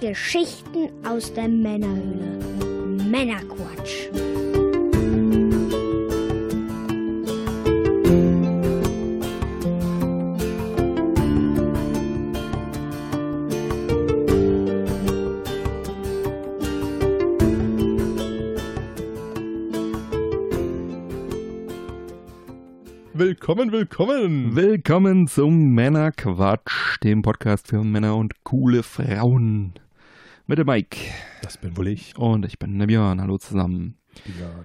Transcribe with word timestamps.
Geschichten 0.00 0.90
aus 1.04 1.32
der 1.34 1.48
Männerhöhle. 1.48 2.38
Männerquatsch. 3.10 4.08
Willkommen, 23.14 23.72
willkommen. 23.72 24.54
Willkommen 24.54 25.26
zum 25.26 25.74
Männerquatsch, 25.74 27.02
dem 27.02 27.22
Podcast 27.22 27.66
für 27.66 27.82
Männer 27.82 28.14
und 28.14 28.44
coole 28.44 28.84
Frauen. 28.84 29.74
Mit 30.50 30.56
dem 30.58 30.66
Mike. 30.66 30.96
Das 31.42 31.58
bin 31.58 31.76
wohl 31.76 31.88
ich. 31.88 32.16
Und 32.16 32.46
ich 32.46 32.58
bin 32.58 32.78
der 32.78 32.86
Björn. 32.86 33.20
Hallo 33.20 33.36
zusammen. 33.36 33.98
Ja. 34.40 34.64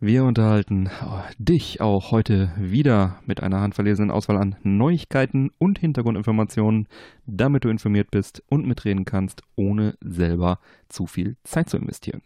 Wir 0.00 0.24
unterhalten 0.24 0.88
dich 1.36 1.82
auch 1.82 2.12
heute 2.12 2.50
wieder 2.56 3.20
mit 3.26 3.42
einer 3.42 3.60
handverlesenen 3.60 4.10
Auswahl 4.10 4.38
an 4.38 4.56
Neuigkeiten 4.62 5.50
und 5.58 5.78
Hintergrundinformationen, 5.78 6.88
damit 7.26 7.64
du 7.64 7.68
informiert 7.68 8.10
bist 8.10 8.42
und 8.48 8.66
mitreden 8.66 9.04
kannst, 9.04 9.42
ohne 9.54 9.98
selber 10.00 10.60
zu 10.88 11.06
viel 11.06 11.36
Zeit 11.44 11.68
zu 11.68 11.76
investieren. 11.76 12.22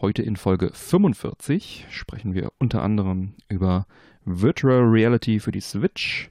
Heute 0.00 0.22
in 0.22 0.36
Folge 0.36 0.70
45 0.72 1.84
sprechen 1.90 2.32
wir 2.32 2.50
unter 2.58 2.82
anderem 2.82 3.34
über 3.50 3.86
Virtual 4.24 4.84
Reality 4.84 5.38
für 5.38 5.52
die 5.52 5.60
Switch, 5.60 6.30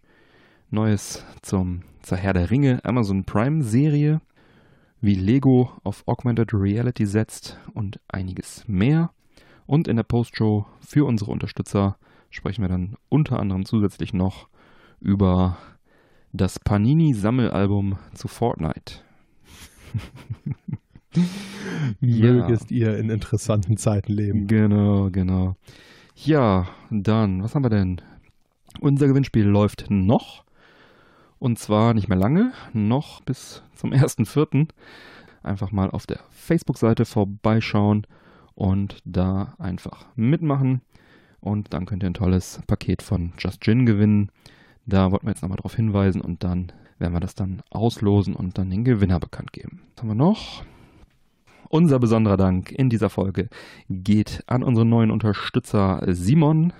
Neues 0.71 1.23
zum, 1.43 1.83
zur 2.01 2.17
Herr 2.17 2.33
der 2.33 2.49
Ringe 2.49 2.83
Amazon 2.83 3.23
Prime 3.23 3.61
Serie, 3.61 4.19
wie 5.01 5.15
Lego 5.15 5.71
auf 5.83 6.07
Augmented 6.07 6.53
Reality 6.53 7.05
setzt 7.05 7.59
und 7.73 7.99
einiges 8.07 8.63
mehr. 8.67 9.11
Und 9.65 9.87
in 9.87 9.97
der 9.97 10.03
Postshow 10.03 10.65
für 10.79 11.05
unsere 11.05 11.31
Unterstützer 11.31 11.97
sprechen 12.29 12.61
wir 12.61 12.69
dann 12.69 12.95
unter 13.09 13.39
anderem 13.39 13.65
zusätzlich 13.65 14.13
noch 14.13 14.47
über 14.99 15.57
das 16.33 16.59
Panini-Sammelalbum 16.59 17.97
zu 18.13 18.27
Fortnite. 18.27 19.01
Mögest 21.99 22.71
ihr 22.71 22.97
in 22.97 23.09
interessanten 23.09 23.77
Zeiten 23.77 24.13
leben. 24.13 24.47
Genau, 24.47 25.09
genau. 25.09 25.55
Ja, 26.15 26.67
dann, 26.89 27.43
was 27.43 27.55
haben 27.55 27.63
wir 27.63 27.69
denn? 27.69 28.01
Unser 28.79 29.07
Gewinnspiel 29.07 29.45
läuft 29.45 29.85
noch. 29.89 30.43
Und 31.39 31.59
zwar 31.59 31.93
nicht 31.93 32.07
mehr 32.07 32.17
lange, 32.17 32.53
noch 32.73 33.21
bis 33.21 33.63
zum 33.73 33.91
1.4. 33.93 34.69
Einfach 35.43 35.71
mal 35.71 35.91
auf 35.91 36.07
der 36.07 36.19
Facebook-Seite 36.31 37.05
vorbeischauen 37.05 38.07
und 38.55 38.99
da 39.05 39.55
einfach 39.59 40.05
mitmachen. 40.15 40.81
Und 41.39 41.73
dann 41.73 41.85
könnt 41.85 42.03
ihr 42.03 42.09
ein 42.09 42.15
tolles 42.15 42.61
Paket 42.67 43.01
von 43.01 43.33
Just 43.37 43.61
Gin 43.61 43.85
gewinnen. 43.85 44.31
Da 44.85 45.11
wollten 45.11 45.27
wir 45.27 45.31
jetzt 45.31 45.41
nochmal 45.41 45.57
darauf 45.57 45.75
hinweisen 45.75 46.21
und 46.21 46.43
dann 46.43 46.71
werden 46.97 47.13
wir 47.13 47.19
das 47.19 47.35
dann 47.35 47.61
auslosen 47.69 48.35
und 48.35 48.57
dann 48.57 48.69
den 48.69 48.83
Gewinner 48.83 49.19
bekannt 49.19 49.53
geben. 49.53 49.81
Was 49.95 50.01
haben 50.01 50.09
wir 50.09 50.15
noch? 50.15 50.63
Unser 51.69 51.99
besonderer 51.99 52.37
Dank 52.37 52.71
in 52.71 52.89
dieser 52.89 53.09
Folge 53.09 53.49
geht 53.89 54.43
an 54.47 54.63
unseren 54.63 54.89
neuen 54.89 55.11
Unterstützer 55.11 56.01
Simon. 56.07 56.73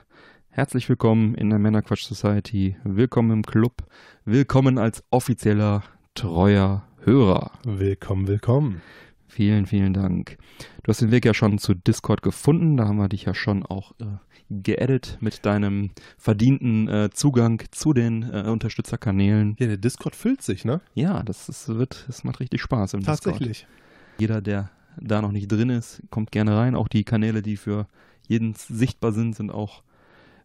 Herzlich 0.58 0.90
willkommen 0.90 1.36
in 1.36 1.52
der 1.52 1.60
Männerquatsch 1.60 2.06
Society. 2.06 2.78
Willkommen 2.84 3.30
im 3.30 3.44
Club. 3.44 3.84
Willkommen 4.26 4.80
als 4.80 5.04
offizieller, 5.12 5.84
treuer 6.16 6.84
Hörer. 7.04 7.52
Willkommen, 7.64 8.28
willkommen. 8.28 8.82
Vielen, 9.28 9.68
vielen 9.68 9.94
Dank. 9.94 10.40
Du 10.82 10.90
hast 10.90 11.00
den 11.00 11.12
Weg 11.12 11.26
ja 11.26 11.36
schon 11.36 11.60
zu 11.60 11.76
Discord 11.76 12.24
gefunden. 12.24 12.76
Da 12.76 12.88
haben 12.88 12.98
wir 12.98 13.08
dich 13.08 13.26
ja 13.26 13.36
schon 13.36 13.68
auch 13.68 13.92
äh, 14.02 14.06
geedit 14.50 15.20
mit 15.22 15.46
deinem 15.46 15.92
verdienten 16.18 16.88
äh, 16.88 17.12
Zugang 17.14 17.62
zu 17.70 17.94
den 17.94 18.24
äh, 18.24 18.50
Unterstützerkanälen. 18.50 19.56
Ja, 19.60 19.68
der 19.68 19.78
Discord 19.78 20.16
füllt 20.16 20.42
sich, 20.42 20.66
ne? 20.66 20.82
Ja, 20.96 21.22
das, 21.22 21.50
ist, 21.50 21.68
wird, 21.68 22.06
das 22.08 22.24
macht 22.24 22.40
richtig 22.40 22.64
Spaß 22.64 22.96
im 22.96 23.04
Tatsächlich. 23.04 23.60
Discord. 23.60 24.20
Jeder, 24.20 24.42
der 24.42 24.72
da 25.00 25.22
noch 25.22 25.32
nicht 25.32 25.52
drin 25.52 25.70
ist, 25.70 26.02
kommt 26.10 26.32
gerne 26.32 26.58
rein. 26.58 26.74
Auch 26.76 26.88
die 26.88 27.04
Kanäle, 27.04 27.44
die 27.44 27.58
für 27.58 27.86
jeden 28.28 28.56
sichtbar 28.56 29.12
sind, 29.12 29.36
sind 29.36 29.52
auch 29.52 29.84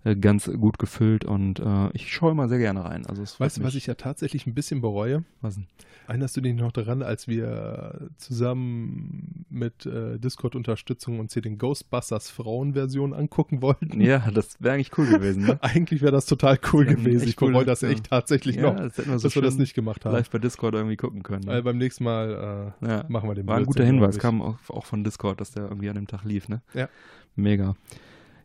äh, 0.04 0.16
ganz 0.16 0.50
gut 0.50 0.78
gefüllt 0.78 1.24
und 1.24 1.60
äh, 1.60 1.90
ich 1.92 2.12
schaue 2.12 2.32
immer 2.32 2.48
sehr 2.48 2.58
gerne 2.58 2.84
rein. 2.84 3.06
Also 3.06 3.22
weißt 3.22 3.58
du, 3.58 3.62
was 3.62 3.74
ich 3.74 3.86
ja 3.86 3.94
tatsächlich 3.94 4.46
ein 4.46 4.54
bisschen 4.54 4.80
bereue? 4.80 5.24
Was 5.40 5.54
denn? 5.54 5.66
Erinnerst 6.08 6.36
du 6.36 6.40
dich 6.40 6.54
noch 6.54 6.72
daran, 6.72 7.02
als 7.02 7.28
wir 7.28 8.10
zusammen 8.16 9.46
mit 9.48 9.86
äh, 9.86 10.18
Discord-Unterstützung 10.18 11.20
uns 11.20 11.32
hier 11.32 11.42
den 11.42 11.58
Ghostbusters 11.58 12.30
Frauenversion 12.30 13.14
angucken 13.14 13.62
wollten? 13.62 14.00
Ja, 14.00 14.28
das 14.32 14.60
wäre 14.60 14.74
eigentlich 14.74 14.98
cool 14.98 15.06
gewesen. 15.06 15.46
Ne? 15.46 15.58
eigentlich 15.62 16.02
wäre 16.02 16.10
das 16.10 16.26
total 16.26 16.58
cool 16.72 16.84
gewesen. 16.84 17.28
Ich 17.28 17.36
bereue 17.36 17.64
das 17.64 17.84
echt 17.84 18.06
tatsächlich 18.10 18.56
ja, 18.56 18.62
noch, 18.62 18.76
das 18.76 18.98
wir 18.98 19.18
so 19.18 19.28
dass 19.28 19.34
wir 19.36 19.42
das 19.42 19.56
nicht 19.56 19.74
gemacht 19.74 20.04
haben. 20.04 20.14
Live 20.14 20.30
bei 20.30 20.38
Discord 20.38 20.74
irgendwie 20.74 20.96
gucken 20.96 21.22
können. 21.22 21.44
Ne? 21.44 21.52
Also 21.52 21.64
beim 21.64 21.78
nächsten 21.78 22.02
Mal 22.02 22.74
äh, 22.82 22.88
ja. 22.88 23.04
machen 23.08 23.28
wir 23.28 23.34
den 23.36 23.46
War 23.46 23.58
ein 23.58 23.66
guter 23.66 23.84
Hinweis, 23.84 24.18
kam 24.18 24.42
auch, 24.42 24.58
auch 24.68 24.84
von 24.84 25.04
Discord, 25.04 25.40
dass 25.40 25.52
der 25.52 25.64
irgendwie 25.64 25.88
an 25.88 25.94
dem 25.94 26.08
Tag 26.08 26.24
lief. 26.24 26.48
Ne? 26.48 26.60
Ja. 26.74 26.88
Mega. 27.36 27.76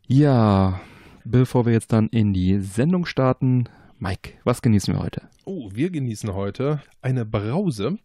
Ja, 0.08 0.80
bevor 1.30 1.66
wir 1.66 1.74
jetzt 1.74 1.94
dann 1.94 2.08
in 2.10 2.34
die 2.34 2.60
Sendung 2.60 3.06
starten, 3.06 3.66
Mike, 4.00 4.34
was 4.44 4.62
genießen 4.62 4.94
wir 4.94 5.02
heute? 5.02 5.24
Oh, 5.46 5.70
wir 5.74 5.90
genießen 5.90 6.34
heute 6.34 6.82
eine 7.02 7.26
Brause. 7.26 7.98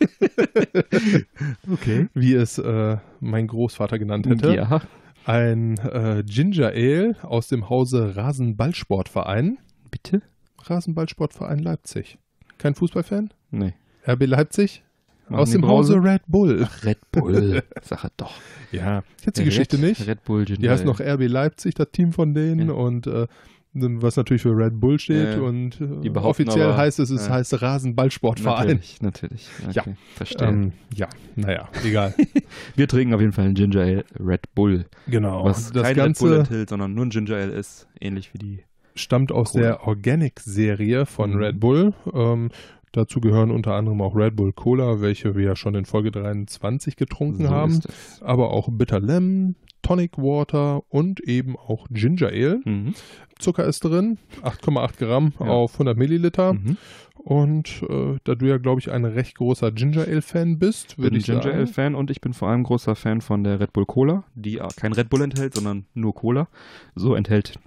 okay. 1.70 2.08
Wie 2.14 2.34
es 2.34 2.58
äh, 2.58 2.96
mein 3.20 3.46
Großvater 3.46 3.98
genannt 3.98 4.26
hätte. 4.26 4.54
Ja. 4.54 4.80
Ein 5.24 5.78
äh, 5.78 6.24
Ginger 6.26 6.68
Ale 6.68 7.16
aus 7.22 7.48
dem 7.48 7.68
Hause 7.68 8.16
Rasenballsportverein. 8.16 9.58
Bitte? 9.90 10.22
Rasenballsportverein 10.58 11.58
Leipzig. 11.58 12.18
Kein 12.58 12.74
Fußballfan? 12.74 13.32
Nee. 13.50 13.74
RB 14.06 14.26
Leipzig? 14.26 14.82
Machen 15.28 15.40
aus 15.40 15.50
dem? 15.50 15.66
Hause 15.66 16.02
Red 16.02 16.22
Bull. 16.26 16.66
Ach, 16.66 16.84
Red 16.84 16.98
Bull. 17.12 17.62
Er 17.90 18.10
doch. 18.16 18.34
Ja, 18.72 19.02
du 19.24 19.30
die 19.30 19.40
Red, 19.40 19.44
Geschichte 19.48 19.78
nicht? 19.78 20.06
Red 20.06 20.24
Bull 20.24 20.44
Ginger 20.44 20.60
Die 20.60 20.70
heißt 20.70 20.84
noch 20.84 21.00
RB 21.00 21.26
Leipzig, 21.28 21.74
das 21.74 21.90
Team 21.92 22.12
von 22.12 22.34
denen 22.34 22.68
Ja. 22.68 22.74
und 22.74 23.06
äh, 23.06 23.26
was 23.74 24.16
natürlich 24.16 24.42
für 24.42 24.54
Red 24.54 24.78
Bull 24.80 24.98
steht 24.98 25.36
Ja, 25.36 25.40
und 25.40 25.80
äh, 25.80 26.00
die 26.02 26.10
behaupten 26.10 26.42
offiziell 26.48 26.66
aber- 26.66 26.76
heißt 26.76 26.98
es, 27.00 27.08
es 27.10 27.26
ja. 27.28 27.32
heißt 27.34 27.62
Rasenballsportverein. 27.62 28.66
Natürlich, 28.66 29.00
natürlich. 29.00 29.48
Okay, 29.62 29.72
Ja. 29.74 29.84
Verstehe. 30.14 30.48
Ähm, 30.48 30.72
ja, 30.94 31.08
naja, 31.36 31.68
egal. 31.84 32.14
wir 32.76 32.86
trinken 32.88 33.14
auf 33.14 33.20
jeden 33.22 33.32
Fall 33.32 33.46
ein 33.46 33.54
Ginger 33.54 33.80
Ale 33.80 34.04
Red 34.20 34.54
Bull. 34.54 34.84
genau. 35.06 35.44
Was 35.44 35.72
das 35.72 35.84
kein 35.84 35.98
Red 36.00 36.18
Bull 36.18 36.30
Ganze 36.36 36.38
enthält, 36.40 36.68
sondern 36.68 36.92
nur 36.94 37.06
ein 37.06 37.10
Ginger 37.10 37.36
Ale 37.36 37.52
ist. 37.52 37.86
Ähnlich 38.00 38.34
wie 38.34 38.38
die. 38.38 38.64
stammt 38.94 39.32
aus 39.32 39.52
Cola. 39.52 39.62
der 39.64 39.86
Organic-Serie 39.86 41.06
von 41.06 41.30
Mhm. 41.32 41.36
Red 41.38 41.60
Bull. 41.60 41.94
Ähm, 42.12 42.50
dazu 42.92 43.20
gehören 43.20 43.50
unter 43.50 43.74
anderem 43.74 44.00
auch 44.00 44.14
Red 44.14 44.36
Bull 44.36 44.52
Cola, 44.52 45.00
welche 45.00 45.34
wir 45.34 45.44
ja 45.44 45.56
schon 45.56 45.74
in 45.74 45.84
Folge 45.84 46.10
23 46.12 46.96
getrunken 46.96 47.44
So 47.44 47.50
haben. 47.50 47.80
Aber 48.20 48.50
auch 48.50 48.68
Bitter 48.70 49.00
Lemon, 49.00 49.56
Tonic 49.82 50.16
Water 50.18 50.82
und 50.88 51.20
eben 51.20 51.56
auch 51.56 51.86
Ginger 51.90 52.28
Ale. 52.28 52.60
Mhm. 52.64 52.94
Zucker 53.38 53.64
ist 53.64 53.84
drin, 53.84 54.18
8,8 54.42 54.98
Gramm 54.98 55.32
Ja. 55.40 55.46
auf 55.46 55.72
100 55.74 55.96
Milliliter. 55.98 56.52
Mhm. 56.54 56.76
Und 57.16 57.82
äh, 57.88 58.16
da 58.24 58.34
du 58.34 58.46
ja, 58.46 58.58
glaube 58.58 58.80
ich, 58.80 58.90
ein 58.90 59.04
recht 59.04 59.36
großer 59.36 59.70
Ginger 59.70 60.02
Ale-Fan 60.08 60.58
bist, 60.58 60.96
bin 60.96 61.04
würde 61.04 61.18
ich 61.18 61.24
Ginger 61.26 61.42
sagen. 61.42 61.56
Ale-Fan 61.56 61.94
und 61.94 62.10
ich 62.10 62.20
bin 62.20 62.32
vor 62.34 62.48
allem 62.48 62.64
großer 62.64 62.96
Fan 62.96 63.20
von 63.20 63.44
der 63.44 63.60
Red 63.60 63.72
Bull 63.72 63.86
Cola, 63.86 64.24
die 64.34 64.60
kein 64.76 64.92
Red 64.92 65.08
Bull 65.08 65.22
enthält, 65.22 65.54
sondern 65.54 65.86
nur 65.94 66.14
Cola. 66.14 66.48
So 66.96 67.14
enthält 67.14 67.58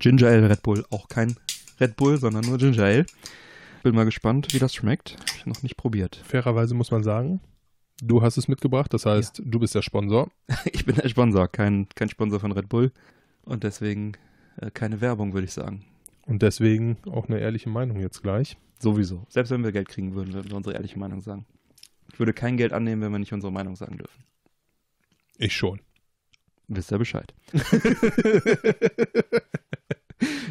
Ginger 0.00 0.28
Ale 0.28 0.50
Red 0.50 0.62
Bull 0.62 0.84
auch 0.90 1.08
kein 1.08 1.36
Red 1.80 1.96
Bull, 1.96 2.16
sondern 2.16 2.44
nur 2.44 2.58
Ginger 2.58 2.82
Ale. 2.84 3.06
Bin 3.82 3.94
mal 3.94 4.04
gespannt, 4.04 4.48
wie 4.52 4.58
das 4.58 4.74
schmeckt. 4.74 5.16
Hab 5.18 5.36
ich 5.36 5.46
noch 5.46 5.62
nicht 5.62 5.76
probiert. 5.76 6.16
Fairerweise 6.24 6.74
muss 6.74 6.90
man 6.90 7.02
sagen, 7.02 7.40
du 8.02 8.22
hast 8.22 8.36
es 8.36 8.48
mitgebracht, 8.48 8.92
das 8.92 9.06
heißt, 9.06 9.42
du 9.44 9.58
bist 9.58 9.74
der 9.74 9.82
Sponsor. 9.82 10.30
Ich 10.72 10.84
bin 10.84 10.96
der 10.96 11.08
Sponsor, 11.08 11.48
kein, 11.48 11.88
kein 11.94 12.08
Sponsor 12.08 12.40
von 12.40 12.52
Red 12.52 12.68
Bull. 12.68 12.92
Und 13.42 13.64
deswegen 13.64 14.12
äh, 14.56 14.70
keine 14.70 15.00
Werbung, 15.00 15.32
würde 15.32 15.46
ich 15.46 15.52
sagen. 15.52 15.84
Und 16.26 16.42
deswegen 16.42 16.98
auch 17.06 17.28
eine 17.28 17.40
ehrliche 17.40 17.70
Meinung 17.70 18.00
jetzt 18.00 18.22
gleich. 18.22 18.56
Sowieso. 18.78 19.26
Selbst 19.28 19.50
wenn 19.50 19.64
wir 19.64 19.72
Geld 19.72 19.88
kriegen 19.88 20.14
würden, 20.14 20.32
würden 20.32 20.50
wir 20.50 20.56
unsere 20.56 20.74
ehrliche 20.74 20.98
Meinung 20.98 21.20
sagen. 21.20 21.46
Ich 22.12 22.18
würde 22.18 22.32
kein 22.32 22.56
Geld 22.56 22.72
annehmen, 22.72 23.02
wenn 23.02 23.12
wir 23.12 23.18
nicht 23.18 23.32
unsere 23.32 23.52
Meinung 23.52 23.76
sagen 23.76 23.98
dürfen. 23.98 24.24
Ich 25.38 25.56
schon. 25.56 25.80
Wisst 26.68 26.92
ihr 26.92 26.98
Bescheid. 26.98 27.34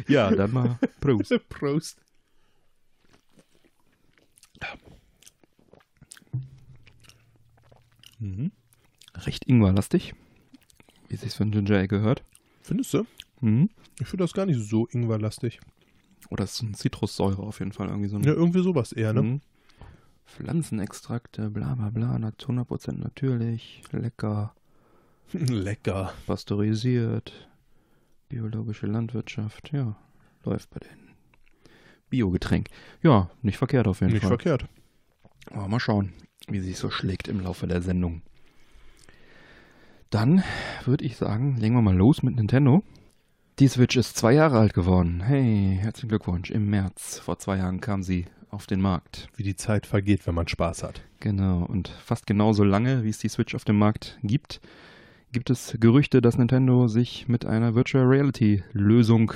ja, 0.08 0.30
dann 0.30 0.52
mal 0.52 0.78
Prost. 1.00 1.34
Prost. 1.48 1.98
Mhm. 8.20 8.52
Recht 9.14 9.44
ingwerlastig. 9.46 10.14
Wie 11.08 11.16
sich's 11.16 11.34
für 11.34 11.42
ein 11.44 11.50
Ginger 11.50 11.76
Ale 11.78 11.88
gehört. 11.88 12.22
Findest 12.62 12.94
du? 12.94 13.06
Mhm. 13.40 13.70
Ich 13.98 14.06
finde 14.06 14.24
das 14.24 14.32
gar 14.32 14.46
nicht 14.46 14.60
so 14.60 14.86
ingwerlastig. 14.86 15.60
Oder 16.28 16.44
es 16.44 16.52
ist 16.54 16.62
ein 16.62 16.74
Zitrussäure 16.74 17.42
auf 17.42 17.58
jeden 17.58 17.72
Fall. 17.72 17.88
Irgendwie 17.88 18.08
so 18.08 18.18
Ja, 18.18 18.32
irgendwie 18.34 18.62
sowas 18.62 18.92
eher, 18.92 19.12
ne? 19.12 19.22
Mhm. 19.22 19.40
Pflanzenextrakte, 20.26 21.50
bla 21.50 21.74
bla 21.74 21.90
bla, 21.90 22.14
100% 22.14 22.92
natürlich, 22.98 23.82
lecker, 23.90 24.54
Lecker. 25.32 26.12
pasteurisiert, 26.26 27.48
biologische 28.28 28.86
Landwirtschaft, 28.86 29.72
ja, 29.72 29.96
läuft 30.44 30.70
bei 30.70 30.78
denen. 30.78 31.10
Biogetränk. 32.10 32.68
Ja, 33.02 33.28
nicht 33.42 33.58
verkehrt 33.58 33.88
auf 33.88 34.00
jeden 34.00 34.12
Nicht 34.12 34.22
Fall. 34.22 34.30
verkehrt. 34.30 34.66
Aber 35.50 35.66
mal 35.66 35.80
schauen, 35.80 36.12
wie 36.48 36.60
sich 36.60 36.78
so 36.78 36.90
schlägt 36.90 37.28
im 37.28 37.40
Laufe 37.40 37.66
der 37.66 37.82
Sendung. 37.82 38.22
Dann 40.10 40.42
würde 40.84 41.04
ich 41.04 41.16
sagen, 41.16 41.56
legen 41.56 41.74
wir 41.74 41.82
mal 41.82 41.96
los 41.96 42.22
mit 42.22 42.34
Nintendo. 42.34 42.82
Die 43.58 43.68
Switch 43.68 43.96
ist 43.96 44.16
zwei 44.16 44.32
Jahre 44.32 44.58
alt 44.58 44.74
geworden. 44.74 45.20
Hey, 45.20 45.78
herzlichen 45.80 46.08
Glückwunsch. 46.08 46.50
Im 46.50 46.70
März 46.70 47.18
vor 47.18 47.38
zwei 47.38 47.58
Jahren 47.58 47.80
kam 47.80 48.02
sie 48.02 48.24
auf 48.50 48.66
den 48.66 48.80
Markt. 48.80 49.28
Wie 49.36 49.42
die 49.42 49.54
Zeit 49.54 49.86
vergeht, 49.86 50.26
wenn 50.26 50.34
man 50.34 50.48
Spaß 50.48 50.82
hat. 50.82 51.02
Genau, 51.20 51.64
und 51.64 51.88
fast 51.88 52.26
genauso 52.26 52.64
lange, 52.64 53.04
wie 53.04 53.10
es 53.10 53.18
die 53.18 53.28
Switch 53.28 53.54
auf 53.54 53.64
dem 53.64 53.78
Markt 53.78 54.18
gibt, 54.22 54.60
gibt 55.32 55.50
es 55.50 55.76
Gerüchte, 55.78 56.20
dass 56.20 56.38
Nintendo 56.38 56.88
sich 56.88 57.28
mit 57.28 57.44
einer 57.44 57.74
Virtual 57.74 58.04
Reality 58.04 58.64
Lösung 58.72 59.32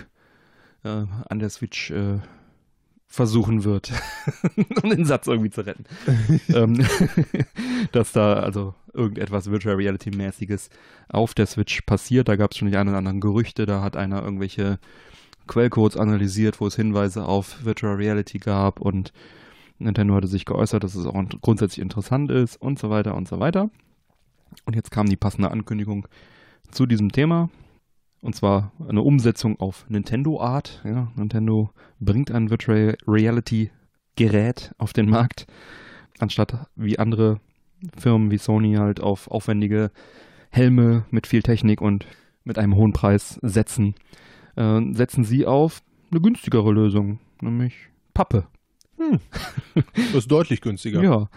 äh, 0.82 0.88
an 1.28 1.38
der 1.38 1.50
Switch 1.50 1.90
äh, 1.90 2.18
versuchen 3.14 3.64
wird, 3.64 3.92
um 4.82 4.90
den 4.90 5.04
Satz 5.04 5.26
irgendwie 5.26 5.50
zu 5.50 5.64
retten. 5.64 5.84
ähm, 6.48 6.84
dass 7.92 8.12
da 8.12 8.34
also 8.34 8.74
irgendetwas 8.92 9.50
Virtual 9.50 9.76
Reality 9.76 10.10
mäßiges 10.10 10.68
auf 11.08 11.34
der 11.34 11.46
Switch 11.46 11.82
passiert. 11.82 12.28
Da 12.28 12.36
gab 12.36 12.50
es 12.50 12.58
schon 12.58 12.70
die 12.70 12.76
ein 12.76 12.88
oder 12.88 12.98
anderen 12.98 13.20
Gerüchte, 13.20 13.66
da 13.66 13.82
hat 13.82 13.96
einer 13.96 14.22
irgendwelche 14.22 14.78
Quellcodes 15.46 15.96
analysiert, 15.96 16.60
wo 16.60 16.66
es 16.66 16.76
Hinweise 16.76 17.24
auf 17.24 17.64
Virtual 17.64 17.94
Reality 17.94 18.38
gab 18.38 18.80
und 18.80 19.12
Nintendo 19.78 20.14
hatte 20.14 20.26
sich 20.26 20.44
geäußert, 20.44 20.82
dass 20.82 20.94
es 20.94 21.06
auch 21.06 21.22
grundsätzlich 21.40 21.80
interessant 21.82 22.30
ist 22.30 22.56
und 22.56 22.78
so 22.78 22.90
weiter 22.90 23.14
und 23.14 23.28
so 23.28 23.40
weiter. 23.40 23.70
Und 24.66 24.76
jetzt 24.76 24.90
kam 24.90 25.08
die 25.08 25.16
passende 25.16 25.50
Ankündigung 25.50 26.08
zu 26.70 26.86
diesem 26.86 27.12
Thema. 27.12 27.50
Und 28.24 28.34
zwar 28.34 28.72
eine 28.88 29.02
Umsetzung 29.02 29.60
auf 29.60 29.84
Nintendo 29.90 30.40
Art. 30.40 30.80
Ja, 30.82 31.12
Nintendo 31.14 31.70
bringt 32.00 32.30
ein 32.30 32.48
Virtual 32.48 32.96
Reality 33.06 33.70
Gerät 34.16 34.74
auf 34.78 34.94
den 34.94 35.10
Markt, 35.10 35.46
anstatt 36.18 36.66
wie 36.74 36.98
andere 36.98 37.38
Firmen 37.98 38.30
wie 38.30 38.38
Sony 38.38 38.76
halt 38.76 38.98
auf 38.98 39.30
aufwendige 39.30 39.90
Helme 40.48 41.04
mit 41.10 41.26
viel 41.26 41.42
Technik 41.42 41.82
und 41.82 42.06
mit 42.44 42.56
einem 42.58 42.76
hohen 42.76 42.94
Preis 42.94 43.38
setzen, 43.42 43.94
äh, 44.56 44.80
setzen 44.92 45.24
sie 45.24 45.44
auf 45.44 45.82
eine 46.10 46.22
günstigere 46.22 46.72
Lösung, 46.72 47.18
nämlich 47.42 47.74
Pappe. 48.14 48.46
Das 49.94 50.14
ist 50.14 50.30
deutlich 50.30 50.62
günstiger. 50.62 51.02
Ja. 51.02 51.28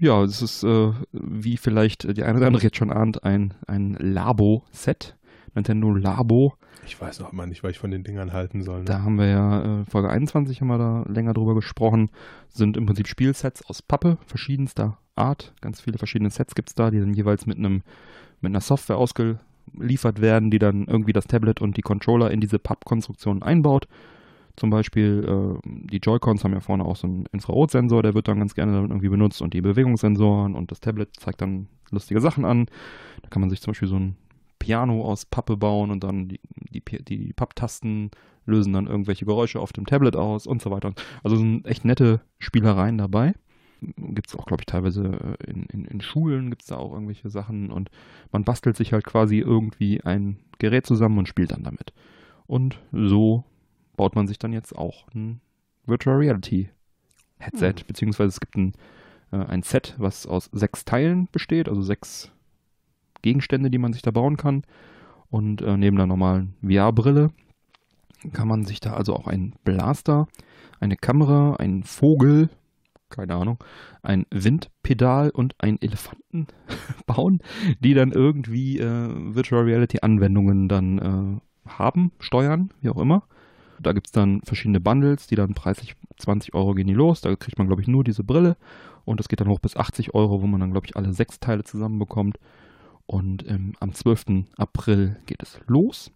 Ja, 0.00 0.22
es 0.22 0.42
ist, 0.42 0.62
äh, 0.62 0.92
wie 1.12 1.56
vielleicht 1.56 2.16
die 2.16 2.22
eine 2.22 2.36
oder 2.38 2.48
andere 2.48 2.62
jetzt 2.62 2.76
schon 2.76 2.92
ahnt, 2.92 3.24
ein, 3.24 3.54
ein 3.66 3.96
Labo-Set. 3.98 5.16
Nintendo 5.58 5.90
Labo. 5.90 6.54
Ich 6.86 7.00
weiß 7.00 7.20
noch 7.20 7.32
immer 7.32 7.46
nicht, 7.46 7.62
was 7.62 7.72
ich 7.72 7.78
von 7.78 7.90
den 7.90 8.04
Dingern 8.04 8.32
halten 8.32 8.62
soll. 8.62 8.80
Ne? 8.80 8.84
Da 8.86 9.02
haben 9.02 9.18
wir 9.18 9.26
ja, 9.26 9.80
äh, 9.80 9.84
Folge 9.84 10.08
21 10.08 10.60
haben 10.60 10.68
wir 10.68 10.78
da 10.78 11.04
länger 11.06 11.34
drüber 11.34 11.54
gesprochen. 11.54 12.10
Sind 12.48 12.76
im 12.76 12.86
Prinzip 12.86 13.08
Spielsets 13.08 13.64
aus 13.66 13.82
Pappe, 13.82 14.16
verschiedenster 14.26 14.98
Art. 15.14 15.52
Ganz 15.60 15.80
viele 15.80 15.98
verschiedene 15.98 16.30
Sets 16.30 16.54
gibt 16.54 16.70
es 16.70 16.74
da, 16.74 16.90
die 16.90 17.00
dann 17.00 17.12
jeweils 17.12 17.46
mit 17.46 17.58
einem 17.58 17.82
mit 18.40 18.50
einer 18.50 18.60
Software 18.60 18.96
ausgeliefert 18.96 20.20
werden, 20.20 20.50
die 20.50 20.58
dann 20.58 20.86
irgendwie 20.86 21.12
das 21.12 21.26
Tablet 21.26 21.60
und 21.60 21.76
die 21.76 21.82
Controller 21.82 22.30
in 22.30 22.40
diese 22.40 22.58
Pappkonstruktion 22.58 23.42
einbaut. 23.42 23.88
Zum 24.56 24.70
Beispiel, 24.70 25.24
äh, 25.64 25.68
die 25.90 25.98
Joy-Cons 25.98 26.42
haben 26.42 26.52
ja 26.52 26.60
vorne 26.60 26.84
auch 26.84 26.96
so 26.96 27.06
einen 27.06 27.26
Infrarotsensor, 27.32 28.02
der 28.02 28.14
wird 28.14 28.28
dann 28.28 28.38
ganz 28.38 28.54
gerne 28.54 28.72
damit 28.72 28.90
irgendwie 28.90 29.08
benutzt 29.08 29.42
und 29.42 29.54
die 29.54 29.60
Bewegungssensoren 29.60 30.54
und 30.54 30.70
das 30.70 30.80
Tablet 30.80 31.10
zeigt 31.16 31.40
dann 31.40 31.68
lustige 31.90 32.20
Sachen 32.20 32.44
an. 32.44 32.66
Da 33.22 33.28
kann 33.28 33.40
man 33.40 33.50
sich 33.50 33.60
zum 33.60 33.72
Beispiel 33.72 33.88
so 33.88 33.96
ein 33.96 34.16
Piano 34.58 35.02
aus 35.04 35.24
Pappe 35.26 35.56
bauen 35.56 35.90
und 35.90 36.04
dann 36.04 36.28
die, 36.28 36.40
die, 36.70 36.82
die 37.04 37.32
Papptasten 37.32 38.10
lösen 38.44 38.72
dann 38.72 38.86
irgendwelche 38.86 39.24
Geräusche 39.26 39.60
auf 39.60 39.72
dem 39.72 39.86
Tablet 39.86 40.16
aus 40.16 40.46
und 40.46 40.62
so 40.62 40.70
weiter. 40.70 40.92
Also 41.22 41.36
sind 41.36 41.66
echt 41.66 41.84
nette 41.84 42.20
Spielereien 42.38 42.98
dabei. 42.98 43.34
Gibt 43.96 44.28
es 44.28 44.34
auch, 44.36 44.46
glaube 44.46 44.62
ich, 44.62 44.66
teilweise 44.66 45.36
in, 45.46 45.64
in, 45.66 45.84
in 45.84 46.00
Schulen 46.00 46.50
gibt 46.50 46.62
es 46.62 46.68
da 46.68 46.76
auch 46.76 46.92
irgendwelche 46.92 47.30
Sachen 47.30 47.70
und 47.70 47.90
man 48.32 48.42
bastelt 48.44 48.76
sich 48.76 48.92
halt 48.92 49.04
quasi 49.04 49.38
irgendwie 49.38 50.00
ein 50.02 50.38
Gerät 50.58 50.86
zusammen 50.86 51.18
und 51.18 51.28
spielt 51.28 51.52
dann 51.52 51.62
damit. 51.62 51.92
Und 52.46 52.80
so 52.92 53.44
baut 53.96 54.16
man 54.16 54.26
sich 54.26 54.38
dann 54.38 54.52
jetzt 54.52 54.74
auch 54.76 55.06
ein 55.14 55.40
Virtual 55.86 56.16
Reality 56.16 56.70
Headset, 57.38 57.74
Mhm. 57.82 57.86
beziehungsweise 57.86 58.28
es 58.30 58.40
gibt 58.40 58.56
ein, 58.56 58.72
äh, 59.30 59.36
ein 59.36 59.62
Set, 59.62 59.94
was 59.98 60.26
aus 60.26 60.48
sechs 60.52 60.84
Teilen 60.84 61.28
besteht, 61.30 61.68
also 61.68 61.82
sechs 61.82 62.32
Gegenstände, 63.22 63.70
die 63.70 63.78
man 63.78 63.92
sich 63.92 64.02
da 64.02 64.10
bauen 64.10 64.36
kann. 64.36 64.62
Und 65.30 65.62
äh, 65.62 65.76
neben 65.76 65.96
der 65.96 66.06
normalen 66.06 66.54
VR-Brille 66.62 67.30
kann 68.32 68.48
man 68.48 68.64
sich 68.64 68.80
da 68.80 68.94
also 68.94 69.14
auch 69.14 69.26
einen 69.26 69.54
Blaster, 69.64 70.26
eine 70.80 70.96
Kamera, 70.96 71.56
einen 71.56 71.82
Vogel, 71.82 72.48
keine 73.10 73.34
Ahnung, 73.34 73.62
ein 74.02 74.26
Windpedal 74.30 75.30
und 75.30 75.54
einen 75.58 75.80
Elefanten 75.80 76.46
bauen, 77.06 77.40
die 77.80 77.94
dann 77.94 78.12
irgendwie 78.12 78.78
äh, 78.78 79.34
Virtual 79.34 79.64
Reality 79.64 79.98
Anwendungen 80.02 80.68
dann 80.68 80.98
äh, 80.98 81.70
haben, 81.70 82.12
steuern, 82.18 82.70
wie 82.80 82.90
auch 82.90 82.98
immer. 82.98 83.22
Da 83.80 83.92
gibt 83.92 84.08
es 84.08 84.12
dann 84.12 84.40
verschiedene 84.42 84.80
Bundles, 84.80 85.26
die 85.28 85.36
dann 85.36 85.54
preislich 85.54 85.94
20 86.16 86.54
Euro 86.54 86.74
gehen 86.74 86.88
die 86.88 86.94
los. 86.94 87.20
Da 87.20 87.34
kriegt 87.36 87.58
man, 87.58 87.68
glaube 87.68 87.82
ich, 87.82 87.88
nur 87.88 88.02
diese 88.02 88.24
Brille. 88.24 88.56
Und 89.04 89.20
das 89.20 89.28
geht 89.28 89.40
dann 89.40 89.48
hoch 89.48 89.60
bis 89.60 89.76
80 89.76 90.14
Euro, 90.14 90.42
wo 90.42 90.46
man 90.46 90.60
dann, 90.60 90.72
glaube 90.72 90.86
ich, 90.86 90.96
alle 90.96 91.12
sechs 91.12 91.38
Teile 91.38 91.62
zusammenbekommt. 91.62 92.38
Und 93.08 93.48
ähm, 93.48 93.72
am 93.80 93.94
12. 93.94 94.44
April 94.58 95.16
geht 95.24 95.42
es 95.42 95.58
los. 95.66 96.12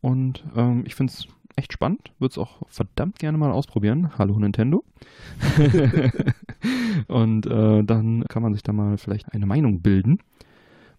Und 0.00 0.44
ähm, 0.56 0.82
ich 0.84 0.96
finde 0.96 1.12
es 1.12 1.28
echt 1.54 1.72
spannend. 1.72 2.10
Würde 2.18 2.32
es 2.32 2.38
auch 2.38 2.62
verdammt 2.66 3.20
gerne 3.20 3.38
mal 3.38 3.52
ausprobieren. 3.52 4.10
Hallo 4.18 4.36
Nintendo. 4.36 4.82
und 7.06 7.46
äh, 7.46 7.84
dann 7.84 8.24
kann 8.24 8.42
man 8.42 8.52
sich 8.52 8.64
da 8.64 8.72
mal 8.72 8.98
vielleicht 8.98 9.32
eine 9.32 9.46
Meinung 9.46 9.80
bilden. 9.80 10.18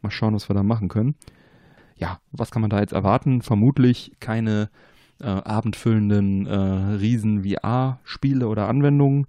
Mal 0.01 0.09
schauen, 0.09 0.35
was 0.35 0.49
wir 0.49 0.53
da 0.53 0.63
machen 0.63 0.87
können. 0.87 1.15
Ja, 1.97 2.19
was 2.31 2.49
kann 2.49 2.61
man 2.61 2.69
da 2.69 2.79
jetzt 2.79 2.93
erwarten? 2.93 3.41
Vermutlich 3.41 4.13
keine 4.21 4.69
äh, 5.19 5.25
abendfüllenden 5.25 6.45
äh, 6.47 6.55
Riesen-VR-Spiele 6.95 8.47
oder 8.47 8.69
Anwendungen. 8.69 9.27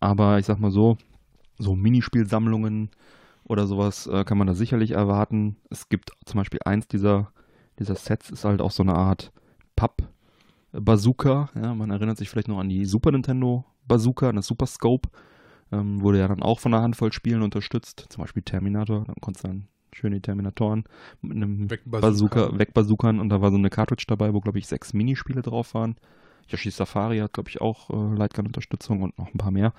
Aber 0.00 0.38
ich 0.38 0.44
sag 0.44 0.60
mal 0.60 0.70
so, 0.70 0.98
so 1.56 1.74
Minispielsammlungen 1.74 2.90
oder 3.46 3.66
sowas 3.66 4.06
äh, 4.06 4.24
kann 4.24 4.38
man 4.38 4.46
da 4.46 4.54
sicherlich 4.54 4.92
erwarten. 4.92 5.56
Es 5.70 5.88
gibt 5.88 6.12
zum 6.24 6.38
Beispiel 6.38 6.60
eins 6.64 6.88
dieser, 6.88 7.32
dieser 7.78 7.94
Sets, 7.94 8.30
ist 8.30 8.44
halt 8.44 8.60
auch 8.60 8.70
so 8.70 8.82
eine 8.82 8.94
Art 8.94 9.32
Papp-Bazooka. 9.76 11.50
Ja, 11.54 11.74
man 11.74 11.90
erinnert 11.90 12.18
sich 12.18 12.30
vielleicht 12.30 12.48
noch 12.48 12.58
an 12.58 12.68
die 12.68 12.84
Super 12.84 13.12
Nintendo 13.12 13.64
Bazooka, 13.86 14.32
das 14.32 14.46
Super 14.46 14.66
Scope. 14.66 15.08
Ähm, 15.72 16.00
wurde 16.00 16.18
ja 16.18 16.28
dann 16.28 16.42
auch 16.42 16.60
von 16.60 16.72
einer 16.72 16.82
Handvoll 16.82 17.12
Spielen 17.12 17.42
unterstützt. 17.42 18.06
Zum 18.08 18.22
Beispiel 18.22 18.42
Terminator. 18.42 19.04
Dann 19.04 19.16
konntest 19.20 19.44
du 19.44 19.48
dann 19.48 19.68
schöne 19.92 20.20
Terminatoren 20.20 20.84
mit 21.22 21.36
einem 21.36 21.68
Bazooka 21.84 22.58
wegbazookan 22.58 23.20
und 23.20 23.28
da 23.28 23.40
war 23.40 23.50
so 23.50 23.56
eine 23.56 23.70
Cartridge 23.70 24.04
dabei, 24.08 24.34
wo 24.34 24.40
glaube 24.40 24.58
ich 24.58 24.66
sechs 24.66 24.92
Minispiele 24.92 25.40
drauf 25.40 25.74
waren. 25.74 25.96
Yoshi 26.48 26.70
Safari 26.70 27.18
hat 27.18 27.32
glaube 27.32 27.48
ich 27.48 27.60
auch 27.60 27.90
äh, 27.90 28.16
Lightgun-Unterstützung 28.16 29.02
und 29.02 29.16
noch 29.18 29.32
ein 29.32 29.38
paar 29.38 29.52
mehr. 29.52 29.72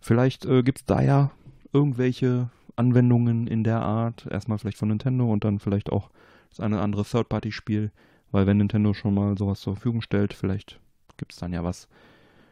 Vielleicht 0.00 0.46
äh, 0.46 0.62
gibt 0.62 0.78
es 0.78 0.84
da 0.84 1.02
ja 1.02 1.30
irgendwelche 1.72 2.50
Anwendungen 2.80 3.46
in 3.46 3.62
der 3.62 3.82
Art. 3.82 4.26
Erstmal 4.30 4.58
vielleicht 4.58 4.78
von 4.78 4.88
Nintendo 4.88 5.30
und 5.30 5.44
dann 5.44 5.58
vielleicht 5.58 5.92
auch 5.92 6.10
das 6.48 6.60
eine 6.60 6.76
oder 6.76 6.84
andere 6.84 7.04
Third-Party-Spiel. 7.04 7.92
Weil 8.32 8.46
wenn 8.46 8.56
Nintendo 8.56 8.94
schon 8.94 9.14
mal 9.14 9.36
sowas 9.36 9.60
zur 9.60 9.74
Verfügung 9.76 10.00
stellt, 10.00 10.32
vielleicht 10.32 10.80
gibt 11.16 11.32
es 11.32 11.38
dann 11.38 11.52
ja 11.52 11.62
was 11.62 11.88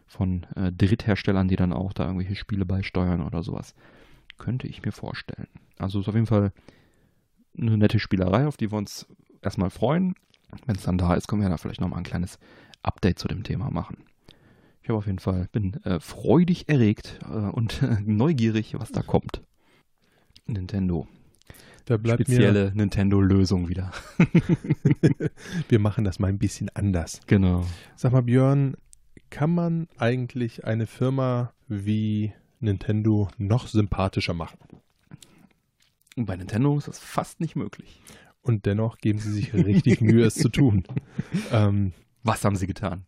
von 0.07 0.47
äh, 0.55 0.71
Drittherstellern, 0.71 1.49
die 1.49 1.57
dann 1.57 1.73
auch 1.73 1.93
da 1.93 2.05
irgendwelche 2.05 2.35
Spiele 2.35 2.65
beisteuern 2.65 3.23
oder 3.23 3.43
sowas. 3.43 3.75
Könnte 4.37 4.69
ich 4.69 4.83
mir 4.83 4.93
vorstellen. 4.93 5.49
Also 5.79 6.01
ist 6.01 6.09
auf 6.09 6.15
jeden 6.15 6.27
Fall 6.27 6.53
eine 7.57 7.77
nette 7.77 7.99
Spielerei, 7.99 8.47
auf 8.47 8.57
die 8.57 8.71
wir 8.71 8.79
uns 8.79 9.07
erstmal 9.43 9.71
freuen. 9.71 10.15
Wenn 10.67 10.77
es 10.77 10.83
dann 10.83 10.99
da 10.99 11.15
ist, 11.15 11.29
können 11.29 11.43
wir 11.43 11.49
da 11.49 11.57
vielleicht 11.57 11.81
nochmal 11.81 11.99
ein 11.99 12.05
kleines 12.05 12.39
Update 12.83 13.19
zu 13.19 13.29
dem 13.29 13.43
Thema 13.43 13.71
machen. 13.71 13.99
Ich 14.83 14.89
habe 14.89 14.99
auf 14.99 15.07
jeden 15.07 15.19
Fall, 15.19 15.49
bin 15.53 15.75
äh, 15.85 16.01
freudig 16.01 16.69
erregt 16.69 17.19
äh, 17.25 17.35
und 17.35 17.83
neugierig, 18.07 18.75
was 18.79 18.91
da 18.91 19.03
kommt. 19.03 19.43
Nintendo. 20.49 21.07
Da 21.85 21.97
bleibt 21.97 22.23
Spezielle 22.23 22.73
Nintendo-Lösung 22.75 23.69
wieder. 23.69 23.93
wir 25.69 25.79
machen 25.79 26.05
das 26.05 26.19
mal 26.19 26.29
ein 26.29 26.39
bisschen 26.39 26.69
anders. 26.75 27.21
Genau. 27.27 27.65
Sag 27.97 28.13
mal, 28.13 28.23
Björn, 28.23 28.77
kann 29.31 29.51
man 29.55 29.89
eigentlich 29.97 30.65
eine 30.65 30.87
Firma 30.87 31.53
wie 31.67 32.33
Nintendo 32.61 33.29
noch 33.39 33.69
sympathischer 33.69 34.35
machen? 34.35 34.59
Und 36.17 36.27
bei 36.27 36.37
Nintendo 36.37 36.77
ist 36.77 36.89
das 36.89 36.99
fast 36.99 37.41
nicht 37.41 37.57
möglich. 37.57 38.01
Und 38.43 38.67
dennoch 38.67 38.99
geben 38.99 39.19
sie 39.19 39.33
sich 39.33 39.55
richtig 39.55 40.01
Mühe, 40.01 40.25
es 40.25 40.35
zu 40.35 40.49
tun. 40.49 40.85
Ähm, 41.53 41.93
Was 42.23 42.45
haben 42.45 42.57
sie 42.57 42.67
getan? 42.67 43.05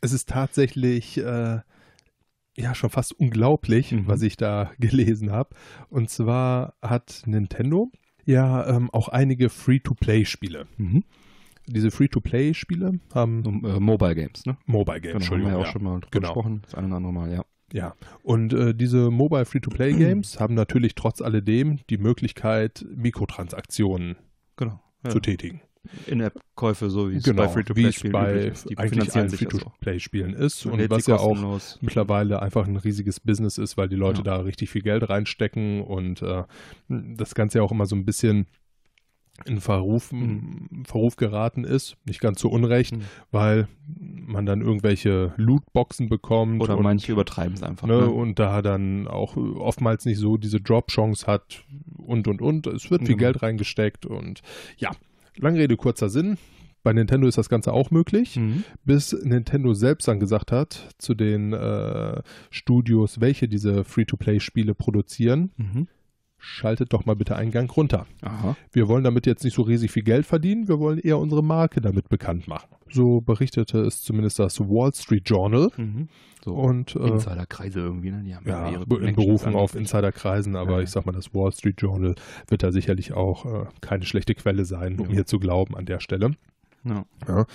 es 0.00 0.12
ist 0.12 0.28
tatsächlich 0.28 1.18
äh, 1.18 1.60
ja 2.56 2.74
schon 2.74 2.90
fast 2.90 3.12
unglaublich, 3.18 3.92
Mhm. 3.92 4.06
was 4.06 4.22
ich 4.22 4.36
da 4.36 4.70
gelesen 4.78 5.32
habe. 5.32 5.50
Und 5.90 6.10
zwar 6.10 6.74
hat 6.82 7.22
Nintendo 7.26 7.90
ja 8.24 8.66
ähm, 8.68 8.90
auch 8.90 9.08
einige 9.08 9.48
Free-to-Play-Spiele. 9.50 10.66
Mhm. 10.76 11.04
Diese 11.66 11.90
Free-to-Play-Spiele 11.90 13.00
haben 13.14 13.42
So, 13.44 13.50
äh, 13.68 13.80
Mobile 13.80 14.14
Games, 14.14 14.44
ne? 14.46 14.56
Mobile 14.66 15.00
Games, 15.00 15.24
Genau, 15.28 15.36
haben 15.36 15.42
wir 15.42 15.48
ja 15.52 15.56
auch 15.58 15.72
schon 15.72 15.82
mal 15.82 15.94
drüber 16.00 16.08
Genau. 16.10 16.28
gesprochen. 16.28 16.60
Das 16.62 16.74
eine 16.74 16.86
oder 16.88 16.96
andere 16.96 17.12
Mal, 17.12 17.32
ja. 17.32 17.44
Ja, 17.72 17.94
und 18.22 18.52
äh, 18.52 18.74
diese 18.74 19.10
Mobile 19.10 19.44
Free-to-Play-Games 19.46 20.38
haben 20.40 20.54
natürlich 20.54 20.94
trotz 20.94 21.20
alledem 21.22 21.80
die 21.90 21.98
Möglichkeit, 21.98 22.84
Mikrotransaktionen 22.94 24.16
Genau. 24.56 24.80
Ja. 25.04 25.10
zu 25.10 25.20
tätigen. 25.20 25.60
In-App-Käufe, 26.06 26.90
so 26.90 27.10
wie 27.10 27.16
es 27.16 27.24
Genau, 27.24 27.42
bei 27.42 27.48
Free-to-Play-Spielen 27.48 28.12
bei. 28.12 28.52
Die 28.68 28.78
eigentlich 28.78 29.14
allen. 29.14 29.28
Free-to-Play-Spielen 29.30 30.34
ist 30.34 30.66
und 30.66 30.78
lädt 30.78 30.90
was 30.90 31.06
ja 31.06 31.16
auch 31.16 31.60
mittlerweile 31.80 32.40
einfach 32.42 32.66
ein 32.66 32.76
riesiges 32.76 33.20
Business 33.20 33.58
ist, 33.58 33.76
weil 33.76 33.88
die 33.88 33.96
Leute 33.96 34.18
Ja. 34.18 34.24
da 34.24 34.36
richtig 34.38 34.70
viel 34.70 34.82
Geld 34.82 35.08
reinstecken 35.08 35.82
und 35.82 36.22
äh, 36.22 36.44
das 36.88 37.34
Ganze 37.34 37.58
ja 37.58 37.64
auch 37.64 37.72
immer 37.72 37.86
so 37.86 37.96
ein 37.96 38.04
bisschen 38.04 38.46
in 39.46 39.60
Verruf, 39.60 40.12
Verruf 40.84 41.16
geraten 41.16 41.64
ist, 41.64 41.96
nicht 42.04 42.20
ganz 42.20 42.38
zu 42.38 42.48
Unrecht, 42.48 42.94
Mhm. 42.96 43.02
weil 43.32 43.66
man 43.88 44.46
dann 44.46 44.60
irgendwelche 44.60 45.34
Lootboxen 45.36 46.08
bekommt 46.08 46.62
Oder 46.62 46.76
und, 46.76 46.84
manche 46.84 47.10
übertreiben 47.10 47.54
es 47.54 47.62
einfach. 47.64 47.88
ne, 47.88 47.98
Ne? 48.02 48.10
und 48.10 48.38
da 48.38 48.62
dann 48.62 49.08
auch 49.08 49.36
oftmals 49.36 50.04
nicht 50.04 50.18
so 50.18 50.36
diese 50.36 50.60
Drop-Chance 50.60 51.26
hat 51.26 51.64
und 51.96 52.28
und 52.28 52.40
und. 52.40 52.68
Es 52.68 52.92
wird 52.92 53.02
viel 53.06 53.16
Genau. 53.16 53.32
Geld 53.32 53.42
reingesteckt 53.42 54.06
und 54.06 54.40
ja, 54.76 54.92
lange 55.36 55.58
Rede, 55.58 55.76
kurzer 55.76 56.08
Sinn. 56.08 56.38
Bei 56.82 56.92
Nintendo 56.92 57.26
ist 57.26 57.38
das 57.38 57.48
Ganze 57.48 57.72
auch 57.72 57.90
möglich 57.90 58.36
Mhm. 58.36 58.62
bis 58.84 59.12
Nintendo 59.24 59.72
selbst 59.72 60.06
dann 60.06 60.20
gesagt 60.20 60.52
hat 60.52 60.88
zu 60.98 61.14
den 61.14 61.52
äh, 61.54 62.20
Studios, 62.50 63.20
welche 63.20 63.48
diese 63.48 63.84
Free-to-Play-Spiele 63.84 64.74
produzieren, 64.74 65.50
Mhm. 65.56 65.88
Schaltet 66.44 66.92
doch 66.92 67.06
mal 67.06 67.16
bitte 67.16 67.36
einen 67.36 67.50
Gang 67.50 67.74
runter. 67.76 68.06
Aha. 68.22 68.56
Wir 68.72 68.88
wollen 68.88 69.02
damit 69.04 69.26
jetzt 69.26 69.44
nicht 69.44 69.54
so 69.54 69.62
riesig 69.62 69.90
viel 69.90 70.02
Geld 70.02 70.26
verdienen, 70.26 70.68
wir 70.68 70.78
wollen 70.78 70.98
eher 70.98 71.18
unsere 71.18 71.42
Marke 71.42 71.80
damit 71.80 72.08
bekannt 72.08 72.46
machen. 72.46 72.68
So 72.90 73.20
berichtete 73.20 73.80
es 73.80 74.02
zumindest 74.02 74.38
das 74.38 74.60
Wall 74.60 74.92
Street 74.94 75.28
Journal 75.28 75.70
Mhm. 75.76 76.08
So 76.44 76.52
und 76.52 76.94
äh, 76.94 77.08
Insiderkreise 77.08 77.80
irgendwie, 77.80 78.10
ne? 78.10 78.22
Die 78.22 78.34
haben 78.34 78.46
ja, 78.46 78.68
ihre 78.70 78.84
in 79.02 79.14
Berufung 79.16 79.54
auf 79.56 79.74
Insiderkreisen, 79.74 80.56
aber 80.56 80.72
ja. 80.72 80.80
ich 80.80 80.90
sag 80.90 81.06
mal, 81.06 81.12
das 81.12 81.34
Wall 81.34 81.50
Street 81.52 81.80
Journal 81.80 82.14
wird 82.48 82.62
da 82.62 82.70
sicherlich 82.70 83.14
auch 83.14 83.46
äh, 83.46 83.66
keine 83.80 84.04
schlechte 84.04 84.34
Quelle 84.34 84.66
sein, 84.66 85.00
um 85.00 85.06
Ja. 85.06 85.12
hier 85.14 85.26
zu 85.26 85.38
glauben 85.38 85.74
an 85.74 85.86
der 85.86 86.00
Stelle. 86.00 86.32
Ja. 86.84 87.46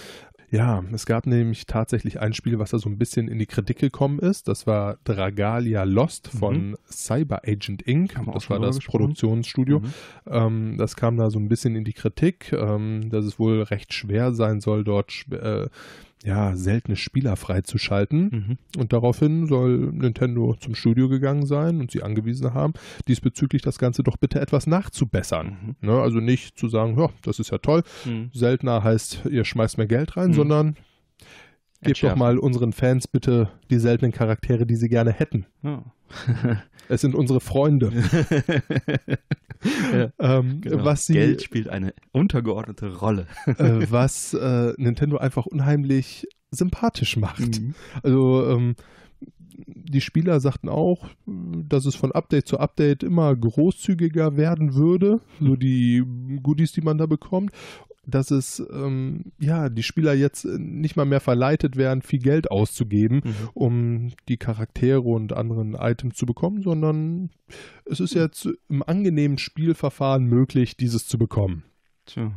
Ja, 0.51 0.83
es 0.91 1.05
gab 1.05 1.27
nämlich 1.27 1.67
tatsächlich 1.67 2.19
ein 2.19 2.33
Spiel, 2.33 2.57
was 2.57 2.71
da 2.71 2.79
so 2.79 2.89
ein 2.89 2.97
bisschen 2.97 3.27
in 3.27 3.37
die 3.37 3.45
Kritik 3.45 3.77
gekommen 3.77 4.17
ist. 4.19 4.47
Das 4.47 4.65
war 4.65 4.97
Dragalia 5.03 5.83
Lost 5.83 6.27
von 6.27 6.75
Cyber 6.89 7.41
Agent 7.45 7.83
Inc. 7.83 8.17
Mhm. 8.17 8.31
Das 8.33 8.49
war 8.49 8.59
das 8.59 8.77
gesprochen. 8.77 8.99
Produktionsstudio. 8.99 9.79
Mhm. 9.79 9.93
Ähm, 10.25 10.75
das 10.77 10.95
kam 10.95 11.17
da 11.17 11.29
so 11.29 11.37
ein 11.37 11.49
bisschen 11.49 11.75
in 11.75 11.83
die 11.83 11.93
Kritik, 11.93 12.51
ähm, 12.51 13.09
dass 13.09 13.25
es 13.25 13.37
wohl 13.37 13.61
recht 13.61 13.93
schwer 13.93 14.33
sein 14.33 14.59
soll, 14.59 14.83
dort 14.83 15.25
äh, 15.31 15.67
ja, 16.23 16.55
seltene 16.55 16.97
Spieler 16.97 17.35
freizuschalten. 17.37 18.29
Mhm. 18.29 18.57
Und 18.79 18.91
daraufhin 18.93 19.47
soll 19.47 19.91
Nintendo 19.93 20.55
zum 20.59 20.75
Studio 20.75 21.07
gegangen 21.07 21.45
sein 21.45 21.79
und 21.79 21.91
sie 21.91 22.03
angewiesen 22.03 22.53
haben, 22.53 22.73
diesbezüglich 23.07 23.61
das 23.61 23.77
Ganze 23.79 24.03
doch 24.03 24.17
bitte 24.17 24.41
etwas 24.41 24.67
nachzubessern. 24.67 25.75
Mhm. 25.81 25.87
Ne? 25.87 26.01
Also 26.01 26.19
nicht 26.19 26.57
zu 26.57 26.67
sagen, 26.67 26.99
ja, 26.99 27.09
das 27.21 27.39
ist 27.39 27.51
ja 27.51 27.57
toll, 27.59 27.83
Mhm. 28.05 28.31
seltener 28.33 28.83
heißt, 28.83 29.25
ihr 29.31 29.45
schmeißt 29.45 29.77
mehr 29.77 29.87
Geld 29.87 30.17
rein, 30.17 30.29
Mhm. 30.31 30.33
sondern 30.33 30.75
gebt 31.81 32.03
doch 32.03 32.15
mal 32.17 32.37
unseren 32.37 32.73
Fans 32.73 33.07
bitte 33.07 33.49
die 33.69 33.79
seltenen 33.79 34.11
Charaktere, 34.11 34.65
die 34.65 34.75
sie 34.75 34.89
gerne 34.89 35.11
hätten. 35.13 35.45
Ja. 35.63 35.83
Es 36.89 37.01
sind 37.01 37.15
unsere 37.15 37.39
Freunde. 37.39 37.91
Ja, 39.93 40.09
ähm, 40.19 40.61
genau. 40.61 40.85
was 40.85 41.05
sie, 41.05 41.11
Geld 41.11 41.43
spielt 41.43 41.67
eine 41.67 41.93
untergeordnete 42.13 42.95
Rolle. 42.95 43.27
äh, 43.45 43.85
was 43.89 44.33
äh, 44.33 44.73
Nintendo 44.77 45.17
einfach 45.17 45.45
unheimlich 45.45 46.25
sympathisch 46.49 47.17
macht. 47.17 47.59
Mhm. 47.59 47.75
Also 48.01 48.47
ähm, 48.49 48.75
die 49.67 49.99
Spieler 49.99 50.39
sagten 50.39 50.69
auch, 50.69 51.09
dass 51.25 51.85
es 51.85 51.95
von 51.95 52.13
Update 52.13 52.47
zu 52.47 52.59
Update 52.59 53.03
immer 53.03 53.35
großzügiger 53.35 54.37
werden 54.37 54.75
würde, 54.75 55.19
so 55.41 55.57
die 55.57 56.03
Goodies, 56.41 56.71
die 56.71 56.81
man 56.81 56.97
da 56.97 57.05
bekommt. 57.05 57.51
Dass 58.09 58.31
es, 58.31 58.61
ähm, 58.71 59.31
ja, 59.39 59.69
die 59.69 59.83
Spieler 59.83 60.13
jetzt 60.13 60.45
nicht 60.45 60.95
mal 60.95 61.05
mehr 61.05 61.19
verleitet 61.19 61.75
werden, 61.75 62.01
viel 62.01 62.19
Geld 62.19 62.51
auszugeben, 62.51 63.21
Mhm. 63.23 63.33
um 63.53 64.11
die 64.27 64.37
Charaktere 64.37 65.01
und 65.01 65.33
anderen 65.33 65.73
Items 65.75 66.15
zu 66.15 66.25
bekommen, 66.25 66.61
sondern 66.61 67.29
es 67.85 67.99
ist 67.99 68.13
jetzt 68.13 68.47
im 68.69 68.83
angenehmen 68.83 69.37
Spielverfahren 69.37 70.25
möglich, 70.25 70.77
dieses 70.77 71.07
zu 71.07 71.17
bekommen. 71.17 71.63
Tja. 72.05 72.31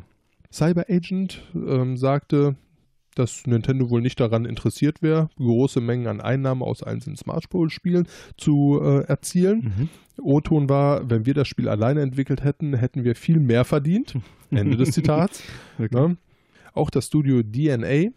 Cyber 0.52 0.86
Agent 0.88 1.42
ähm, 1.54 1.96
sagte, 1.96 2.56
dass 3.14 3.46
Nintendo 3.46 3.90
wohl 3.90 4.00
nicht 4.00 4.20
daran 4.20 4.44
interessiert 4.44 5.02
wäre, 5.02 5.28
große 5.36 5.80
Mengen 5.80 6.06
an 6.06 6.20
Einnahmen 6.20 6.62
aus 6.62 6.82
einzelnen 6.82 7.16
Smartphone-Spielen 7.16 8.08
zu 8.36 8.80
äh, 8.82 9.04
erzielen. 9.04 9.72
Mhm. 9.76 9.88
O-Ton 10.22 10.68
war, 10.68 11.08
wenn 11.10 11.26
wir 11.26 11.34
das 11.34 11.48
Spiel 11.48 11.68
alleine 11.68 12.00
entwickelt 12.02 12.44
hätten, 12.44 12.74
hätten 12.74 13.04
wir 13.04 13.14
viel 13.14 13.40
mehr 13.40 13.64
verdient. 13.64 14.14
Ende 14.50 14.76
des 14.76 14.92
Zitats. 14.92 15.42
Wirklich. 15.78 16.00
Ne? 16.00 16.16
Auch 16.74 16.90
das 16.90 17.06
Studio 17.06 17.42
DNA, 17.42 18.12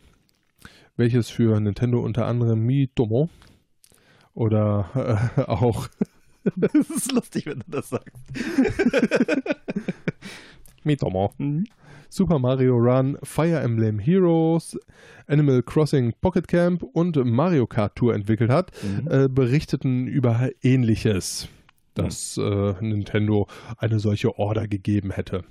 welches 0.96 1.30
für 1.30 1.60
Nintendo 1.60 2.00
unter 2.00 2.26
anderem 2.26 2.66
Miitomo 2.66 3.30
oder 4.34 5.32
äh, 5.38 5.42
auch 5.48 5.88
Das 6.56 6.74
ist 6.74 7.12
lustig, 7.12 7.46
wenn 7.48 7.60
du 7.60 7.66
das 7.68 7.90
sagst. 7.90 8.16
Miitomo 10.84 11.34
Mhm. 11.38 11.66
Super 12.10 12.40
Mario 12.40 12.76
Run, 12.78 13.18
Fire 13.24 13.60
Emblem 13.60 14.00
Heroes, 14.00 14.78
Animal 15.28 15.62
Crossing 15.64 16.14
Pocket 16.22 16.48
Camp 16.48 16.84
und 16.84 17.16
Mario 17.26 17.68
Kart 17.68 17.96
Tour 17.96 18.14
entwickelt 18.14 18.50
hat, 18.52 18.72
Mhm. 18.84 19.08
äh, 19.12 19.28
berichteten 19.30 20.08
über 20.08 20.50
Ähnliches, 20.62 21.48
dass 21.94 22.38
äh, 22.38 22.74
Nintendo 22.82 23.48
eine 23.78 24.00
solche 24.00 24.38
Order 24.38 24.68
gegeben 24.68 25.12
hätte. 25.12 25.44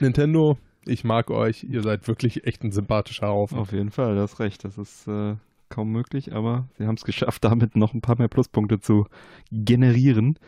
Nintendo, 0.00 0.58
ich 0.84 1.04
mag 1.04 1.30
euch, 1.30 1.64
ihr 1.64 1.82
seid 1.82 2.06
wirklich 2.08 2.46
echt 2.46 2.62
ein 2.62 2.72
sympathischer 2.72 3.28
Haufen. 3.28 3.58
Auf 3.58 3.72
jeden 3.72 3.90
Fall, 3.90 4.14
du 4.14 4.20
hast 4.20 4.38
recht. 4.40 4.64
Das 4.64 4.78
ist 4.78 5.08
äh, 5.08 5.34
kaum 5.68 5.90
möglich, 5.92 6.32
aber 6.34 6.68
sie 6.78 6.86
haben 6.86 6.94
es 6.96 7.04
geschafft, 7.04 7.42
damit 7.44 7.76
noch 7.76 7.94
ein 7.94 8.00
paar 8.00 8.16
mehr 8.18 8.28
Pluspunkte 8.28 8.80
zu 8.80 9.06
generieren. 9.50 10.38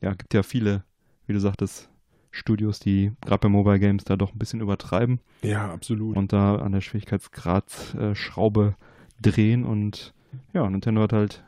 Ja, 0.00 0.14
gibt 0.14 0.34
ja 0.34 0.42
viele, 0.42 0.84
wie 1.26 1.32
du 1.32 1.40
sagtest, 1.40 1.88
Studios, 2.32 2.80
die 2.80 3.12
gerade 3.20 3.40
bei 3.42 3.48
Mobile 3.48 3.78
Games 3.78 4.04
da 4.04 4.16
doch 4.16 4.32
ein 4.32 4.38
bisschen 4.38 4.60
übertreiben 4.60 5.20
Ja, 5.42 5.70
absolut. 5.72 6.16
und 6.16 6.32
da 6.32 6.56
an 6.56 6.72
der 6.72 6.80
Schwierigkeitsgrad-Schraube 6.80 8.10
äh, 8.10 8.14
Schraube 8.14 8.74
drehen. 9.20 9.64
Und 9.64 10.14
ja, 10.52 10.68
Nintendo 10.68 11.02
hat 11.02 11.12
halt 11.12 11.44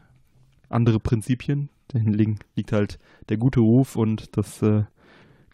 andere 0.69 1.01
Prinzipien. 1.01 1.71
Dahin 1.89 2.13
liegt 2.55 2.73
halt 2.73 2.99
der 3.29 3.39
gute 3.39 3.61
Ruf 3.61 3.97
und 3.97 4.37
das, 4.37 4.61
äh, 4.63 4.85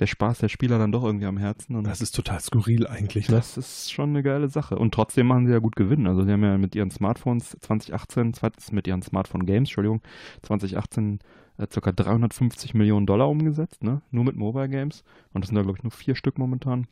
der 0.01 0.07
Spaß 0.07 0.39
der 0.39 0.49
Spieler 0.49 0.79
dann 0.79 0.93
doch 0.93 1.05
irgendwie 1.05 1.27
am 1.27 1.37
Herzen. 1.39 1.77
Und 1.77 1.85
Das 1.85 2.01
ist 2.01 2.15
total 2.15 2.41
skurril 2.41 2.87
eigentlich. 2.87 3.29
Ne? 3.29 3.37
das 3.37 3.57
ist 3.57 3.93
schon 3.93 4.11
eine 4.11 4.23
geile 4.23 4.49
Sache. 4.49 4.77
Und 4.77 4.93
trotzdem 4.95 5.29
machen 5.29 5.47
sie 5.47 5.53
ja 5.53 5.59
gut 5.61 5.77
Gewinn. 5.77 6.07
Also 6.07 6.25
sie 6.25 6.33
haben 6.33 6.43
ja 6.43 6.59
mit 6.59 6.75
ihren 6.75 6.91
Smartphones 6.91 7.57
2018, 7.61 8.35
zweitens 8.35 8.73
mit 8.73 8.87
ihren 8.89 9.03
Smartphone 9.03 9.47
Games, 9.47 9.69
Entschuldigung, 9.69 10.01
2018 10.43 11.21
äh, 11.61 11.67
ca. 11.67 11.93
350 11.93 12.75
Millionen 12.75 13.07
Dollar 13.07 13.29
umgesetzt, 13.29 13.83
ne? 13.83 14.03
Nur 14.11 14.25
mit 14.25 14.37
Mobile 14.37 14.69
Games. 14.69 15.05
Und 15.33 15.43
das 15.43 15.49
sind 15.49 15.57
da, 15.57 15.63
glaube 15.63 15.79
ich, 15.79 15.85
nur 15.85 15.91
vier 15.93 16.15
Stück 16.15 16.39
momentan. 16.39 16.87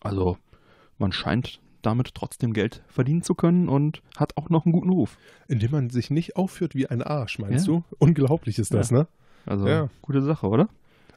Also 0.00 0.36
man 0.98 1.12
scheint 1.12 1.60
damit 1.82 2.14
trotzdem 2.14 2.52
Geld 2.52 2.82
verdienen 2.88 3.22
zu 3.22 3.34
können 3.34 3.68
und 3.70 4.02
hat 4.16 4.36
auch 4.36 4.50
noch 4.50 4.66
einen 4.66 4.72
guten 4.72 4.90
Ruf. 4.90 5.16
Indem 5.48 5.70
man 5.70 5.88
sich 5.90 6.10
nicht 6.10 6.36
aufführt 6.36 6.74
wie 6.74 6.86
ein 6.88 7.02
Arsch, 7.02 7.38
meinst 7.38 7.66
Ja. 7.66 7.72
du? 7.74 7.84
Unglaublich 7.98 8.58
ist 8.58 8.74
das, 8.74 8.90
Ja. 8.90 8.98
ne? 8.98 9.08
Also 9.46 9.66
Ja. 9.66 9.88
gute 10.02 10.20
Sache, 10.22 10.46
oder? 10.46 10.68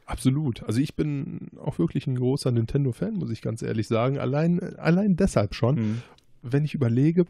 Absolut. 0.06 0.62
Also 0.62 0.80
ich 0.80 0.96
bin 0.96 1.48
auch 1.62 1.78
wirklich 1.78 2.06
ein 2.06 2.16
großer 2.16 2.50
Nintendo-Fan, 2.50 3.14
muss 3.14 3.30
ich 3.30 3.42
ganz 3.42 3.60
ehrlich 3.62 3.88
sagen. 3.88 4.18
Allein, 4.18 4.76
allein 4.78 5.16
deshalb 5.16 5.54
schon, 5.54 5.74
Mhm. 5.76 6.02
wenn 6.42 6.64
ich 6.64 6.74
überlege, 6.74 7.26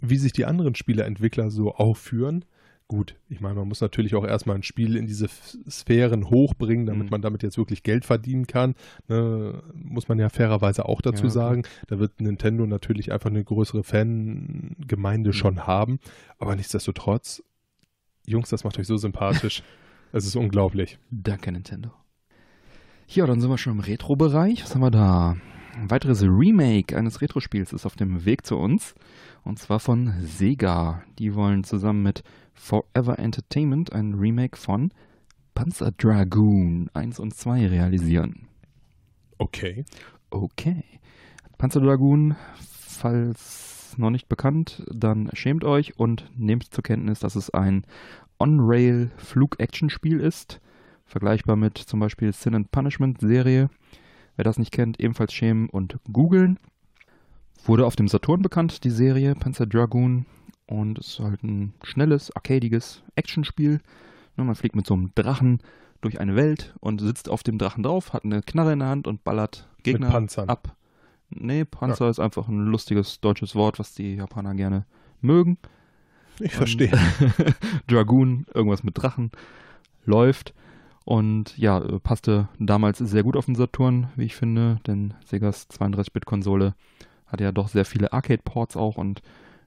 wie 0.00 0.16
sich 0.18 0.32
die 0.32 0.44
anderen 0.44 0.74
Spieleentwickler 0.74 1.50
so 1.50 1.72
aufführen. 1.74 2.44
Gut, 2.92 3.16
ich 3.30 3.40
meine, 3.40 3.54
man 3.54 3.68
muss 3.68 3.80
natürlich 3.80 4.14
auch 4.14 4.24
erstmal 4.26 4.54
ein 4.54 4.62
Spiel 4.62 4.96
in 4.96 5.06
diese 5.06 5.26
Sphären 5.26 6.28
hochbringen, 6.28 6.84
damit 6.84 7.04
Mhm. 7.06 7.10
man 7.10 7.22
damit 7.22 7.42
jetzt 7.42 7.56
wirklich 7.56 7.82
Geld 7.82 8.04
verdienen 8.04 8.46
kann. 8.46 8.74
Ne, 9.08 9.62
muss 9.74 10.08
man 10.08 10.18
ja 10.18 10.28
fairerweise 10.28 10.84
auch 10.86 11.00
dazu 11.00 11.24
Ja, 11.24 11.30
sagen. 11.30 11.62
Da 11.86 11.98
wird 11.98 12.20
Nintendo 12.20 12.66
natürlich 12.66 13.10
einfach 13.10 13.30
eine 13.30 13.42
größere 13.44 13.82
Fangemeinde 13.82 15.30
Mhm. 15.30 15.32
schon 15.32 15.66
haben. 15.66 16.00
Aber 16.38 16.54
nichtsdestotrotz, 16.54 17.42
Jungs, 18.26 18.50
das 18.50 18.62
macht 18.62 18.78
euch 18.78 18.86
so 18.86 18.98
sympathisch. 18.98 19.62
Es 20.14 20.26
ist 20.26 20.36
unglaublich. 20.36 20.98
Danke, 21.10 21.50
Nintendo. 21.50 21.92
Ja, 23.08 23.24
dann 23.24 23.40
sind 23.40 23.48
wir 23.48 23.56
schon 23.56 23.72
im 23.72 23.80
Retro-Bereich. 23.80 24.62
Was 24.62 24.74
haben 24.74 24.82
wir 24.82 24.90
da? 24.90 25.38
Ein 25.74 25.90
weiteres 25.90 26.22
Remake 26.22 26.94
eines 26.94 27.22
Retro-Spiels 27.22 27.72
ist 27.72 27.86
auf 27.86 27.96
dem 27.96 28.26
Weg 28.26 28.44
zu 28.44 28.56
uns. 28.58 28.94
Und 29.42 29.58
zwar 29.58 29.80
von 29.80 30.12
Sega. 30.20 31.02
Die 31.18 31.34
wollen 31.34 31.64
zusammen 31.64 32.02
mit 32.02 32.22
Forever 32.54 33.18
Entertainment 33.18 33.92
ein 33.92 34.14
Remake 34.14 34.56
von 34.56 34.92
Panzer 35.54 35.92
Dragoon 35.92 36.90
1 36.94 37.18
und 37.18 37.34
2 37.34 37.66
realisieren. 37.66 38.48
Okay. 39.38 39.84
Okay. 40.30 40.84
Panzer 41.58 41.80
Dragoon, 41.80 42.36
falls 42.58 43.94
noch 43.98 44.10
nicht 44.10 44.28
bekannt, 44.28 44.84
dann 44.90 45.30
schämt 45.34 45.64
euch 45.64 45.98
und 45.98 46.30
nehmt 46.36 46.72
zur 46.72 46.82
Kenntnis, 46.82 47.20
dass 47.20 47.36
es 47.36 47.50
ein 47.50 47.84
On-Rail-Flug-Action-Spiel 48.38 50.20
ist. 50.20 50.60
Vergleichbar 51.04 51.56
mit 51.56 51.78
zum 51.78 52.00
Beispiel 52.00 52.32
Sin 52.32 52.54
and 52.54 52.70
Punishment-Serie. 52.70 53.68
Wer 54.36 54.44
das 54.44 54.58
nicht 54.58 54.72
kennt, 54.72 54.98
ebenfalls 54.98 55.32
schämen 55.32 55.68
und 55.68 55.98
googeln. 56.10 56.58
Wurde 57.64 57.86
auf 57.86 57.96
dem 57.96 58.08
Saturn 58.08 58.42
bekannt, 58.42 58.84
die 58.84 58.90
Serie 58.90 59.34
Panzer 59.34 59.66
Dragoon. 59.66 60.26
Und 60.72 60.98
es 60.98 61.08
ist 61.08 61.20
halt 61.20 61.42
ein 61.42 61.74
schnelles, 61.84 62.34
arcadiges 62.34 63.02
Actionspiel. 63.14 63.80
Ne, 64.38 64.44
man 64.44 64.54
fliegt 64.54 64.74
mit 64.74 64.86
so 64.86 64.94
einem 64.94 65.10
Drachen 65.14 65.60
durch 66.00 66.18
eine 66.18 66.34
Welt 66.34 66.74
und 66.80 67.02
sitzt 67.02 67.28
auf 67.28 67.42
dem 67.42 67.58
Drachen 67.58 67.82
drauf, 67.82 68.14
hat 68.14 68.24
eine 68.24 68.40
Knarre 68.40 68.72
in 68.72 68.78
der 68.78 68.88
Hand 68.88 69.06
und 69.06 69.22
ballert 69.22 69.68
Gegner 69.82 70.06
Mit 70.06 70.12
Panzern. 70.14 70.48
ab. 70.48 70.74
Nee, 71.28 71.66
Panzer 71.66 72.08
ist 72.08 72.20
einfach 72.20 72.48
ein 72.48 72.64
lustiges 72.64 73.20
deutsches 73.20 73.54
Wort, 73.54 73.78
was 73.78 73.92
die 73.92 74.14
Japaner 74.14 74.54
gerne 74.54 74.86
mögen. 75.20 75.58
Ich 76.40 76.54
verstehe. 76.54 76.90
Dragoon, 77.86 78.46
irgendwas 78.54 78.82
mit 78.82 78.96
Drachen, 78.96 79.30
läuft. 80.06 80.54
Und 81.04 81.56
ja, 81.58 81.78
äh, 81.84 82.00
passte 82.00 82.48
damals 82.58 82.96
sehr 82.96 83.22
gut 83.22 83.36
auf 83.36 83.44
den 83.44 83.56
Saturn, 83.56 84.08
wie 84.16 84.24
ich 84.24 84.36
finde, 84.36 84.80
denn 84.86 85.12
Segas 85.26 85.68
32-Bit-Konsole 85.68 86.74
hatte 87.26 87.44
ja 87.44 87.52
doch 87.52 87.68
sehr 87.68 87.84
viele 87.84 88.12
Arcade-Ports 88.14 88.76
auch 88.76 88.96
und 88.96 89.20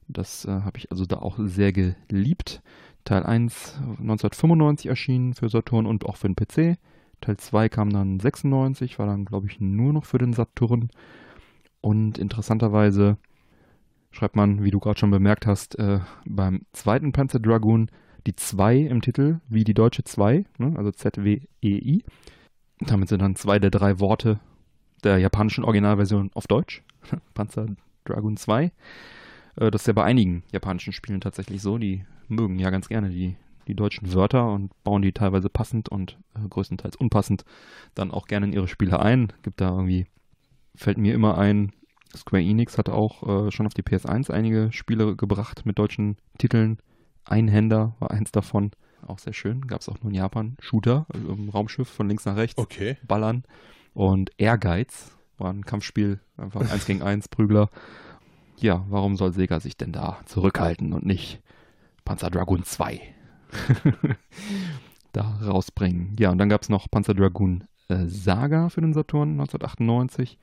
das 0.08 0.46
äh, 0.46 0.52
habe 0.52 0.78
ich 0.78 0.92
also 0.92 1.06
da 1.06 1.18
auch 1.18 1.38
sehr 1.40 1.72
geliebt. 1.74 2.62
Teil 3.04 3.24
1 3.24 3.76
1995 4.00 4.88
erschienen 4.88 5.34
für 5.34 5.50
Saturn 5.50 5.86
und 5.86 6.06
auch 6.06 6.18
für 6.18 6.28
den 6.28 6.36
PC. 6.36 6.78
Teil 7.22 7.38
2 7.38 7.70
kam 7.70 7.92
dann 7.92 8.20
96, 8.20 9.00
war 9.00 9.08
dann 9.08 9.26
glaube 9.26 9.48
ich 9.48 9.60
nur 9.60 9.94
noch 9.94 10.06
für 10.06 10.18
den 10.18 10.34
Saturn. 10.34 10.90
Und 11.82 12.18
interessanterweise 12.18 13.18
schreibt 14.12 14.36
man, 14.36 14.64
wie 14.64 14.72
du 14.72 14.80
gerade 14.80 15.00
schon 15.00 15.12
bemerkt 15.12 15.46
hast, 15.46 15.78
äh, 15.78 16.00
beim 16.26 16.62
zweiten 16.74 17.12
Panzer 17.12 17.40
Dragoon 17.40 17.90
die 18.26 18.36
2 18.36 18.78
im 18.78 19.02
Titel, 19.02 19.40
wie 19.48 19.64
die 19.64 19.74
deutsche 19.74 20.04
2, 20.04 20.46
ne? 20.58 20.74
also 20.78 20.92
Z-W-E-I. 20.92 22.04
Damit 22.80 23.10
sind 23.10 23.22
dann 23.22 23.36
zwei 23.36 23.60
der 23.60 23.72
drei 23.72 24.00
Worte 24.00 24.40
der 25.04 25.20
japanischen 25.20 25.64
Originalversion 25.64 26.32
auf 26.34 26.48
Deutsch. 26.48 26.84
Panzer 27.34 27.68
Dragoon 28.06 28.38
2. 28.38 28.72
Äh, 29.58 29.72
das 29.72 29.84
ist 29.84 29.88
ja 29.88 29.94
bei 29.94 30.04
einigen 30.04 30.44
japanischen 30.52 30.94
Spielen 30.94 31.22
tatsächlich 31.22 31.62
so. 31.62 31.78
Die 31.78 32.06
mögen 32.28 32.60
ja 32.60 32.70
ganz 32.70 32.88
gerne 32.88 33.10
die, 33.10 33.36
die 33.68 33.76
deutschen 33.76 34.14
Wörter 34.14 34.52
und 34.52 34.72
bauen 34.84 35.02
die 35.02 35.12
teilweise 35.12 35.50
passend 35.50 35.90
und 35.90 36.18
äh, 36.36 36.48
größtenteils 36.48 36.96
unpassend 36.96 37.46
dann 37.94 38.12
auch 38.12 38.28
gerne 38.28 38.48
in 38.48 38.54
ihre 38.54 38.68
Spiele 38.68 39.00
ein. 39.00 39.34
Gibt 39.44 39.62
da 39.62 39.70
irgendwie, 39.70 40.08
fällt 40.76 40.98
mir 40.98 41.14
immer 41.14 41.38
ein, 41.38 41.72
Square 42.16 42.44
Enix 42.44 42.78
hat 42.78 42.90
auch 42.90 43.48
äh, 43.48 43.52
schon 43.52 43.66
auf 43.66 43.74
die 43.74 43.84
PS1 43.84 44.32
einige 44.32 44.72
Spiele 44.72 45.16
gebracht 45.16 45.66
mit 45.66 45.78
deutschen 45.78 46.18
Titeln. 46.38 46.80
Einhänder 47.26 47.96
war 48.00 48.12
eins 48.12 48.32
davon. 48.32 48.72
Auch 49.06 49.20
sehr 49.20 49.34
schön. 49.34 49.68
Gab 49.68 49.82
es 49.82 49.90
auch 49.90 50.02
nur 50.02 50.12
in 50.12 50.16
Japan. 50.16 50.56
Shooter 50.60 51.06
also 51.10 51.34
im 51.34 51.50
Raumschiff 51.50 51.88
von 51.88 52.08
links 52.08 52.26
nach 52.26 52.36
rechts. 52.36 52.58
Okay. 52.58 52.98
Ballern. 53.08 53.44
Und 53.94 54.32
Ehrgeiz 54.38 55.16
war 55.38 55.52
ein 55.52 55.66
Kampfspiel. 55.66 56.20
Einfach 56.38 56.70
eins 56.72 56.86
gegen 56.86 57.02
eins, 57.02 57.28
Prügler. 57.28 57.70
Ja, 58.60 58.86
warum 58.90 59.16
soll 59.16 59.34
Sega 59.34 59.60
sich 59.60 59.78
denn 59.78 59.92
da 59.92 60.20
zurückhalten 60.26 60.94
und 60.94 61.06
nicht 61.06 61.42
Panzer 62.06 62.30
Dragoon 62.30 62.64
2 62.64 63.02
da 65.14 65.40
rausbringen? 65.44 66.16
Ja, 66.18 66.32
und 66.32 66.38
dann 66.38 66.50
gab 66.50 66.62
es 66.62 66.70
noch 66.70 66.90
Panzer 66.90 67.14
Dragoon 67.14 67.66
äh, 67.90 68.06
Saga 68.06 68.70
für 68.70 68.82
den 68.82 68.94
Saturn 68.94 69.32
1998 69.32 70.38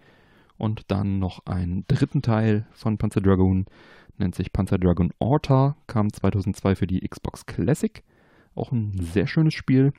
und 0.58 0.90
dann 0.90 1.18
noch 1.18 1.46
einen 1.46 1.86
dritten 1.88 2.22
Teil 2.22 2.66
von 2.72 2.98
Panzer 2.98 3.20
Dragoon, 3.20 3.66
nennt 4.18 4.34
sich 4.34 4.52
Panzer 4.52 4.78
Dragoon 4.78 5.12
Orta, 5.18 5.76
kam 5.86 6.12
2002 6.12 6.76
für 6.76 6.86
die 6.86 7.00
Xbox 7.00 7.46
Classic. 7.46 8.02
Auch 8.54 8.70
ein 8.70 8.92
sehr 9.00 9.26
schönes 9.26 9.54
Spiel. 9.54 9.94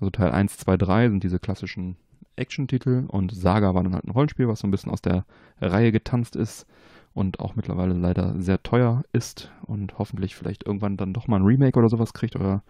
Also 0.00 0.10
Teil 0.10 0.32
1, 0.32 0.58
2, 0.58 0.76
3 0.76 1.10
sind 1.10 1.22
diese 1.22 1.38
klassischen 1.38 1.96
Action-Titel 2.34 3.04
und 3.06 3.32
Saga 3.32 3.74
war 3.74 3.84
dann 3.84 3.94
halt 3.94 4.04
ein 4.04 4.10
Rollenspiel, 4.10 4.48
was 4.48 4.60
so 4.60 4.66
ein 4.66 4.72
bisschen 4.72 4.90
aus 4.90 5.00
der 5.00 5.24
Reihe 5.60 5.92
getanzt 5.92 6.34
ist 6.34 6.66
und 7.14 7.40
auch 7.40 7.56
mittlerweile 7.56 7.94
leider 7.94 8.40
sehr 8.40 8.62
teuer 8.62 9.02
ist 9.12 9.50
und 9.62 9.98
hoffentlich 9.98 10.34
vielleicht 10.34 10.66
irgendwann 10.66 10.96
dann 10.96 11.12
doch 11.12 11.28
mal 11.28 11.36
ein 11.36 11.46
Remake 11.46 11.78
oder 11.78 11.88
sowas 11.88 12.12
kriegt 12.12 12.36
oder 12.36 12.62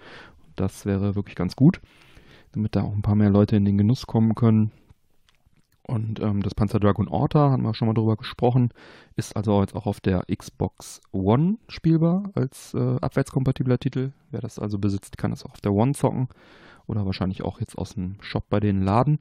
das 0.56 0.84
wäre 0.86 1.14
wirklich 1.14 1.36
ganz 1.36 1.56
gut, 1.56 1.80
damit 2.52 2.76
da 2.76 2.82
auch 2.82 2.92
ein 2.92 3.02
paar 3.02 3.14
mehr 3.14 3.30
Leute 3.30 3.56
in 3.56 3.64
den 3.64 3.78
Genuss 3.78 4.06
kommen 4.06 4.34
können. 4.34 4.70
Und 5.84 6.20
ähm, 6.20 6.42
das 6.42 6.54
Panzer 6.54 6.78
Dragoon 6.78 7.08
Orta, 7.08 7.50
haben 7.50 7.64
wir 7.64 7.74
schon 7.74 7.88
mal 7.88 7.94
drüber 7.94 8.16
gesprochen, 8.16 8.70
ist 9.16 9.36
also 9.36 9.60
jetzt 9.60 9.74
auch 9.74 9.86
auf 9.86 10.00
der 10.00 10.24
Xbox 10.32 11.00
One 11.10 11.58
spielbar 11.68 12.30
als 12.34 12.72
äh, 12.74 12.96
abwärtskompatibler 13.00 13.78
Titel. 13.78 14.12
Wer 14.30 14.40
das 14.40 14.60
also 14.60 14.78
besitzt, 14.78 15.18
kann 15.18 15.32
es 15.32 15.44
auch 15.44 15.50
auf 15.50 15.60
der 15.60 15.72
One 15.72 15.92
zocken 15.92 16.28
oder 16.86 17.04
wahrscheinlich 17.04 17.42
auch 17.42 17.58
jetzt 17.58 17.76
aus 17.76 17.94
dem 17.94 18.16
Shop 18.20 18.44
bei 18.48 18.60
denen 18.60 18.82
laden. 18.82 19.18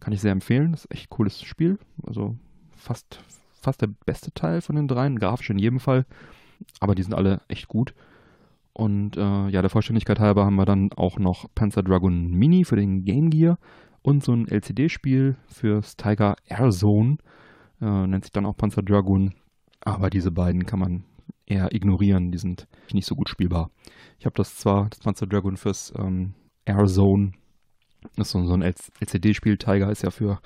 Kann 0.00 0.12
ich 0.12 0.20
sehr 0.20 0.32
empfehlen. 0.32 0.72
Das 0.72 0.84
ist 0.84 0.90
echt 0.90 1.10
cooles 1.10 1.40
Spiel. 1.42 1.78
Also 2.04 2.34
fast, 2.76 3.22
fast 3.60 3.82
der 3.82 3.88
beste 4.06 4.32
Teil 4.32 4.60
von 4.60 4.76
den 4.76 4.88
dreien, 4.88 5.18
grafisch 5.18 5.50
in 5.50 5.58
jedem 5.58 5.80
Fall. 5.80 6.06
Aber 6.80 6.94
die 6.94 7.02
sind 7.02 7.14
alle 7.14 7.40
echt 7.48 7.68
gut. 7.68 7.94
Und 8.72 9.16
äh, 9.16 9.48
ja, 9.48 9.62
der 9.62 9.70
Vollständigkeit 9.70 10.20
halber 10.20 10.44
haben 10.44 10.56
wir 10.56 10.64
dann 10.64 10.92
auch 10.92 11.18
noch 11.18 11.46
Panzer 11.54 11.82
Dragoon 11.82 12.30
Mini 12.30 12.64
für 12.64 12.76
den 12.76 13.04
Game 13.04 13.30
Gear 13.30 13.58
und 14.02 14.24
so 14.24 14.32
ein 14.32 14.48
LCD-Spiel 14.48 15.36
fürs 15.46 15.96
Tiger 15.96 16.36
Air 16.46 16.70
Zone. 16.70 17.18
Äh, 17.80 18.06
nennt 18.06 18.24
sich 18.24 18.32
dann 18.32 18.46
auch 18.46 18.56
Panzer 18.56 18.82
Dragoon. 18.82 19.34
Aber 19.80 20.10
diese 20.10 20.30
beiden 20.30 20.66
kann 20.66 20.78
man 20.78 21.04
eher 21.46 21.74
ignorieren. 21.74 22.30
Die 22.30 22.38
sind 22.38 22.68
nicht 22.92 23.06
so 23.06 23.14
gut 23.14 23.28
spielbar. 23.28 23.70
Ich 24.18 24.26
habe 24.26 24.36
das 24.36 24.56
zwar, 24.56 24.88
das 24.90 25.00
Panzer 25.00 25.26
Dragoon 25.26 25.56
fürs 25.56 25.92
ähm, 25.98 26.34
Air 26.64 26.86
Zone. 26.86 27.32
Das 28.16 28.28
ist 28.28 28.32
so 28.32 28.54
ein 28.54 28.62
LCD-Spiel. 28.62 29.58
Tiger 29.58 29.90
ist 29.90 30.02
ja 30.02 30.10
für 30.10 30.40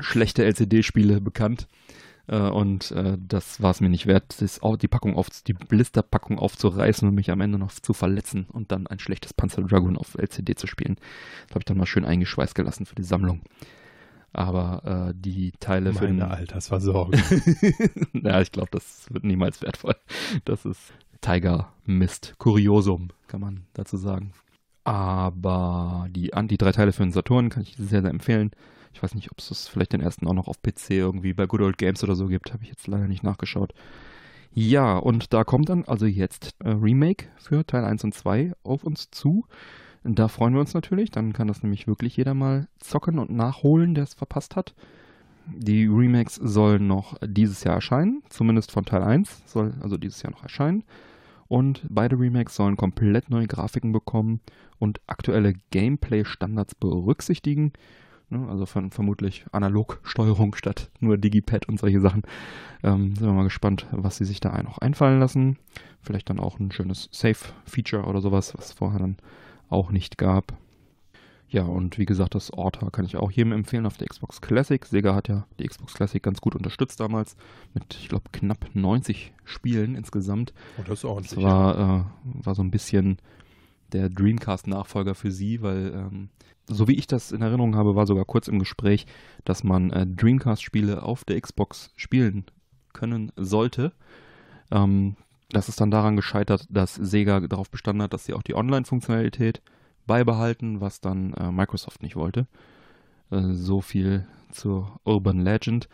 schlechte 0.00 0.44
LCD-Spiele 0.44 1.20
bekannt. 1.20 1.68
Äh, 2.30 2.48
und 2.48 2.92
äh, 2.92 3.18
das 3.18 3.60
war 3.60 3.72
es 3.72 3.80
mir 3.80 3.88
nicht 3.88 4.06
wert, 4.06 4.36
die 4.40 4.88
Packung 4.88 5.16
auf, 5.16 5.28
die 5.46 5.52
Blisterpackung 5.52 6.38
aufzureißen 6.38 7.06
und 7.08 7.14
mich 7.14 7.30
am 7.30 7.40
Ende 7.40 7.58
noch 7.58 7.72
zu 7.72 7.92
verletzen 7.92 8.46
und 8.52 8.70
dann 8.70 8.86
ein 8.86 9.00
schlechtes 9.00 9.34
Panzer 9.34 9.62
Dragoon 9.62 9.96
auf 9.96 10.14
LCD 10.16 10.54
zu 10.54 10.68
spielen. 10.68 10.96
Das 11.46 11.50
habe 11.50 11.60
ich 11.60 11.64
dann 11.64 11.76
mal 11.76 11.86
schön 11.86 12.04
eingeschweißt 12.04 12.54
gelassen 12.54 12.86
für 12.86 12.94
die 12.94 13.02
Sammlung. 13.02 13.42
Aber 14.32 15.08
äh, 15.10 15.14
die 15.16 15.50
Teile 15.58 15.92
für 15.92 16.04
Meine 16.04 16.30
Altersversorgung. 16.30 17.20
ja, 18.12 18.40
ich 18.40 18.52
glaube, 18.52 18.68
das 18.70 19.08
wird 19.10 19.24
niemals 19.24 19.60
wertvoll. 19.60 19.96
Das 20.44 20.64
ist 20.64 20.92
Tiger 21.20 21.72
Mist. 21.84 22.34
Kuriosum, 22.38 23.08
kann 23.26 23.40
man 23.40 23.64
dazu 23.72 23.96
sagen. 23.96 24.32
Aber 24.84 26.06
die, 26.10 26.30
die 26.44 26.56
drei 26.58 26.70
Teile 26.70 26.92
für 26.92 27.02
den 27.02 27.10
Saturn 27.10 27.48
kann 27.48 27.64
ich 27.64 27.74
sehr, 27.76 28.02
sehr 28.02 28.10
empfehlen. 28.10 28.52
Ich 28.92 29.02
weiß 29.02 29.14
nicht, 29.14 29.30
ob 29.30 29.38
es 29.38 29.68
vielleicht 29.68 29.92
den 29.92 30.00
ersten 30.00 30.26
auch 30.26 30.34
noch 30.34 30.48
auf 30.48 30.62
PC 30.62 30.90
irgendwie 30.90 31.32
bei 31.32 31.46
Good 31.46 31.60
Old 31.60 31.78
Games 31.78 32.02
oder 32.02 32.14
so 32.14 32.26
gibt. 32.26 32.52
Habe 32.52 32.64
ich 32.64 32.70
jetzt 32.70 32.86
leider 32.86 33.08
nicht 33.08 33.22
nachgeschaut. 33.22 33.72
Ja, 34.52 34.96
und 34.96 35.32
da 35.32 35.44
kommt 35.44 35.68
dann 35.68 35.84
also 35.84 36.06
jetzt 36.06 36.54
äh, 36.64 36.70
Remake 36.70 37.26
für 37.36 37.64
Teil 37.64 37.84
1 37.84 38.02
und 38.04 38.14
2 38.14 38.52
auf 38.64 38.82
uns 38.82 39.10
zu. 39.10 39.46
Da 40.02 40.28
freuen 40.28 40.54
wir 40.54 40.60
uns 40.60 40.74
natürlich. 40.74 41.10
Dann 41.10 41.32
kann 41.32 41.46
das 41.48 41.62
nämlich 41.62 41.86
wirklich 41.86 42.16
jeder 42.16 42.34
mal 42.34 42.68
zocken 42.78 43.18
und 43.18 43.30
nachholen, 43.30 43.94
der 43.94 44.04
es 44.04 44.14
verpasst 44.14 44.56
hat. 44.56 44.74
Die 45.46 45.86
Remakes 45.86 46.34
sollen 46.34 46.86
noch 46.86 47.16
dieses 47.24 47.64
Jahr 47.64 47.76
erscheinen, 47.76 48.22
zumindest 48.28 48.70
von 48.70 48.84
Teil 48.84 49.02
1 49.02 49.42
soll 49.46 49.74
also 49.80 49.96
dieses 49.96 50.22
Jahr 50.22 50.32
noch 50.32 50.42
erscheinen. 50.42 50.84
Und 51.48 51.84
beide 51.88 52.18
Remakes 52.18 52.54
sollen 52.54 52.76
komplett 52.76 53.30
neue 53.30 53.48
Grafiken 53.48 53.90
bekommen 53.90 54.40
und 54.78 55.00
aktuelle 55.08 55.54
Gameplay-Standards 55.70 56.76
berücksichtigen. 56.76 57.72
Ne, 58.32 58.46
also 58.48 58.64
von, 58.64 58.92
vermutlich 58.92 59.44
Analogsteuerung 59.50 60.54
statt 60.54 60.90
nur 61.00 61.18
Digipad 61.18 61.68
und 61.68 61.80
solche 61.80 62.00
Sachen. 62.00 62.22
Ähm, 62.84 63.16
sind 63.16 63.26
wir 63.26 63.32
mal 63.34 63.42
gespannt, 63.44 63.86
was 63.90 64.16
sie 64.18 64.24
sich 64.24 64.38
da 64.38 64.62
noch 64.62 64.78
einfallen 64.78 65.18
lassen. 65.18 65.58
Vielleicht 66.00 66.30
dann 66.30 66.38
auch 66.38 66.60
ein 66.60 66.70
schönes 66.70 67.08
Save-Feature 67.12 68.04
oder 68.04 68.20
sowas, 68.20 68.54
was 68.56 68.66
es 68.66 68.72
vorher 68.72 69.00
dann 69.00 69.16
auch 69.68 69.90
nicht 69.90 70.16
gab. 70.16 70.54
Ja, 71.48 71.64
und 71.64 71.98
wie 71.98 72.06
gesagt, 72.06 72.36
das 72.36 72.52
Orta 72.52 72.90
kann 72.90 73.04
ich 73.04 73.16
auch 73.16 73.32
jedem 73.32 73.50
empfehlen 73.50 73.84
auf 73.84 73.96
der 73.96 74.06
Xbox 74.06 74.40
Classic. 74.40 74.84
Sega 74.86 75.16
hat 75.16 75.26
ja 75.26 75.44
die 75.58 75.66
Xbox 75.66 75.94
Classic 75.94 76.22
ganz 76.22 76.40
gut 76.40 76.54
unterstützt 76.54 77.00
damals 77.00 77.36
mit, 77.74 77.96
ich 78.00 78.08
glaube, 78.08 78.26
knapp 78.30 78.66
90 78.74 79.32
Spielen 79.44 79.96
insgesamt. 79.96 80.52
Und 80.76 80.86
das 80.88 80.98
ist 80.98 81.04
Das 81.04 81.10
ordentlich. 81.10 81.42
war, 81.44 82.04
äh, 82.06 82.44
war 82.46 82.54
so 82.54 82.62
ein 82.62 82.70
bisschen 82.70 83.18
der 83.92 84.08
Dreamcast-Nachfolger 84.08 85.14
für 85.14 85.30
sie, 85.30 85.62
weil 85.62 85.92
ähm, 85.94 86.28
so 86.66 86.88
wie 86.88 86.94
ich 86.94 87.06
das 87.06 87.32
in 87.32 87.42
Erinnerung 87.42 87.76
habe, 87.76 87.96
war 87.96 88.06
sogar 88.06 88.24
kurz 88.24 88.48
im 88.48 88.58
Gespräch, 88.58 89.06
dass 89.44 89.64
man 89.64 89.90
äh, 89.90 90.06
Dreamcast-Spiele 90.06 91.02
auf 91.02 91.24
der 91.24 91.40
Xbox 91.40 91.92
spielen 91.96 92.44
können 92.92 93.32
sollte. 93.36 93.92
Ähm, 94.70 95.16
das 95.50 95.68
ist 95.68 95.80
dann 95.80 95.90
daran 95.90 96.16
gescheitert, 96.16 96.66
dass 96.70 96.94
Sega 96.94 97.40
darauf 97.40 97.70
bestanden 97.70 98.02
hat, 98.02 98.12
dass 98.12 98.24
sie 98.24 98.34
auch 98.34 98.42
die 98.42 98.54
Online-Funktionalität 98.54 99.62
beibehalten, 100.06 100.80
was 100.80 101.00
dann 101.00 101.34
äh, 101.34 101.50
Microsoft 101.50 102.02
nicht 102.02 102.16
wollte. 102.16 102.46
Äh, 103.30 103.52
so 103.52 103.80
viel 103.80 104.26
zur 104.52 105.00
Urban 105.04 105.40
Legend. 105.40 105.88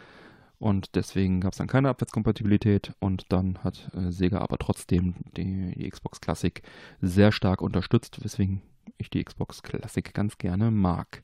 Und 0.58 0.94
deswegen 0.94 1.40
gab 1.40 1.52
es 1.52 1.58
dann 1.58 1.66
keine 1.66 1.90
Abwärtskompatibilität 1.90 2.92
und 2.98 3.26
dann 3.28 3.58
hat 3.62 3.90
äh, 3.94 4.10
Sega 4.10 4.38
aber 4.38 4.56
trotzdem 4.56 5.14
die, 5.36 5.74
die, 5.76 5.90
Xbox 5.90 6.20
Classic 6.20 6.62
sehr 7.00 7.30
stark 7.30 7.60
unterstützt, 7.60 8.24
weswegen 8.24 8.62
ich 8.96 9.10
die 9.10 9.22
Xbox 9.22 9.62
Classic 9.62 10.14
ganz 10.14 10.38
gerne 10.38 10.70
mag. 10.70 11.22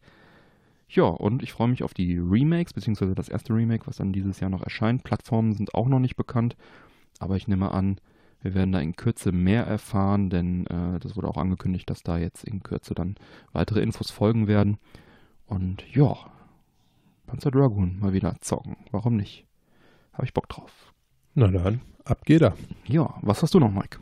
Ja, 0.89 1.05
und 1.05 1.43
ich 1.43 1.53
freue 1.53 1.69
mich 1.69 1.83
auf 1.83 1.95
die 1.95 2.19
Remakes, 2.19 2.75
beziehungsweise 2.75 3.15
das 3.15 3.31
erste 3.31 3.55
Remake, 3.55 3.87
was 3.87 3.97
dann 3.97 4.13
dieses 4.13 4.41
Jahr 4.41 4.51
noch 4.51 4.63
erscheint. 4.63 5.05
Plattformen 5.05 5.55
sind 5.55 5.75
auch 5.75 5.89
noch 5.89 6.01
nicht 6.01 6.17
bekannt, 6.17 6.55
aber 7.19 7.37
ich 7.37 7.49
nehme 7.49 7.73
an, 7.73 7.99
wir 8.43 8.55
werden 8.55 8.73
da 8.73 8.81
in 8.81 8.97
Kürze 8.97 9.33
mehr 9.33 9.65
erfahren, 9.65 10.29
denn 10.29 10.67
äh, 10.67 10.99
das 10.99 11.17
wurde 11.17 11.29
auch 11.29 11.39
angekündigt, 11.39 11.89
dass 11.89 12.03
da 12.03 12.19
jetzt 12.19 12.45
in 12.45 12.63
Kürze 12.63 12.95
dann 12.95 13.15
weitere 13.53 13.81
Infos 13.81 14.11
folgen 14.11 14.49
werden. 14.49 14.77
Und 15.47 15.85
ja, 15.95 16.17
Panzer 17.33 17.51
Dragoon 17.51 17.99
mal 17.99 18.13
wieder 18.13 18.37
zocken. 18.43 18.77
Warum 18.91 19.17
nicht? 19.17 19.47
Habe 20.13 20.27
ich 20.27 20.35
Bock 20.35 20.51
drauf. 20.51 20.93
Na 21.33 21.49
dann, 21.49 21.81
ab 22.05 22.27
geht 22.27 22.43
er. 22.43 22.55
Ja, 22.85 23.15
was 23.23 23.41
hast 23.43 23.55
du 23.55 23.59
noch, 23.59 23.73
Mike? 23.73 24.01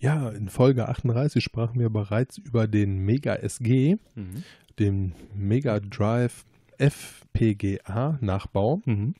Ja, 0.00 0.28
in 0.28 0.50
Folge 0.50 0.86
38 0.86 1.42
sprachen 1.42 1.80
wir 1.80 1.88
bereits 1.88 2.36
über 2.36 2.68
den 2.68 2.98
Mega 2.98 3.36
SG, 3.36 3.96
mhm. 4.14 4.44
den 4.78 5.14
Mega 5.34 5.80
Drive 5.80 6.44
FPGA 6.76 8.18
Nachbau. 8.20 8.82
Mhm. 8.84 9.14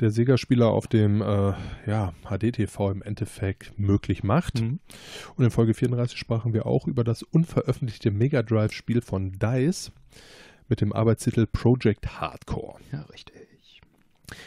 Der 0.00 0.10
Sega-Spieler 0.10 0.66
auf 0.66 0.88
dem 0.88 1.22
äh, 1.22 1.52
ja, 1.86 2.12
HDTV 2.24 2.90
im 2.90 3.02
Endeffekt 3.02 3.78
möglich 3.78 4.24
macht. 4.24 4.60
Mhm. 4.60 4.80
Und 5.36 5.44
in 5.44 5.52
Folge 5.52 5.74
34 5.74 6.18
sprachen 6.18 6.52
wir 6.54 6.66
auch 6.66 6.88
über 6.88 7.04
das 7.04 7.22
unveröffentlichte 7.22 8.10
Mega 8.10 8.42
Drive-Spiel 8.42 9.00
von 9.00 9.38
DICE 9.38 9.92
mit 10.68 10.80
dem 10.80 10.92
Arbeitstitel 10.92 11.46
Project 11.46 12.20
Hardcore. 12.20 12.78
Ja, 12.92 13.02
richtig. 13.02 13.47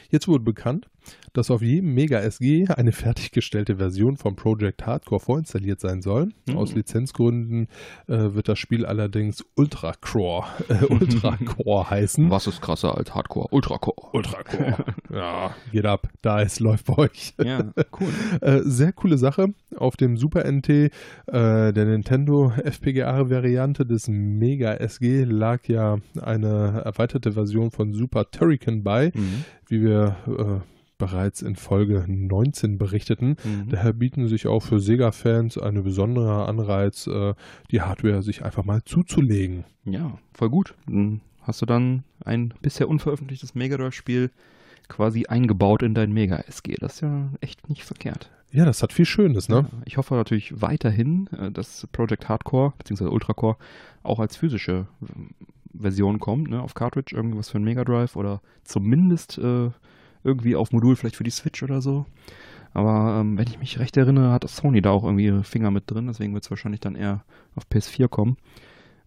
Jetzt 0.10 0.28
wurde 0.28 0.44
bekannt, 0.44 0.90
dass 1.34 1.50
auf 1.50 1.62
jedem 1.62 1.94
Mega 1.94 2.20
SG 2.20 2.68
eine 2.68 2.92
fertiggestellte 2.92 3.78
Version 3.78 4.18
von 4.18 4.36
Project 4.36 4.86
Hardcore 4.86 5.22
vorinstalliert 5.22 5.80
sein 5.80 6.02
soll. 6.02 6.30
Mhm. 6.48 6.58
Aus 6.58 6.74
Lizenzgründen 6.74 7.68
äh, 8.08 8.34
wird 8.34 8.48
das 8.48 8.60
Spiel 8.60 8.86
allerdings 8.86 9.46
Ultracore, 9.56 10.46
äh, 10.68 10.86
Ultracore 10.90 11.90
heißen. 11.90 12.30
Was 12.30 12.48
ist 12.48 12.62
krasser 12.62 12.98
als 12.98 13.16
Hardcore? 13.16 13.48
Ultracore. 13.52 14.10
Ultracore. 14.14 14.86
ja, 15.14 15.56
geht 15.72 15.86
ab. 15.86 16.10
Da 16.22 16.42
ist 16.42 16.60
läuft 16.60 16.86
bei 16.86 16.98
euch. 16.98 17.34
Ja, 17.44 17.72
cool. 18.00 18.10
äh, 18.42 18.62
sehr 18.64 18.92
coole 18.92 19.18
Sache. 19.18 19.54
Auf 19.76 19.96
dem 19.96 20.18
Super 20.18 20.50
NT 20.50 20.70
äh, 20.70 20.90
der 21.28 21.86
Nintendo 21.86 22.52
FPGA-Variante 22.52 23.86
des 23.86 24.08
Mega 24.08 24.74
SG 24.74 25.24
lag 25.24 25.68
ja 25.68 25.98
eine 26.20 26.82
erweiterte 26.84 27.34
Version 27.34 27.72
von 27.72 27.94
Super 27.94 28.30
Turrican 28.32 28.84
bei, 28.84 29.12
mhm. 29.14 29.46
Wie 29.72 29.82
wir 29.82 30.18
äh, 30.28 30.68
bereits 30.98 31.42
in 31.42 31.56
Folge 31.56 32.06
19 32.08 32.78
berichteten. 32.78 33.38
Mhm. 33.44 33.70
Daher 33.70 33.94
bieten 33.94 34.28
sich 34.28 34.46
auch 34.46 34.60
für 34.60 34.80
Sega-Fans 34.80 35.58
eine 35.58 35.82
besondere 35.82 36.46
Anreiz, 36.46 37.08
äh, 37.08 37.34
die 37.72 37.82
Hardware 37.82 38.22
sich 38.22 38.46
einfach 38.46 38.64
mal 38.64 38.84
zuzulegen. 38.84 39.64
Ja, 39.84 40.20
voll 40.34 40.52
gut. 40.52 40.76
Dann 40.86 41.22
hast 41.42 41.62
du 41.62 41.66
dann 41.66 42.04
ein 42.24 42.54
bisher 42.62 42.88
unveröffentlichtes 42.88 43.56
Mega 43.56 43.78
Drive-Spiel 43.78 44.30
quasi 44.90 45.26
eingebaut 45.26 45.82
in 45.82 45.96
dein 45.96 46.12
Mega 46.12 46.36
SG. 46.36 46.76
Das 46.80 46.96
ist 46.96 47.02
ja 47.02 47.30
echt 47.40 47.68
nicht 47.68 47.84
verkehrt. 47.84 48.30
Ja, 48.52 48.66
das 48.66 48.84
hat 48.84 48.92
viel 48.92 49.06
Schönes, 49.06 49.48
ne? 49.48 49.66
Ich 49.86 49.98
hoffe 49.98 50.14
natürlich 50.14 50.62
weiterhin, 50.62 51.28
äh, 51.36 51.50
dass 51.50 51.88
Project 51.94 52.30
Hardcore 52.30 52.74
bzw. 52.78 53.06
Ultracore 53.06 53.56
auch 54.04 54.20
als 54.20 54.36
physische 54.36 54.86
Version 55.78 56.20
kommt, 56.20 56.50
ne, 56.50 56.62
auf 56.62 56.74
Cartridge, 56.74 57.16
irgendwas 57.16 57.50
für 57.50 57.58
ein 57.58 57.64
Mega 57.64 57.84
Drive 57.84 58.16
oder 58.16 58.42
zumindest 58.64 59.38
äh, 59.38 59.70
irgendwie 60.24 60.56
auf 60.56 60.72
Modul 60.72 60.96
vielleicht 60.96 61.16
für 61.16 61.24
die 61.24 61.32
Switch 61.32 61.64
oder 61.64 61.82
so. 61.82 62.06
Aber 62.74 63.20
ähm, 63.20 63.38
wenn 63.38 63.48
ich 63.48 63.60
mich 63.60 63.80
recht 63.80 63.98
erinnere, 63.98 64.32
hat 64.32 64.48
Sony 64.48 64.82
da 64.82 64.92
auch 64.92 65.04
irgendwie 65.04 65.26
ihre 65.26 65.44
Finger 65.44 65.72
mit 65.72 65.90
drin, 65.92 66.08
deswegen 66.08 66.34
wird 66.34 66.44
es 66.44 66.50
wahrscheinlich 66.50 66.80
dann 66.80 66.96
eher 66.96 67.24
auf 67.56 67.66
PS4 67.68 68.08
kommen. 68.08 68.38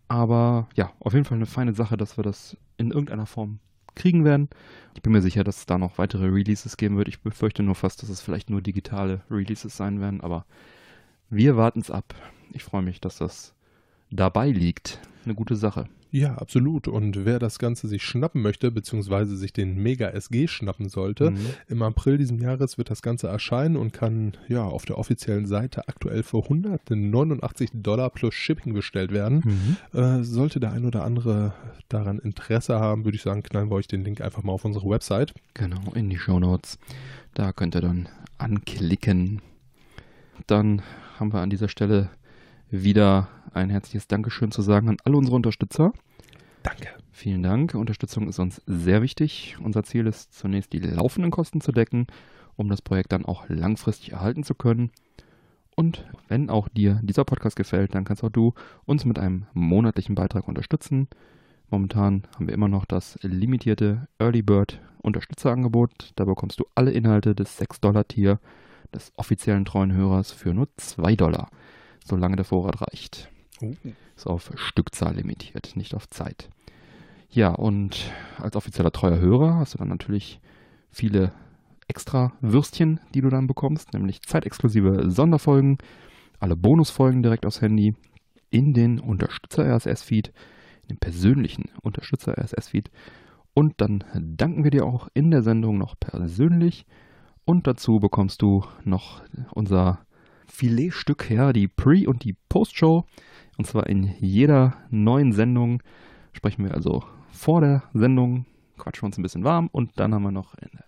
Aber 0.08 0.68
ja, 0.74 0.92
auf 1.00 1.14
jeden 1.14 1.24
Fall 1.24 1.36
eine 1.36 1.46
feine 1.46 1.72
Sache, 1.72 1.96
dass 1.96 2.18
wir 2.18 2.24
das 2.24 2.56
in 2.76 2.90
irgendeiner 2.90 3.26
Form 3.26 3.58
kriegen 3.94 4.24
werden. 4.24 4.48
Ich 4.94 5.02
bin 5.02 5.12
mir 5.12 5.22
sicher, 5.22 5.44
dass 5.44 5.58
es 5.58 5.66
da 5.66 5.78
noch 5.78 5.98
weitere 5.98 6.26
Releases 6.26 6.76
geben 6.76 6.96
wird. 6.96 7.08
Ich 7.08 7.20
befürchte 7.20 7.62
nur 7.62 7.74
fast, 7.74 8.02
dass 8.02 8.10
es 8.10 8.20
vielleicht 8.20 8.50
nur 8.50 8.60
digitale 8.60 9.22
Releases 9.30 9.76
sein 9.76 10.00
werden, 10.00 10.20
aber 10.20 10.44
wir 11.30 11.56
warten 11.56 11.80
es 11.80 11.90
ab. 11.90 12.14
Ich 12.52 12.64
freue 12.64 12.82
mich, 12.82 13.00
dass 13.00 13.18
das 13.18 13.54
dabei 14.10 14.50
liegt. 14.50 15.00
Eine 15.24 15.34
gute 15.34 15.56
Sache. 15.56 15.88
Ja, 16.14 16.36
absolut. 16.36 16.86
Und 16.86 17.24
wer 17.24 17.40
das 17.40 17.58
Ganze 17.58 17.88
sich 17.88 18.04
schnappen 18.04 18.40
möchte, 18.40 18.70
beziehungsweise 18.70 19.36
sich 19.36 19.52
den 19.52 19.74
Mega 19.82 20.10
SG 20.10 20.46
schnappen 20.46 20.88
sollte, 20.88 21.32
mhm. 21.32 21.46
im 21.66 21.82
April 21.82 22.18
diesen 22.18 22.38
Jahres 22.38 22.78
wird 22.78 22.88
das 22.88 23.02
Ganze 23.02 23.26
erscheinen 23.26 23.74
und 23.74 23.92
kann 23.92 24.36
ja 24.46 24.62
auf 24.62 24.84
der 24.84 24.96
offiziellen 24.96 25.46
Seite 25.46 25.88
aktuell 25.88 26.22
für 26.22 26.44
189 26.44 27.70
Dollar 27.74 28.10
plus 28.10 28.32
Shipping 28.32 28.74
bestellt 28.74 29.10
werden. 29.10 29.42
Mhm. 29.92 29.98
Äh, 29.98 30.22
sollte 30.22 30.60
der 30.60 30.70
ein 30.70 30.84
oder 30.84 31.02
andere 31.02 31.52
daran 31.88 32.20
Interesse 32.20 32.78
haben, 32.78 33.04
würde 33.04 33.16
ich 33.16 33.22
sagen, 33.22 33.42
knallen 33.42 33.68
wir 33.68 33.74
euch 33.74 33.88
den 33.88 34.04
Link 34.04 34.20
einfach 34.20 34.44
mal 34.44 34.52
auf 34.52 34.64
unsere 34.64 34.88
Website. 34.88 35.34
Genau, 35.54 35.94
in 35.96 36.10
die 36.10 36.18
Show 36.18 36.38
Notes. 36.38 36.78
Da 37.34 37.52
könnt 37.52 37.74
ihr 37.74 37.80
dann 37.80 38.08
anklicken. 38.38 39.42
Dann 40.46 40.82
haben 41.18 41.32
wir 41.32 41.40
an 41.40 41.50
dieser 41.50 41.68
Stelle 41.68 42.10
wieder 42.70 43.28
ein 43.52 43.70
herzliches 43.70 44.08
Dankeschön 44.08 44.50
zu 44.50 44.62
sagen 44.62 44.88
an 44.88 44.96
alle 45.04 45.16
unsere 45.16 45.36
Unterstützer. 45.36 45.92
Danke. 46.62 46.88
Vielen 47.12 47.42
Dank. 47.42 47.74
Unterstützung 47.74 48.28
ist 48.28 48.38
uns 48.38 48.60
sehr 48.66 49.00
wichtig. 49.00 49.56
Unser 49.62 49.84
Ziel 49.84 50.06
ist 50.06 50.34
zunächst 50.34 50.72
die 50.72 50.80
laufenden 50.80 51.30
Kosten 51.30 51.60
zu 51.60 51.70
decken, 51.70 52.06
um 52.56 52.68
das 52.68 52.82
Projekt 52.82 53.12
dann 53.12 53.24
auch 53.24 53.48
langfristig 53.48 54.12
erhalten 54.12 54.42
zu 54.42 54.54
können. 54.54 54.90
Und 55.76 56.04
wenn 56.28 56.50
auch 56.50 56.68
dir 56.68 57.00
dieser 57.02 57.24
Podcast 57.24 57.56
gefällt, 57.56 57.94
dann 57.94 58.04
kannst 58.04 58.24
auch 58.24 58.30
du 58.30 58.54
uns 58.84 59.04
mit 59.04 59.18
einem 59.18 59.46
monatlichen 59.52 60.14
Beitrag 60.14 60.48
unterstützen. 60.48 61.08
Momentan 61.70 62.24
haben 62.34 62.46
wir 62.46 62.54
immer 62.54 62.68
noch 62.68 62.84
das 62.84 63.18
limitierte 63.22 64.08
Early 64.18 64.42
Bird 64.42 64.80
Unterstützerangebot. 65.02 66.12
Da 66.16 66.24
bekommst 66.24 66.60
du 66.60 66.66
alle 66.74 66.92
Inhalte 66.92 67.34
des 67.34 67.60
6-Dollar-Tier 67.60 68.40
des 68.94 69.12
offiziellen 69.16 69.64
treuen 69.64 69.92
Hörers 69.92 70.32
für 70.32 70.54
nur 70.54 70.68
2 70.76 71.16
Dollar 71.16 71.48
solange 72.04 72.36
der 72.36 72.44
Vorrat 72.44 72.80
reicht. 72.80 73.30
Uh. 73.60 73.74
Ist 74.16 74.26
auf 74.26 74.52
Stückzahl 74.54 75.16
limitiert, 75.16 75.74
nicht 75.74 75.94
auf 75.94 76.08
Zeit. 76.08 76.50
Ja, 77.30 77.50
und 77.50 78.12
als 78.38 78.54
offizieller 78.54 78.92
treuer 78.92 79.18
Hörer 79.18 79.56
hast 79.56 79.74
du 79.74 79.78
dann 79.78 79.88
natürlich 79.88 80.40
viele 80.90 81.32
extra 81.88 82.32
Würstchen, 82.40 83.00
die 83.12 83.20
du 83.20 83.28
dann 83.28 83.46
bekommst, 83.46 83.92
nämlich 83.92 84.22
zeitexklusive 84.22 85.10
Sonderfolgen, 85.10 85.78
alle 86.38 86.56
Bonusfolgen 86.56 87.22
direkt 87.22 87.44
aufs 87.46 87.60
Handy, 87.60 87.94
in 88.50 88.72
den 88.72 89.00
Unterstützer 89.00 89.64
RSS-Feed, 89.64 90.28
in 90.82 90.88
den 90.90 90.98
persönlichen 90.98 91.64
Unterstützer 91.82 92.38
RSS-Feed. 92.38 92.90
Und 93.52 93.80
dann 93.80 94.04
danken 94.14 94.62
wir 94.62 94.70
dir 94.70 94.84
auch 94.84 95.08
in 95.14 95.30
der 95.30 95.42
Sendung 95.42 95.78
noch 95.78 95.98
persönlich. 95.98 96.86
Und 97.44 97.66
dazu 97.66 97.98
bekommst 97.98 98.42
du 98.42 98.64
noch 98.84 99.22
unser 99.52 100.03
Filetstück 100.46 101.28
her, 101.28 101.52
die 101.52 101.68
Pre- 101.68 102.08
und 102.08 102.24
die 102.24 102.36
Post-Show. 102.48 103.04
Und 103.56 103.66
zwar 103.66 103.86
in 103.86 104.14
jeder 104.20 104.76
neuen 104.90 105.32
Sendung 105.32 105.82
sprechen 106.32 106.64
wir 106.64 106.74
also 106.74 107.04
vor 107.30 107.60
der 107.60 107.84
Sendung, 107.92 108.46
quatschen 108.78 109.02
wir 109.02 109.06
uns 109.06 109.18
ein 109.18 109.22
bisschen 109.22 109.44
warm 109.44 109.68
und 109.70 109.92
dann 109.96 110.14
haben 110.14 110.22
wir 110.22 110.32
noch 110.32 110.54
in 110.54 110.70
der 110.72 110.84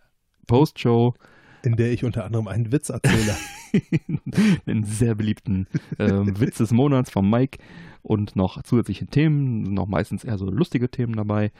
Post-Show. 0.46 1.14
In 1.62 1.76
der 1.76 1.92
ich 1.92 2.04
unter 2.04 2.24
anderem 2.24 2.48
einen 2.48 2.72
Witz 2.72 2.88
erzähle. 2.88 3.36
einen 4.66 4.84
sehr 4.84 5.14
beliebten 5.14 5.66
äh, 5.98 6.06
Witz 6.40 6.58
des 6.58 6.70
Monats 6.70 7.10
von 7.10 7.28
Mike 7.28 7.58
und 8.02 8.36
noch 8.36 8.62
zusätzliche 8.62 9.06
Themen, 9.06 9.62
noch 9.62 9.86
meistens 9.86 10.24
eher 10.24 10.38
so 10.38 10.48
lustige 10.50 10.90
Themen 10.90 11.14
dabei. 11.14 11.50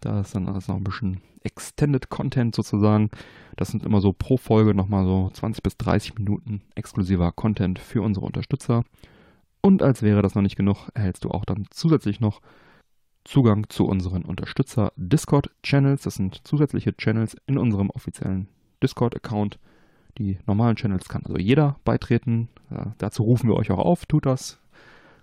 Da 0.00 0.20
ist 0.20 0.34
dann 0.34 0.48
alles 0.48 0.68
noch 0.68 0.76
ein 0.76 0.84
bisschen 0.84 1.20
Extended 1.42 2.08
Content 2.08 2.54
sozusagen. 2.54 3.10
Das 3.56 3.68
sind 3.68 3.84
immer 3.84 4.00
so 4.00 4.12
pro 4.12 4.36
Folge 4.36 4.74
nochmal 4.74 5.04
so 5.04 5.30
20 5.32 5.62
bis 5.62 5.76
30 5.76 6.14
Minuten 6.16 6.62
exklusiver 6.74 7.32
Content 7.32 7.78
für 7.78 8.02
unsere 8.02 8.26
Unterstützer. 8.26 8.84
Und 9.62 9.82
als 9.82 10.02
wäre 10.02 10.22
das 10.22 10.34
noch 10.34 10.42
nicht 10.42 10.56
genug, 10.56 10.88
erhältst 10.94 11.24
du 11.24 11.30
auch 11.30 11.44
dann 11.44 11.66
zusätzlich 11.70 12.20
noch 12.20 12.40
Zugang 13.24 13.68
zu 13.68 13.86
unseren 13.86 14.24
Unterstützer 14.24 14.92
Discord 14.96 15.50
Channels. 15.62 16.02
Das 16.02 16.14
sind 16.14 16.40
zusätzliche 16.46 16.96
Channels 16.96 17.36
in 17.46 17.58
unserem 17.58 17.90
offiziellen 17.90 18.48
Discord 18.82 19.14
Account. 19.14 19.58
Die 20.16 20.38
normalen 20.46 20.76
Channels 20.76 21.08
kann 21.08 21.22
also 21.24 21.38
jeder 21.38 21.76
beitreten. 21.84 22.48
Ja, 22.70 22.94
dazu 22.98 23.22
rufen 23.22 23.48
wir 23.48 23.56
euch 23.56 23.70
auch 23.70 23.78
auf. 23.78 24.06
Tut 24.06 24.26
das. 24.26 24.58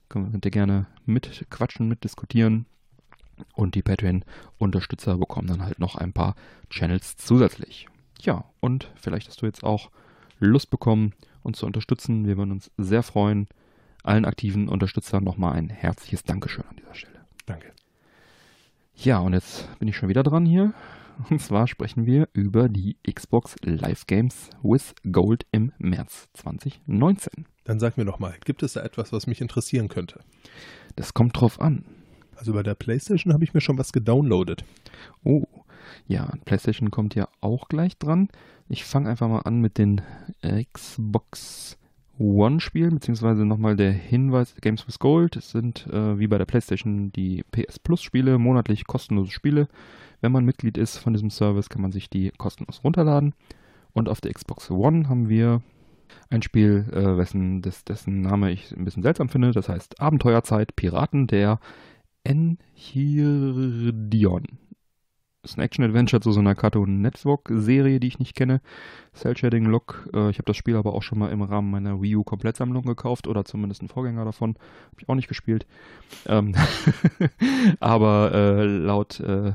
Könnt 0.10 0.46
ihr 0.46 0.52
gerne 0.52 0.86
mitquatschen, 1.06 1.88
mitdiskutieren. 1.88 2.66
Und 3.54 3.76
die 3.76 3.82
Patreon-Unterstützer 3.82 5.18
bekommen 5.18 5.48
dann 5.48 5.64
halt 5.64 5.80
noch 5.80 5.96
ein 5.96 6.14
paar 6.14 6.36
Channels 6.70 7.18
zusätzlich. 7.18 7.88
Ja, 8.22 8.46
und 8.60 8.92
vielleicht 8.96 9.28
hast 9.28 9.42
du 9.42 9.46
jetzt 9.46 9.64
auch 9.64 9.90
Lust 10.40 10.70
bekommen, 10.70 11.14
uns 11.44 11.60
zu 11.60 11.66
unterstützen. 11.66 12.26
Wir 12.28 12.38
würden 12.38 12.52
uns 12.52 12.72
sehr 12.78 13.04
freuen. 13.04 13.48
Allen 14.04 14.26
aktiven 14.26 14.70
Unterstützern 14.70 15.24
nochmal 15.24 15.54
ein 15.54 15.70
herzliches 15.70 16.24
Dankeschön 16.24 16.66
an 16.70 16.76
dieser 16.78 16.96
Stelle. 16.96 17.26
Danke. 17.46 17.72
Ja, 18.96 19.20
und 19.20 19.34
jetzt 19.34 19.68
bin 19.80 19.88
ich 19.88 19.96
schon 19.98 20.10
wieder 20.10 20.24
dran 20.24 20.46
hier. 20.46 20.74
Und 21.30 21.42
zwar 21.42 21.68
sprechen 21.68 22.06
wir 22.06 22.30
über 22.34 22.70
die 22.70 22.96
Xbox 23.12 23.56
Live 23.64 24.06
Games 24.06 24.50
with 24.62 24.94
Gold 25.12 25.46
im 25.52 25.72
März 25.80 26.30
2019. 26.34 27.46
Dann 27.64 27.80
sag 27.80 27.98
mir 27.98 28.06
doch 28.06 28.20
mal, 28.20 28.36
gibt 28.46 28.64
es 28.64 28.74
da 28.74 28.82
etwas, 28.82 29.12
was 29.12 29.28
mich 29.28 29.42
interessieren 29.42 29.88
könnte? 29.88 30.20
Das 30.96 31.14
kommt 31.14 31.40
drauf 31.40 31.60
an. 31.60 31.86
Also 32.38 32.54
bei 32.54 32.64
der 32.64 32.76
PlayStation 32.76 33.34
habe 33.34 33.44
ich 33.44 33.54
mir 33.54 33.62
schon 33.62 33.78
was 33.78 33.92
gedownloadet. 33.92 34.64
Oh, 35.24 35.44
ja, 36.08 36.32
PlayStation 36.46 36.92
kommt 36.92 37.16
ja 37.16 37.28
auch 37.42 37.68
gleich 37.68 37.98
dran. 37.98 38.30
Ich 38.70 38.86
fange 38.86 39.10
einfach 39.10 39.28
mal 39.28 39.42
an 39.42 39.60
mit 39.60 39.78
den 39.78 40.02
Xbox 40.74 41.78
One-Spielen, 42.20 42.96
beziehungsweise 42.96 43.46
nochmal 43.46 43.76
der 43.76 43.92
Hinweis, 43.92 44.56
Games 44.62 44.88
with 44.88 45.00
Gold 45.00 45.38
sind 45.42 45.88
äh, 45.88 46.18
wie 46.18 46.28
bei 46.28 46.38
der 46.38 46.46
PlayStation 46.46 47.12
die 47.12 47.44
PS 47.52 47.80
Plus-Spiele, 47.80 48.38
monatlich 48.38 48.88
kostenlose 48.88 49.32
Spiele. 49.32 49.68
Wenn 50.22 50.32
man 50.32 50.46
Mitglied 50.46 50.78
ist 50.78 50.98
von 50.98 51.14
diesem 51.14 51.30
Service, 51.30 51.70
kann 51.70 51.82
man 51.82 51.92
sich 51.92 52.10
die 52.10 52.32
kostenlos 52.38 52.84
runterladen. 52.84 53.34
Und 53.94 54.10
auf 54.10 54.20
der 54.20 54.34
Xbox 54.34 54.72
One 54.72 55.10
haben 55.10 55.30
wir 55.30 55.62
ein 56.30 56.42
Spiel, 56.42 56.86
äh, 56.92 57.18
wessen, 57.18 57.62
des, 57.62 57.84
dessen 57.84 58.22
Name 58.22 58.52
ich 58.52 58.76
ein 58.76 58.86
bisschen 58.86 59.04
seltsam 59.04 59.30
finde. 59.30 59.52
Das 59.52 59.70
heißt 59.70 60.02
Abenteuerzeit 60.02 60.76
Piraten 60.76 61.28
der 61.28 61.60
Enchiridion. 62.28 64.44
Das 65.42 65.52
ist 65.52 65.58
ein 65.58 65.62
Action-Adventure 65.62 66.22
zu 66.22 66.34
so 66.34 66.42
einer 66.42 66.56
Cartoon 66.56 67.02
Network-Serie, 67.02 68.02
die 68.02 68.08
ich 68.08 68.20
nicht 68.20 68.36
kenne. 68.36 68.60
Cell-Shading 69.14 69.66
Look. 69.66 70.10
Äh, 70.14 70.30
ich 70.30 70.40
habe 70.40 70.46
das 70.46 70.58
Spiel 70.58 70.76
aber 70.76 70.94
auch 70.94 71.04
schon 71.04 71.20
mal 71.20 71.32
im 71.32 71.42
Rahmen 71.42 71.72
meiner 71.72 72.02
Wii 72.02 72.18
U-Komplettsammlung 72.18 72.84
gekauft 72.84 73.28
oder 73.28 73.46
zumindest 73.46 73.80
einen 73.80 73.88
Vorgänger 73.88 74.26
davon. 74.26 74.56
Habe 74.56 74.98
ich 75.00 75.08
auch 75.08 75.16
nicht 75.16 75.30
gespielt. 75.30 75.66
Ähm 76.26 76.54
aber 77.80 78.34
äh, 78.34 78.66
laut, 78.66 79.22
äh, 79.22 79.54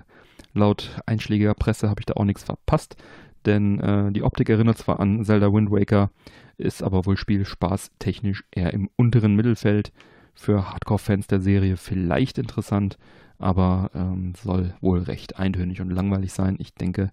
laut 0.55 0.99
einschlägiger 1.05 1.53
Presse 1.53 1.91
habe 1.91 2.01
ich 2.01 2.07
da 2.07 2.15
auch 2.15 2.25
nichts 2.25 2.45
verpasst. 2.45 2.97
Denn 3.45 4.13
die 4.13 4.23
Optik 4.23 4.51
erinnert 4.51 4.79
zwar 4.79 5.01
an 5.01 5.25
Zelda 5.25 5.53
Wind 5.53 5.73
Waker, 5.73 6.13
ist 6.59 6.81
aber 6.81 7.07
wohl 7.07 7.17
Spielspaß 7.17 7.91
technisch 7.99 8.45
eher 8.53 8.73
im 8.73 8.89
unteren 8.95 9.35
Mittelfeld. 9.35 9.93
Für 10.35 10.71
Hardcore-Fans 10.71 11.27
der 11.27 11.40
Serie 11.40 11.77
vielleicht 11.77 12.38
interessant, 12.38 12.99
aber 13.38 13.90
ähm, 13.95 14.35
soll 14.37 14.75
wohl 14.81 15.01
recht 15.01 15.38
eintönig 15.38 15.81
und 15.81 15.90
langweilig 15.90 16.33
sein. 16.33 16.57
Ich 16.59 16.75
denke, 16.75 17.11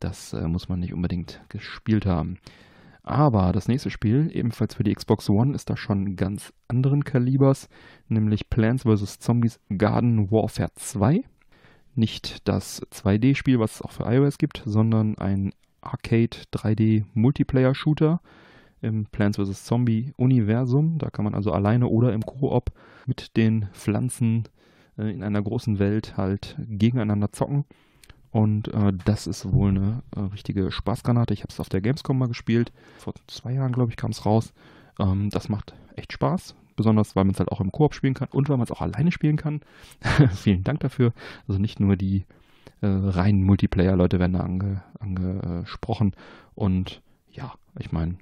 das 0.00 0.32
äh, 0.32 0.46
muss 0.46 0.68
man 0.68 0.80
nicht 0.80 0.92
unbedingt 0.92 1.40
gespielt 1.48 2.06
haben. 2.06 2.38
Aber 3.02 3.52
das 3.52 3.68
nächste 3.68 3.88
Spiel, 3.88 4.30
ebenfalls 4.32 4.74
für 4.74 4.82
die 4.82 4.92
Xbox 4.92 5.30
One, 5.30 5.54
ist 5.54 5.70
da 5.70 5.76
schon 5.76 6.16
ganz 6.16 6.52
anderen 6.66 7.04
Kalibers, 7.04 7.68
nämlich 8.08 8.50
Plants 8.50 8.82
vs. 8.82 9.20
Zombies 9.20 9.60
Garden 9.76 10.30
Warfare 10.32 10.72
2. 10.74 11.22
Nicht 11.94 12.48
das 12.48 12.82
2D-Spiel, 12.90 13.60
was 13.60 13.76
es 13.76 13.82
auch 13.82 13.92
für 13.92 14.12
iOS 14.12 14.38
gibt, 14.38 14.62
sondern 14.66 15.16
ein 15.18 15.52
Arcade 15.80 16.36
3D 16.52 17.04
Multiplayer-Shooter 17.14 18.20
im 18.82 19.06
Plants 19.06 19.38
vs. 19.38 19.64
Zombie-Universum. 19.64 20.98
Da 20.98 21.10
kann 21.10 21.24
man 21.24 21.34
also 21.34 21.52
alleine 21.52 21.88
oder 21.88 22.12
im 22.12 22.24
Koop 22.24 22.72
mit 23.06 23.36
den 23.36 23.68
Pflanzen 23.72 24.44
äh, 24.98 25.10
in 25.10 25.22
einer 25.22 25.42
großen 25.42 25.78
Welt 25.78 26.16
halt 26.16 26.56
gegeneinander 26.68 27.32
zocken. 27.32 27.64
Und 28.30 28.68
äh, 28.68 28.92
das 29.04 29.26
ist 29.26 29.50
wohl 29.52 29.70
eine 29.70 30.02
äh, 30.14 30.20
richtige 30.20 30.70
Spaßgranate. 30.70 31.32
Ich 31.32 31.42
habe 31.42 31.50
es 31.50 31.60
auf 31.60 31.68
der 31.68 31.80
Gamescom 31.80 32.18
mal 32.18 32.28
gespielt. 32.28 32.72
Vor 32.98 33.14
zwei 33.28 33.52
Jahren, 33.52 33.72
glaube 33.72 33.90
ich, 33.90 33.96
kam 33.96 34.10
es 34.10 34.26
raus. 34.26 34.52
Ähm, 34.98 35.30
das 35.30 35.48
macht 35.48 35.74
echt 35.94 36.12
Spaß. 36.12 36.54
Besonders, 36.76 37.16
weil 37.16 37.24
man 37.24 37.32
es 37.32 37.38
halt 37.38 37.50
auch 37.50 37.62
im 37.62 37.72
Koop 37.72 37.94
spielen 37.94 38.12
kann 38.12 38.28
und 38.30 38.50
weil 38.50 38.58
man 38.58 38.64
es 38.64 38.70
auch 38.70 38.82
alleine 38.82 39.10
spielen 39.10 39.36
kann. 39.36 39.62
Vielen 40.34 40.64
Dank 40.64 40.80
dafür. 40.80 41.14
Also 41.48 41.58
nicht 41.58 41.80
nur 41.80 41.96
die 41.96 42.26
äh, 42.82 42.86
reinen 42.86 43.42
Multiplayer-Leute 43.42 44.18
werden 44.18 44.34
da 44.34 44.40
ange, 44.40 44.82
angesprochen. 45.00 46.12
Und 46.54 47.00
ja, 47.30 47.54
ich 47.78 47.92
meine, 47.92 48.16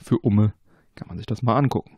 für 0.00 0.18
Umme 0.18 0.52
kann 0.94 1.08
man 1.08 1.18
sich 1.18 1.26
das 1.26 1.42
mal 1.42 1.56
angucken. 1.56 1.96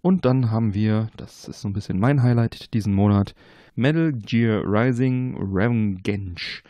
Und 0.00 0.24
dann 0.24 0.50
haben 0.50 0.74
wir, 0.74 1.08
das 1.16 1.46
ist 1.48 1.60
so 1.60 1.68
ein 1.68 1.72
bisschen 1.72 2.00
mein 2.00 2.22
Highlight 2.22 2.74
diesen 2.74 2.92
Monat, 2.92 3.34
Metal 3.74 4.12
Gear 4.12 4.62
Rising 4.66 5.36
Revenge. 5.36 6.62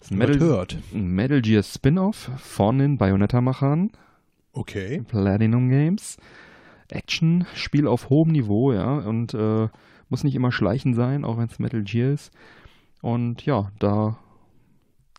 Das 0.00 0.08
ist 0.08 0.10
ein 0.10 0.18
Metal, 0.18 0.40
hört. 0.40 0.78
Metal 0.92 1.40
Gear 1.40 1.62
Spin-off 1.62 2.30
von 2.36 2.78
den 2.78 2.98
Bayonetta-Machern. 2.98 3.92
Okay. 4.52 5.02
Platinum 5.08 5.70
Games. 5.70 6.16
Action, 6.90 7.46
Spiel 7.54 7.86
auf 7.86 8.10
hohem 8.10 8.32
Niveau, 8.32 8.72
ja, 8.72 8.98
und 8.98 9.32
äh, 9.32 9.68
muss 10.08 10.24
nicht 10.24 10.34
immer 10.34 10.52
schleichen 10.52 10.94
sein, 10.94 11.24
auch 11.24 11.38
wenn 11.38 11.46
es 11.46 11.58
Metal 11.58 11.82
Gear 11.82 12.12
ist. 12.12 12.32
Und 13.00 13.46
ja, 13.46 13.70
da 13.78 14.18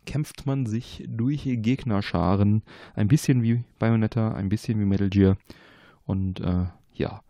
kämpft 0.05 0.45
man 0.45 0.65
sich 0.65 1.03
durch 1.07 1.43
Gegnerscharen. 1.45 2.63
Ein 2.93 3.07
bisschen 3.07 3.43
wie 3.43 3.63
Bayonetta, 3.79 4.33
ein 4.33 4.49
bisschen 4.49 4.79
wie 4.79 4.85
Metal 4.85 5.09
Gear. 5.09 5.37
Und 6.05 6.39
äh, 6.39 6.65
ja, 6.93 7.21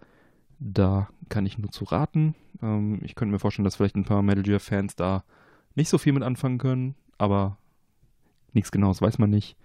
da 0.59 1.09
kann 1.29 1.45
ich 1.45 1.57
nur 1.57 1.71
zu 1.71 1.85
raten. 1.85 2.35
Ähm, 2.61 2.99
ich 3.03 3.15
könnte 3.15 3.31
mir 3.31 3.39
vorstellen, 3.39 3.63
dass 3.63 3.75
vielleicht 3.75 3.95
ein 3.95 4.05
paar 4.05 4.21
Metal 4.21 4.43
Gear-Fans 4.43 4.95
da 4.95 5.23
nicht 5.75 5.89
so 5.89 5.97
viel 5.97 6.13
mit 6.13 6.23
anfangen 6.23 6.57
können, 6.57 6.95
aber 7.17 7.57
nichts 8.53 8.71
Genaues 8.71 9.01
weiß 9.01 9.17
man 9.19 9.29
nicht. 9.29 9.57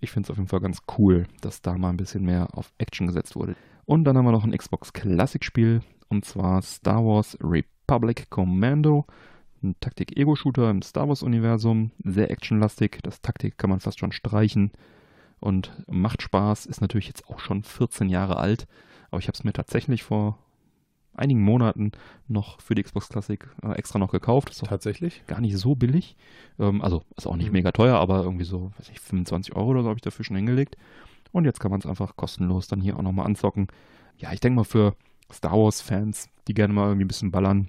Ich 0.00 0.10
finde 0.10 0.26
es 0.26 0.30
auf 0.30 0.36
jeden 0.36 0.48
Fall 0.48 0.60
ganz 0.60 0.82
cool, 0.98 1.26
dass 1.40 1.62
da 1.62 1.76
mal 1.76 1.90
ein 1.90 1.96
bisschen 1.96 2.24
mehr 2.24 2.48
auf 2.52 2.72
Action 2.78 3.06
gesetzt 3.06 3.36
wurde. 3.36 3.56
Und 3.84 4.04
dann 4.04 4.16
haben 4.16 4.24
wir 4.24 4.32
noch 4.32 4.44
ein 4.44 4.56
Xbox 4.56 4.92
Classic-Spiel, 4.92 5.82
und 6.08 6.24
zwar 6.24 6.62
Star 6.62 7.04
Wars 7.04 7.36
Republic 7.40 8.30
Commando. 8.30 9.06
Ein 9.62 9.76
Taktik-Ego-Shooter 9.80 10.70
im 10.70 10.82
Star 10.82 11.08
Wars-Universum, 11.08 11.92
sehr 12.04 12.30
actionlastig. 12.30 12.98
Das 13.02 13.20
Taktik 13.22 13.58
kann 13.58 13.70
man 13.70 13.80
fast 13.80 14.00
schon 14.00 14.10
streichen 14.12 14.72
und 15.40 15.72
macht 15.88 16.22
Spaß. 16.22 16.66
Ist 16.66 16.80
natürlich 16.80 17.06
jetzt 17.06 17.28
auch 17.28 17.38
schon 17.38 17.62
14 17.62 18.08
Jahre 18.08 18.38
alt, 18.38 18.66
aber 19.10 19.20
ich 19.20 19.28
habe 19.28 19.36
es 19.36 19.44
mir 19.44 19.52
tatsächlich 19.52 20.02
vor 20.02 20.38
einigen 21.14 21.42
Monaten 21.42 21.92
noch 22.26 22.60
für 22.60 22.74
die 22.74 22.82
Xbox 22.82 23.08
Classic 23.10 23.46
äh, 23.62 23.72
extra 23.72 23.98
noch 23.98 24.10
gekauft. 24.10 24.48
Ist 24.50 24.64
Tatsächlich? 24.64 25.22
gar 25.26 25.40
nicht 25.42 25.56
so 25.58 25.74
billig. 25.74 26.16
Ähm, 26.58 26.80
also 26.82 27.02
ist 27.16 27.26
auch 27.26 27.36
nicht 27.36 27.48
Mhm. 27.48 27.52
mega 27.52 27.70
teuer, 27.70 27.98
aber 27.98 28.22
irgendwie 28.24 28.44
so, 28.46 28.72
weiß 28.78 28.88
ich, 28.88 28.98
25 28.98 29.54
Euro 29.54 29.68
oder 29.68 29.82
so 29.82 29.88
habe 29.90 29.98
ich 29.98 30.02
dafür 30.02 30.24
schon 30.24 30.36
hingelegt. 30.36 30.76
Und 31.30 31.44
jetzt 31.44 31.60
kann 31.60 31.70
man 31.70 31.80
es 31.80 31.86
einfach 31.86 32.16
kostenlos 32.16 32.66
dann 32.66 32.80
hier 32.80 32.96
auch 32.96 33.02
nochmal 33.02 33.26
anzocken. 33.26 33.68
Ja, 34.16 34.32
ich 34.32 34.40
denke 34.40 34.56
mal 34.56 34.64
für 34.64 34.96
Star 35.30 35.52
Wars-Fans, 35.52 36.28
die 36.48 36.54
gerne 36.54 36.72
mal 36.74 36.86
irgendwie 36.86 37.04
ein 37.04 37.08
bisschen 37.08 37.30
ballern, 37.30 37.68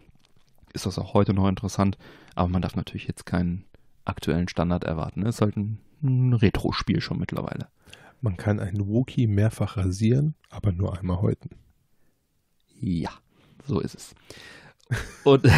ist 0.74 0.86
das 0.86 1.00
auch 1.00 1.14
heute 1.14 1.34
noch 1.34 1.48
interessant. 1.48 1.98
Aber 2.36 2.50
man 2.50 2.62
darf 2.62 2.76
natürlich 2.76 3.08
jetzt 3.08 3.26
keinen 3.26 3.66
aktuellen 4.06 4.48
Standard 4.48 4.84
erwarten. 4.84 5.22
ne? 5.22 5.30
Ist 5.30 5.42
halt 5.42 5.56
ein, 5.56 5.80
ein 6.02 6.34
Retro-Spiel 6.34 7.02
schon 7.02 7.20
mittlerweile. 7.20 7.68
Man 8.22 8.38
kann 8.38 8.60
einen 8.60 8.88
Wookie 8.88 9.28
mehrfach 9.28 9.78
rasieren, 9.78 10.36
aber 10.50 10.72
nur 10.72 10.98
einmal 10.98 11.22
häuten. 11.22 11.50
Ja, 12.80 13.12
so 13.66 13.80
ist 13.80 13.96
es. 13.96 14.16
Und, 15.24 15.46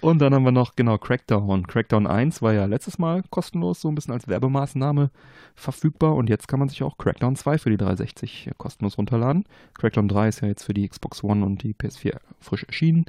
und 0.00 0.18
dann 0.20 0.34
haben 0.34 0.44
wir 0.44 0.52
noch, 0.52 0.76
genau, 0.76 0.98
Crackdown. 0.98 1.66
Crackdown 1.66 2.06
1 2.06 2.42
war 2.42 2.52
ja 2.52 2.64
letztes 2.64 2.98
Mal 2.98 3.22
kostenlos, 3.30 3.80
so 3.80 3.88
ein 3.88 3.94
bisschen 3.94 4.14
als 4.14 4.28
Werbemaßnahme 4.28 5.10
verfügbar. 5.54 6.14
Und 6.14 6.28
jetzt 6.28 6.48
kann 6.48 6.58
man 6.58 6.68
sich 6.68 6.82
auch 6.82 6.98
Crackdown 6.98 7.36
2 7.36 7.58
für 7.58 7.70
die 7.70 7.76
360 7.76 8.50
kostenlos 8.56 8.98
runterladen. 8.98 9.44
Crackdown 9.74 10.08
3 10.08 10.28
ist 10.28 10.40
ja 10.40 10.48
jetzt 10.48 10.64
für 10.64 10.74
die 10.74 10.88
Xbox 10.88 11.22
One 11.22 11.44
und 11.44 11.62
die 11.62 11.74
PS4 11.74 12.16
frisch 12.40 12.64
erschienen. 12.64 13.04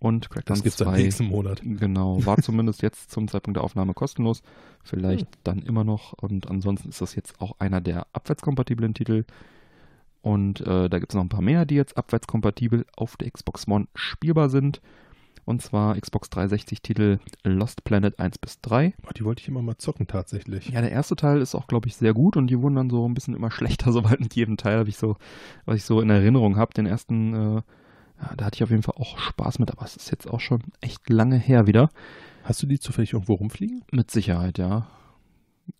Und 0.00 0.30
Crackdown 0.30 0.56
Das 0.56 0.62
gibt 0.62 0.74
es 0.74 0.84
2 0.84 0.86
am 0.86 0.94
nächsten 0.94 1.24
Monat. 1.24 1.60
Genau, 1.64 2.24
war 2.24 2.36
zumindest 2.42 2.82
jetzt 2.82 3.10
zum 3.10 3.28
Zeitpunkt 3.28 3.56
der 3.56 3.64
Aufnahme 3.64 3.94
kostenlos. 3.94 4.42
Vielleicht 4.84 5.26
dann 5.44 5.60
immer 5.62 5.84
noch. 5.84 6.12
Und 6.12 6.50
ansonsten 6.50 6.90
ist 6.90 7.00
das 7.00 7.14
jetzt 7.14 7.40
auch 7.40 7.56
einer 7.58 7.80
der 7.80 8.06
abwärtskompatiblen 8.12 8.94
Titel. 8.94 9.24
Und 10.20 10.60
äh, 10.60 10.88
da 10.88 10.98
gibt 10.98 11.12
es 11.12 11.16
noch 11.16 11.22
ein 11.22 11.28
paar 11.28 11.42
mehr, 11.42 11.64
die 11.64 11.74
jetzt 11.74 11.96
abwärtskompatibel 11.96 12.84
auf 12.96 13.16
der 13.16 13.30
Xbox 13.30 13.66
One 13.66 13.86
spielbar 13.94 14.50
sind. 14.50 14.80
Und 15.48 15.62
zwar 15.62 15.98
Xbox 15.98 16.28
360-Titel 16.28 17.20
Lost 17.42 17.82
Planet 17.82 18.18
1 18.18 18.36
bis 18.36 18.60
3. 18.60 18.92
Oh, 19.06 19.12
die 19.16 19.24
wollte 19.24 19.40
ich 19.40 19.48
immer 19.48 19.62
mal 19.62 19.78
zocken 19.78 20.06
tatsächlich. 20.06 20.68
Ja, 20.68 20.82
der 20.82 20.90
erste 20.90 21.16
Teil 21.16 21.40
ist 21.40 21.54
auch, 21.54 21.66
glaube 21.66 21.88
ich, 21.88 21.96
sehr 21.96 22.12
gut 22.12 22.36
und 22.36 22.48
die 22.48 22.60
wurden 22.60 22.74
dann 22.74 22.90
so 22.90 23.08
ein 23.08 23.14
bisschen 23.14 23.34
immer 23.34 23.50
schlechter, 23.58 23.90
soweit 23.90 24.20
mit 24.20 24.34
jedem 24.34 24.58
Teil, 24.58 24.76
habe 24.76 24.90
ich 24.90 24.98
so, 24.98 25.16
was 25.64 25.76
ich 25.76 25.84
so 25.84 26.02
in 26.02 26.10
Erinnerung 26.10 26.58
habe. 26.58 26.74
Den 26.74 26.84
ersten, 26.84 27.32
äh, 27.32 27.54
ja, 28.20 28.34
da 28.36 28.44
hatte 28.44 28.56
ich 28.56 28.62
auf 28.62 28.68
jeden 28.68 28.82
Fall 28.82 28.96
auch 28.98 29.16
Spaß 29.16 29.58
mit, 29.58 29.70
aber 29.70 29.86
es 29.86 29.96
ist 29.96 30.10
jetzt 30.10 30.28
auch 30.28 30.40
schon 30.40 30.64
echt 30.82 31.08
lange 31.08 31.38
her 31.38 31.66
wieder. 31.66 31.88
Hast 32.44 32.62
du 32.62 32.66
die 32.66 32.78
zufällig 32.78 33.14
irgendwo 33.14 33.32
rumfliegen? 33.32 33.84
Mit 33.90 34.10
Sicherheit, 34.10 34.58
ja. 34.58 34.86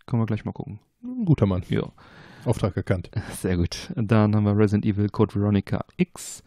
Können 0.07 0.23
wir 0.23 0.27
gleich 0.27 0.47
mal 0.47 0.53
gucken. 0.53 0.81
Ein 1.05 1.27
guter 1.27 1.45
Mann. 1.45 1.63
Ja. 1.69 1.93
Auftrag 2.47 2.75
erkannt. 2.75 3.11
Sehr 3.37 3.59
gut. 3.59 3.93
Dann 3.97 4.35
haben 4.35 4.45
wir 4.45 4.57
Resident 4.57 4.87
Evil 4.87 5.11
Code 5.11 5.35
Veronica 5.35 5.85
X. 5.99 6.43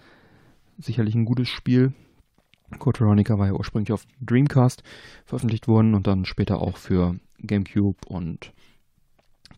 Sicherlich 0.80 1.14
ein 1.14 1.26
gutes 1.26 1.50
Spiel. 1.50 1.94
Code 2.80 3.00
Veronica 3.00 3.38
war 3.38 3.48
ja 3.48 3.54
ursprünglich 3.54 3.92
auf 3.92 4.06
Dreamcast 4.22 4.84
veröffentlicht 5.26 5.68
worden 5.68 5.94
und 5.94 6.08
dann 6.08 6.26
später 6.26 6.62
auch 6.62 6.78
für 6.78 7.16
GameCube 7.40 8.08
und 8.08 8.54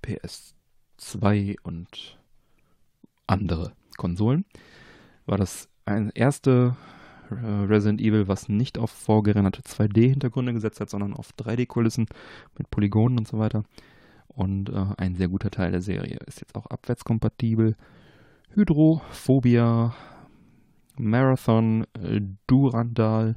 PS2 0.03 1.57
und 1.63 2.17
andere 3.27 3.73
Konsolen. 3.97 4.45
War 5.25 5.37
das 5.37 5.69
erste 5.85 6.75
äh, 7.29 7.65
Resident 7.65 8.01
Evil, 8.01 8.27
was 8.27 8.49
nicht 8.49 8.77
auf 8.77 8.91
vorgerenderte 8.91 9.61
2D-Hintergründe 9.61 10.53
gesetzt 10.53 10.79
hat, 10.79 10.89
sondern 10.89 11.13
auf 11.13 11.31
3D-Kulissen 11.37 12.07
mit 12.57 12.69
Polygonen 12.69 13.17
und 13.17 13.27
so 13.27 13.39
weiter. 13.39 13.63
Und 14.27 14.69
äh, 14.69 14.85
ein 14.97 15.15
sehr 15.15 15.27
guter 15.27 15.51
Teil 15.51 15.71
der 15.71 15.81
Serie 15.81 16.17
ist 16.25 16.41
jetzt 16.41 16.55
auch 16.55 16.65
abwärtskompatibel. 16.67 17.75
Hydrophobia, 18.55 19.93
Marathon, 20.97 21.85
äh, 22.01 22.21
Durandal, 22.47 23.35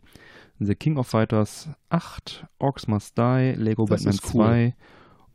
The 0.59 0.75
King 0.75 0.97
of 0.97 1.07
Fighters 1.07 1.69
8, 1.91 2.47
Orcs 2.59 2.87
Must 2.89 3.17
Die, 3.19 3.55
Lego 3.57 3.87
Das 3.87 4.05
Batman 4.05 4.21
cool. 4.25 4.31
2 4.31 4.75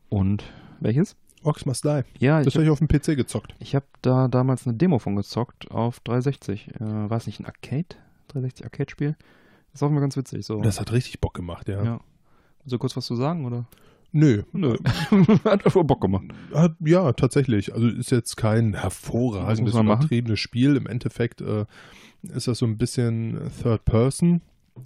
und 0.08 0.44
welches? 0.80 1.16
Ox 1.44 1.66
Must 1.66 1.84
Die. 1.84 2.02
Ja, 2.18 2.38
Das 2.38 2.48
ich 2.48 2.54
habe 2.54 2.64
habe 2.64 2.64
ich 2.64 2.70
auf 2.70 2.78
dem 2.78 2.88
PC 2.88 3.16
gezockt. 3.16 3.54
ich 3.58 3.74
hab 3.74 3.84
da 4.02 4.28
damals 4.28 4.66
eine 4.66 4.76
Demo 4.76 4.98
von 4.98 5.16
gezockt 5.16 5.70
auf 5.70 6.00
360. 6.00 6.68
Äh, 6.74 6.80
war 6.80 7.16
es 7.16 7.26
nicht 7.26 7.40
ein 7.40 7.46
Arcade? 7.46 7.96
360 8.28 8.64
Arcade-Spiel? 8.64 9.16
Das 9.72 9.80
ist 9.80 9.82
auch 9.82 9.90
mal 9.90 10.00
ganz 10.00 10.16
witzig. 10.16 10.44
So. 10.46 10.60
Das 10.60 10.80
hat 10.80 10.92
richtig 10.92 11.20
Bock 11.20 11.34
gemacht, 11.34 11.68
ja. 11.68 11.82
ja. 11.82 12.00
So 12.64 12.78
kurz 12.78 12.96
was 12.96 13.06
zu 13.06 13.16
sagen, 13.16 13.44
oder? 13.44 13.66
Nö. 14.12 14.42
Nö. 14.52 14.76
Hat 15.44 15.64
einfach 15.64 15.82
Bock 15.84 16.02
gemacht. 16.02 16.26
Hat- 16.54 16.76
Ja, 16.80 17.12
tatsächlich. 17.14 17.72
Also 17.74 17.88
ist 17.88 18.10
jetzt 18.10 18.36
kein 18.36 18.74
hervorragendes, 18.74 19.74
übertriebenes 19.74 20.38
Spiel. 20.38 20.76
Im 20.76 20.86
Endeffekt 20.86 21.40
äh, 21.40 21.64
ist 22.22 22.48
das 22.48 22.58
so 22.58 22.66
ein 22.66 22.78
bisschen 22.78 23.38
Third 23.62 23.84
Person. 23.84 24.40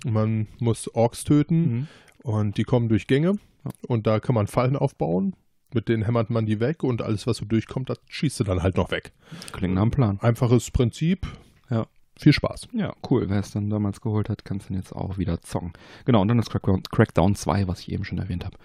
Man 0.05 0.49
muss 0.59 0.89
Orks 0.95 1.25
töten 1.25 1.61
Mhm. 1.63 1.87
und 2.23 2.57
die 2.59 2.65
kommen 2.65 2.89
durch 2.89 3.07
Gänge 3.07 3.39
und 3.87 4.07
da 4.07 4.21
kann 4.21 4.35
man 4.35 4.47
Fallen 4.47 4.77
aufbauen. 4.77 5.35
Mit 5.75 5.89
denen 5.89 6.05
hämmert 6.05 6.31
man 6.31 6.47
die 6.47 6.61
weg 6.61 6.83
und 6.85 7.03
alles, 7.03 7.27
was 7.27 7.39
so 7.39 7.45
durchkommt, 7.45 7.91
das 7.91 7.99
schießt 8.09 8.41
du 8.41 8.45
dann 8.45 8.63
halt 8.63 8.77
noch 8.77 8.91
weg. 8.91 9.13
Klingt 9.53 9.75
nach 9.75 9.83
einem 9.83 9.91
Plan. 9.91 10.19
Einfaches 10.21 10.71
Prinzip. 10.71 11.27
Ja. 11.71 11.87
Viel 12.19 12.33
Spaß. 12.33 12.69
Ja, 12.73 12.95
cool. 13.11 13.29
Wer 13.29 13.41
es 13.41 13.51
dann 13.51 13.69
damals 13.69 14.01
geholt 14.01 14.31
hat, 14.31 14.45
kann 14.45 14.57
es 14.57 14.69
dann 14.69 14.77
jetzt 14.77 14.93
auch 14.95 15.19
wieder 15.19 15.41
zocken. 15.43 15.73
Genau, 16.07 16.23
und 16.23 16.29
dann 16.29 16.39
das 16.39 16.49
Crackdown, 16.49 16.83
Crackdown 16.85 17.35
2, 17.35 17.69
was 17.69 17.81
ich 17.81 17.93
eben 17.93 18.05
schon 18.05 18.19
erwähnt 18.19 18.45
habe. 18.47 18.57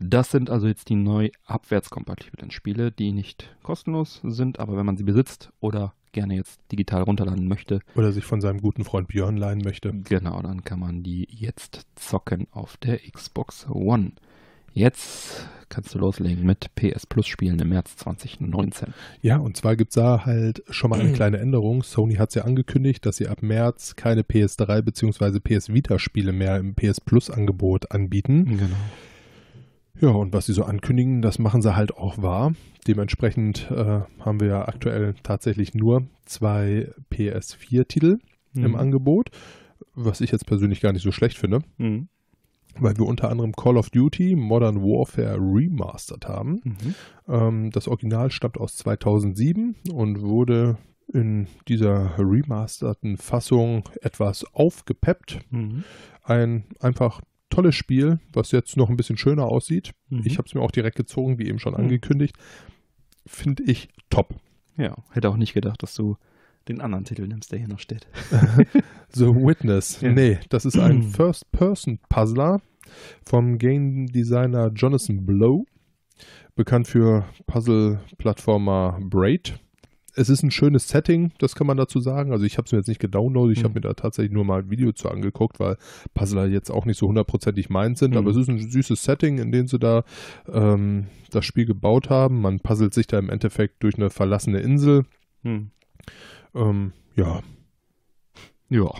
Das 0.00 0.30
sind 0.30 0.50
also 0.50 0.66
jetzt 0.66 0.90
die 0.90 0.94
neu 0.96 1.30
abwärtskompatiblen 1.46 2.50
Spiele, 2.50 2.92
die 2.92 3.12
nicht 3.12 3.56
kostenlos 3.62 4.20
sind, 4.24 4.58
aber 4.60 4.76
wenn 4.76 4.86
man 4.86 4.96
sie 4.96 5.04
besitzt 5.04 5.50
oder 5.60 5.94
gerne 6.12 6.36
jetzt 6.36 6.60
digital 6.70 7.02
runterladen 7.02 7.48
möchte, 7.48 7.80
Oder 7.94 8.12
sich 8.12 8.24
von 8.24 8.40
seinem 8.40 8.60
guten 8.60 8.84
Freund 8.84 9.08
Björn 9.08 9.36
leihen 9.36 9.60
möchte. 9.62 9.92
genau, 9.92 10.40
dann 10.42 10.64
kann 10.64 10.80
man 10.80 11.02
die 11.02 11.28
jetzt 11.30 11.86
zocken 11.96 12.46
auf 12.50 12.76
der 12.76 12.98
Xbox 12.98 13.66
One. 13.68 14.12
Jetzt 14.72 15.48
kannst 15.70 15.94
du 15.94 15.98
loslegen 15.98 16.44
mit 16.44 16.74
PS 16.74 17.06
Plus 17.06 17.26
Spielen 17.26 17.58
im 17.58 17.70
März 17.70 17.96
2019. 17.96 18.94
Ja, 19.22 19.38
und 19.38 19.56
zwar 19.56 19.76
gibt 19.76 19.90
es 19.90 19.96
da 19.96 20.24
halt 20.24 20.62
schon 20.70 20.90
mal 20.90 21.00
eine 21.00 21.12
kleine 21.12 21.38
Änderung. 21.38 21.82
Sony 21.82 22.14
hat 22.14 22.30
es 22.30 22.36
ja 22.36 22.44
angekündigt, 22.44 23.04
dass 23.04 23.16
sie 23.16 23.28
ab 23.28 23.42
März 23.42 23.96
keine 23.96 24.22
PS3 24.22 24.82
bzw. 24.82 25.40
PS 25.40 25.72
Vita-Spiele 25.72 26.32
mehr 26.32 26.58
im 26.58 26.74
PS 26.74 27.00
Plus-Angebot 27.00 27.90
anbieten. 27.90 28.44
Genau. 28.44 28.76
Ja, 30.00 30.10
und 30.10 30.32
was 30.32 30.46
sie 30.46 30.52
so 30.52 30.64
ankündigen, 30.64 31.22
das 31.22 31.38
machen 31.38 31.60
sie 31.62 31.74
halt 31.74 31.96
auch 31.96 32.20
wahr. 32.22 32.52
Dementsprechend 32.86 33.70
äh, 33.70 34.00
haben 34.20 34.40
wir 34.40 34.46
ja 34.48 34.68
aktuell 34.68 35.14
tatsächlich 35.22 35.74
nur 35.74 36.04
zwei 36.24 36.90
PS4-Titel 37.12 38.18
im 38.54 38.74
Angebot, 38.76 39.30
was 39.94 40.20
ich 40.20 40.30
jetzt 40.32 40.46
persönlich 40.46 40.80
gar 40.80 40.92
nicht 40.92 41.02
so 41.02 41.12
schlecht 41.12 41.38
finde, 41.38 41.60
Mhm. 41.76 42.08
weil 42.80 42.96
wir 42.96 43.06
unter 43.06 43.30
anderem 43.30 43.52
Call 43.52 43.76
of 43.76 43.90
Duty 43.90 44.34
Modern 44.36 44.82
Warfare 44.82 45.36
Remastered 45.38 46.26
haben. 46.26 46.60
Mhm. 46.64 46.94
Ähm, 47.28 47.70
das 47.70 47.86
Original 47.88 48.30
stammt 48.30 48.58
aus 48.58 48.76
2007 48.76 49.76
und 49.92 50.22
wurde 50.22 50.78
in 51.12 51.46
dieser 51.68 52.18
remasterten 52.18 53.16
Fassung 53.16 53.84
etwas 54.02 54.44
aufgepeppt. 54.54 55.38
Mhm. 55.50 55.84
Ein 56.24 56.64
einfach 56.80 57.20
tolles 57.50 57.74
Spiel, 57.74 58.20
was 58.32 58.52
jetzt 58.52 58.76
noch 58.76 58.90
ein 58.90 58.96
bisschen 58.96 59.16
schöner 59.16 59.46
aussieht. 59.46 59.92
Mhm. 60.10 60.22
Ich 60.24 60.38
habe 60.38 60.46
es 60.46 60.54
mir 60.54 60.60
auch 60.60 60.70
direkt 60.70 60.96
gezogen, 60.96 61.38
wie 61.38 61.46
eben 61.48 61.58
schon 61.58 61.72
Mhm. 61.74 61.80
angekündigt. 61.80 62.36
Finde 63.26 63.62
ich 63.64 63.88
top. 64.10 64.34
Ja, 64.76 64.96
hätte 65.10 65.28
auch 65.28 65.36
nicht 65.36 65.54
gedacht, 65.54 65.82
dass 65.82 65.94
du 65.94 66.16
den 66.68 66.80
anderen 66.80 67.04
Titel 67.04 67.26
nimmst, 67.26 67.50
der 67.52 67.58
hier 67.58 67.68
noch 67.68 67.78
steht. 67.80 68.06
The 69.12 69.26
Witness. 69.26 70.00
Ja. 70.00 70.12
Nee, 70.12 70.38
das 70.50 70.64
ist 70.64 70.78
ein 70.78 71.02
First-Person-Puzzler 71.10 72.60
vom 73.24 73.58
Game 73.58 74.06
Designer 74.06 74.70
Jonathan 74.74 75.24
Blow, 75.26 75.64
bekannt 76.54 76.88
für 76.88 77.24
Puzzle-Plattformer 77.46 78.98
Braid. 79.02 79.58
Es 80.18 80.28
ist 80.28 80.42
ein 80.42 80.50
schönes 80.50 80.88
Setting, 80.88 81.32
das 81.38 81.54
kann 81.54 81.66
man 81.66 81.76
dazu 81.76 82.00
sagen. 82.00 82.32
Also 82.32 82.44
ich 82.44 82.58
habe 82.58 82.66
es 82.66 82.72
mir 82.72 82.78
jetzt 82.78 82.88
nicht 82.88 83.00
gedownloadet, 83.00 83.56
ich 83.56 83.62
Mhm. 83.62 83.68
habe 83.68 83.74
mir 83.74 83.80
da 83.82 83.94
tatsächlich 83.94 84.32
nur 84.32 84.44
mal 84.44 84.60
ein 84.62 84.70
Video 84.70 84.92
zu 84.92 85.08
angeguckt, 85.10 85.60
weil 85.60 85.76
Puzzler 86.14 86.46
jetzt 86.46 86.70
auch 86.70 86.84
nicht 86.86 86.98
so 86.98 87.06
hundertprozentig 87.08 87.70
meins 87.70 87.98
sind. 88.00 88.12
Mhm. 88.12 88.16
Aber 88.18 88.30
es 88.30 88.36
ist 88.36 88.48
ein 88.48 88.58
süßes 88.70 89.02
Setting, 89.04 89.38
in 89.38 89.52
dem 89.52 89.66
sie 89.68 89.78
da 89.78 90.04
ähm, 90.52 91.06
das 91.30 91.44
Spiel 91.44 91.66
gebaut 91.66 92.10
haben. 92.10 92.40
Man 92.40 92.60
puzzelt 92.60 92.94
sich 92.94 93.06
da 93.06 93.18
im 93.18 93.30
Endeffekt 93.30 93.82
durch 93.82 93.94
eine 93.96 94.10
verlassene 94.10 94.60
Insel. 94.60 95.04
Hm. 95.44 95.70
Ähm, 96.54 96.92
ja, 97.14 97.40
Ja, 98.70 98.90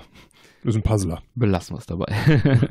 ist 0.65 0.77
ein 0.77 0.83
Puzzler. 0.83 1.23
belassen 1.35 1.75
wir 1.77 1.81
es 1.81 1.87
dabei. 1.87 2.07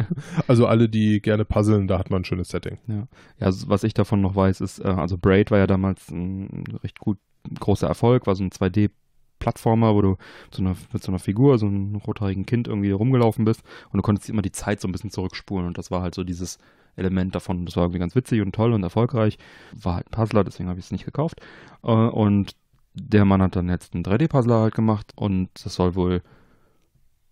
Also 0.47 0.67
alle, 0.67 0.88
die 0.89 1.21
gerne 1.21 1.45
puzzeln, 1.45 1.88
da 1.88 1.97
hat 1.99 2.10
man 2.10 2.21
ein 2.21 2.25
schönes 2.25 2.49
Setting. 2.49 2.77
Ja, 2.88 3.07
also 3.39 3.67
was 3.69 3.83
ich 3.83 3.93
davon 3.93 4.21
noch 4.21 4.36
weiß, 4.36 4.62
ist, 4.62 4.79
äh, 4.79 4.88
also 4.88 5.17
Braid 5.17 5.51
war 5.51 5.57
ja 5.57 5.67
damals 5.67 6.10
ein 6.10 6.63
recht 6.83 6.99
gut 6.99 7.17
großer 7.60 7.88
Erfolg, 7.88 8.27
war 8.27 8.36
so 8.36 8.43
ein 8.43 8.51
2D-Plattformer, 8.51 9.93
wo 9.95 10.01
du 10.01 10.10
mit 10.10 10.19
so, 10.51 10.62
einer, 10.62 10.75
mit 10.93 11.03
so 11.03 11.12
einer 11.12 11.19
Figur, 11.19 11.57
so 11.57 11.67
einem 11.67 11.95
rothaarigen 11.95 12.45
Kind 12.45 12.67
irgendwie 12.67 12.91
rumgelaufen 12.91 13.45
bist 13.45 13.62
und 13.91 13.97
du 13.97 14.01
konntest 14.01 14.29
immer 14.29 14.41
die 14.41 14.51
Zeit 14.51 14.81
so 14.81 14.88
ein 14.88 14.91
bisschen 14.91 15.12
zurückspulen 15.12 15.67
und 15.67 15.77
das 15.77 15.91
war 15.91 16.01
halt 16.01 16.15
so 16.15 16.23
dieses 16.23 16.57
Element 16.95 17.36
davon, 17.36 17.65
das 17.65 17.75
war 17.75 17.83
irgendwie 17.83 17.99
ganz 17.99 18.15
witzig 18.15 18.41
und 18.41 18.53
toll 18.53 18.73
und 18.73 18.83
erfolgreich. 18.83 19.38
War 19.73 19.95
halt 19.95 20.07
ein 20.07 20.12
Puzzler, 20.12 20.43
deswegen 20.43 20.67
habe 20.67 20.79
ich 20.79 20.86
es 20.86 20.91
nicht 20.91 21.05
gekauft. 21.05 21.39
Äh, 21.83 21.91
und 21.91 22.55
der 22.95 23.25
Mann 23.25 23.41
hat 23.41 23.55
dann 23.55 23.69
jetzt 23.69 23.93
einen 23.93 24.03
3D-Puzzler 24.03 24.60
halt 24.60 24.75
gemacht 24.75 25.12
und 25.15 25.49
das 25.63 25.75
soll 25.75 25.95
wohl 25.95 26.23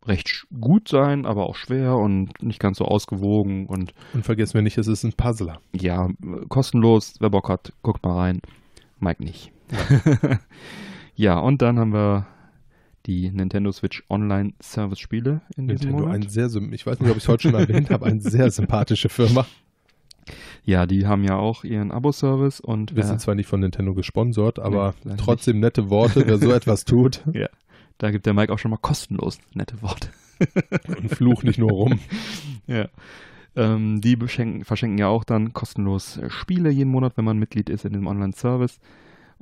recht 0.06 0.46
gut 0.60 0.88
sein, 0.88 1.26
aber 1.26 1.48
auch 1.50 1.56
schwer 1.56 1.96
und 1.96 2.44
nicht 2.44 2.60
ganz 2.60 2.78
so 2.78 2.86
ausgewogen 2.86 3.66
und 3.66 3.94
Und 4.14 4.24
vergessen 4.24 4.54
wir 4.54 4.62
nicht, 4.62 4.78
es 4.78 4.88
ist 4.88 5.04
ein 5.04 5.14
Puzzler. 5.14 5.60
ja, 5.74 6.10
kostenlos, 6.48 7.16
wer 7.20 7.32
Bock 7.32 7.50
hat, 7.50 7.74
guckt 7.82 8.04
mal 8.04 8.16
rein. 8.16 8.42
Mike 9.00 9.24
nicht. 9.24 9.52
ja, 11.16 11.40
und 11.40 11.62
dann 11.62 11.80
haben 11.80 11.94
wir 11.94 12.28
die 13.06 13.30
Nintendo 13.30 13.72
Switch 13.72 14.04
Online 14.10 14.54
Service 14.62 15.00
Spiele 15.00 15.42
in 15.56 15.68
diesem 15.68 15.90
Nintendo, 15.90 16.08
Monat. 16.08 16.16
ein 16.16 16.30
sehr, 16.30 16.50
ich 16.72 16.86
weiß 16.86 17.00
nicht, 17.00 17.10
ob 17.12 17.18
ich 17.18 17.24
es 17.24 17.30
heute 17.30 17.44
schon 17.44 17.54
erwähnt 17.54 17.90
habe, 17.92 18.06
eine 18.06 18.20
sehr 18.20 18.50
sympathische 18.50 19.10
Firma. 19.10 19.46
Ja, 20.64 20.88
die 20.88 21.06
haben 21.06 21.24
ja 21.24 21.38
auch 21.38 21.64
ihren 21.64 21.92
Abo-Service 21.92 22.60
und 22.60 22.96
Wir 22.96 23.04
sind 23.04 23.22
zwar 23.22 23.36
nicht 23.36 23.48
von 23.48 23.60
Nintendo 23.60 23.94
gesponsert, 23.94 24.58
aber 24.58 24.96
leider 25.04 25.18
trotzdem 25.18 25.60
nette 25.60 25.92
Worte, 25.92 26.24
wer 26.26 26.40
so 26.40 26.52
etwas 26.54 26.84
tut 26.86 27.22
da 27.98 28.12
gibt 28.12 28.26
der 28.26 28.34
Mike 28.34 28.52
auch 28.52 28.60
schon 28.60 28.72
mal 28.72 28.78
kostenlos 28.78 29.40
nette 29.54 29.82
Worte. 29.82 30.10
und 30.98 31.10
fluch 31.10 31.44
nicht 31.44 31.60
nur 31.60 31.72
rum. 31.72 32.00
Ja. 32.68 32.88
Ähm, 33.56 34.02
die 34.02 34.18
verschenken 34.18 34.98
ja 34.98 35.08
auch 35.08 35.24
dann 35.24 35.54
kostenlos 35.54 36.18
äh, 36.18 36.32
Spiele 36.32 36.72
jeden 36.72 36.90
Monat, 36.90 37.16
wenn 37.16 37.26
man 37.26 37.38
Mitglied 37.38 37.70
ist 37.70 37.86
in 37.86 37.94
dem 37.94 38.08
Online-Service. 38.08 38.80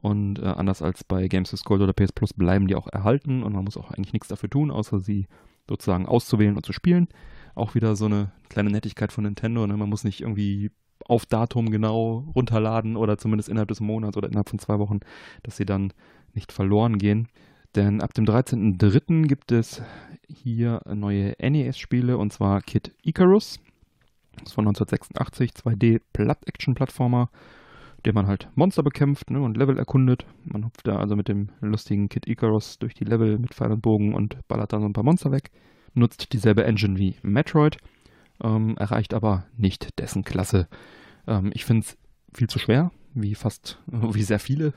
Und 0.03 0.39
äh, 0.39 0.47
anders 0.47 0.81
als 0.81 1.05
bei 1.05 1.29
Games 1.29 1.53
with 1.53 1.63
Gold 1.63 1.81
oder 1.81 1.93
PS 1.93 2.11
Plus 2.11 2.33
bleiben 2.33 2.67
die 2.67 2.75
auch 2.75 2.87
erhalten 2.87 3.41
und 3.41 3.53
man 3.53 3.63
muss 3.63 3.77
auch 3.77 3.89
eigentlich 3.89 4.11
nichts 4.11 4.27
dafür 4.27 4.49
tun, 4.49 4.69
außer 4.69 4.99
sie 4.99 5.27
sozusagen 5.65 6.07
auszuwählen 6.07 6.57
und 6.57 6.65
zu 6.65 6.73
spielen. 6.73 7.07
Auch 7.55 7.73
wieder 7.73 7.95
so 7.95 8.05
eine 8.05 8.33
kleine 8.49 8.69
Nettigkeit 8.69 9.13
von 9.13 9.23
Nintendo. 9.23 9.65
Ne? 9.65 9.77
Man 9.77 9.87
muss 9.87 10.03
nicht 10.03 10.19
irgendwie 10.19 10.71
auf 11.05 11.25
Datum 11.25 11.71
genau 11.71 12.27
runterladen 12.35 12.97
oder 12.97 13.17
zumindest 13.17 13.47
innerhalb 13.47 13.69
des 13.69 13.79
Monats 13.79 14.17
oder 14.17 14.27
innerhalb 14.27 14.49
von 14.49 14.59
zwei 14.59 14.77
Wochen, 14.77 14.99
dass 15.41 15.55
sie 15.55 15.65
dann 15.65 15.93
nicht 16.33 16.51
verloren 16.51 16.97
gehen. 16.97 17.29
Denn 17.73 18.01
ab 18.01 18.13
dem 18.13 18.25
13.03. 18.25 19.25
gibt 19.25 19.53
es 19.53 19.81
hier 20.27 20.81
neue 20.85 21.33
NES-Spiele 21.39 22.17
und 22.17 22.33
zwar 22.33 22.61
Kid 22.61 22.91
Icarus. 23.03 23.57
Das 24.35 24.49
ist 24.49 24.53
von 24.53 24.67
1986, 24.67 25.51
2D 25.51 26.01
Platt-Action-Plattformer, 26.11 27.29
der 28.05 28.13
man 28.13 28.27
halt 28.27 28.49
Monster 28.55 28.83
bekämpft 28.83 29.29
ne, 29.29 29.41
und 29.41 29.57
Level 29.57 29.77
erkundet. 29.77 30.25
Man 30.43 30.65
hupft 30.65 30.87
da 30.87 30.97
also 30.97 31.15
mit 31.15 31.27
dem 31.27 31.49
lustigen 31.61 32.09
Kid 32.09 32.27
Icarus 32.27 32.79
durch 32.79 32.93
die 32.93 33.05
Level 33.05 33.39
mit 33.39 33.53
Pfeil 33.53 33.71
und 33.71 33.81
Bogen 33.81 34.13
und 34.13 34.37
ballert 34.47 34.73
dann 34.73 34.81
so 34.81 34.87
ein 34.87 34.93
paar 34.93 35.03
Monster 35.03 35.31
weg. 35.31 35.51
Nutzt 35.93 36.33
dieselbe 36.33 36.63
Engine 36.65 36.97
wie 36.97 37.15
Metroid, 37.21 37.77
ähm, 38.43 38.75
erreicht 38.77 39.13
aber 39.13 39.45
nicht 39.57 39.99
dessen 39.99 40.23
Klasse. 40.23 40.67
Ähm, 41.27 41.51
ich 41.53 41.65
finde 41.65 41.85
es 41.85 41.97
viel 42.33 42.47
zu 42.47 42.59
schwer. 42.59 42.91
wie 43.13 43.35
fast, 43.35 43.79
wie 43.87 44.23
sehr 44.23 44.39
viele 44.39 44.73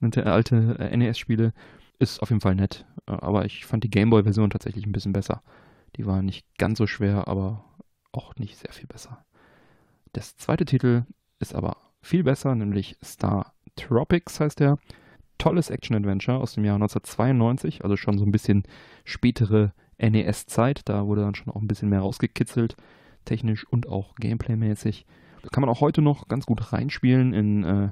alte 0.00 0.76
äh, 0.78 0.96
NES-Spiele. 0.96 1.52
Ist 2.00 2.22
auf 2.22 2.30
jeden 2.30 2.40
Fall 2.40 2.54
nett, 2.54 2.86
äh, 3.06 3.12
aber 3.12 3.44
ich 3.44 3.66
fand 3.66 3.84
die 3.84 3.90
Gameboy-Version 3.90 4.50
tatsächlich 4.50 4.86
ein 4.86 4.92
bisschen 4.92 5.12
besser. 5.12 5.42
Die 5.96 6.06
war 6.06 6.22
nicht 6.22 6.46
ganz 6.58 6.78
so 6.78 6.86
schwer, 6.86 7.28
aber 7.28 7.64
auch 8.12 8.36
nicht 8.36 8.56
sehr 8.56 8.72
viel 8.72 8.86
besser. 8.86 9.24
Das 10.12 10.36
zweite 10.36 10.64
Titel 10.64 11.04
ist 11.40 11.54
aber 11.54 11.76
viel 12.02 12.24
besser, 12.24 12.54
nämlich 12.54 12.96
Star 13.02 13.52
Tropics 13.76 14.40
heißt 14.40 14.60
der. 14.60 14.78
Tolles 15.38 15.70
Action-Adventure 15.70 16.38
aus 16.38 16.54
dem 16.54 16.64
Jahr 16.64 16.74
1992, 16.74 17.84
also 17.84 17.96
schon 17.96 18.18
so 18.18 18.24
ein 18.24 18.32
bisschen 18.32 18.64
spätere 19.04 19.72
NES-Zeit. 19.98 20.88
Da 20.88 21.06
wurde 21.06 21.20
dann 21.22 21.36
schon 21.36 21.52
auch 21.52 21.60
ein 21.60 21.68
bisschen 21.68 21.88
mehr 21.88 22.00
rausgekitzelt, 22.00 22.76
technisch 23.24 23.64
und 23.64 23.88
auch 23.88 24.16
Gameplay-mäßig. 24.16 25.06
Da 25.42 25.48
kann 25.50 25.60
man 25.60 25.70
auch 25.70 25.80
heute 25.80 26.02
noch 26.02 26.26
ganz 26.26 26.44
gut 26.44 26.72
reinspielen 26.72 27.32
in, 27.32 27.64
äh, 27.64 27.90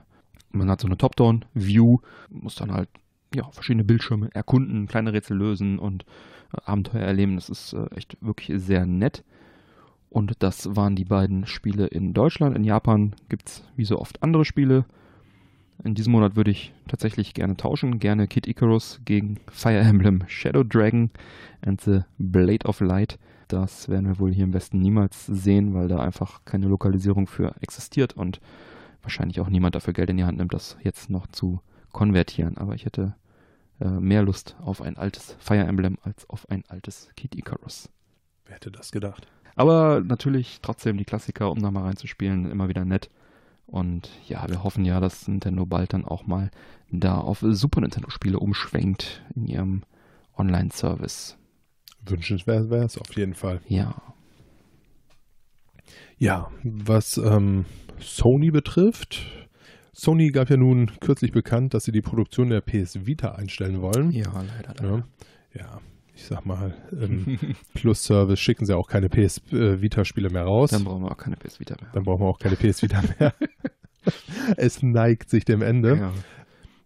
man 0.51 0.71
hat 0.71 0.81
so 0.81 0.89
eine 0.89 0.97
Top-Down-View, 0.97 1.99
muss 2.31 2.57
dann 2.57 2.73
halt 2.73 2.89
ja, 3.35 3.49
verschiedene 3.51 3.85
Bildschirme 3.85 4.31
erkunden, 4.35 4.87
kleine 4.87 5.13
Rätsel 5.13 5.37
lösen 5.37 5.79
und 5.79 6.05
äh, 6.53 6.59
Abenteuer 6.65 7.03
erleben. 7.03 7.37
Das 7.37 7.49
ist 7.49 7.73
äh, 7.75 7.87
echt 7.95 8.17
wirklich 8.21 8.61
sehr 8.61 8.87
nett. 8.87 9.25
Und 10.11 10.35
das 10.43 10.75
waren 10.77 10.97
die 10.97 11.05
beiden 11.05 11.47
Spiele 11.47 11.87
in 11.87 12.15
Deutschland. 12.15 12.57
In 12.57 12.65
Japan 12.65 13.15
gibt 13.29 13.49
es 13.49 13.65
wie 13.77 13.85
so 13.85 13.99
oft 13.99 14.23
andere 14.23 14.45
Spiele. 14.45 14.85
In 15.85 15.95
diesem 15.95 16.13
Monat 16.13 16.37
würde 16.37 16.51
ich 16.51 16.73
tatsächlich 16.89 17.35
gerne 17.35 17.57
tauschen. 17.57 17.99
Gerne 17.99 18.27
Kid 18.27 18.47
Icarus 18.47 19.01
gegen 19.05 19.39
Fire 19.51 19.79
Emblem 19.79 20.25
Shadow 20.27 20.63
Dragon 20.65 21.11
and 21.63 21.81
the 21.81 22.01
Blade 22.19 22.67
of 22.67 22.81
Light. 22.81 23.19
Das 23.49 23.89
werden 23.89 24.07
wir 24.07 24.19
wohl 24.19 24.33
hier 24.33 24.45
im 24.45 24.55
Westen 24.55 24.81
niemals 24.81 25.27
sehen, 25.27 25.75
weil 25.75 25.89
da 25.89 25.99
einfach 25.99 26.45
keine 26.45 26.67
Lokalisierung 26.67 27.27
für 27.27 27.55
existiert 27.61 28.15
und 28.15 28.41
wahrscheinlich 29.03 29.41
auch 29.41 29.49
niemand 29.49 29.75
dafür 29.75 29.93
Geld 29.93 30.11
in 30.11 30.17
die 30.17 30.25
Hand 30.25 30.39
nimmt, 30.39 30.53
das 30.53 30.77
jetzt 30.83 31.11
noch 31.11 31.29
zu 31.29 31.61
konvertieren. 31.93 32.57
Aber 32.57 32.75
ich 32.75 32.87
hätte 32.87 33.15
äh, 33.81 33.89
mehr 33.89 34.23
Lust 34.23 34.57
auf 34.61 34.83
ein 34.83 34.97
altes 34.97 35.37
Fire 35.39 35.65
Emblem 35.65 35.99
als 36.03 36.29
auf 36.29 36.49
ein 36.51 36.65
altes 36.69 37.09
Kid 37.17 37.37
Icarus. 37.37 37.89
Wer 38.47 38.57
hätte 38.57 38.71
das 38.71 38.91
gedacht? 38.91 39.29
Aber 39.57 40.03
natürlich 40.05 40.61
trotzdem 40.61 40.99
die 40.99 41.07
Klassiker, 41.07 41.51
um 41.51 41.61
da 41.61 41.71
mal 41.71 41.85
reinzuspielen, 41.85 42.51
immer 42.51 42.69
wieder 42.69 42.85
nett. 42.85 43.11
Und 43.67 44.11
ja, 44.29 44.49
wir 44.49 44.63
hoffen 44.63 44.85
ja, 44.85 45.01
dass 45.01 45.27
Nintendo 45.27 45.67
bald 45.67 45.93
dann 45.95 46.05
auch 46.05 46.27
mal 46.27 46.51
da 46.91 47.19
auf 47.19 47.41
Super 47.41 47.81
Nintendo-Spiele 47.81 48.39
umschwenkt 48.39 49.25
in 49.35 49.47
ihrem 49.47 49.83
Online-Service. 50.37 51.37
Wünschenswert 52.05 52.71
wäre 52.71 52.85
es 52.85 52.99
auf 52.99 53.17
jeden 53.17 53.35
Fall. 53.35 53.61
Ja. 53.67 53.95
Ja, 56.19 56.51
was 56.63 57.17
ähm, 57.17 57.65
Sony 57.99 58.51
betrifft, 58.51 59.27
Sony 59.93 60.31
gab 60.31 60.51
ja 60.51 60.59
nun 60.59 60.93
kürzlich 61.01 61.33
bekannt, 61.33 61.73
dass 61.73 61.85
sie 61.85 61.93
die 61.93 62.03
Produktion 62.03 62.51
der 62.51 62.61
PS 62.61 63.07
Vita 63.07 63.33
einstellen 63.33 63.81
wollen. 63.81 64.11
Ja, 64.13 64.31
leider. 64.33 64.75
leider. 64.79 65.05
Ja, 65.55 65.61
ja 65.61 65.81
ich 66.17 66.25
sag 66.25 66.47
mal, 66.47 66.75
im 66.91 67.39
Plus-Service 67.75 68.41
schicken 68.41 68.65
sie 68.65 68.75
auch 68.75 68.89
keine 68.89 69.09
PS 69.11 69.43
äh, 69.53 69.81
Vita-Spiele 69.83 70.31
mehr 70.31 70.45
raus. 70.45 70.71
Dann 70.71 70.85
brauchen 70.85 71.03
wir 71.05 71.11
auch 71.13 71.19
keine 71.19 71.37
PS 71.37 71.61
Vita 71.61 71.77
mehr. 71.81 71.91
Dann 71.93 72.05
brauchen 72.05 72.23
wir 72.23 72.29
auch 72.29 72.39
keine 72.39 72.57
PS 72.57 72.83
Vita 72.83 73.03
mehr. 73.19 73.35
es 74.57 74.83
neigt 74.83 75.29
sich 75.29 75.45
dem 75.45 75.61
Ende. 75.61 75.97
Ja. 75.97 76.13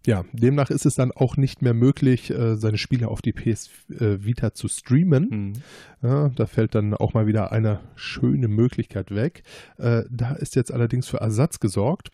Ja, 0.07 0.25
demnach 0.33 0.71
ist 0.71 0.87
es 0.87 0.95
dann 0.95 1.13
auch 1.13 1.37
nicht 1.37 1.61
mehr 1.61 1.75
möglich, 1.75 2.31
äh, 2.31 2.57
seine 2.57 2.79
Spiele 2.79 3.09
auf 3.09 3.21
die 3.21 3.33
PS 3.33 3.69
äh, 3.91 4.25
Vita 4.25 4.55
zu 4.55 4.67
streamen. 4.67 5.29
Mhm. 5.29 5.53
Ja, 6.03 6.29
da 6.31 6.47
fällt 6.47 6.75
dann 6.75 6.95
auch 6.95 7.13
mal 7.13 7.27
wieder 7.27 7.53
eine 7.53 7.81
schöne 7.97 8.49
Möglichkeit 8.49 9.15
weg. 9.15 9.43
Äh, 9.77 10.05
da 10.11 10.33
ist 10.33 10.57
jetzt 10.57 10.73
allerdings 10.73 11.07
für 11.07 11.19
Ersatz 11.19 11.61
gesorgt. 11.61 12.09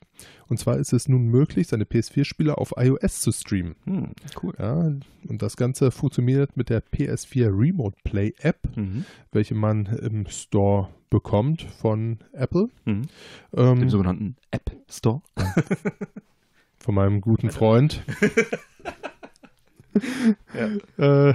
Und 0.48 0.58
zwar 0.58 0.78
ist 0.78 0.92
es 0.92 1.06
nun 1.08 1.26
möglich, 1.26 1.68
seine 1.68 1.84
PS4-Spiele 1.84 2.58
auf 2.58 2.74
iOS 2.76 3.20
zu 3.20 3.30
streamen. 3.30 3.76
Hm, 3.84 4.12
cool. 4.42 4.54
Ja, 4.58 4.74
und 5.28 5.42
das 5.42 5.56
Ganze 5.56 5.92
funktioniert 5.92 6.56
mit 6.56 6.70
der 6.70 6.82
PS4 6.84 7.56
Remote 7.56 7.96
Play 8.02 8.34
App, 8.40 8.58
Mhm. 8.76 9.04
welche 9.30 9.54
man 9.54 9.86
im 9.86 10.26
Store 10.26 10.88
bekommt 11.08 11.62
von 11.62 12.18
Apple. 12.32 12.68
Mhm. 12.84 13.02
Ähm, 13.56 13.78
Dem 13.78 13.90
sogenannten 13.90 14.36
App 14.50 14.72
Store. 14.90 15.22
von 16.86 16.94
meinem 16.94 17.20
guten 17.20 17.50
Freund. 17.50 18.00
äh, 20.98 21.34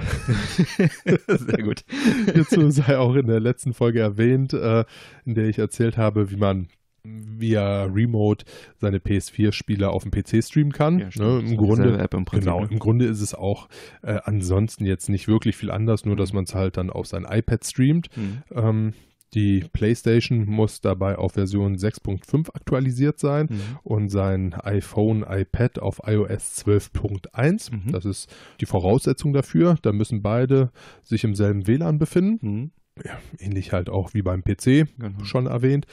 Sehr 1.28 1.62
gut. 1.62 1.84
hierzu 2.32 2.70
sei 2.70 2.96
auch 2.96 3.14
in 3.16 3.26
der 3.26 3.40
letzten 3.40 3.74
Folge 3.74 4.00
erwähnt, 4.00 4.54
äh, 4.54 4.86
in 5.26 5.34
der 5.34 5.48
ich 5.48 5.58
erzählt 5.58 5.98
habe, 5.98 6.30
wie 6.30 6.36
man 6.36 6.68
via 7.04 7.84
Remote 7.84 8.46
seine 8.78 8.96
PS4-Spiele 8.98 9.90
auf 9.90 10.04
dem 10.04 10.10
PC 10.10 10.42
streamen 10.42 10.72
kann. 10.72 11.00
Ja, 11.00 11.08
ne, 11.18 11.40
Im 11.40 11.56
Grunde, 11.58 12.08
im 12.10 12.24
Prinzip, 12.24 12.44
genau, 12.44 12.60
ne? 12.60 12.68
im 12.70 12.78
Grunde 12.78 13.04
ist 13.06 13.20
es 13.20 13.34
auch 13.34 13.68
äh, 14.00 14.20
ansonsten 14.24 14.86
jetzt 14.86 15.10
nicht 15.10 15.28
wirklich 15.28 15.56
viel 15.56 15.70
anders, 15.70 16.06
nur 16.06 16.16
dass 16.16 16.32
man 16.32 16.44
es 16.44 16.54
halt 16.54 16.78
dann 16.78 16.88
auf 16.88 17.06
sein 17.06 17.26
iPad 17.28 17.62
streamt. 17.66 18.08
Mhm. 18.16 18.42
Ähm, 18.54 18.94
die 19.34 19.64
PlayStation 19.72 20.44
muss 20.46 20.80
dabei 20.80 21.16
auf 21.16 21.32
Version 21.32 21.76
6.5 21.76 22.50
aktualisiert 22.54 23.18
sein 23.18 23.46
Mhm. 23.50 23.60
und 23.82 24.08
sein 24.10 24.54
iPhone, 24.54 25.24
iPad 25.28 25.78
auf 25.78 26.00
iOS 26.06 26.64
12.1. 26.66 27.72
Mhm. 27.72 27.92
Das 27.92 28.04
ist 28.04 28.30
die 28.60 28.66
Voraussetzung 28.66 29.32
dafür. 29.32 29.76
Da 29.82 29.92
müssen 29.92 30.22
beide 30.22 30.70
sich 31.02 31.24
im 31.24 31.34
selben 31.34 31.66
WLAN 31.66 31.98
befinden. 31.98 32.46
Mhm. 32.46 32.70
Ja, 33.04 33.18
ähnlich 33.38 33.72
halt 33.72 33.88
auch 33.88 34.12
wie 34.12 34.20
beim 34.22 34.42
PC, 34.44 34.86
Genau. 34.98 35.24
schon 35.24 35.46
erwähnt. 35.46 35.86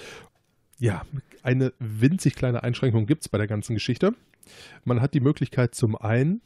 Ja, 0.80 1.04
eine 1.44 1.72
winzig 1.80 2.36
kleine 2.36 2.64
Einschränkung 2.64 3.06
gibt 3.06 3.22
es 3.22 3.30
bei 3.30 3.38
der 3.38 3.48
ganzen 3.48 3.74
Geschichte. 3.74 4.14
Man 4.84 5.00
hat 5.02 5.14
die 5.14 5.20
Möglichkeit 5.22 5.76
zum 5.76 5.96
einen, 5.96 6.42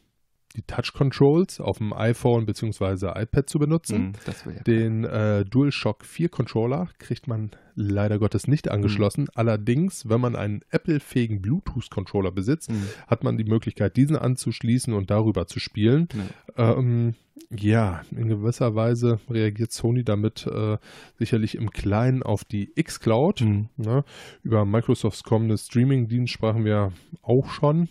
die 0.55 0.61
Touch 0.61 0.93
Controls 0.93 1.59
auf 1.59 1.79
dem 1.79 1.93
iPhone 1.93 2.45
bzw. 2.45 3.07
iPad 3.19 3.49
zu 3.49 3.59
benutzen. 3.59 4.13
Das 4.25 4.45
will 4.45 4.55
ja. 4.55 4.61
Den 4.63 5.03
äh, 5.03 5.45
DualShock 5.45 6.05
4 6.05 6.29
Controller 6.29 6.89
kriegt 6.99 7.27
man 7.27 7.51
leider 7.75 8.19
Gottes 8.19 8.47
nicht 8.47 8.69
angeschlossen. 8.69 9.27
Allerdings, 9.33 10.07
wenn 10.07 10.21
man 10.21 10.35
einen 10.35 10.61
Apple-fähigen 10.69 11.41
Bluetooth-Controller 11.41 12.31
besitzt, 12.31 12.69
Mhm. 12.71 12.83
hat 13.07 13.23
man 13.23 13.37
die 13.37 13.45
Möglichkeit, 13.45 13.97
diesen 13.97 14.15
anzuschließen 14.15 14.93
und 14.93 15.09
darüber 15.09 15.47
zu 15.47 15.59
spielen. 15.59 16.07
Ähm, 16.55 17.15
ja, 17.49 18.01
in 18.11 18.27
gewisser 18.29 18.75
Weise 18.75 19.19
reagiert 19.29 19.71
Sony 19.71 20.03
damit 20.03 20.45
äh, 20.45 20.77
sicherlich 21.17 21.55
im 21.55 21.71
Kleinen 21.71 22.21
auf 22.23 22.43
die 22.45 22.71
X-Cloud. 22.75 23.41
Ne? 23.77 24.03
Über 24.43 24.65
Microsofts 24.65 25.23
kommendes 25.23 25.65
Streaming-Dienst 25.65 26.31
sprachen 26.31 26.63
wir 26.65 26.91
auch 27.23 27.49
schon. 27.49 27.89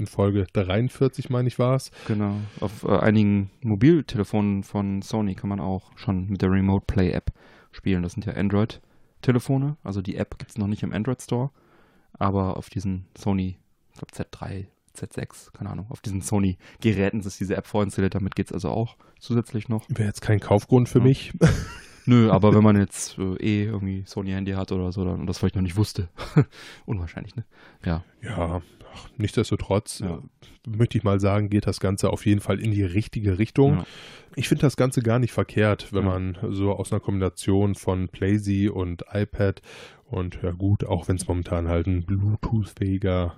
In 0.00 0.06
Folge 0.06 0.46
43, 0.54 1.28
meine 1.28 1.46
ich, 1.48 1.58
war 1.58 1.76
es. 1.76 1.90
Genau. 2.08 2.34
Auf 2.60 2.84
äh, 2.84 2.98
einigen 2.98 3.50
Mobiltelefonen 3.60 4.62
von 4.64 5.02
Sony 5.02 5.34
kann 5.34 5.50
man 5.50 5.60
auch 5.60 5.92
schon 5.98 6.26
mit 6.28 6.40
der 6.40 6.50
Remote 6.50 6.86
Play 6.86 7.10
App 7.12 7.30
spielen. 7.70 8.02
Das 8.02 8.12
sind 8.14 8.24
ja 8.24 8.32
Android-Telefone. 8.32 9.76
Also 9.84 10.00
die 10.00 10.16
App 10.16 10.38
gibt 10.38 10.52
es 10.52 10.56
noch 10.58 10.68
nicht 10.68 10.82
im 10.82 10.94
Android 10.94 11.20
Store. 11.20 11.50
Aber 12.14 12.56
auf 12.56 12.70
diesen 12.70 13.04
Sony, 13.16 13.58
ich 13.92 13.98
glaube 13.98 14.12
Z3, 14.14 14.66
Z6, 14.96 15.52
keine 15.52 15.68
Ahnung, 15.68 15.86
auf 15.90 16.00
diesen 16.00 16.22
Sony-Geräten 16.22 17.20
ist 17.20 17.38
diese 17.38 17.56
App 17.56 17.66
vorinstalliert. 17.66 18.14
Damit 18.14 18.34
geht 18.34 18.46
es 18.46 18.52
also 18.54 18.70
auch 18.70 18.96
zusätzlich 19.18 19.68
noch. 19.68 19.84
Wäre 19.90 20.08
jetzt 20.08 20.22
kein 20.22 20.40
Kaufgrund 20.40 20.88
für 20.88 20.98
Ja. 21.00 21.04
mich. 21.04 21.32
Nö, 22.06 22.30
aber 22.30 22.54
wenn 22.54 22.62
man 22.64 22.76
jetzt 22.78 23.18
äh, 23.18 23.34
eh 23.36 23.64
irgendwie 23.64 24.02
Sony-Handy 24.06 24.52
hat 24.52 24.72
oder 24.72 24.90
so 24.92 25.04
dann, 25.04 25.20
und 25.20 25.26
das 25.26 25.38
vielleicht 25.38 25.54
noch 25.56 25.62
nicht 25.62 25.76
wusste. 25.76 26.08
Unwahrscheinlich, 26.86 27.36
ne? 27.36 27.44
Ja. 27.84 28.04
Ja, 28.22 28.62
ach, 28.94 29.08
nichtsdestotrotz 29.16 30.00
Ja. 30.00 30.16
äh, 30.16 30.20
möchte 30.68 30.98
ich 30.98 31.04
mal 31.04 31.20
sagen, 31.20 31.50
geht 31.50 31.66
das 31.66 31.80
Ganze 31.80 32.10
auf 32.10 32.26
jeden 32.26 32.40
Fall 32.40 32.58
in 32.60 32.70
die 32.70 32.82
richtige 32.84 33.38
Richtung. 33.38 33.78
Ja. 33.78 33.86
Ich 34.36 34.48
finde 34.48 34.62
das 34.62 34.76
Ganze 34.76 35.02
gar 35.02 35.18
nicht 35.18 35.32
verkehrt, 35.32 35.92
wenn 35.92 36.04
Ja. 36.04 36.10
man 36.10 36.38
so 36.50 36.72
aus 36.72 36.92
einer 36.92 37.00
Kombination 37.00 37.74
von 37.74 38.08
PlayZ 38.08 38.70
und 38.70 39.04
iPad 39.12 39.60
und 40.06 40.40
ja 40.42 40.50
gut, 40.52 40.84
auch 40.84 41.08
wenn 41.08 41.16
es 41.16 41.28
momentan 41.28 41.68
halt 41.68 41.86
ein 41.86 42.04
Bluetooth-fähiger 42.04 43.36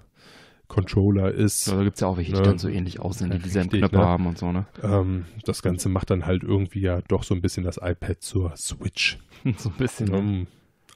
Controller 0.73 1.31
ist, 1.31 1.67
Ja, 1.67 1.77
da 1.77 1.85
gibt 1.85 1.95
es 1.97 2.01
ja 2.01 2.07
auch 2.09 2.17
welche, 2.17 2.33
die 2.33 2.39
Ja. 2.39 2.45
dann 2.45 2.59
so 2.59 2.69
ähnlich 2.69 2.99
aussehen, 3.01 3.31
die 3.31 3.37
Ja, 3.37 3.43
dieselben 3.43 3.69
Knöpfe 3.71 3.97
ne? 3.97 4.05
haben 4.07 4.27
und 4.27 4.39
so, 4.39 4.51
ne? 4.53 4.65
ähm, 4.83 5.27
das 5.45 5.63
Ganze 5.63 5.89
macht 5.91 6.09
dann 6.11 6.25
halt 6.25 6.43
irgendwie 6.43 6.81
ja 6.81 7.01
doch 7.09 7.25
so 7.25 7.35
ein 7.35 7.43
bisschen 7.43 7.63
das 7.65 7.77
iPad 7.77 8.23
zur 8.23 8.57
Switch. 8.57 9.19
so 9.59 9.69
ein 9.69 9.75
bisschen. 9.77 10.09
Ne? 10.09 10.19
Ähm, 10.19 10.47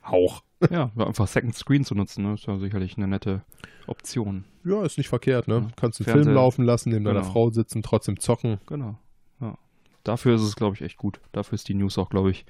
auch. 0.02 0.42
Ja, 0.70 0.90
einfach 0.96 1.26
Second 1.28 1.54
Screen 1.54 1.84
zu 1.84 1.94
nutzen, 1.94 2.24
ne? 2.24 2.32
ist 2.32 2.46
ja 2.46 2.56
sicherlich 2.58 2.96
eine 2.96 3.06
nette 3.06 3.42
Option. 3.86 4.44
Ja, 4.64 4.82
ist 4.84 4.96
nicht 4.96 5.08
verkehrt, 5.10 5.48
ne? 5.48 5.54
Ja. 5.56 5.68
Kannst 5.76 6.00
einen 6.00 6.06
Fernseher- 6.06 6.24
Film 6.24 6.34
laufen 6.34 6.64
lassen, 6.64 6.88
neben 6.88 7.04
deiner 7.04 7.20
Genau. 7.20 7.30
Frau 7.32 7.50
sitzen, 7.50 7.82
trotzdem 7.82 8.18
zocken. 8.18 8.58
Genau. 8.66 8.98
Ja. 9.42 9.58
Dafür 10.02 10.34
ist 10.36 10.40
es, 10.40 10.56
glaube 10.56 10.74
ich, 10.74 10.80
echt 10.80 10.96
gut. 10.96 11.20
Dafür 11.32 11.56
ist 11.56 11.68
die 11.68 11.74
News 11.74 11.98
auch, 11.98 12.08
glaube 12.08 12.30
ich, 12.30 12.46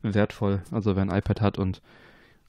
wertvoll. 0.00 0.62
Also 0.70 0.96
wer 0.96 1.02
ein 1.02 1.10
iPad 1.10 1.42
hat 1.42 1.58
und 1.58 1.82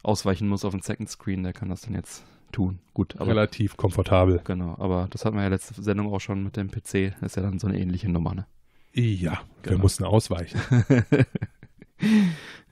ausweichen 0.04 0.48
muss 0.48 0.66
auf 0.66 0.72
den 0.74 0.82
Second 0.82 1.10
Screen, 1.10 1.44
der 1.44 1.54
kann 1.54 1.70
das 1.70 1.82
dann 1.82 1.94
jetzt 1.94 2.24
tun. 2.52 2.80
Gut, 2.94 3.16
aber 3.18 3.28
Relativ 3.32 3.78
komfortabel. 3.78 4.42
genau. 4.44 4.76
Aber 4.78 5.08
das 5.10 5.24
hatten 5.26 5.38
wir 5.38 5.44
ja 5.44 5.50
letzte 5.50 5.82
Sendung 5.82 6.14
auch 6.14 6.20
schon 6.20 6.44
mit 6.44 6.58
dem 6.58 6.70
PC. 6.70 7.14
Das 7.22 7.32
ist 7.32 7.36
ja 7.38 7.44
dann 7.44 7.60
so 7.60 7.68
eine 7.68 7.80
ähnliche 7.80 8.10
Nummer, 8.12 8.34
ne? 8.36 8.46
Ja, 8.94 9.42
wir 9.64 9.72
Genau. 9.72 9.84
mussten 9.84 10.04
ausweichen. 10.04 10.60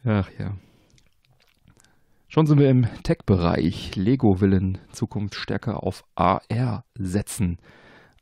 Ach 0.04 0.30
ja. 0.38 0.58
Schon 2.28 2.46
sind 2.46 2.60
wir 2.60 2.70
im 2.70 2.88
Tech-Bereich. 3.04 3.96
Lego 3.96 4.40
will 4.42 4.54
in 4.54 4.78
Zukunft 4.92 5.36
stärker 5.36 5.82
auf 5.84 6.04
AR 6.16 6.84
setzen. 6.96 7.58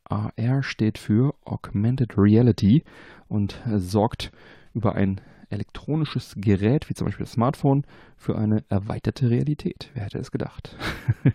AR 0.05 0.63
steht 0.63 0.97
für 0.97 1.33
Augmented 1.43 2.17
Reality 2.17 2.83
und 3.27 3.61
sorgt 3.75 4.31
über 4.73 4.95
ein 4.95 5.19
elektronisches 5.49 6.35
Gerät, 6.37 6.89
wie 6.89 6.93
zum 6.93 7.05
Beispiel 7.05 7.25
das 7.25 7.33
Smartphone, 7.33 7.83
für 8.15 8.37
eine 8.37 8.63
erweiterte 8.69 9.29
Realität. 9.29 9.89
Wer 9.93 10.05
hätte 10.05 10.19
es 10.19 10.31
gedacht? 10.31 10.75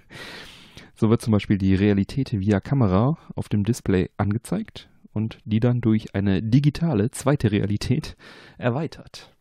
so 0.95 1.11
wird 1.11 1.23
zum 1.23 1.33
Beispiel 1.33 1.59
die 1.59 1.75
Realität 1.75 2.33
via 2.33 2.61
Kamera 2.61 3.19
auf 3.35 3.49
dem 3.49 3.65
Display 3.65 4.11
angezeigt 4.17 4.89
und 5.13 5.39
die 5.45 5.61
dann 5.61 5.81
durch 5.81 6.15
eine 6.15 6.43
digitale 6.43 7.11
zweite 7.11 7.53
Realität 7.53 8.17
erweitert. 8.59 9.35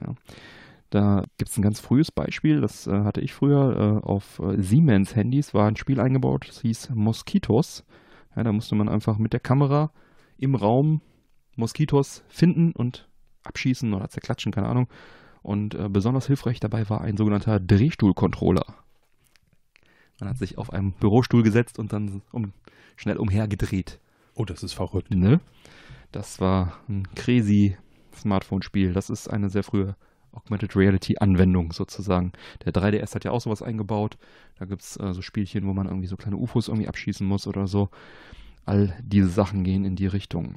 Ja. 0.00 0.14
Da 0.90 1.24
gibt 1.38 1.50
es 1.50 1.56
ein 1.56 1.62
ganz 1.62 1.80
frühes 1.80 2.12
Beispiel, 2.12 2.60
das 2.60 2.86
äh, 2.86 2.92
hatte 2.92 3.22
ich 3.22 3.32
früher 3.32 4.02
äh, 4.04 4.06
auf 4.06 4.40
äh, 4.40 4.60
Siemens 4.60 5.16
Handys, 5.16 5.54
war 5.54 5.66
ein 5.66 5.76
Spiel 5.76 5.98
eingebaut, 6.00 6.44
das 6.48 6.60
hieß 6.60 6.90
Moskitos. 6.90 7.84
Ja, 8.36 8.42
da 8.42 8.52
musste 8.52 8.74
man 8.74 8.90
einfach 8.90 9.16
mit 9.16 9.32
der 9.32 9.40
Kamera 9.40 9.90
im 10.36 10.54
Raum 10.54 11.00
Moskitos 11.56 12.24
finden 12.28 12.72
und 12.72 13.08
abschießen 13.44 13.92
oder 13.94 14.08
zerklatschen, 14.08 14.52
keine 14.52 14.68
Ahnung. 14.68 14.88
Und 15.42 15.74
äh, 15.74 15.88
besonders 15.88 16.26
hilfreich 16.26 16.60
dabei 16.60 16.88
war 16.88 17.00
ein 17.00 17.16
sogenannter 17.16 17.58
Drehstuhlcontroller. 17.58 18.64
Man 20.20 20.28
hat 20.28 20.38
sich 20.38 20.56
auf 20.56 20.72
einem 20.72 20.92
Bürostuhl 20.92 21.42
gesetzt 21.42 21.78
und 21.78 21.92
dann 21.92 22.22
um, 22.30 22.52
schnell 22.96 23.16
umhergedreht. 23.16 23.98
Oh, 24.34 24.44
das 24.44 24.62
ist 24.62 24.72
verrückt. 24.72 25.10
Ne? 25.10 25.40
Das 26.12 26.40
war 26.40 26.78
ein 26.88 27.08
crazy 27.14 27.76
Smartphone-Spiel. 28.14 28.92
Das 28.92 29.10
ist 29.10 29.28
eine 29.28 29.50
sehr 29.50 29.64
frühe 29.64 29.96
Augmented 30.32 30.76
Reality-Anwendung 30.76 31.72
sozusagen. 31.72 32.32
Der 32.64 32.72
3DS 32.72 33.14
hat 33.14 33.24
ja 33.24 33.32
auch 33.32 33.40
sowas 33.40 33.62
eingebaut. 33.62 34.16
Da 34.58 34.64
gibt 34.64 34.82
es 34.82 34.96
äh, 34.96 35.12
so 35.12 35.22
Spielchen, 35.22 35.66
wo 35.66 35.72
man 35.72 35.86
irgendwie 35.86 36.06
so 36.06 36.16
kleine 36.16 36.36
UFOs 36.36 36.68
irgendwie 36.68 36.88
abschießen 36.88 37.26
muss 37.26 37.46
oder 37.46 37.66
so. 37.66 37.90
All 38.64 38.96
diese 39.02 39.28
Sachen 39.28 39.64
gehen 39.64 39.84
in 39.84 39.96
die 39.96 40.06
Richtung. 40.06 40.54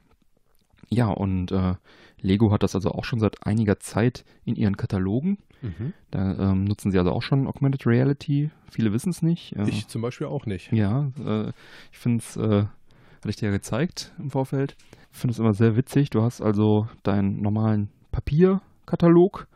Ja, 0.89 1.07
und 1.07 1.51
äh, 1.51 1.75
Lego 2.21 2.51
hat 2.51 2.63
das 2.63 2.75
also 2.75 2.91
auch 2.91 3.03
schon 3.03 3.19
seit 3.19 3.45
einiger 3.45 3.79
Zeit 3.79 4.25
in 4.43 4.55
ihren 4.55 4.77
Katalogen. 4.77 5.37
Mhm. 5.61 5.93
Da 6.11 6.51
ähm, 6.51 6.63
nutzen 6.65 6.91
sie 6.91 6.99
also 6.99 7.11
auch 7.11 7.21
schon 7.21 7.47
Augmented 7.47 7.85
Reality. 7.85 8.51
Viele 8.69 8.93
wissen 8.93 9.09
es 9.09 9.21
nicht. 9.21 9.55
Äh, 9.55 9.69
ich 9.69 9.87
zum 9.87 10.01
Beispiel 10.01 10.27
auch 10.27 10.45
nicht. 10.45 10.71
Ja, 10.71 11.11
äh, 11.23 11.49
ich 11.91 11.97
finde 11.97 12.19
es, 12.19 12.37
äh, 12.37 12.65
hatte 13.17 13.29
ich 13.29 13.35
dir 13.35 13.47
ja 13.47 13.51
gezeigt 13.51 14.13
im 14.19 14.29
Vorfeld. 14.29 14.75
Ich 15.11 15.17
finde 15.17 15.31
es 15.33 15.39
immer 15.39 15.53
sehr 15.53 15.75
witzig. 15.75 16.09
Du 16.09 16.21
hast 16.21 16.41
also 16.41 16.87
deinen 17.03 17.41
normalen 17.41 17.89
Papierkatalog 18.11 19.47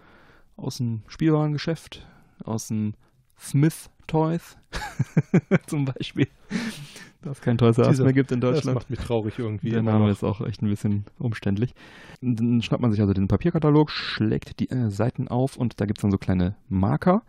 aus 0.55 0.77
dem 0.77 1.03
Spielwarengeschäft, 1.07 2.07
aus 2.43 2.67
dem 2.67 2.93
Smith 3.37 3.89
Toys 4.09 4.57
zum 5.67 5.85
Beispiel 5.85 6.27
dass 7.21 7.37
es 7.37 7.41
kein 7.41 7.57
Toys 7.57 7.77
R 7.77 7.87
Us 7.87 7.99
mehr 7.99 8.13
gibt 8.13 8.31
in 8.31 8.39
Deutschland. 8.39 8.67
Das 8.67 8.75
macht 8.75 8.89
mich 8.89 8.99
traurig 8.99 9.37
irgendwie. 9.37 9.71
Der 9.71 9.81
Name 9.81 10.09
ist 10.09 10.23
auch 10.23 10.41
echt 10.41 10.61
ein 10.61 10.69
bisschen 10.69 11.05
umständlich. 11.17 11.73
Dann 12.21 12.61
schnappt 12.61 12.81
man 12.81 12.91
sich 12.91 13.01
also 13.01 13.13
den 13.13 13.27
Papierkatalog, 13.27 13.91
schlägt 13.91 14.59
die 14.59 14.69
äh, 14.69 14.89
Seiten 14.89 15.27
auf 15.27 15.57
und 15.57 15.81
da 15.81 15.85
gibt 15.85 15.99
es 15.99 16.01
dann 16.01 16.11
so 16.11 16.17
kleine 16.17 16.55
Marker. 16.69 17.23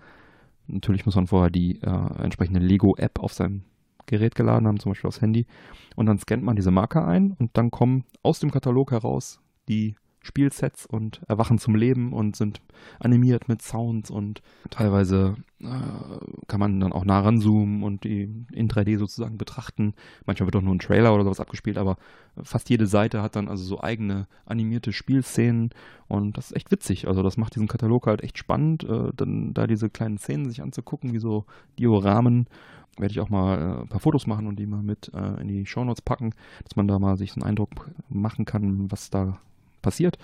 Natürlich 0.68 1.06
muss 1.06 1.16
man 1.16 1.26
vorher 1.26 1.50
die 1.50 1.80
äh, 1.82 2.22
entsprechende 2.22 2.60
Lego-App 2.60 3.18
auf 3.18 3.32
seinem 3.32 3.64
Gerät 4.06 4.34
geladen 4.34 4.66
haben, 4.66 4.78
zum 4.78 4.92
Beispiel 4.92 5.08
aufs 5.08 5.20
Handy. 5.20 5.46
Und 5.96 6.06
dann 6.06 6.18
scannt 6.18 6.44
man 6.44 6.56
diese 6.56 6.70
Marker 6.70 7.06
ein 7.06 7.34
und 7.38 7.50
dann 7.54 7.70
kommen 7.70 8.04
aus 8.22 8.38
dem 8.38 8.52
Katalog 8.52 8.92
heraus 8.92 9.40
die 9.68 9.96
Spielsets 10.22 10.84
und 10.86 11.22
erwachen 11.28 11.58
zum 11.58 11.74
Leben 11.74 12.12
und 12.12 12.36
sind 12.36 12.60
animiert 12.98 13.48
mit 13.48 13.62
Sounds 13.62 14.10
und 14.10 14.42
teilweise 14.68 15.36
äh, 15.60 15.66
kann 16.46 16.60
man 16.60 16.78
dann 16.78 16.92
auch 16.92 17.04
nah 17.04 17.20
ranzoomen 17.20 17.82
und 17.82 18.04
die 18.04 18.44
in 18.52 18.68
3D 18.68 18.98
sozusagen 18.98 19.38
betrachten. 19.38 19.94
Manchmal 20.26 20.46
wird 20.46 20.56
auch 20.56 20.62
nur 20.62 20.74
ein 20.74 20.78
Trailer 20.78 21.14
oder 21.14 21.24
sowas 21.24 21.40
abgespielt, 21.40 21.78
aber 21.78 21.96
fast 22.42 22.68
jede 22.68 22.86
Seite 22.86 23.22
hat 23.22 23.34
dann 23.34 23.48
also 23.48 23.64
so 23.64 23.80
eigene 23.82 24.26
animierte 24.44 24.92
Spielszenen 24.92 25.70
und 26.06 26.36
das 26.36 26.50
ist 26.50 26.56
echt 26.56 26.70
witzig. 26.70 27.08
Also 27.08 27.22
das 27.22 27.38
macht 27.38 27.54
diesen 27.54 27.68
Katalog 27.68 28.06
halt 28.06 28.22
echt 28.22 28.36
spannend, 28.36 28.84
äh, 28.84 29.12
dann 29.16 29.54
da 29.54 29.66
diese 29.66 29.88
kleinen 29.88 30.18
Szenen 30.18 30.48
sich 30.48 30.62
anzugucken, 30.62 31.14
wie 31.14 31.18
so 31.18 31.46
Dioramen 31.78 32.46
werde 32.98 33.12
ich 33.12 33.20
auch 33.20 33.30
mal 33.30 33.58
äh, 33.58 33.80
ein 33.82 33.88
paar 33.88 34.00
Fotos 34.00 34.26
machen 34.26 34.46
und 34.46 34.58
die 34.58 34.66
mal 34.66 34.82
mit 34.82 35.10
äh, 35.14 35.40
in 35.40 35.48
die 35.48 35.66
Shownotes 35.66 36.02
packen, 36.02 36.34
dass 36.64 36.76
man 36.76 36.88
da 36.88 36.98
mal 36.98 37.16
sich 37.16 37.34
einen 37.34 37.44
Eindruck 37.44 37.90
machen 38.08 38.44
kann, 38.44 38.90
was 38.90 39.10
da 39.10 39.38
passiert. 39.82 40.18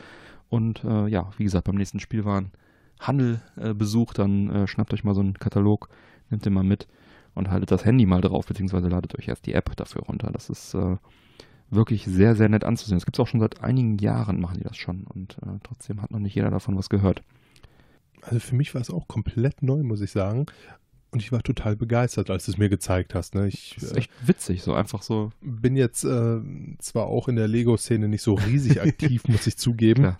Und 0.48 0.84
äh, 0.84 1.08
ja, 1.08 1.30
wie 1.36 1.44
gesagt, 1.44 1.64
beim 1.64 1.76
nächsten 1.76 2.00
Spielwaren 2.00 2.52
Handel 3.00 3.40
äh, 3.56 3.74
besucht, 3.74 4.18
dann 4.18 4.50
äh, 4.50 4.66
schnappt 4.66 4.94
euch 4.94 5.04
mal 5.04 5.14
so 5.14 5.20
einen 5.20 5.34
Katalog, 5.34 5.88
nehmt 6.30 6.44
den 6.44 6.52
mal 6.52 6.64
mit 6.64 6.86
und 7.34 7.50
haltet 7.50 7.70
das 7.70 7.84
Handy 7.84 8.06
mal 8.06 8.20
drauf, 8.20 8.46
beziehungsweise 8.46 8.88
ladet 8.88 9.18
euch 9.18 9.28
erst 9.28 9.46
die 9.46 9.52
App 9.52 9.74
dafür 9.76 10.02
runter. 10.02 10.30
Das 10.32 10.48
ist 10.48 10.74
äh, 10.74 10.96
wirklich 11.70 12.04
sehr, 12.04 12.34
sehr 12.34 12.48
nett 12.48 12.64
anzusehen. 12.64 12.96
Das 12.96 13.04
gibt 13.04 13.16
es 13.16 13.20
auch 13.20 13.26
schon 13.26 13.40
seit 13.40 13.62
einigen 13.62 13.98
Jahren, 13.98 14.40
machen 14.40 14.58
die 14.58 14.64
das 14.64 14.76
schon. 14.76 15.04
Und 15.04 15.38
äh, 15.42 15.58
trotzdem 15.62 16.00
hat 16.00 16.10
noch 16.10 16.18
nicht 16.18 16.34
jeder 16.34 16.50
davon 16.50 16.76
was 16.76 16.88
gehört. 16.88 17.22
Also 18.22 18.40
für 18.40 18.54
mich 18.54 18.74
war 18.74 18.80
es 18.80 18.90
auch 18.90 19.06
komplett 19.08 19.62
neu, 19.62 19.82
muss 19.82 20.00
ich 20.00 20.10
sagen. 20.10 20.46
Und 21.12 21.22
ich 21.22 21.32
war 21.32 21.42
total 21.42 21.76
begeistert, 21.76 22.30
als 22.30 22.46
du 22.46 22.52
es 22.52 22.58
mir 22.58 22.68
gezeigt 22.68 23.14
hast. 23.14 23.34
Ne? 23.34 23.48
Ich, 23.48 23.74
das 23.76 23.84
ist 23.84 23.92
äh, 23.92 23.98
echt 23.98 24.10
witzig, 24.26 24.62
so 24.62 24.74
einfach 24.74 25.02
so. 25.02 25.30
Bin 25.40 25.76
jetzt 25.76 26.04
äh, 26.04 26.40
zwar 26.78 27.06
auch 27.06 27.28
in 27.28 27.36
der 27.36 27.48
Lego-Szene 27.48 28.08
nicht 28.08 28.22
so 28.22 28.34
riesig 28.34 28.82
aktiv, 28.82 29.22
muss 29.28 29.46
ich 29.46 29.56
zugeben. 29.56 30.02
Klar. 30.02 30.18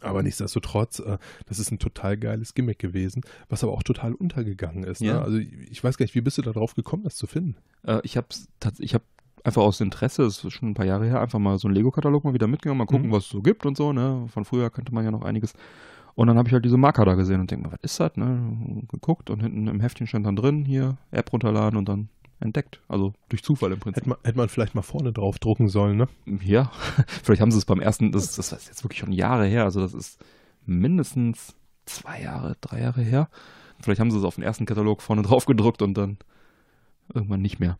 Aber 0.00 0.22
nichtsdestotrotz, 0.22 1.00
äh, 1.00 1.18
das 1.46 1.58
ist 1.58 1.72
ein 1.72 1.78
total 1.78 2.16
geiles 2.16 2.54
Gimmick 2.54 2.78
gewesen, 2.78 3.22
was 3.48 3.64
aber 3.64 3.72
auch 3.72 3.82
total 3.82 4.14
untergegangen 4.14 4.84
ist. 4.84 5.00
Ne? 5.00 5.08
Ja. 5.08 5.22
Also 5.22 5.38
ich 5.38 5.82
weiß 5.82 5.98
gar 5.98 6.04
nicht, 6.04 6.14
wie 6.14 6.20
bist 6.20 6.38
du 6.38 6.42
da 6.42 6.52
drauf 6.52 6.74
gekommen, 6.74 7.02
das 7.02 7.16
zu 7.16 7.26
finden? 7.26 7.56
Äh, 7.84 8.00
ich 8.04 8.16
habe 8.16 8.28
ich 8.78 8.94
hab 8.94 9.02
einfach 9.42 9.62
aus 9.62 9.80
Interesse, 9.80 10.22
das 10.22 10.44
ist 10.44 10.52
schon 10.52 10.70
ein 10.70 10.74
paar 10.74 10.86
Jahre 10.86 11.06
her, 11.06 11.20
einfach 11.20 11.38
mal 11.38 11.58
so 11.58 11.66
einen 11.66 11.74
Lego-Katalog 11.74 12.24
mal 12.24 12.34
wieder 12.34 12.46
mitgenommen, 12.46 12.78
mal 12.78 12.86
gucken, 12.86 13.08
mhm. 13.08 13.12
was 13.12 13.24
es 13.24 13.30
so 13.30 13.42
gibt 13.42 13.66
und 13.66 13.76
so. 13.76 13.92
Ne? 13.92 14.26
Von 14.28 14.44
früher 14.44 14.70
kannte 14.70 14.94
man 14.94 15.04
ja 15.04 15.10
noch 15.10 15.22
einiges. 15.22 15.54
Und 16.14 16.26
dann 16.26 16.36
habe 16.36 16.48
ich 16.48 16.52
halt 16.52 16.64
diese 16.64 16.76
Marker 16.76 17.04
da 17.04 17.14
gesehen 17.14 17.40
und 17.40 17.50
denke 17.50 17.66
mir, 17.66 17.72
was 17.72 17.80
ist 17.82 18.00
das? 18.00 18.16
Ne? 18.16 18.84
Geguckt 18.88 19.30
und 19.30 19.40
hinten 19.40 19.66
im 19.68 19.80
Heftchen 19.80 20.06
stand 20.06 20.26
dann 20.26 20.36
drin, 20.36 20.64
hier 20.64 20.96
App 21.10 21.32
runterladen 21.32 21.78
und 21.78 21.88
dann 21.88 22.08
entdeckt. 22.40 22.80
Also 22.88 23.12
durch 23.28 23.42
Zufall 23.42 23.72
im 23.72 23.78
Prinzip. 23.78 24.02
Hätte 24.02 24.08
man, 24.10 24.18
hätte 24.24 24.38
man 24.38 24.48
vielleicht 24.48 24.74
mal 24.74 24.82
vorne 24.82 25.12
drauf 25.12 25.38
drucken 25.38 25.68
sollen, 25.68 25.96
ne? 25.96 26.08
Ja, 26.42 26.70
vielleicht 27.22 27.40
haben 27.40 27.50
sie 27.50 27.58
es 27.58 27.64
beim 27.64 27.80
ersten, 27.80 28.12
das, 28.12 28.34
das 28.34 28.52
ist 28.52 28.68
jetzt 28.68 28.84
wirklich 28.84 28.98
schon 28.98 29.12
Jahre 29.12 29.46
her, 29.46 29.64
also 29.64 29.80
das 29.80 29.94
ist 29.94 30.18
mindestens 30.66 31.54
zwei 31.86 32.22
Jahre, 32.22 32.56
drei 32.60 32.80
Jahre 32.80 33.02
her. 33.02 33.28
Vielleicht 33.82 34.00
haben 34.00 34.10
sie 34.10 34.18
es 34.18 34.24
auf 34.24 34.34
den 34.34 34.44
ersten 34.44 34.66
Katalog 34.66 35.02
vorne 35.02 35.22
drauf 35.30 35.46
gedruckt 35.46 35.82
und 35.82 35.94
dann 35.94 36.18
irgendwann 37.12 37.42
nicht 37.42 37.60
mehr. 37.60 37.78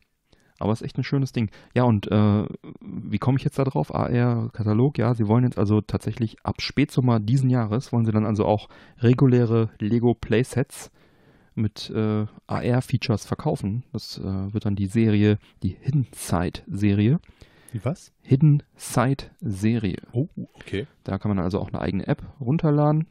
Aber 0.61 0.72
es 0.72 0.80
ist 0.80 0.86
echt 0.86 0.98
ein 0.98 1.04
schönes 1.04 1.32
Ding. 1.32 1.50
Ja, 1.74 1.84
und 1.84 2.11
äh, 2.11 2.44
wie 2.80 3.18
komme 3.18 3.38
ich 3.38 3.44
jetzt 3.44 3.58
da 3.58 3.64
drauf? 3.64 3.94
AR-Katalog, 3.94 4.98
ja, 4.98 5.14
sie 5.14 5.26
wollen 5.26 5.44
jetzt 5.44 5.58
also 5.58 5.80
tatsächlich 5.80 6.36
ab 6.44 6.61
Spätsommer 6.61 7.18
diesen 7.18 7.50
Jahres, 7.50 7.92
wollen 7.92 8.04
sie 8.04 8.12
dann 8.12 8.26
also 8.26 8.44
auch 8.44 8.68
reguläre 8.98 9.70
Lego 9.78 10.14
Playsets 10.14 10.90
mit 11.54 11.90
äh, 11.90 12.26
AR-Features 12.46 13.24
verkaufen. 13.24 13.84
Das 13.92 14.18
äh, 14.18 14.22
wird 14.52 14.66
dann 14.66 14.76
die 14.76 14.86
Serie, 14.86 15.38
die 15.62 15.76
Hidden 15.80 16.08
Side-Serie. 16.12 17.20
Die 17.72 17.84
was? 17.84 18.12
Hidden 18.22 18.62
Side-Serie. 18.76 20.02
Oh, 20.12 20.28
okay. 20.54 20.86
Da 21.04 21.18
kann 21.18 21.30
man 21.30 21.42
also 21.42 21.58
auch 21.58 21.68
eine 21.68 21.80
eigene 21.80 22.06
App 22.06 22.22
runterladen 22.38 23.06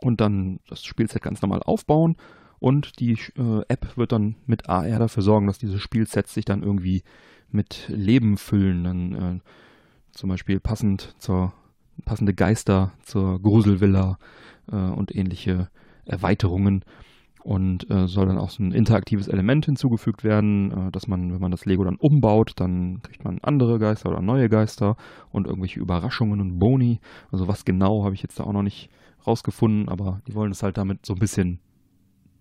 und 0.00 0.20
dann 0.20 0.60
das 0.68 0.84
Spielset 0.84 1.22
ganz 1.22 1.42
normal 1.42 1.62
aufbauen 1.62 2.16
und 2.58 3.00
die 3.00 3.12
äh, 3.36 3.62
App 3.68 3.96
wird 3.96 4.12
dann 4.12 4.36
mit 4.46 4.68
AR 4.68 4.98
dafür 4.98 5.22
sorgen, 5.22 5.46
dass 5.46 5.58
diese 5.58 5.78
Spielsets 5.78 6.34
sich 6.34 6.44
dann 6.44 6.62
irgendwie 6.62 7.02
mit 7.50 7.86
Leben 7.88 8.36
füllen. 8.36 8.84
Dann 8.84 9.14
äh, 9.14 9.40
zum 10.12 10.30
Beispiel 10.30 10.60
passend 10.60 11.14
zur 11.18 11.52
passende 12.04 12.34
Geister 12.34 12.92
zur 13.02 13.40
Gruselvilla 13.40 14.18
äh, 14.70 14.76
und 14.76 15.14
ähnliche 15.14 15.68
Erweiterungen. 16.04 16.84
Und 17.42 17.88
äh, 17.90 18.08
soll 18.08 18.26
dann 18.26 18.38
auch 18.38 18.50
so 18.50 18.60
ein 18.64 18.72
interaktives 18.72 19.28
Element 19.28 19.66
hinzugefügt 19.66 20.24
werden, 20.24 20.88
äh, 20.88 20.90
dass 20.90 21.06
man, 21.06 21.32
wenn 21.32 21.40
man 21.40 21.52
das 21.52 21.64
Lego 21.64 21.84
dann 21.84 21.94
umbaut, 21.94 22.54
dann 22.56 23.02
kriegt 23.02 23.24
man 23.24 23.38
andere 23.40 23.78
Geister 23.78 24.08
oder 24.08 24.20
neue 24.20 24.48
Geister 24.48 24.96
und 25.30 25.46
irgendwelche 25.46 25.78
Überraschungen 25.78 26.40
und 26.40 26.58
Boni. 26.58 26.98
Also 27.30 27.46
was 27.46 27.64
genau 27.64 28.02
habe 28.02 28.16
ich 28.16 28.22
jetzt 28.22 28.40
da 28.40 28.44
auch 28.44 28.52
noch 28.52 28.64
nicht 28.64 28.90
rausgefunden, 29.24 29.88
aber 29.88 30.22
die 30.26 30.34
wollen 30.34 30.50
es 30.50 30.64
halt 30.64 30.76
damit 30.76 31.06
so 31.06 31.12
ein 31.12 31.20
bisschen 31.20 31.60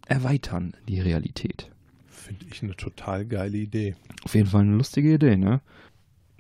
erweitern, 0.06 0.74
die 0.88 1.00
Realität. 1.00 1.72
Finde 2.08 2.46
ich 2.52 2.64
eine 2.64 2.76
total 2.76 3.26
geile 3.26 3.58
Idee. 3.58 3.96
Auf 4.24 4.36
jeden 4.36 4.48
Fall 4.48 4.62
eine 4.62 4.76
lustige 4.76 5.14
Idee, 5.14 5.38
ne? 5.38 5.62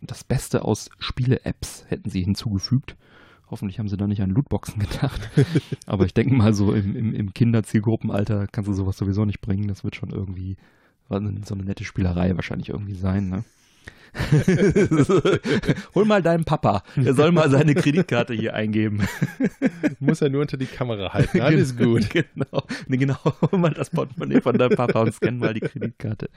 Das 0.01 0.23
Beste 0.23 0.65
aus 0.65 0.89
Spiele-Apps 0.99 1.85
hätten 1.89 2.09
sie 2.09 2.23
hinzugefügt. 2.23 2.95
Hoffentlich 3.47 3.77
haben 3.79 3.89
sie 3.89 3.97
da 3.97 4.07
nicht 4.07 4.21
an 4.21 4.31
Lootboxen 4.31 4.79
gedacht. 4.79 5.29
Aber 5.85 6.05
ich 6.05 6.13
denke 6.13 6.33
mal, 6.33 6.53
so 6.53 6.73
im, 6.73 6.95
im, 6.95 7.13
im 7.13 7.33
Kinderzielgruppenalter 7.33 8.47
kannst 8.47 8.67
du 8.67 8.73
sowas 8.73 8.97
sowieso 8.97 9.25
nicht 9.25 9.41
bringen. 9.41 9.67
Das 9.67 9.83
wird 9.83 9.95
schon 9.95 10.09
irgendwie 10.09 10.57
so 11.09 11.15
eine 11.15 11.63
nette 11.63 11.83
Spielerei 11.83 12.35
wahrscheinlich 12.35 12.69
irgendwie 12.69 12.95
sein, 12.95 13.29
ne? 13.29 13.43
Hol 15.95 16.05
mal 16.05 16.21
deinen 16.21 16.45
Papa. 16.45 16.83
Er 16.95 17.13
soll 17.13 17.31
mal 17.31 17.49
seine 17.49 17.75
Kreditkarte 17.75 18.33
hier 18.33 18.53
eingeben. 18.53 19.01
Muss 19.99 20.21
er 20.21 20.29
nur 20.29 20.41
unter 20.41 20.57
die 20.57 20.65
Kamera 20.65 21.13
halten. 21.13 21.41
Alles 21.41 21.75
genau, 21.75 21.93
gut. 21.93 22.09
Genau. 22.13 22.63
Nee, 22.87 22.97
genau. 22.97 23.17
Hol 23.51 23.59
mal 23.59 23.73
das 23.73 23.89
Portemonnaie 23.89 24.41
von 24.41 24.57
deinem 24.57 24.75
Papa 24.75 25.01
und 25.01 25.13
scan 25.13 25.37
mal 25.37 25.53
die 25.53 25.59
Kreditkarte. 25.59 26.29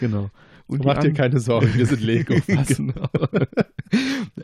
Genau. 0.00 0.30
Und 0.68 0.84
Mach 0.84 0.98
dir 0.98 1.12
keine 1.12 1.38
Sorgen, 1.38 1.72
wir 1.74 1.86
sind 1.86 2.00
Lego. 2.02 2.34
Genau. 2.76 3.08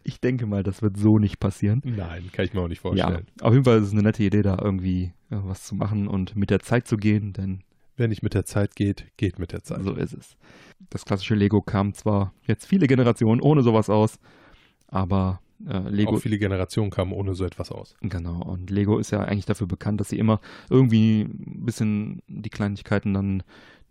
Ich 0.04 0.20
denke 0.20 0.46
mal, 0.46 0.62
das 0.62 0.82
wird 0.82 0.96
so 0.96 1.18
nicht 1.18 1.40
passieren. 1.40 1.82
Nein, 1.84 2.30
kann 2.32 2.44
ich 2.44 2.54
mir 2.54 2.60
auch 2.60 2.68
nicht 2.68 2.78
Ja, 2.84 2.90
vorstellen. 2.90 3.26
auf 3.40 3.52
jeden 3.52 3.64
Fall 3.64 3.78
ist 3.78 3.86
es 3.88 3.92
eine 3.92 4.02
nette 4.02 4.22
Idee, 4.22 4.42
da 4.42 4.56
irgendwie 4.62 5.12
äh, 5.30 5.36
was 5.42 5.64
zu 5.64 5.74
machen 5.74 6.06
und 6.06 6.36
mit 6.36 6.50
der 6.50 6.60
Zeit 6.60 6.86
zu 6.86 6.96
gehen, 6.96 7.32
denn 7.32 7.62
Wer 7.96 8.08
nicht 8.08 8.22
mit 8.22 8.32
der 8.34 8.44
Zeit 8.46 8.74
geht, 8.74 9.06
geht 9.18 9.38
mit 9.38 9.52
der 9.52 9.62
Zeit. 9.64 9.82
so 9.82 9.92
ist 9.94 10.14
es. 10.14 10.36
Das 10.90 11.04
klassische 11.04 11.34
Lego 11.34 11.62
kam 11.62 11.94
zwar 11.94 12.32
jetzt 12.46 12.66
viele 12.66 12.86
Generationen 12.86 13.40
ohne 13.40 13.62
sowas 13.62 13.88
aus, 13.88 14.18
aber 14.88 15.40
äh, 15.66 15.88
Lego 15.88 16.16
Auch 16.16 16.20
viele 16.20 16.38
Generationen 16.38 16.90
kamen 16.90 17.12
ohne 17.12 17.34
so 17.34 17.44
etwas 17.44 17.70
aus. 17.70 17.94
Genau, 18.00 18.42
und 18.42 18.70
Lego 18.70 18.98
ist 18.98 19.10
ja 19.10 19.20
eigentlich 19.20 19.46
dafür 19.46 19.66
bekannt, 19.66 20.00
dass 20.00 20.08
sie 20.08 20.18
immer 20.18 20.40
irgendwie 20.70 21.22
ein 21.22 21.64
bisschen 21.64 22.22
die 22.26 22.50
Kleinigkeiten 22.50 23.14
dann 23.14 23.42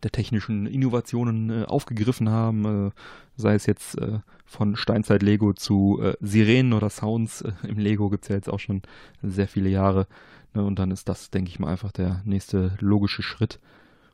der 0.04 0.12
technischen 0.12 0.66
Innovationen 0.66 1.50
äh, 1.50 1.66
aufgegriffen 1.66 2.30
haben, 2.30 2.88
äh, 2.88 2.92
sei 3.36 3.54
es 3.54 3.66
jetzt 3.66 3.98
äh, 4.00 4.20
von 4.46 4.76
Steinzeit-Lego 4.76 5.54
zu 5.54 6.00
äh, 6.02 6.16
Sirenen 6.22 6.74
oder 6.74 6.90
Sounds. 6.90 7.42
Äh, 7.42 7.52
Im 7.68 7.78
Lego 7.78 8.10
gibt 8.10 8.24
es 8.24 8.30
ja 8.30 8.36
jetzt 8.36 8.50
auch 8.50 8.60
schon 8.60 8.82
sehr 9.22 9.48
viele 9.48 9.70
Jahre. 9.70 10.08
Ne, 10.54 10.64
und 10.64 10.80
dann 10.80 10.92
ist 10.92 11.08
das, 11.08 11.30
denke 11.30 11.50
ich 11.50 11.60
mal, 11.60 11.70
einfach 11.70 11.92
der 11.92 12.22
nächste 12.26 12.76
logische 12.80 13.22
Schritt. 13.22 13.60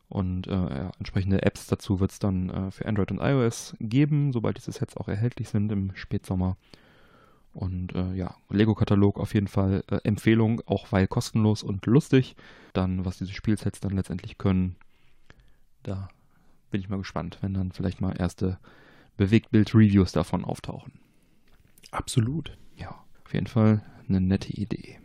Und 0.10 0.48
äh, 0.48 0.52
ja, 0.52 0.92
entsprechende 1.00 1.42
Apps 1.44 1.68
dazu 1.68 2.00
wird 2.00 2.12
es 2.12 2.20
dann 2.20 2.50
äh, 2.50 2.72
für 2.72 2.86
Android 2.86 3.12
und 3.12 3.20
iOS 3.20 3.76
geben, 3.80 4.32
sobald 4.32 4.58
diese 4.58 4.72
Sets 4.72 4.96
auch 4.96 5.08
erhältlich 5.10 5.50
sind 5.50 5.72
im 5.72 5.96
Spätsommer. 5.96 6.56
Und 7.54 7.94
äh, 7.96 8.14
ja, 8.14 8.36
Lego-Katalog 8.50 9.20
auf 9.20 9.34
jeden 9.34 9.48
Fall 9.48 9.84
äh, 9.90 9.98
Empfehlung, 10.04 10.62
auch 10.66 10.92
weil 10.92 11.08
kostenlos 11.08 11.64
und 11.64 11.86
lustig. 11.88 12.36
Dann, 12.74 13.04
was 13.04 13.18
diese 13.18 13.34
Spielsets 13.34 13.80
dann 13.80 13.96
letztendlich 13.96 14.38
können, 14.38 14.76
da 15.84 16.08
bin 16.70 16.82
ich 16.82 16.90
mal 16.90 16.98
gespannt, 16.98 17.40
wenn 17.42 17.54
dann 17.54 17.72
vielleicht 17.72 18.00
mal 18.00 18.16
erste 18.18 18.60
Bewegtbild-Reviews 19.18 20.12
davon 20.12 20.46
auftauchen. 20.46 21.00
Absolut. 21.92 22.58
Ja, 22.76 23.04
auf 23.26 23.34
jeden 23.34 23.48
Fall 23.48 23.84
eine 24.08 24.22
nette 24.22 24.54
Idee. 24.54 25.00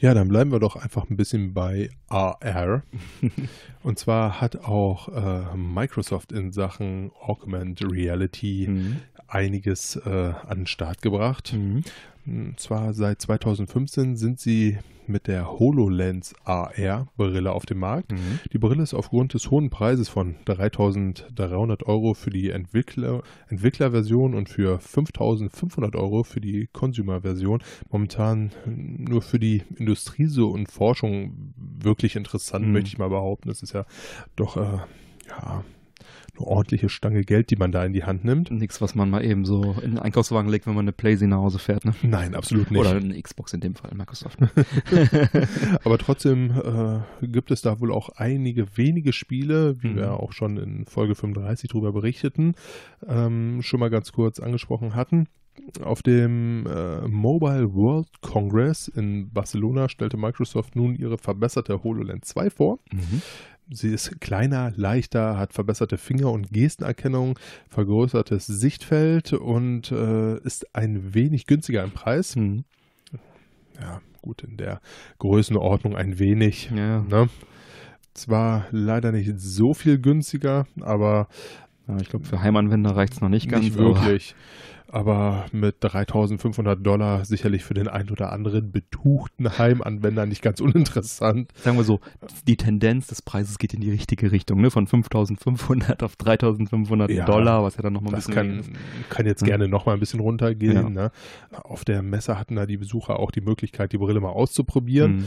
Ja, 0.00 0.14
dann 0.14 0.28
bleiben 0.28 0.50
wir 0.50 0.60
doch 0.60 0.76
einfach 0.76 1.10
ein 1.10 1.16
bisschen 1.16 1.52
bei 1.52 1.90
AR. 2.08 2.82
Und 3.82 3.98
zwar 3.98 4.40
hat 4.40 4.56
auch 4.64 5.08
äh, 5.08 5.56
Microsoft 5.56 6.32
in 6.32 6.52
Sachen 6.52 7.10
Augmented 7.20 7.90
Reality 7.92 8.66
Mhm. 8.68 8.96
einiges 9.28 9.96
äh, 9.96 10.32
an 10.46 10.60
den 10.60 10.66
Start 10.66 11.02
gebracht. 11.02 11.52
Mhm. 11.52 11.84
Und 12.26 12.60
zwar 12.60 12.92
seit 12.94 13.20
2015 13.22 14.16
sind 14.16 14.38
sie 14.40 14.78
mit 15.06 15.26
der 15.26 15.50
HoloLens 15.58 16.34
AR-Brille 16.44 17.50
auf 17.50 17.66
dem 17.66 17.78
Markt. 17.78 18.12
Mhm. 18.12 18.38
Die 18.52 18.58
Brille 18.58 18.82
ist 18.82 18.94
aufgrund 18.94 19.34
des 19.34 19.50
hohen 19.50 19.68
Preises 19.68 20.08
von 20.08 20.36
3.300 20.46 21.84
Euro 21.84 22.14
für 22.14 22.30
die 22.30 22.50
Entwickler, 22.50 23.22
Entwicklerversion 23.48 24.34
und 24.34 24.48
für 24.48 24.78
5.500 24.78 25.96
Euro 25.96 26.22
für 26.22 26.40
die 26.40 26.68
Consumer-Version 26.72 27.62
momentan 27.90 28.52
nur 28.66 29.22
für 29.22 29.40
die 29.40 29.62
Industrie 29.76 30.26
so 30.26 30.50
und 30.50 30.70
Forschung 30.70 31.52
wirklich 31.56 32.14
interessant, 32.16 32.66
Mhm. 32.66 32.72
möchte 32.72 32.88
ich 32.88 32.98
mal 32.98 33.08
behaupten. 33.08 33.48
Das 33.48 33.62
ist 33.62 33.72
ja 33.72 33.84
doch 34.36 34.56
äh, 34.56 34.78
ja, 35.28 35.64
ordentliche 36.42 36.88
Stange 36.88 37.22
Geld, 37.22 37.50
die 37.50 37.56
man 37.56 37.72
da 37.72 37.84
in 37.84 37.92
die 37.92 38.04
Hand 38.04 38.24
nimmt. 38.24 38.50
Nichts, 38.50 38.80
was 38.80 38.94
man 38.94 39.10
mal 39.10 39.24
eben 39.24 39.44
so 39.44 39.76
in 39.82 39.92
den 39.92 39.98
Einkaufswagen 39.98 40.50
legt, 40.50 40.66
wenn 40.66 40.74
man 40.74 40.84
eine 40.84 40.92
Playsee 40.92 41.26
nach 41.26 41.38
Hause 41.38 41.58
fährt. 41.58 41.84
Ne? 41.84 41.94
Nein, 42.02 42.34
absolut 42.34 42.70
nicht. 42.70 42.80
Oder 42.80 42.96
eine 42.96 43.20
Xbox 43.20 43.52
in 43.52 43.60
dem 43.60 43.74
Fall, 43.74 43.90
Microsoft. 43.94 44.38
Aber 45.84 45.98
trotzdem 45.98 46.50
äh, 46.50 47.26
gibt 47.26 47.50
es 47.50 47.62
da 47.62 47.80
wohl 47.80 47.92
auch 47.92 48.08
einige 48.10 48.76
wenige 48.76 49.12
Spiele, 49.12 49.82
wie 49.82 49.88
Mhm. 49.90 49.96
wir 49.96 50.12
auch 50.20 50.32
schon 50.32 50.56
in 50.56 50.86
Folge 50.86 51.14
35 51.14 51.70
darüber 51.70 51.92
berichteten, 51.92 52.54
ähm, 53.06 53.60
schon 53.62 53.80
mal 53.80 53.90
ganz 53.90 54.12
kurz 54.12 54.40
angesprochen 54.40 54.94
hatten. 54.94 55.26
Auf 55.82 56.02
dem 56.02 56.64
äh, 56.66 57.06
Mobile 57.08 57.74
World 57.74 58.08
Congress 58.22 58.88
in 58.88 59.30
Barcelona 59.32 59.88
stellte 59.88 60.16
Microsoft 60.16 60.74
nun 60.76 60.94
ihre 60.94 61.18
verbesserte 61.18 61.82
HoloLens 61.82 62.28
2 62.28 62.50
vor. 62.50 62.78
Mhm. 62.92 63.20
Sie 63.72 63.88
ist 63.92 64.20
kleiner, 64.20 64.72
leichter, 64.74 65.38
hat 65.38 65.52
verbesserte 65.52 65.96
Finger- 65.96 66.32
und 66.32 66.52
Gestenerkennung, 66.52 67.38
vergrößertes 67.68 68.46
Sichtfeld 68.46 69.32
und 69.32 69.92
äh, 69.92 70.38
ist 70.38 70.74
ein 70.74 71.14
wenig 71.14 71.46
günstiger 71.46 71.84
im 71.84 71.92
Preis. 71.92 72.34
Mhm. 72.34 72.64
Ja, 73.80 74.00
gut, 74.22 74.42
in 74.42 74.56
der 74.56 74.80
Größenordnung 75.18 75.96
ein 75.96 76.18
wenig. 76.18 76.70
Ja, 76.74 77.02
Ne? 77.02 77.28
Zwar 78.12 78.66
leider 78.72 79.12
nicht 79.12 79.38
so 79.38 79.72
viel 79.72 79.98
günstiger, 79.98 80.66
aber 80.80 81.28
ja, 81.86 81.96
ich 82.00 82.08
glaube, 82.08 82.24
für 82.24 82.42
Heimanwender 82.42 82.96
reicht 82.96 83.14
es 83.14 83.20
noch 83.20 83.28
nicht 83.28 83.48
ganz. 83.48 83.64
nicht 83.64 83.78
wirklich. 83.78 84.34
Aber 84.34 84.79
mit 85.52 85.76
3500 85.80 86.84
Dollar 86.84 87.24
sicherlich 87.24 87.62
für 87.64 87.74
den 87.74 87.86
einen 87.86 88.10
oder 88.10 88.32
anderen 88.32 88.72
betuchten 88.72 89.56
Heimanwender 89.58 90.26
nicht 90.26 90.42
ganz 90.42 90.60
uninteressant. 90.60 91.52
sagen 91.56 91.76
wir 91.76 91.84
so, 91.84 92.00
die 92.48 92.56
Tendenz 92.56 93.06
des 93.06 93.22
Preises 93.22 93.58
geht 93.58 93.72
in 93.72 93.80
die 93.80 93.90
richtige 93.90 94.32
Richtung, 94.32 94.60
ne? 94.60 94.70
Von 94.70 94.86
5500 94.88 96.02
auf 96.02 96.16
3500 96.16 97.10
Ja, 97.10 97.24
Dollar, 97.24 97.62
was 97.62 97.76
ja 97.76 97.82
dann 97.82 97.92
nochmal 97.92 98.12
ein 98.12 98.16
Das 98.16 98.26
bisschen 98.26 98.34
kann, 98.34 98.58
ist. 98.60 98.70
kann 99.10 99.26
jetzt 99.26 99.42
Hm. 99.42 99.46
gerne 99.46 99.68
noch 99.68 99.86
mal 99.86 99.92
ein 99.94 100.00
bisschen 100.00 100.20
runtergehen. 100.20 100.72
Ja. 100.74 100.88
Ne? 100.90 101.12
Auf 101.52 101.84
der 101.84 102.02
Messe 102.02 102.38
hatten 102.38 102.56
da 102.56 102.66
die 102.66 102.76
Besucher 102.76 103.18
auch 103.18 103.30
die 103.30 103.40
Möglichkeit, 103.42 103.92
die 103.92 103.98
Brille 103.98 104.20
mal 104.20 104.30
auszuprobieren. 104.30 105.18
Mhm. 105.18 105.26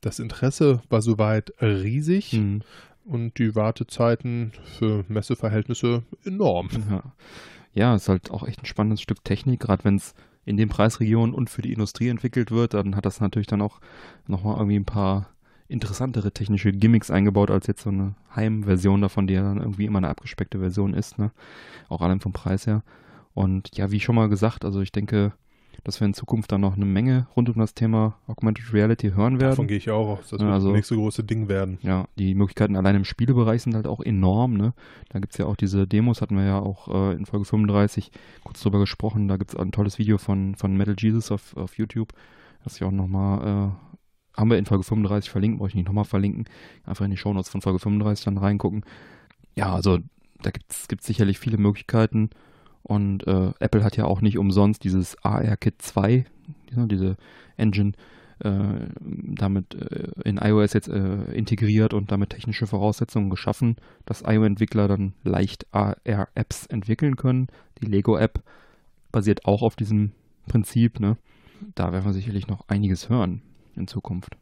Das 0.00 0.18
Interesse 0.18 0.80
war 0.88 1.02
soweit 1.02 1.52
riesig 1.60 2.32
Mhm. 2.32 2.62
und 3.04 3.38
die 3.38 3.54
Wartezeiten 3.54 4.52
für 4.78 5.04
Messeverhältnisse 5.08 6.02
enorm. 6.24 6.68
Ja. 6.90 7.02
Ja, 7.74 7.94
ist 7.94 8.08
halt 8.08 8.30
auch 8.30 8.46
echt 8.46 8.62
ein 8.62 8.66
spannendes 8.66 9.02
Stück 9.02 9.24
Technik, 9.24 9.60
gerade 9.60 9.84
wenn 9.84 9.96
es 9.96 10.14
in 10.44 10.56
den 10.56 10.68
Preisregionen 10.68 11.34
und 11.34 11.50
für 11.50 11.62
die 11.62 11.72
Industrie 11.72 12.08
entwickelt 12.08 12.50
wird, 12.50 12.74
dann 12.74 12.96
hat 12.96 13.06
das 13.06 13.20
natürlich 13.20 13.46
dann 13.46 13.62
auch 13.62 13.80
nochmal 14.26 14.56
irgendwie 14.56 14.78
ein 14.78 14.84
paar 14.84 15.30
interessantere 15.68 16.32
technische 16.32 16.72
Gimmicks 16.72 17.10
eingebaut 17.10 17.50
als 17.50 17.66
jetzt 17.66 17.82
so 17.82 17.90
eine 17.90 18.14
Heimversion 18.34 19.00
davon, 19.00 19.26
die 19.26 19.34
ja 19.34 19.42
dann 19.42 19.58
irgendwie 19.58 19.86
immer 19.86 19.98
eine 19.98 20.08
abgespeckte 20.08 20.58
Version 20.58 20.94
ist, 20.94 21.18
ne? 21.18 21.32
Auch 21.88 22.02
allein 22.02 22.20
vom 22.20 22.32
Preis 22.32 22.66
her. 22.66 22.82
Und 23.32 23.76
ja, 23.76 23.90
wie 23.90 24.00
schon 24.00 24.14
mal 24.14 24.28
gesagt, 24.28 24.64
also 24.64 24.80
ich 24.80 24.92
denke, 24.92 25.32
dass 25.82 26.00
wir 26.00 26.06
in 26.06 26.14
Zukunft 26.14 26.52
dann 26.52 26.60
noch 26.60 26.76
eine 26.76 26.84
Menge 26.84 27.26
rund 27.36 27.48
um 27.48 27.58
das 27.58 27.74
Thema 27.74 28.16
Augmented 28.26 28.72
Reality 28.72 29.10
hören 29.10 29.40
werden. 29.40 29.50
Davon 29.50 29.66
gehe 29.66 29.76
ich 29.78 29.90
auch 29.90 30.18
aus. 30.18 30.28
Das 30.30 30.40
wird 30.40 30.50
also- 30.50 30.68
das 30.68 30.76
nächste 30.76 30.94
große 30.96 31.24
Ding 31.24 31.48
werden. 31.48 31.78
Ja, 31.82 32.06
die 32.18 32.34
Möglichkeiten 32.34 32.76
allein 32.76 32.96
im 32.96 33.04
Spielebereich 33.04 33.62
sind 33.62 33.74
halt 33.74 33.86
auch 33.86 34.00
enorm. 34.00 34.54
Ne? 34.54 34.72
Da 35.08 35.18
gibt 35.18 35.32
es 35.32 35.38
ja 35.38 35.46
auch 35.46 35.56
diese 35.56 35.86
Demos, 35.86 36.20
hatten 36.22 36.36
wir 36.36 36.44
ja 36.44 36.58
auch 36.60 36.88
äh, 36.88 37.14
in 37.14 37.26
Folge 37.26 37.44
35 37.44 38.10
kurz 38.44 38.60
drüber 38.62 38.78
gesprochen. 38.78 39.28
Da 39.28 39.36
gibt 39.36 39.52
es 39.52 39.56
ein 39.56 39.72
tolles 39.72 39.98
Video 39.98 40.18
von, 40.18 40.54
von 40.54 40.76
Metal 40.76 40.94
Jesus 40.98 41.30
auf, 41.32 41.56
auf 41.56 41.76
YouTube, 41.76 42.12
das 42.62 42.76
ich 42.76 42.84
auch 42.84 42.90
nochmal, 42.92 43.40
äh, 43.40 44.38
haben 44.38 44.50
wir 44.50 44.58
in 44.58 44.66
Folge 44.66 44.84
35 44.84 45.30
verlinkt, 45.30 45.58
brauche 45.58 45.68
ich 45.68 45.74
nicht 45.74 45.86
nochmal 45.86 46.04
verlinken. 46.04 46.44
Einfach 46.84 47.04
in 47.04 47.10
die 47.10 47.16
Shownotes 47.16 47.48
von 47.48 47.60
Folge 47.60 47.78
35 47.78 48.24
dann 48.24 48.38
reingucken. 48.38 48.84
Ja, 49.56 49.72
also 49.74 49.98
da 50.42 50.50
gibt 50.50 50.70
es 50.70 50.86
sicherlich 51.06 51.38
viele 51.38 51.56
Möglichkeiten. 51.58 52.30
Und 52.84 53.26
äh, 53.26 53.52
Apple 53.60 53.82
hat 53.82 53.96
ja 53.96 54.04
auch 54.04 54.20
nicht 54.20 54.38
umsonst 54.38 54.84
dieses 54.84 55.16
AR-Kit 55.24 55.80
2, 55.80 56.26
diese, 56.86 57.16
Engine, 57.56 57.92
äh, 58.40 58.88
damit 58.98 59.74
äh, 59.74 60.10
in 60.24 60.36
iOS 60.36 60.74
jetzt 60.74 60.88
äh, 60.88 61.32
integriert 61.32 61.94
und 61.94 62.12
damit 62.12 62.30
technische 62.30 62.66
Voraussetzungen 62.66 63.30
geschaffen, 63.30 63.76
dass 64.04 64.22
iOS-Entwickler 64.22 64.86
dann 64.86 65.14
leicht 65.22 65.66
AR-Apps 65.72 66.66
entwickeln 66.66 67.16
können. 67.16 67.46
Die 67.80 67.86
Lego-App 67.86 68.42
basiert 69.12 69.46
auch 69.46 69.62
auf 69.62 69.76
diesem 69.76 70.12
Prinzip. 70.46 71.00
Ne? 71.00 71.16
Da 71.74 71.92
werden 71.92 72.04
wir 72.04 72.12
sicherlich 72.12 72.48
noch 72.48 72.68
einiges 72.68 73.08
hören 73.08 73.40
in 73.76 73.86
Zukunft. 73.86 74.36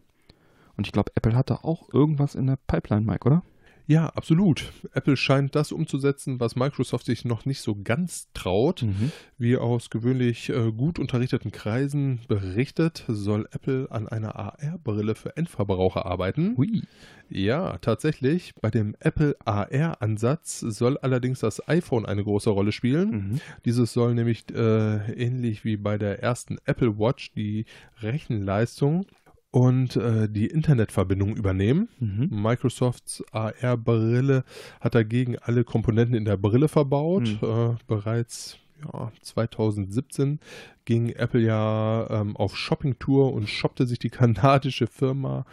Und 0.76 0.86
ich 0.88 0.92
glaube, 0.92 1.12
Apple 1.14 1.36
hat 1.36 1.50
da 1.50 1.60
auch 1.62 1.92
irgendwas 1.92 2.34
in 2.34 2.46
der 2.48 2.58
Pipeline, 2.66 3.06
Mike, 3.06 3.26
oder? 3.26 3.42
Ja, 3.86 4.06
absolut. 4.06 4.72
Apple 4.92 5.16
scheint 5.16 5.54
das 5.54 5.72
umzusetzen, 5.72 6.40
was 6.40 6.56
Microsoft 6.56 7.06
sich 7.06 7.24
noch 7.24 7.44
nicht 7.44 7.60
so 7.60 7.76
ganz 7.82 8.28
traut. 8.32 8.82
Mhm. 8.82 9.12
Wie 9.38 9.56
aus 9.56 9.90
gewöhnlich 9.90 10.48
äh, 10.50 10.72
gut 10.72 10.98
unterrichteten 10.98 11.50
Kreisen 11.50 12.20
berichtet, 12.28 13.04
soll 13.08 13.48
Apple 13.50 13.88
an 13.90 14.08
einer 14.08 14.36
AR-Brille 14.36 15.14
für 15.14 15.36
Endverbraucher 15.36 16.06
arbeiten. 16.06 16.56
Hui. 16.56 16.82
Ja, 17.28 17.78
tatsächlich. 17.78 18.54
Bei 18.60 18.70
dem 18.70 18.94
Apple 19.00 19.36
AR-Ansatz 19.44 20.60
soll 20.60 20.98
allerdings 20.98 21.40
das 21.40 21.66
iPhone 21.68 22.06
eine 22.06 22.22
große 22.22 22.50
Rolle 22.50 22.72
spielen. 22.72 23.10
Mhm. 23.10 23.40
Dieses 23.64 23.92
soll 23.92 24.14
nämlich 24.14 24.44
äh, 24.54 25.12
ähnlich 25.12 25.64
wie 25.64 25.76
bei 25.76 25.98
der 25.98 26.22
ersten 26.22 26.58
Apple 26.66 26.98
Watch 26.98 27.32
die 27.32 27.64
Rechenleistung 28.00 29.06
und 29.52 29.96
äh, 29.96 30.28
die 30.28 30.46
Internetverbindung 30.46 31.36
übernehmen. 31.36 31.88
Mhm. 32.00 32.28
Microsofts 32.30 33.22
AR-Brille 33.32 34.44
hat 34.80 34.94
dagegen 34.96 35.38
alle 35.38 35.62
Komponenten 35.62 36.14
in 36.16 36.24
der 36.24 36.36
Brille 36.38 36.68
verbaut. 36.68 37.28
Mhm. 37.40 37.48
Äh, 37.48 37.74
bereits 37.86 38.58
ja, 38.92 39.12
2017 39.20 40.40
ging 40.86 41.10
Apple 41.10 41.40
ja 41.42 42.06
ähm, 42.10 42.36
auf 42.36 42.56
Shoppingtour 42.56 43.32
und 43.32 43.48
shoppte 43.48 43.86
sich 43.86 43.98
die 44.00 44.10
kanadische 44.10 44.86
Firma 44.88 45.44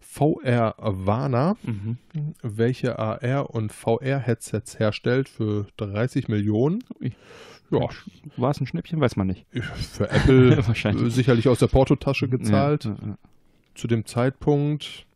VR 0.00 0.74
Vana, 0.78 1.56
Mhm. 1.62 1.96
welche 2.42 2.98
AR- 2.98 3.50
und 3.54 3.72
VR-Headsets 3.72 4.78
herstellt 4.78 5.28
für 5.28 5.66
30 5.78 6.28
Millionen. 6.28 6.82
Ja, 7.70 7.88
War 8.36 8.50
es 8.50 8.60
ein 8.60 8.66
Schnäppchen? 8.66 9.00
Weiß 9.00 9.16
man 9.16 9.28
nicht. 9.28 9.46
für 9.92 10.10
Apple 10.10 10.62
sicherlich 11.10 11.48
aus 11.48 11.60
der 11.60 11.68
Portotasche 11.68 12.28
gezahlt. 12.28 12.84
Ja. 12.84 12.94
Zu 13.74 13.88
dem 13.88 14.06
Zeitpunkt 14.06 15.06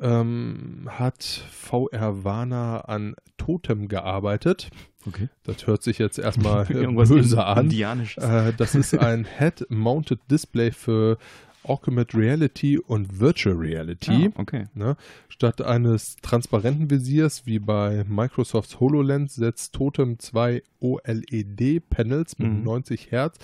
ähm, 0.00 0.88
hat 0.88 1.22
VR 1.50 2.24
Vana 2.24 2.80
an 2.82 3.14
Totem 3.36 3.88
gearbeitet. 3.88 4.70
Okay. 5.06 5.28
Das 5.44 5.66
hört 5.66 5.82
sich 5.82 5.98
jetzt 5.98 6.18
erstmal 6.18 6.70
äh, 6.70 6.86
böse 6.86 7.44
an. 7.44 7.70
Äh, 7.70 8.52
das 8.56 8.74
ist 8.74 8.96
ein 8.98 9.24
Head-Mounted 9.38 10.20
Display 10.30 10.72
für 10.72 11.16
Augmented 11.62 12.14
Reality 12.14 12.78
und 12.78 13.20
Virtual 13.20 13.54
Reality. 13.54 14.30
Ah, 14.34 14.40
okay. 14.40 14.64
Ne? 14.74 14.96
Statt 15.28 15.60
eines 15.60 16.16
transparenten 16.16 16.90
Visiers 16.90 17.44
wie 17.46 17.58
bei 17.58 18.04
Microsofts 18.08 18.80
HoloLens 18.80 19.34
setzt 19.34 19.74
Totem 19.74 20.18
zwei 20.18 20.62
OLED-Panels 20.80 22.38
mit 22.38 22.50
Mhm. 22.50 22.62
90 22.62 23.10
Hertz 23.10 23.38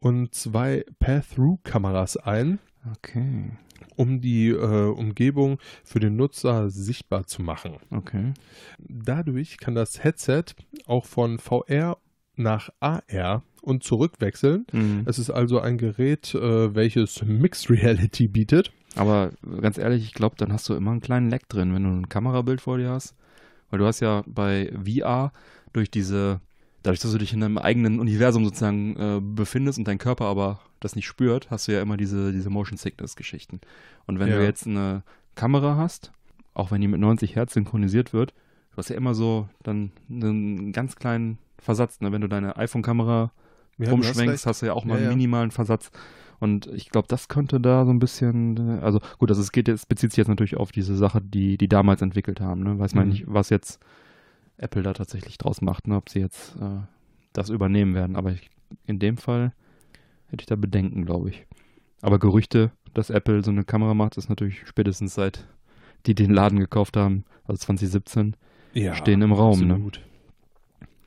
und 0.00 0.34
zwei 0.34 0.84
Path-Through-Kameras 0.98 2.16
ein, 2.16 2.58
Okay. 2.92 3.52
um 3.96 4.20
die 4.20 4.48
äh, 4.48 4.90
Umgebung 4.90 5.58
für 5.84 6.00
den 6.00 6.16
Nutzer 6.16 6.70
sichtbar 6.70 7.26
zu 7.26 7.42
machen. 7.42 7.76
Okay. 7.90 8.32
Dadurch 8.78 9.58
kann 9.58 9.74
das 9.74 10.02
Headset 10.02 10.44
auch 10.86 11.04
von 11.04 11.38
VR 11.38 11.96
nach 12.36 12.70
AR 12.80 13.42
und 13.62 13.82
zurückwechseln. 13.82 14.66
Mhm. 14.72 15.02
Es 15.06 15.18
ist 15.18 15.30
also 15.30 15.60
ein 15.60 15.78
Gerät, 15.78 16.34
äh, 16.34 16.74
welches 16.74 17.22
Mixed 17.22 17.70
Reality 17.70 18.28
bietet. 18.28 18.72
Aber 18.96 19.32
ganz 19.60 19.78
ehrlich, 19.78 20.04
ich 20.04 20.14
glaube, 20.14 20.36
dann 20.38 20.52
hast 20.52 20.68
du 20.68 20.74
immer 20.74 20.92
einen 20.92 21.00
kleinen 21.00 21.30
Leck 21.30 21.48
drin, 21.48 21.74
wenn 21.74 21.82
du 21.82 21.90
ein 21.90 22.08
Kamerabild 22.08 22.60
vor 22.60 22.78
dir 22.78 22.90
hast. 22.90 23.14
Weil 23.70 23.78
du 23.78 23.86
hast 23.86 24.00
ja 24.00 24.22
bei 24.26 24.72
VR 24.84 25.32
durch 25.72 25.90
diese, 25.90 26.40
dadurch, 26.82 27.00
dass 27.00 27.10
du 27.10 27.18
dich 27.18 27.32
in 27.32 27.42
einem 27.42 27.58
eigenen 27.58 27.98
Universum 27.98 28.44
sozusagen 28.44 28.96
äh, 28.96 29.20
befindest 29.20 29.78
und 29.78 29.88
dein 29.88 29.98
Körper 29.98 30.26
aber 30.26 30.60
das 30.84 30.94
nicht 30.96 31.06
spürt, 31.06 31.50
hast 31.50 31.66
du 31.68 31.72
ja 31.72 31.82
immer 31.82 31.96
diese, 31.96 32.32
diese 32.32 32.50
Motion 32.50 32.76
Sickness-Geschichten. 32.78 33.60
Und 34.06 34.18
wenn 34.18 34.28
Ja. 34.28 34.36
du 34.38 34.44
jetzt 34.44 34.66
eine 34.66 35.02
Kamera 35.34 35.76
hast, 35.76 36.12
auch 36.54 36.70
wenn 36.70 36.80
die 36.80 36.88
mit 36.88 37.00
90 37.00 37.34
Hertz 37.36 37.54
synchronisiert 37.54 38.12
wird, 38.12 38.32
du 38.72 38.76
hast 38.78 38.88
ja 38.90 38.96
immer 38.96 39.14
so 39.14 39.48
dann 39.62 39.90
einen 40.08 40.72
ganz 40.72 40.96
kleinen 40.96 41.38
Versatz. 41.58 42.00
Ne? 42.00 42.12
Wenn 42.12 42.20
du 42.20 42.28
deine 42.28 42.56
iPhone-Kamera 42.56 43.32
Ja, 43.78 43.90
rumschwenkst, 43.90 44.46
hast, 44.46 44.62
du 44.62 44.66
ja 44.66 44.72
auch 44.74 44.84
mal 44.84 45.00
Ja, 45.00 45.08
einen 45.08 45.16
minimalen 45.18 45.50
Versatz. 45.50 45.90
Und 46.40 46.66
ich 46.68 46.90
glaube, 46.90 47.08
das 47.08 47.28
könnte 47.28 47.60
da 47.60 47.84
so 47.84 47.90
ein 47.90 47.98
bisschen, 47.98 48.78
äh, 48.78 48.82
also 48.82 49.00
gut, 49.18 49.30
also 49.30 49.40
es 49.40 49.50
geht 49.52 49.66
jetzt, 49.68 49.88
bezieht 49.88 50.10
sich 50.12 50.18
jetzt 50.18 50.28
natürlich 50.28 50.56
auf 50.56 50.70
diese 50.72 50.96
Sache, 50.96 51.20
die 51.22 51.56
die 51.58 51.68
damals 51.68 52.02
entwickelt 52.02 52.40
haben. 52.40 52.62
Ne? 52.62 52.78
Weiß 52.78 52.94
man 52.94 53.06
Mhm. 53.06 53.10
nicht, 53.12 53.24
was 53.26 53.50
jetzt 53.50 53.80
Apple 54.58 54.82
da 54.82 54.92
tatsächlich 54.92 55.38
draus 55.38 55.60
macht, 55.62 55.88
ne? 55.88 55.96
ob 55.96 56.08
sie 56.10 56.20
jetzt 56.20 56.54
äh, 56.60 56.80
das 57.32 57.48
übernehmen 57.50 57.94
werden. 57.94 58.14
Aber 58.16 58.30
ich, 58.32 58.50
in 58.86 58.98
dem 58.98 59.16
Fall 59.16 59.52
hätte 60.28 60.42
ich 60.42 60.46
da 60.46 60.56
Bedenken, 60.56 61.04
glaube 61.04 61.30
ich. 61.30 61.46
Aber 62.00 62.18
Gerüchte, 62.18 62.70
dass 62.92 63.10
Apple 63.10 63.42
so 63.42 63.50
eine 63.50 63.64
Kamera 63.64 63.94
macht, 63.94 64.16
ist 64.16 64.28
natürlich 64.28 64.66
spätestens 64.66 65.14
seit 65.14 65.46
die 66.06 66.14
den 66.14 66.30
Laden 66.30 66.58
gekauft 66.58 66.96
haben, 66.96 67.24
also 67.44 67.58
2017, 67.58 68.36
ja, 68.74 68.94
stehen 68.94 69.22
im 69.22 69.32
Raum. 69.32 69.60
Ne? 69.60 69.74
Absolut. 69.74 70.00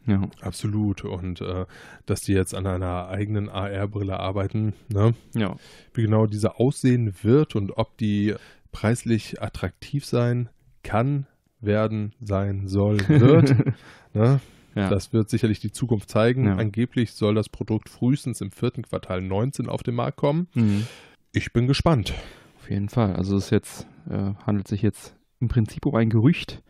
Ja. 0.07 0.21
Absolut. 0.41 1.03
Und 1.03 1.41
äh, 1.41 1.65
dass 2.05 2.21
die 2.21 2.31
jetzt 2.31 2.55
an 2.55 2.65
einer 2.65 3.09
eigenen 3.09 3.49
AR-Brille 3.49 4.19
arbeiten, 4.19 4.73
ne? 4.87 5.13
ja. 5.35 5.55
wie 5.93 6.03
genau 6.03 6.25
diese 6.25 6.59
aussehen 6.59 7.13
wird 7.23 7.55
und 7.55 7.77
ob 7.77 7.97
die 7.97 8.33
preislich 8.71 9.41
attraktiv 9.41 10.05
sein 10.05 10.49
kann, 10.81 11.27
werden, 11.59 12.13
sein 12.21 12.67
soll, 12.67 12.99
wird. 13.09 13.55
ne? 14.13 14.39
Ja. 14.75 14.89
Das 14.89 15.11
wird 15.13 15.29
sicherlich 15.29 15.59
die 15.59 15.71
Zukunft 15.71 16.09
zeigen. 16.09 16.45
Ja. 16.45 16.55
Angeblich 16.55 17.13
soll 17.13 17.35
das 17.35 17.49
Produkt 17.49 17.89
frühestens 17.89 18.41
im 18.41 18.51
vierten 18.51 18.83
Quartal 18.83 19.21
19 19.21 19.69
auf 19.69 19.81
den 19.83 19.95
Markt 19.95 20.17
kommen. 20.17 20.47
Mhm. 20.53 20.85
Ich 21.31 21.51
bin 21.51 21.67
gespannt. 21.67 22.13
Auf 22.59 22.69
jeden 22.69 22.89
Fall. 22.89 23.15
Also 23.15 23.37
es 23.37 23.49
jetzt, 23.49 23.87
äh, 24.09 24.33
handelt 24.45 24.67
sich 24.67 24.81
jetzt 24.81 25.15
im 25.39 25.47
Prinzip 25.47 25.85
um 25.85 25.95
ein 25.95 26.09
Gerücht, 26.09 26.61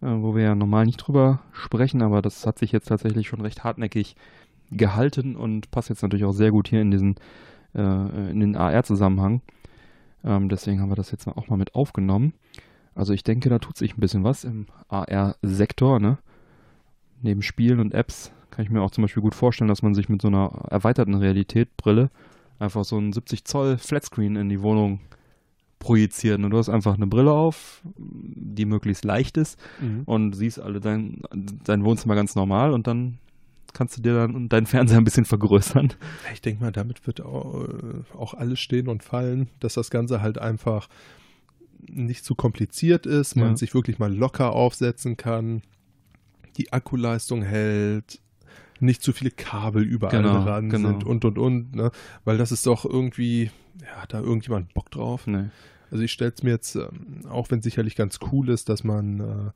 äh, 0.00 0.06
wo 0.06 0.34
wir 0.34 0.44
ja 0.44 0.54
normal 0.54 0.86
nicht 0.86 0.98
drüber 0.98 1.40
sprechen, 1.52 2.02
aber 2.02 2.22
das 2.22 2.46
hat 2.46 2.58
sich 2.58 2.72
jetzt 2.72 2.86
tatsächlich 2.86 3.28
schon 3.28 3.40
recht 3.40 3.64
hartnäckig 3.64 4.16
gehalten 4.70 5.36
und 5.36 5.70
passt 5.70 5.88
jetzt 5.88 6.02
natürlich 6.02 6.24
auch 6.24 6.32
sehr 6.32 6.50
gut 6.50 6.68
hier 6.68 6.80
in 6.80 6.90
diesen 6.90 7.16
äh, 7.74 8.30
in 8.30 8.40
den 8.40 8.56
AR-Zusammenhang. 8.56 9.42
Ähm, 10.24 10.48
deswegen 10.48 10.80
haben 10.80 10.90
wir 10.90 10.96
das 10.96 11.10
jetzt 11.10 11.26
auch 11.28 11.48
mal 11.48 11.56
mit 11.56 11.74
aufgenommen. 11.74 12.32
Also 12.94 13.12
ich 13.12 13.22
denke, 13.22 13.48
da 13.48 13.58
tut 13.58 13.76
sich 13.76 13.96
ein 13.96 14.00
bisschen 14.00 14.24
was 14.24 14.44
im 14.44 14.66
AR-Sektor, 14.88 16.00
ne? 16.00 16.18
Neben 17.22 17.42
Spielen 17.42 17.80
und 17.80 17.94
Apps 17.94 18.32
kann 18.50 18.64
ich 18.64 18.70
mir 18.70 18.80
auch 18.82 18.90
zum 18.90 19.02
Beispiel 19.02 19.22
gut 19.22 19.34
vorstellen, 19.34 19.68
dass 19.68 19.82
man 19.82 19.94
sich 19.94 20.08
mit 20.08 20.22
so 20.22 20.28
einer 20.28 20.46
erweiterten 20.70 21.14
Realität-Brille 21.14 22.10
einfach 22.58 22.84
so 22.84 22.96
einen 22.96 23.12
70 23.12 23.44
Zoll 23.44 23.76
Flatscreen 23.78 24.36
in 24.36 24.48
die 24.48 24.62
Wohnung 24.62 25.00
projiziert. 25.78 26.42
Und 26.42 26.50
du 26.50 26.56
hast 26.58 26.68
einfach 26.68 26.94
eine 26.94 27.06
Brille 27.06 27.32
auf, 27.32 27.82
die 27.96 28.64
möglichst 28.64 29.04
leicht 29.04 29.36
ist 29.36 29.58
und 30.06 30.32
siehst 30.32 30.58
alle 30.60 30.80
dein, 30.80 31.20
dein 31.64 31.84
Wohnzimmer 31.84 32.14
ganz 32.14 32.34
normal 32.34 32.72
und 32.72 32.86
dann 32.86 33.18
kannst 33.74 33.98
du 33.98 34.02
dir 34.02 34.14
dann 34.14 34.48
deinen 34.48 34.64
Fernseher 34.66 34.96
ein 34.96 35.04
bisschen 35.04 35.26
vergrößern. 35.26 35.92
Ich 36.32 36.40
denke 36.40 36.62
mal, 36.64 36.72
damit 36.72 37.06
wird 37.06 37.20
auch, 37.20 37.64
äh, 37.64 38.16
auch 38.16 38.32
alles 38.32 38.58
stehen 38.58 38.88
und 38.88 39.02
fallen, 39.02 39.48
dass 39.60 39.74
das 39.74 39.90
Ganze 39.90 40.22
halt 40.22 40.38
einfach 40.38 40.88
nicht 41.88 42.24
zu 42.24 42.34
kompliziert 42.34 43.04
ist, 43.04 43.36
man 43.36 43.50
Ja. 43.50 43.56
sich 43.56 43.74
wirklich 43.74 43.98
mal 43.98 44.12
locker 44.14 44.52
aufsetzen 44.52 45.18
kann, 45.18 45.60
die 46.56 46.72
Akkuleistung 46.72 47.42
hält, 47.42 48.20
nicht 48.80 49.02
zu 49.02 49.12
viele 49.12 49.30
Kabel 49.30 49.82
überall 49.82 50.22
Genau, 50.22 50.44
dran 50.44 50.68
genau. 50.70 50.88
sind 50.90 51.04
und 51.04 51.24
und 51.24 51.38
und, 51.38 51.74
ne? 51.74 51.90
weil 52.24 52.36
das 52.38 52.52
ist 52.52 52.66
doch 52.66 52.84
irgendwie, 52.84 53.50
ja, 53.80 54.02
hat 54.02 54.12
da 54.12 54.20
irgendjemand 54.20 54.74
Bock 54.74 54.90
drauf? 54.90 55.26
Nee. 55.26 55.46
Also 55.90 56.02
ich 56.04 56.12
stelle 56.12 56.32
es 56.36 56.42
mir 56.42 56.50
jetzt, 56.50 56.74
ähm, 56.76 57.22
auch 57.30 57.50
wenn 57.50 57.58
es 57.60 57.64
sicherlich 57.64 57.94
ganz 57.96 58.18
cool 58.32 58.48
ist, 58.50 58.68
dass 58.68 58.84
man 58.84 59.20
äh, 59.20 59.50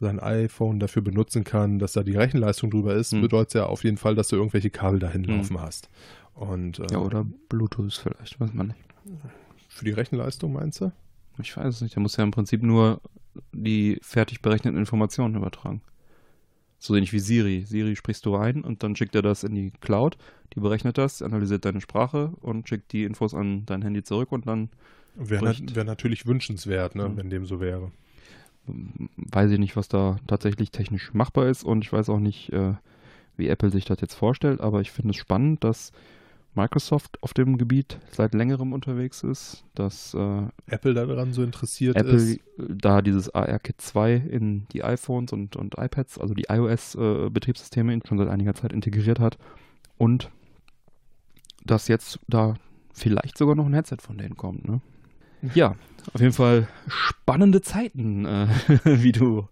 sein 0.00 0.18
iPhone 0.18 0.80
dafür 0.80 1.02
benutzen 1.02 1.44
kann, 1.44 1.78
dass 1.78 1.92
da 1.92 2.02
die 2.02 2.16
Rechenleistung 2.16 2.70
drüber 2.70 2.94
ist, 2.94 3.12
Hm. 3.12 3.20
bedeutet 3.20 3.54
ja 3.54 3.66
auf 3.66 3.84
jeden 3.84 3.96
Fall, 3.98 4.14
dass 4.14 4.28
du 4.28 4.36
irgendwelche 4.36 4.70
Kabel 4.70 4.98
dahin 4.98 5.22
laufen 5.24 5.60
hast. 5.60 5.88
Und 6.34 6.80
äh, 6.80 6.86
Ja, 6.90 6.98
oder 6.98 7.24
Bluetooth 7.48 7.92
vielleicht, 7.94 8.40
weiß 8.40 8.54
man 8.54 8.68
nicht. 8.68 8.78
für 9.68 9.84
die 9.84 9.92
Rechenleistung 9.92 10.52
meinst 10.52 10.80
du? 10.80 10.90
Ich 11.38 11.56
weiß 11.56 11.76
es 11.76 11.80
nicht. 11.80 11.94
Der 11.94 12.02
muss 12.02 12.16
ja 12.16 12.24
im 12.24 12.30
Prinzip 12.32 12.62
nur 12.62 13.00
die 13.52 13.98
fertig 14.02 14.40
berechneten 14.42 14.78
Informationen 14.78 15.34
übertragen. 15.36 15.80
So 16.84 16.94
ähnlich 16.94 17.14
wie 17.14 17.18
Siri. 17.18 17.64
Siri 17.66 17.96
sprichst 17.96 18.26
du 18.26 18.36
ein 18.36 18.60
und 18.62 18.82
dann 18.82 18.94
schickt 18.94 19.14
er 19.14 19.22
das 19.22 19.42
in 19.42 19.54
die 19.54 19.72
Cloud. 19.80 20.18
Die 20.54 20.60
berechnet 20.60 20.98
das, 20.98 21.22
analysiert 21.22 21.64
deine 21.64 21.80
Sprache 21.80 22.32
und 22.42 22.68
schickt 22.68 22.92
die 22.92 23.04
Infos 23.04 23.32
an 23.32 23.64
dein 23.64 23.80
Handy 23.80 24.02
zurück 24.02 24.30
und 24.32 24.46
dann 24.46 24.68
Wäre 25.14 25.44
nat 25.46 25.74
wär 25.74 25.84
natürlich 25.84 26.26
wünschenswert, 26.26 26.94
ne, 26.94 27.04
Hm. 27.04 27.16
wenn 27.16 27.30
dem 27.30 27.46
so 27.46 27.58
wäre. 27.58 27.90
weiß 29.16 29.50
ich 29.50 29.58
nicht, 29.58 29.76
was 29.76 29.88
da 29.88 30.18
tatsächlich 30.26 30.72
technisch 30.72 31.14
machbar 31.14 31.46
ist 31.48 31.64
und 31.64 31.84
ich 31.84 31.92
weiß 31.92 32.10
auch 32.10 32.18
nicht, 32.20 32.52
äh, 32.52 32.74
wie 33.38 33.48
Apple 33.48 33.70
sich 33.70 33.86
das 33.86 34.02
jetzt 34.02 34.14
vorstellt, 34.14 34.60
aber 34.60 34.82
ich 34.82 34.90
finde 34.90 35.10
es 35.12 35.16
spannend, 35.16 35.64
dass 35.64 35.90
Microsoft 36.56 37.18
auf 37.22 37.34
dem 37.34 37.58
Gebiet 37.58 37.98
seit 38.12 38.34
längerem 38.34 38.72
unterwegs 38.72 39.22
ist, 39.22 39.64
dass 39.74 40.14
äh, 40.14 40.42
Apple 40.66 40.94
daran 40.94 41.32
so 41.32 41.42
interessiert 41.42 41.96
Apple 41.96 42.14
ist. 42.14 42.40
da 42.58 43.02
dieses 43.02 43.34
AR-Kit 43.34 43.80
2 43.80 44.14
in 44.14 44.66
die 44.72 44.84
iPhones 44.84 45.32
und, 45.32 45.56
und 45.56 45.74
iPads, 45.78 46.18
also 46.18 46.34
die 46.34 46.46
iOS-Betriebssysteme 46.48 47.98
schon 48.06 48.18
seit 48.18 48.28
einiger 48.28 48.54
Zeit 48.54 48.72
integriert 48.72 49.18
hat 49.20 49.38
und 49.98 50.30
dass 51.64 51.88
jetzt 51.88 52.20
da 52.28 52.54
vielleicht 52.92 53.38
sogar 53.38 53.54
noch 53.54 53.66
ein 53.66 53.74
Headset 53.74 53.96
von 54.00 54.18
denen 54.18 54.36
kommt. 54.36 54.68
Ne? 54.68 54.80
Ja, 55.54 55.76
auf 56.12 56.20
jeden 56.20 56.32
Fall 56.32 56.68
spannende 56.86 57.60
Zeiten, 57.62 58.24
äh, 58.24 58.46
wie 58.84 59.12
du 59.12 59.48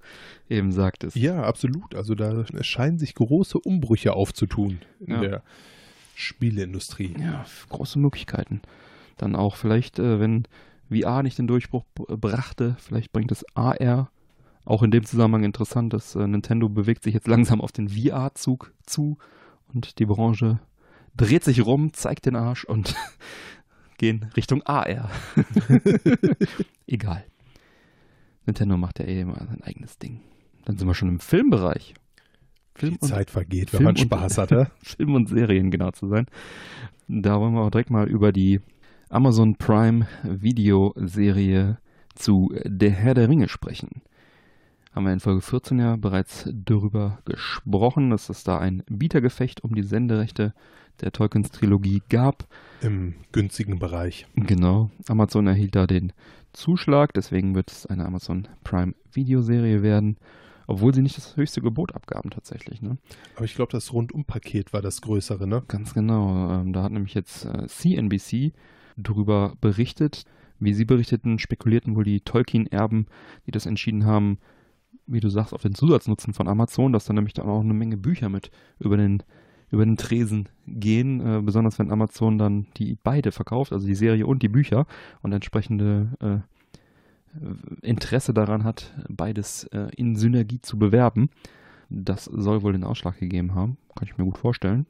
eben 0.48 0.72
sagtest. 0.72 1.16
Ja, 1.16 1.42
absolut. 1.42 1.94
Also 1.94 2.14
da 2.14 2.44
scheinen 2.62 2.98
sich 2.98 3.14
große 3.14 3.59
Umbrüche 3.59 4.12
aufzutun 4.12 4.78
in 5.00 5.12
Ja. 5.14 5.20
der 5.20 5.42
Spieleindustrie. 6.14 7.14
Ja, 7.18 7.44
große 7.68 7.98
Möglichkeiten. 7.98 8.60
Dann 9.16 9.36
auch 9.36 9.56
vielleicht, 9.56 9.98
äh, 9.98 10.20
wenn 10.20 10.44
VR 10.90 11.22
nicht 11.22 11.38
den 11.38 11.46
Durchbruch 11.46 11.84
brachte, 11.94 12.76
vielleicht 12.78 13.12
bringt 13.12 13.32
es 13.32 13.44
AR. 13.54 14.10
Auch 14.64 14.82
in 14.82 14.90
dem 14.90 15.04
Zusammenhang 15.04 15.44
interessant, 15.44 15.92
dass 15.92 16.14
äh, 16.14 16.26
Nintendo 16.26 16.68
bewegt 16.68 17.02
sich 17.02 17.14
jetzt 17.14 17.26
langsam 17.26 17.60
auf 17.60 17.72
den 17.72 17.88
VR-Zug 17.88 18.72
zu 18.86 19.18
und 19.72 19.98
die 19.98 20.06
Branche 20.06 20.60
dreht 21.16 21.44
sich 21.44 21.64
rum, 21.64 21.92
zeigt 21.92 22.26
den 22.26 22.36
Arsch 22.36 22.64
und 22.64 22.94
gehen 23.98 24.30
Richtung 24.36 24.62
AR. 24.62 25.10
Egal. 26.86 27.24
Nintendo 28.46 28.76
macht 28.76 28.98
ja 28.98 29.06
eh 29.06 29.20
immer 29.20 29.36
sein 29.46 29.62
eigenes 29.62 29.98
Ding. 29.98 30.20
Dann 30.64 30.76
sind 30.76 30.86
wir 30.86 30.94
schon 30.94 31.08
im 31.08 31.20
Filmbereich. 31.20 31.94
Film 32.75 32.97
und- 33.01 33.09
Zeit 33.09 33.31
vergeht, 33.31 33.70
Film 33.70 33.81
wenn 33.81 33.85
man 33.85 33.95
und- 33.95 34.01
Spaß 34.01 34.39
hatte. 34.39 34.70
Film 34.83 35.14
und 35.14 35.29
Serien 35.29 35.70
genau 35.70 35.91
zu 35.91 36.09
sein. 36.09 36.27
Da 37.09 37.41
wollen 37.41 37.55
wir 37.55 37.61
auch 37.62 37.70
direkt 37.70 37.91
mal 37.91 38.09
über 38.09 38.33
die 38.33 38.61
Amazon 39.11 39.57
Prime 39.57 40.07
Videoserie 40.23 41.79
zu 42.14 42.53
Der 42.64 42.91
Herr 42.91 43.14
der 43.14 43.29
Ringe 43.29 43.49
sprechen. 43.49 44.03
Haben 44.95 45.07
wir 45.07 45.12
in 45.12 45.20
Folge 45.20 45.41
14 45.41 45.79
ja 45.79 45.97
bereits 45.97 46.49
darüber 46.53 47.18
gesprochen, 47.25 48.11
dass 48.11 48.29
es 48.29 48.45
da 48.45 48.59
ein 48.59 48.83
Bietergefecht 48.91 49.64
um 49.64 49.75
die 49.75 49.83
Senderechte 49.83 50.53
der 51.01 51.12
Tolkiens 51.12 51.51
Trilogie 51.51 52.03
gab. 52.11 52.47
Im 52.83 53.14
günstigen 53.33 53.79
Bereich. 53.79 54.27
Genau, 54.37 54.91
Amazon 55.09 55.47
erhielt 55.47 55.75
da 55.77 55.87
den 55.87 56.12
Zuschlag, 56.53 57.14
deswegen 57.14 57.55
wird 57.55 57.70
es 57.70 57.87
eine 57.87 58.05
Amazon 58.05 58.47
Prime 58.64 58.93
Videoserie 59.12 59.83
werden, 59.83 60.18
obwohl 60.66 60.94
sie 60.94 61.02
nicht 61.02 61.16
das 61.16 61.36
höchste 61.36 61.60
Gebot 61.60 61.94
abgaben 61.94 62.30
tatsächlich. 62.30 62.82
Ne? 62.82 62.98
Aber 63.36 63.44
ich 63.44 63.54
glaube, 63.54 63.72
das 63.72 63.92
Rundumpaket 63.92 64.72
war 64.72 64.82
das 64.82 65.00
größere, 65.00 65.46
ne? 65.46 65.62
Ganz 65.68 65.94
genau. 65.94 66.60
Ähm, 66.60 66.72
da 66.72 66.82
hat 66.82 66.92
nämlich 66.92 67.14
jetzt 67.14 67.44
äh, 67.44 67.66
CNBC 67.66 68.52
darüber 68.96 69.54
berichtet. 69.60 70.24
Wie 70.58 70.74
sie 70.74 70.84
berichteten, 70.84 71.40
spekulierten 71.40 71.96
wohl 71.96 72.04
die 72.04 72.20
Tolkien-Erben, 72.20 73.06
die 73.46 73.50
das 73.50 73.66
entschieden 73.66 74.06
haben, 74.06 74.38
wie 75.06 75.20
du 75.20 75.28
sagst, 75.28 75.52
auf 75.52 75.62
den 75.62 75.74
Zusatznutzen 75.74 76.34
von 76.34 76.46
Amazon, 76.46 76.92
dass 76.92 77.04
da 77.04 77.12
nämlich 77.12 77.34
dann 77.34 77.48
auch 77.48 77.60
eine 77.60 77.74
Menge 77.74 77.96
Bücher 77.96 78.28
mit 78.28 78.50
über 78.78 78.96
den, 78.96 79.24
über 79.70 79.84
den 79.84 79.96
Tresen 79.96 80.48
gehen, 80.66 81.20
äh, 81.20 81.42
besonders 81.42 81.78
wenn 81.78 81.90
Amazon 81.90 82.38
dann 82.38 82.68
die 82.76 82.96
beide 83.02 83.32
verkauft, 83.32 83.72
also 83.72 83.86
die 83.86 83.96
Serie 83.96 84.26
und 84.26 84.42
die 84.42 84.48
Bücher 84.48 84.86
und 85.22 85.32
entsprechende 85.32 86.12
äh, 86.20 86.51
Interesse 87.83 88.35
daran 88.35 88.64
hat, 88.64 88.93
beides 89.09 89.64
äh, 89.64 89.89
in 89.97 90.16
Synergie 90.16 90.61
zu 90.61 90.78
bewerben. 90.78 91.30
Das 91.89 92.24
soll 92.24 92.62
wohl 92.62 92.72
den 92.72 92.85
Ausschlag 92.85 93.18
gegeben 93.18 93.55
haben, 93.55 93.76
kann 93.95 94.09
ich 94.09 94.16
mir 94.16 94.24
gut 94.24 94.39
vorstellen. 94.39 94.87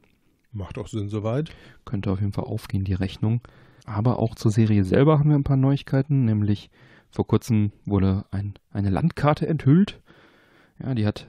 Macht 0.51 0.77
auch 0.77 0.87
Sinn 0.87 1.09
soweit. 1.09 1.49
Könnte 1.85 2.11
auf 2.11 2.19
jeden 2.19 2.33
Fall 2.33 2.45
aufgehen, 2.45 2.83
die 2.83 2.93
Rechnung. 2.93 3.41
Aber 3.85 4.19
auch 4.19 4.35
zur 4.35 4.51
Serie 4.51 4.83
selber 4.83 5.19
haben 5.19 5.29
wir 5.29 5.35
ein 5.35 5.43
paar 5.43 5.57
Neuigkeiten, 5.57 6.25
nämlich 6.25 6.69
vor 7.09 7.27
kurzem 7.27 7.71
wurde 7.85 8.25
ein, 8.31 8.53
eine 8.71 8.89
Landkarte 8.89 9.47
enthüllt. 9.47 10.01
Ja, 10.79 10.93
die 10.93 11.05
hat 11.05 11.27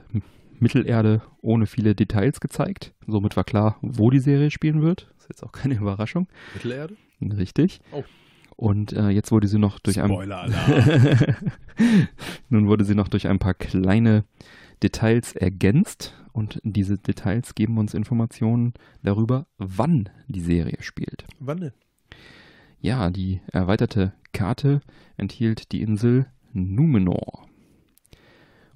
Mittelerde 0.59 1.21
ohne 1.41 1.65
viele 1.65 1.95
Details 1.95 2.39
gezeigt. 2.39 2.93
Somit 3.07 3.35
war 3.35 3.43
klar, 3.43 3.77
wo 3.81 4.09
die 4.09 4.19
Serie 4.19 4.51
spielen 4.51 4.81
wird. 4.81 5.13
Ist 5.17 5.29
jetzt 5.29 5.43
auch 5.43 5.51
keine 5.51 5.75
Überraschung. 5.79 6.27
Mittelerde? 6.53 6.95
Richtig. 7.21 7.81
Oh. 7.91 8.03
Und 8.55 8.93
äh, 8.93 9.09
jetzt 9.09 9.31
wurde 9.31 9.47
sie 9.47 9.59
noch 9.59 9.79
durch 9.79 10.01
ein. 10.01 10.09
Nun 12.49 12.67
wurde 12.67 12.85
sie 12.85 12.95
noch 12.95 13.09
durch 13.09 13.27
ein 13.27 13.39
paar 13.39 13.53
kleine 13.53 14.23
Details 14.81 15.33
ergänzt 15.33 16.13
und 16.31 16.59
diese 16.63 16.97
Details 16.97 17.55
geben 17.55 17.77
uns 17.77 17.93
Informationen 17.93 18.73
darüber, 19.03 19.47
wann 19.57 20.09
die 20.27 20.41
Serie 20.41 20.77
spielt. 20.81 21.25
Wann 21.39 21.59
denn? 21.59 21.73
Ja, 22.81 23.09
die 23.09 23.41
erweiterte 23.51 24.13
Karte 24.33 24.81
enthielt 25.17 25.71
die 25.71 25.81
Insel 25.81 26.27
Numenor. 26.51 27.47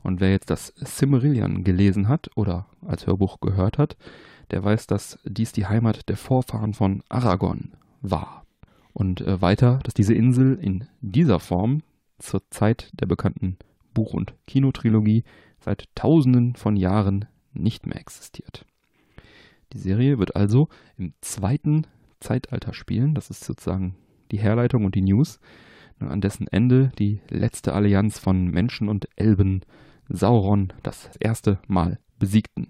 Und 0.04 0.22
wer 0.22 0.32
jetzt 0.32 0.50
das 0.50 0.74
Silmarillion 0.78 1.64
gelesen 1.64 2.08
hat 2.08 2.30
oder 2.36 2.68
als 2.86 3.06
Hörbuch 3.06 3.40
gehört 3.42 3.78
hat, 3.78 3.98
der 4.52 4.64
weiß, 4.64 4.88
dass 4.88 5.20
dies 5.26 5.52
die 5.52 5.68
Heimat 5.68 6.10
der 6.10 6.18
Vorfahren 6.18 6.74
von 6.74 7.04
Aragorn 7.10 7.74
war. 8.02 8.46
Und 8.94 9.22
äh, 9.22 9.42
weiter, 9.42 9.80
dass 9.84 9.94
diese 9.94 10.14
Insel 10.14 10.56
in 10.56 10.88
dieser 11.02 11.40
Form 11.40 11.82
zur 12.18 12.42
Zeit 12.50 12.92
der 12.94 13.06
bekannten 13.06 13.58
Buch- 13.94 14.14
und 14.14 14.34
Kinotrilogie 14.48 15.24
seit 15.60 15.88
tausenden 15.96 16.56
von 16.56 16.76
Jahren 16.76 17.26
nicht 17.54 17.86
mehr 17.86 18.00
existiert. 18.00 18.66
Die 19.74 19.78
Serie 19.78 20.18
wird 20.20 20.36
also 20.36 20.68
im 20.98 21.14
zweiten 21.22 21.86
Zeitalter 22.20 22.74
spielen. 22.74 23.14
Das 23.14 23.30
ist 23.30 23.44
sozusagen 23.44 23.96
die 24.32 24.40
Herleitung 24.40 24.86
und 24.86 24.96
die 24.96 25.02
News, 25.02 25.40
ne, 26.00 26.10
an 26.10 26.22
dessen 26.22 26.48
Ende 26.48 26.92
die 26.98 27.22
letzte 27.30 27.74
Allianz 27.74 28.20
von 28.20 28.46
Menschen 28.46 28.90
und 28.90 29.08
Elben 29.16 29.62
Sauron 30.08 30.74
das 30.84 31.10
erste 31.20 31.60
Mal 31.68 32.00
besiegten. 32.18 32.68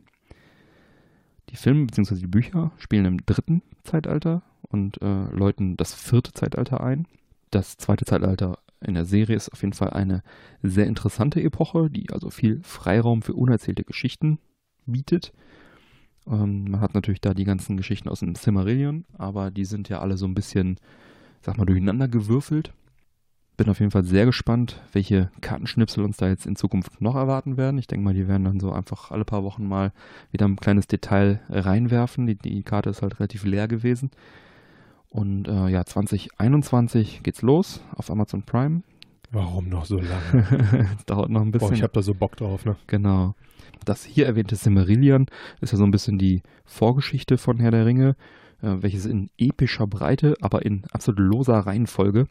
Die 1.50 1.56
Filme 1.56 1.86
bzw. 1.86 2.16
die 2.16 2.28
Bücher 2.28 2.72
spielen 2.78 3.06
im 3.06 3.26
dritten 3.26 3.64
Zeitalter 3.84 4.44
und 4.62 5.02
äh, 5.02 5.26
läuten 5.32 5.78
das 5.78 5.94
vierte 5.94 6.34
Zeitalter 6.34 6.82
ein. 6.82 7.08
Das 7.52 7.78
zweite 7.78 8.06
Zeitalter 8.06 8.60
in 8.82 8.94
der 8.94 9.06
Serie 9.06 9.36
ist 9.36 9.52
auf 9.52 9.62
jeden 9.62 9.74
Fall 9.74 9.90
eine 9.90 10.24
sehr 10.62 10.88
interessante 10.88 11.42
Epoche, 11.42 11.90
die 11.90 12.10
also 12.12 12.30
viel 12.30 12.62
Freiraum 12.64 13.22
für 13.22 13.34
unerzählte 13.34 13.84
Geschichten 13.84 14.40
bietet. 14.86 15.34
Ähm, 16.28 16.66
man 16.70 16.82
hat 16.82 16.94
natürlich 16.94 17.22
da 17.22 17.34
die 17.34 17.44
ganzen 17.44 17.78
Geschichten 17.78 18.10
aus 18.10 18.20
dem 18.20 18.36
Silmarillion, 18.36 19.06
aber 19.18 19.52
die 19.52 19.66
sind 19.66 19.90
ja 19.90 20.00
alle 20.00 20.18
so 20.18 20.26
ein 20.26 20.36
bisschen, 20.36 20.78
sag 21.42 21.58
mal, 21.58 21.66
durcheinander 21.66 22.08
gewürfelt. 22.08 22.74
Bin 23.58 23.70
auf 23.70 23.80
jeden 23.80 23.92
Fall 23.92 24.06
sehr 24.06 24.26
gespannt, 24.26 24.82
welche 24.94 25.32
Kartenschnipsel 25.42 26.04
uns 26.06 26.16
da 26.16 26.30
jetzt 26.30 26.46
in 26.46 26.56
Zukunft 26.56 27.02
noch 27.02 27.16
erwarten 27.16 27.58
werden. 27.58 27.78
Ich 27.78 27.88
denke 27.88 28.06
mal, 28.06 28.14
die 28.14 28.28
werden 28.30 28.46
dann 28.46 28.62
so 28.62 28.72
einfach 28.72 29.12
alle 29.12 29.26
paar 29.26 29.44
Wochen 29.44 29.68
mal 29.68 29.92
wieder 30.32 30.48
ein 30.48 30.56
kleines 30.56 30.88
Detail 30.88 31.42
reinwerfen. 31.50 32.26
Die, 32.26 32.36
die 32.36 32.64
Karte 32.64 32.90
ist 32.90 33.02
halt 33.02 33.20
relativ 33.20 33.44
leer 33.44 33.68
gewesen. 33.68 34.12
Und 35.10 35.48
äh, 35.48 35.68
ja, 35.70 35.86
2021 35.86 37.24
geht's 37.24 37.42
los 37.42 37.82
auf 37.96 38.12
Amazon 38.12 38.44
Prime. 38.44 38.84
Warum 39.32 39.70
noch 39.70 39.86
so 39.86 39.98
lange? 39.98 40.88
Es 40.98 41.06
dauert 41.06 41.30
noch 41.30 41.42
ein 41.42 41.52
bisschen. 41.52 41.70
Boah, 41.70 41.76
ich 41.76 41.84
habe 41.84 41.94
da 41.94 42.02
so 42.02 42.14
Bock 42.14 42.36
drauf, 42.36 42.66
ne? 42.66 42.76
Genau. 42.88 43.36
Das 43.86 44.04
hier 44.04 44.26
erwähnte 44.26 44.56
Silmarillion 44.56 45.28
ist 45.62 45.72
ja 45.72 45.78
so 45.78 45.84
ein 45.84 45.92
bisschen 45.92 46.18
die 46.18 46.42
Vorgeschichte 46.66 47.38
von 47.38 47.60
Herr 47.60 47.72
der 47.72 47.86
Ringe, 47.86 48.16
welches 48.62 49.06
in 49.06 49.30
epischer 49.38 49.88
Breite, 49.88 50.36
aber 50.42 50.66
in 50.66 50.84
absolut 50.92 51.20
loser 51.20 51.60
Reihenfolge 51.60 52.28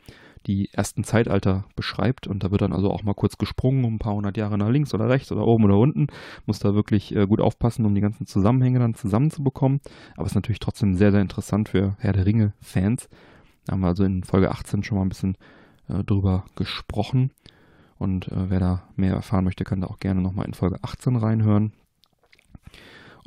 die 0.46 0.72
ersten 0.72 1.04
Zeitalter 1.04 1.64
beschreibt. 1.76 2.26
Und 2.26 2.42
da 2.42 2.50
wird 2.50 2.62
dann 2.62 2.72
also 2.72 2.90
auch 2.90 3.02
mal 3.02 3.14
kurz 3.14 3.38
gesprungen, 3.38 3.84
um 3.84 3.94
ein 3.94 3.98
paar 3.98 4.14
hundert 4.14 4.36
Jahre 4.36 4.58
nach 4.58 4.68
links 4.68 4.94
oder 4.94 5.08
rechts 5.08 5.32
oder 5.32 5.46
oben 5.46 5.64
oder 5.64 5.78
unten. 5.78 6.06
Muss 6.46 6.58
da 6.58 6.74
wirklich 6.74 7.14
äh, 7.14 7.26
gut 7.26 7.40
aufpassen, 7.40 7.84
um 7.84 7.94
die 7.94 8.00
ganzen 8.00 8.26
Zusammenhänge 8.26 8.78
dann 8.78 8.94
zusammenzubekommen. 8.94 9.80
Aber 10.16 10.26
ist 10.26 10.34
natürlich 10.34 10.60
trotzdem 10.60 10.94
sehr, 10.94 11.12
sehr 11.12 11.20
interessant 11.20 11.68
für 11.68 11.96
Herr 11.98 12.12
der 12.12 12.26
Ringe-Fans. 12.26 13.08
Da 13.66 13.72
haben 13.72 13.80
wir 13.80 13.88
also 13.88 14.04
in 14.04 14.24
Folge 14.24 14.50
18 14.50 14.82
schon 14.82 14.98
mal 14.98 15.04
ein 15.04 15.10
bisschen 15.10 15.36
äh, 15.88 16.02
drüber 16.04 16.44
gesprochen. 16.56 17.30
Und 17.98 18.28
äh, 18.28 18.50
wer 18.50 18.60
da 18.60 18.82
mehr 18.96 19.14
erfahren 19.14 19.44
möchte, 19.44 19.64
kann 19.64 19.80
da 19.80 19.88
auch 19.88 19.98
gerne 19.98 20.22
nochmal 20.22 20.46
in 20.46 20.54
Folge 20.54 20.78
18 20.82 21.16
reinhören. 21.16 21.72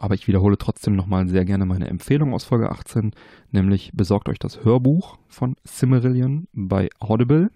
Aber 0.02 0.16
ich 0.16 0.28
wiederhole 0.28 0.58
trotzdem 0.58 0.96
nochmal 0.96 1.28
sehr 1.28 1.46
gerne 1.46 1.64
meine 1.68 1.88
Empfehlung 1.88 2.34
aus 2.34 2.44
Folge 2.44 2.72
18, 2.72 3.12
nämlich 3.52 3.92
besorgt 3.94 4.30
euch 4.30 4.40
das 4.40 4.66
Hörbuch 4.66 5.20
von 5.28 5.56
Cimmerillion 5.64 6.48
bei 6.54 6.90
Audible 6.98 7.52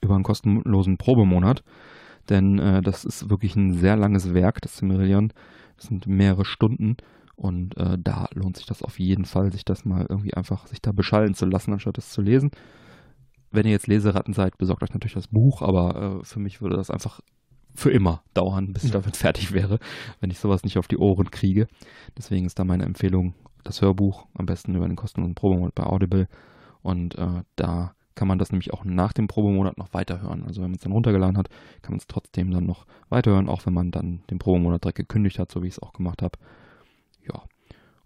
über 0.00 0.14
einen 0.14 0.24
kostenlosen 0.24 0.96
Probemonat. 0.96 1.62
Denn 2.30 2.58
äh, 2.58 2.80
das 2.80 3.04
ist 3.04 3.28
wirklich 3.28 3.56
ein 3.56 3.74
sehr 3.74 3.94
langes 3.94 4.32
Werk, 4.32 4.62
das 4.62 4.76
Cimmerillion. 4.76 5.34
Das 5.76 5.88
sind 5.88 6.06
mehrere 6.06 6.46
Stunden 6.46 6.96
und 7.36 7.76
äh, 7.76 7.98
da 8.02 8.26
lohnt 8.32 8.56
sich 8.56 8.64
das 8.64 8.82
auf 8.82 8.98
jeden 8.98 9.26
Fall, 9.26 9.52
sich 9.52 9.66
das 9.66 9.84
mal 9.84 10.06
irgendwie 10.08 10.32
einfach, 10.32 10.66
sich 10.66 10.80
da 10.80 10.92
beschallen 10.92 11.34
zu 11.34 11.44
lassen, 11.44 11.74
anstatt 11.74 11.98
es 11.98 12.08
zu 12.08 12.22
lesen. 12.22 12.52
Wenn 13.50 13.66
ihr 13.66 13.72
jetzt 13.72 13.86
Leseratten 13.86 14.32
seid, 14.32 14.56
besorgt 14.56 14.82
euch 14.82 14.94
natürlich 14.94 15.12
das 15.12 15.28
Buch, 15.28 15.60
aber 15.60 16.20
äh, 16.20 16.24
für 16.24 16.40
mich 16.40 16.62
würde 16.62 16.76
das 16.76 16.88
einfach 16.88 17.20
für 17.74 17.90
immer 17.90 18.22
dauern, 18.34 18.72
bis 18.72 18.84
ich 18.84 18.90
damit 18.92 19.16
fertig 19.16 19.52
wäre, 19.52 19.78
wenn 20.20 20.30
ich 20.30 20.38
sowas 20.38 20.64
nicht 20.64 20.78
auf 20.78 20.88
die 20.88 20.98
Ohren 20.98 21.30
kriege. 21.30 21.66
Deswegen 22.16 22.46
ist 22.46 22.58
da 22.58 22.64
meine 22.64 22.84
Empfehlung 22.84 23.34
das 23.64 23.82
Hörbuch, 23.82 24.26
am 24.34 24.46
besten 24.46 24.74
über 24.74 24.86
den 24.86 24.96
kostenlosen 24.96 25.34
Probemonat 25.34 25.74
bei 25.74 25.84
Audible. 25.84 26.28
Und 26.82 27.16
äh, 27.16 27.42
da 27.56 27.94
kann 28.14 28.28
man 28.28 28.38
das 28.38 28.52
nämlich 28.52 28.72
auch 28.72 28.84
nach 28.84 29.12
dem 29.12 29.26
Probemonat 29.26 29.78
noch 29.78 29.92
weiterhören. 29.92 30.44
Also 30.44 30.62
wenn 30.62 30.70
man 30.70 30.76
es 30.76 30.82
dann 30.82 30.92
runtergeladen 30.92 31.36
hat, 31.36 31.48
kann 31.82 31.92
man 31.92 31.98
es 31.98 32.06
trotzdem 32.06 32.50
dann 32.50 32.66
noch 32.66 32.86
weiterhören, 33.08 33.48
auch 33.48 33.66
wenn 33.66 33.74
man 33.74 33.90
dann 33.90 34.22
den 34.30 34.38
Probemonat 34.38 34.84
direkt 34.84 34.98
gekündigt 34.98 35.38
hat, 35.38 35.50
so 35.50 35.62
wie 35.62 35.68
ich 35.68 35.74
es 35.74 35.82
auch 35.82 35.92
gemacht 35.92 36.22
habe. 36.22 36.38
Ja. 37.26 37.42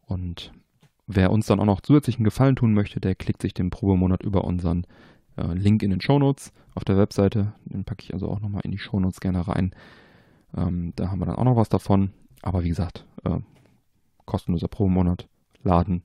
Und 0.07 0.53
wer 1.07 1.31
uns 1.31 1.47
dann 1.47 1.61
auch 1.61 1.67
noch 1.67 1.81
zusätzlichen 1.81 2.25
Gefallen 2.25 2.57
tun 2.57 2.73
möchte, 2.73 3.01
der 3.01 3.15
klickt 3.15 3.43
sich 3.43 3.53
den 3.53 3.71
Probemonat 3.71 4.23
über 4.23 4.45
unseren 4.45 4.87
äh, 5.39 5.55
Link 5.55 5.83
in 5.83 5.91
den 5.91 6.01
Shownotes 6.01 6.53
auf 6.75 6.85
der 6.85 6.97
Webseite. 6.97 7.53
Den 7.65 7.85
packe 7.85 8.03
ich 8.05 8.13
also 8.13 8.29
auch 8.29 8.41
nochmal 8.41 8.63
in 8.65 8.71
die 8.73 8.79
Shownotes 8.79 9.21
gerne 9.21 9.47
rein. 9.47 9.75
Ähm, 10.57 10.93
da 10.97 11.11
haben 11.11 11.19
wir 11.21 11.27
dann 11.27 11.37
auch 11.37 11.45
noch 11.45 11.57
was 11.57 11.69
davon. 11.69 12.13
Aber 12.43 12.65
wie 12.65 12.69
gesagt, 12.69 13.05
äh, 13.25 13.39
kostenloser 14.25 14.69
Probemonat, 14.69 15.29
laden, 15.63 16.03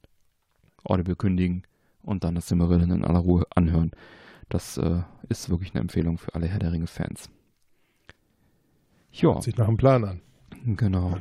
Audible 0.83 1.15
kündigen 1.15 1.63
und 2.01 2.23
dann 2.23 2.35
das 2.35 2.47
Silmarillion 2.47 2.91
in 2.91 3.05
aller 3.05 3.19
Ruhe 3.19 3.45
anhören. 3.55 3.91
Das 4.49 4.77
äh, 4.77 5.01
ist 5.29 5.49
wirklich 5.49 5.73
eine 5.73 5.81
Empfehlung 5.81 6.17
für 6.17 6.33
alle 6.35 6.47
Herr 6.47 6.59
der 6.59 6.71
Ringe-Fans. 6.71 7.29
Ja, 9.11 9.39
Sieht 9.41 9.57
nach 9.57 9.67
einem 9.67 9.77
Plan 9.77 10.03
an. 10.05 10.21
genau. 10.75 11.17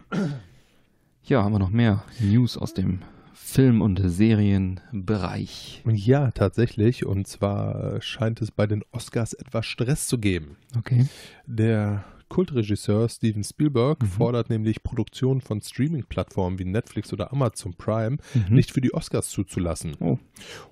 Ja, 1.24 1.44
haben 1.44 1.52
wir 1.52 1.58
noch 1.58 1.70
mehr 1.70 2.02
News 2.20 2.56
aus 2.56 2.74
dem 2.74 3.00
Film- 3.44 3.82
und 3.82 4.00
Serienbereich. 4.02 5.82
Ja, 5.86 6.30
tatsächlich. 6.30 7.04
Und 7.06 7.26
zwar 7.26 8.00
scheint 8.00 8.40
es 8.40 8.50
bei 8.50 8.66
den 8.66 8.82
Oscars 8.92 9.32
etwas 9.34 9.66
Stress 9.66 10.06
zu 10.06 10.18
geben. 10.18 10.56
Okay. 10.76 11.06
Der 11.46 12.04
Kultregisseur 12.28 13.08
Steven 13.10 13.44
Spielberg 13.44 14.00
Mhm. 14.02 14.06
fordert 14.06 14.48
nämlich 14.48 14.82
Produktionen 14.82 15.42
von 15.42 15.60
Streaming-Plattformen 15.60 16.58
wie 16.58 16.64
Netflix 16.64 17.12
oder 17.12 17.30
Amazon 17.32 17.74
Prime 17.74 18.16
Mhm. 18.32 18.54
nicht 18.54 18.70
für 18.72 18.80
die 18.80 18.94
Oscars 18.94 19.28
zuzulassen. 19.28 19.96
Oh. 20.00 20.18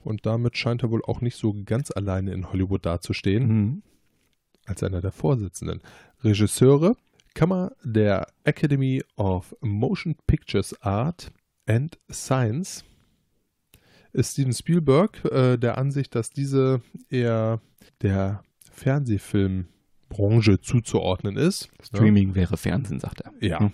Und 0.02 0.24
damit 0.24 0.56
scheint 0.56 0.82
er 0.82 0.90
wohl 0.90 1.02
auch 1.04 1.20
nicht 1.20 1.36
so 1.36 1.54
ganz 1.66 1.90
alleine 1.90 2.32
in 2.32 2.50
Hollywood 2.50 2.86
dazustehen, 2.86 3.46
Mhm. 3.48 3.82
als 4.64 4.82
einer 4.82 5.02
der 5.02 5.12
Vorsitzenden. 5.12 5.82
Regisseure, 6.24 6.96
Kammer 7.34 7.72
der 7.84 8.26
Academy 8.44 9.02
of 9.16 9.54
Motion 9.60 10.16
Pictures 10.26 10.80
Art 10.82 11.30
and 11.66 11.98
Science 12.10 12.84
ist 14.12 14.32
Steven 14.32 14.52
Spielberg 14.52 15.24
äh, 15.26 15.56
der 15.56 15.78
Ansicht, 15.78 16.14
dass 16.14 16.30
diese 16.30 16.80
eher 17.08 17.60
der 18.02 18.42
Fernsehfilmbranche 18.72 20.60
zuzuordnen 20.60 21.36
ist. 21.36 21.68
Streaming 21.82 22.34
wäre 22.34 22.56
Fernsehen, 22.56 22.98
sagt 23.00 23.20
er. 23.22 23.32
Ja. 23.40 23.60
Hm. 23.60 23.72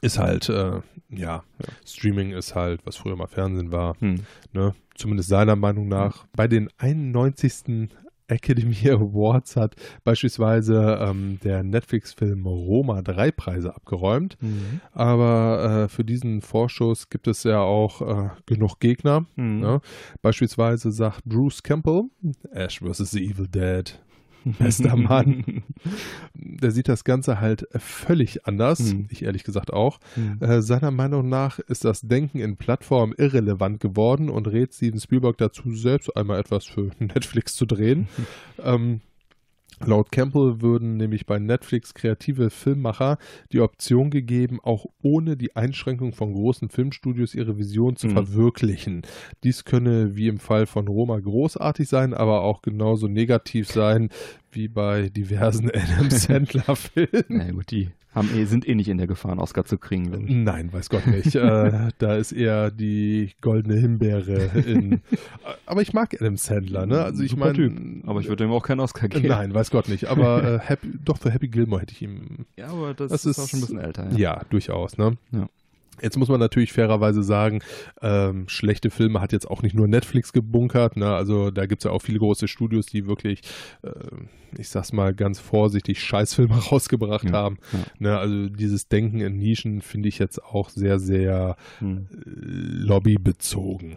Ist 0.00 0.18
halt, 0.18 0.48
äh, 0.50 0.80
ja, 1.08 1.44
Streaming 1.86 2.32
ist 2.32 2.54
halt, 2.54 2.84
was 2.84 2.96
früher 2.96 3.16
mal 3.16 3.26
Fernsehen 3.26 3.72
war, 3.72 3.98
Hm. 4.00 4.20
ne? 4.52 4.74
zumindest 4.96 5.28
seiner 5.28 5.56
Meinung 5.56 5.88
nach. 5.88 6.26
Bei 6.36 6.46
den 6.46 6.68
91. 6.78 7.88
Academy 8.28 8.76
Awards 8.90 9.56
hat 9.56 9.76
beispielsweise 10.04 10.98
ähm, 11.00 11.38
der 11.42 11.62
Netflix-Film 11.62 12.46
Roma 12.46 13.02
drei 13.02 13.30
Preise 13.30 13.74
abgeräumt. 13.74 14.36
Mhm. 14.40 14.80
Aber 14.92 15.84
äh, 15.84 15.88
für 15.88 16.04
diesen 16.04 16.40
Vorschuss 16.40 17.08
gibt 17.08 17.26
es 17.26 17.44
ja 17.44 17.60
auch 17.60 18.00
äh, 18.00 18.30
genug 18.46 18.80
Gegner. 18.80 19.26
Mhm. 19.36 19.60
Ne? 19.60 19.80
Beispielsweise 20.22 20.92
sagt 20.92 21.24
Bruce 21.24 21.62
Campbell, 21.62 22.04
Ash 22.52 22.80
vs. 22.80 23.10
The 23.10 23.30
Evil 23.30 23.48
Dead, 23.48 24.00
bester 24.58 24.96
Mann. 24.96 25.62
Der 26.34 26.70
sieht 26.70 26.88
das 26.88 27.04
Ganze 27.04 27.40
halt 27.40 27.66
völlig 27.76 28.46
anders. 28.46 28.92
Mhm. 28.92 29.06
Ich 29.10 29.24
ehrlich 29.24 29.44
gesagt 29.44 29.72
auch. 29.72 29.98
Mhm. 30.16 30.38
Äh, 30.40 30.62
seiner 30.62 30.90
Meinung 30.90 31.28
nach 31.28 31.58
ist 31.58 31.84
das 31.84 32.02
Denken 32.02 32.40
in 32.40 32.56
Plattformen 32.56 33.14
irrelevant 33.16 33.80
geworden 33.80 34.28
und 34.28 34.46
rät 34.48 34.74
Steven 34.74 35.00
Spielberg 35.00 35.38
dazu, 35.38 35.74
selbst 35.74 36.16
einmal 36.16 36.38
etwas 36.38 36.64
für 36.66 36.90
Netflix 36.98 37.54
zu 37.54 37.66
drehen. 37.66 38.08
ähm, 38.62 39.00
laut 39.84 40.10
Campbell 40.12 40.60
würden 40.60 40.96
nämlich 40.96 41.26
bei 41.26 41.38
Netflix 41.38 41.94
kreative 41.94 42.50
Filmmacher 42.50 43.18
die 43.52 43.60
Option 43.60 44.10
gegeben, 44.10 44.58
auch 44.62 44.86
ohne 45.02 45.36
die 45.36 45.56
Einschränkung 45.56 46.12
von 46.12 46.32
großen 46.32 46.68
Filmstudios 46.68 47.34
ihre 47.34 47.58
Vision 47.58 47.96
zu 47.96 48.08
Mhm. 48.08 48.12
verwirklichen. 48.12 49.02
Dies 49.42 49.64
könne 49.64 50.16
wie 50.16 50.28
im 50.28 50.38
Fall 50.38 50.66
von 50.66 50.88
Roma 50.88 51.18
großartig 51.18 51.88
sein, 51.88 52.14
aber 52.14 52.42
auch 52.42 52.62
genauso 52.62 53.08
negativ 53.08 53.68
sein 53.68 54.08
wie 54.54 54.68
bei 54.68 55.08
diversen 55.08 55.70
Adam 55.74 56.10
Sandler-Filmen. 56.10 57.24
Na 57.28 57.50
gut, 57.50 57.70
die 57.70 57.90
haben 58.14 58.28
eh, 58.36 58.44
sind 58.44 58.68
eh 58.68 58.76
nicht 58.76 58.88
in 58.88 58.98
der 58.98 59.08
Gefahr, 59.08 59.32
einen 59.32 59.40
Oscar 59.40 59.64
zu 59.64 59.76
kriegen. 59.76 60.44
Nein, 60.44 60.72
weiß 60.72 60.88
Gott 60.88 61.06
nicht. 61.08 61.34
äh, 61.34 61.88
da 61.98 62.16
ist 62.16 62.30
eher 62.30 62.70
die 62.70 63.32
goldene 63.40 63.74
Himbeere 63.76 64.50
in. 64.64 65.00
Aber 65.66 65.82
ich 65.82 65.92
mag 65.92 66.14
Adam 66.14 66.36
Sandler, 66.36 66.86
ne? 66.86 67.02
Also 67.02 67.24
ich 67.24 67.32
Super 67.32 67.46
meine. 67.46 67.54
Typ. 67.54 68.08
Aber 68.08 68.20
ich 68.20 68.28
würde 68.28 68.44
ihm 68.44 68.52
auch 68.52 68.62
keinen 68.62 68.80
Oscar 68.80 69.08
geben. 69.08 69.26
Nein, 69.26 69.52
weiß 69.52 69.70
Gott 69.72 69.88
nicht. 69.88 70.06
Aber 70.06 70.44
äh, 70.44 70.58
Happy, 70.62 70.92
doch 71.04 71.18
für 71.18 71.32
Happy 71.32 71.48
Gilmore 71.48 71.80
hätte 71.82 71.92
ich 71.92 72.02
ihm. 72.02 72.46
Ja, 72.56 72.68
aber 72.68 72.94
das, 72.94 73.10
Das 73.10 73.24
ist, 73.26 73.36
ist- 73.38 73.44
auch 73.44 73.48
schon 73.48 73.58
ein 73.58 73.62
bisschen 73.62 73.78
älter. 73.80 74.08
Ja, 74.16 74.42
durchaus, 74.50 74.96
ne? 74.96 75.16
Ja. 75.32 75.48
Jetzt 76.02 76.16
muss 76.18 76.28
man 76.28 76.40
natürlich 76.40 76.72
fairerweise 76.72 77.22
sagen, 77.22 77.60
ähm, 78.02 78.48
schlechte 78.48 78.90
Filme 78.90 79.20
hat 79.20 79.32
jetzt 79.32 79.48
auch 79.50 79.62
nicht 79.62 79.74
nur 79.74 79.86
Netflix 79.88 80.32
gebunkert. 80.32 80.96
Ne? 80.96 81.14
Also 81.14 81.50
da 81.50 81.66
gibt 81.66 81.80
es 81.82 81.84
ja 81.84 81.90
auch 81.90 82.02
viele 82.02 82.18
große 82.18 82.48
Studios, 82.48 82.86
die 82.86 83.06
wirklich, 83.06 83.40
äh, 83.82 83.90
ich 84.58 84.68
sag's 84.68 84.92
mal 84.92 85.14
ganz 85.14 85.38
vorsichtig, 85.40 86.02
Scheißfilme 86.02 86.54
rausgebracht 86.70 87.24
Ja, 87.24 87.32
haben. 87.32 87.58
ja. 87.72 87.78
Ne? 87.98 88.18
Also 88.18 88.48
dieses 88.48 88.88
Denken 88.88 89.20
in 89.20 89.38
Nischen 89.38 89.80
finde 89.82 90.08
ich 90.08 90.18
jetzt 90.18 90.42
auch 90.42 90.68
sehr, 90.68 90.98
sehr 90.98 91.56
Hm. 91.78 92.06
äh, 92.12 92.84
lobbybezogen. 93.04 93.96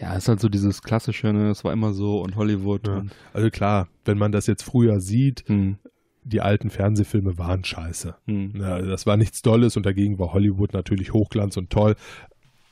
Ja, 0.00 0.14
ist 0.16 0.28
halt 0.28 0.40
so 0.40 0.48
dieses 0.48 0.82
klassische, 0.82 1.32
ne? 1.32 1.50
Es 1.50 1.64
war 1.64 1.72
immer 1.72 1.92
so 1.92 2.20
und 2.20 2.36
Hollywood. 2.36 2.86
Ja. 2.86 2.96
Und, 2.98 3.10
Also 3.32 3.50
klar, 3.50 3.88
wenn 4.04 4.18
man 4.18 4.32
das 4.32 4.46
jetzt 4.46 4.62
früher 4.62 5.00
sieht, 5.00 5.44
hm, 5.46 5.78
die 6.26 6.40
alten 6.40 6.70
Fernsehfilme 6.70 7.38
waren 7.38 7.64
scheiße. 7.64 8.16
hm. 8.26 8.60
Also 8.60 8.90
das 8.90 9.06
war 9.06 9.16
nichts 9.16 9.42
Dolles 9.42 9.76
und 9.76 9.86
dagegen 9.86 10.18
war 10.18 10.32
Hollywood 10.32 10.72
natürlich 10.72 11.12
Hochglanz 11.12 11.56
und 11.56 11.70
toll. 11.70 11.94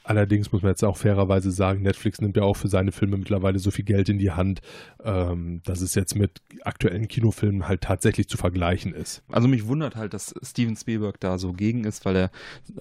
Allerdings 0.07 0.53
muss 0.53 0.61
man 0.61 0.71
jetzt 0.71 0.85
auch 0.85 0.99
fairerweise 0.99 1.51
sagen, 1.51 1.81
Netflix 1.81 2.21
nimmt 2.21 2.37
ja 2.37 2.43
auch 2.43 2.57
für 2.57 2.69
seine 2.69 2.93
Filme 2.93 3.17
mittlerweile 3.17 3.59
so 3.59 3.71
viel 3.71 3.87
Geld 3.87 4.11
in 4.11 4.19
die 4.19 4.33
Hand, 4.33 4.61
ähm, 5.03 5.63
dass 5.65 5.81
es 5.81 5.95
jetzt 5.95 6.15
mit 6.15 6.43
aktuellen 6.63 7.09
Kinofilmen 7.09 7.67
halt 7.67 7.81
tatsächlich 7.81 8.29
zu 8.29 8.37
vergleichen 8.37 8.93
ist. 8.93 9.23
Also 9.33 9.49
mich 9.49 9.67
wundert 9.67 9.97
halt, 9.97 10.13
dass 10.13 10.35
Steven 10.43 10.77
Spielberg 10.77 11.19
da 11.21 11.39
so 11.39 11.55
gegen 11.55 11.85
ist, 11.85 12.05
weil 12.05 12.17
er 12.17 12.31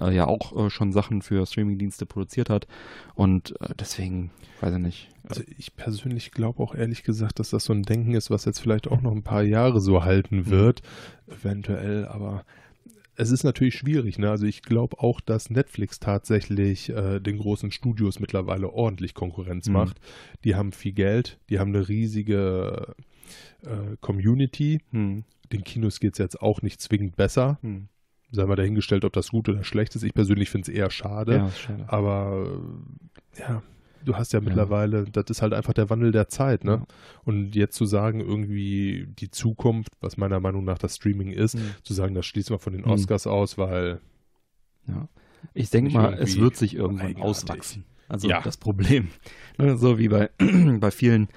äh, 0.02 0.14
ja 0.14 0.28
auch 0.28 0.66
äh, 0.66 0.70
schon 0.70 0.92
Sachen 0.92 1.22
für 1.22 1.46
Streamingdienste 1.46 2.06
produziert 2.06 2.50
hat. 2.50 2.68
Und 3.16 3.60
äh, 3.62 3.70
deswegen, 3.80 4.32
weiß 4.60 4.74
ich 4.74 4.82
nicht. 4.82 5.10
Also 5.26 5.44
ich 5.58 5.78
persönlich 5.78 6.32
glaube 6.32 6.62
auch 6.62 6.76
ehrlich 6.76 7.04
gesagt, 7.04 7.40
dass 7.40 7.52
das 7.52 7.64
so 7.64 7.72
ein 7.72 7.84
Denken 7.84 8.16
ist, 8.16 8.32
was 8.32 8.44
jetzt 8.44 8.60
vielleicht 8.60 8.90
auch 8.90 9.02
noch 9.02 9.14
ein 9.14 9.24
paar 9.24 9.44
Jahre 9.44 9.80
so 9.80 10.04
halten 10.04 10.48
wird, 10.48 10.82
eventuell, 11.28 12.06
aber 12.06 12.44
es 13.16 13.32
ist 13.32 13.44
natürlich 13.44 13.76
schwierig. 13.76 14.18
Ne? 14.20 14.30
Also 14.30 14.46
ich 14.46 14.62
glaube 14.62 15.00
auch, 15.00 15.22
dass 15.22 15.50
Netflix 15.50 16.00
tatsächlich 16.00 16.90
äh, 16.90 17.20
den 17.20 17.38
großen 17.38 17.72
Studios 17.72 18.20
mittlerweile 18.20 18.70
ordentlich 18.72 19.14
Konkurrenz 19.14 19.68
Mhm. 19.68 19.74
macht. 19.74 20.00
Die 20.44 20.56
haben 20.56 20.72
viel 20.72 20.94
Geld, 20.94 21.40
die 21.50 21.60
haben 21.60 21.76
eine 21.76 21.88
riesige 21.88 22.96
äh, 23.64 23.96
Community. 24.02 24.80
Hm. 24.92 25.24
Den 25.52 25.64
Kinos 25.64 26.00
geht 26.00 26.14
es 26.14 26.18
jetzt 26.18 26.42
auch 26.42 26.62
nicht 26.62 26.82
zwingend 26.82 27.16
besser. 27.16 27.60
Hm. 27.62 27.88
Sei 28.32 28.46
mal 28.46 28.56
dahingestellt, 28.56 29.06
ob 29.06 29.14
das 29.14 29.30
gut 29.30 29.48
oder 29.48 29.64
schlecht 29.64 29.96
ist. 29.96 30.04
Ich 30.04 30.14
persönlich 30.14 30.50
finde 30.50 30.72
es 30.72 30.76
eher 30.78 30.90
schade. 30.90 31.36
Ja, 31.36 31.52
schade. 31.52 31.86
Aber 31.88 32.60
ja, 33.38 33.62
du 34.06 34.16
hast 34.16 34.34
ja 34.34 34.42
mittlerweile, 34.42 35.06
das 35.06 35.26
ist 35.30 35.42
halt 35.42 35.54
einfach 35.54 35.74
der 35.74 35.90
Wandel 35.90 36.12
der 36.12 36.28
Zeit, 36.30 36.64
ne? 36.64 36.72
Ja. 36.72 36.86
Und 37.26 37.56
jetzt 37.56 37.76
zu 37.76 37.86
sagen, 37.86 38.20
irgendwie 38.20 39.08
die 39.20 39.30
Zukunft, 39.32 39.92
was 40.02 40.18
meiner 40.18 40.40
Meinung 40.40 40.64
nach 40.66 40.78
das 40.78 40.96
Streaming 40.96 41.32
ist, 41.32 41.54
Hm. 41.56 41.62
zu 41.84 41.94
sagen, 41.94 42.14
das 42.16 42.26
schließen 42.26 42.54
wir 42.56 42.60
von 42.60 42.74
den 42.74 42.86
Hm. 42.86 42.92
Oscars 42.92 43.28
aus, 43.28 43.58
weil 43.58 44.00
Ja. 44.88 45.08
Ich 45.54 45.70
denke 45.70 45.92
mal, 45.94 46.14
es 46.14 46.38
wird 46.38 46.56
sich 46.56 46.76
irgendwann 46.76 47.08
eigenartig. 47.08 47.24
auswachsen. 47.24 47.84
Also 48.10 48.30
Ja. 48.30 48.42
das 48.42 48.58
Problem. 48.58 49.08
Ne, 49.58 49.78
so 49.78 50.00
wie 50.00 50.08
bei, 50.10 50.30
bei 50.80 50.90
vielen 50.92 51.28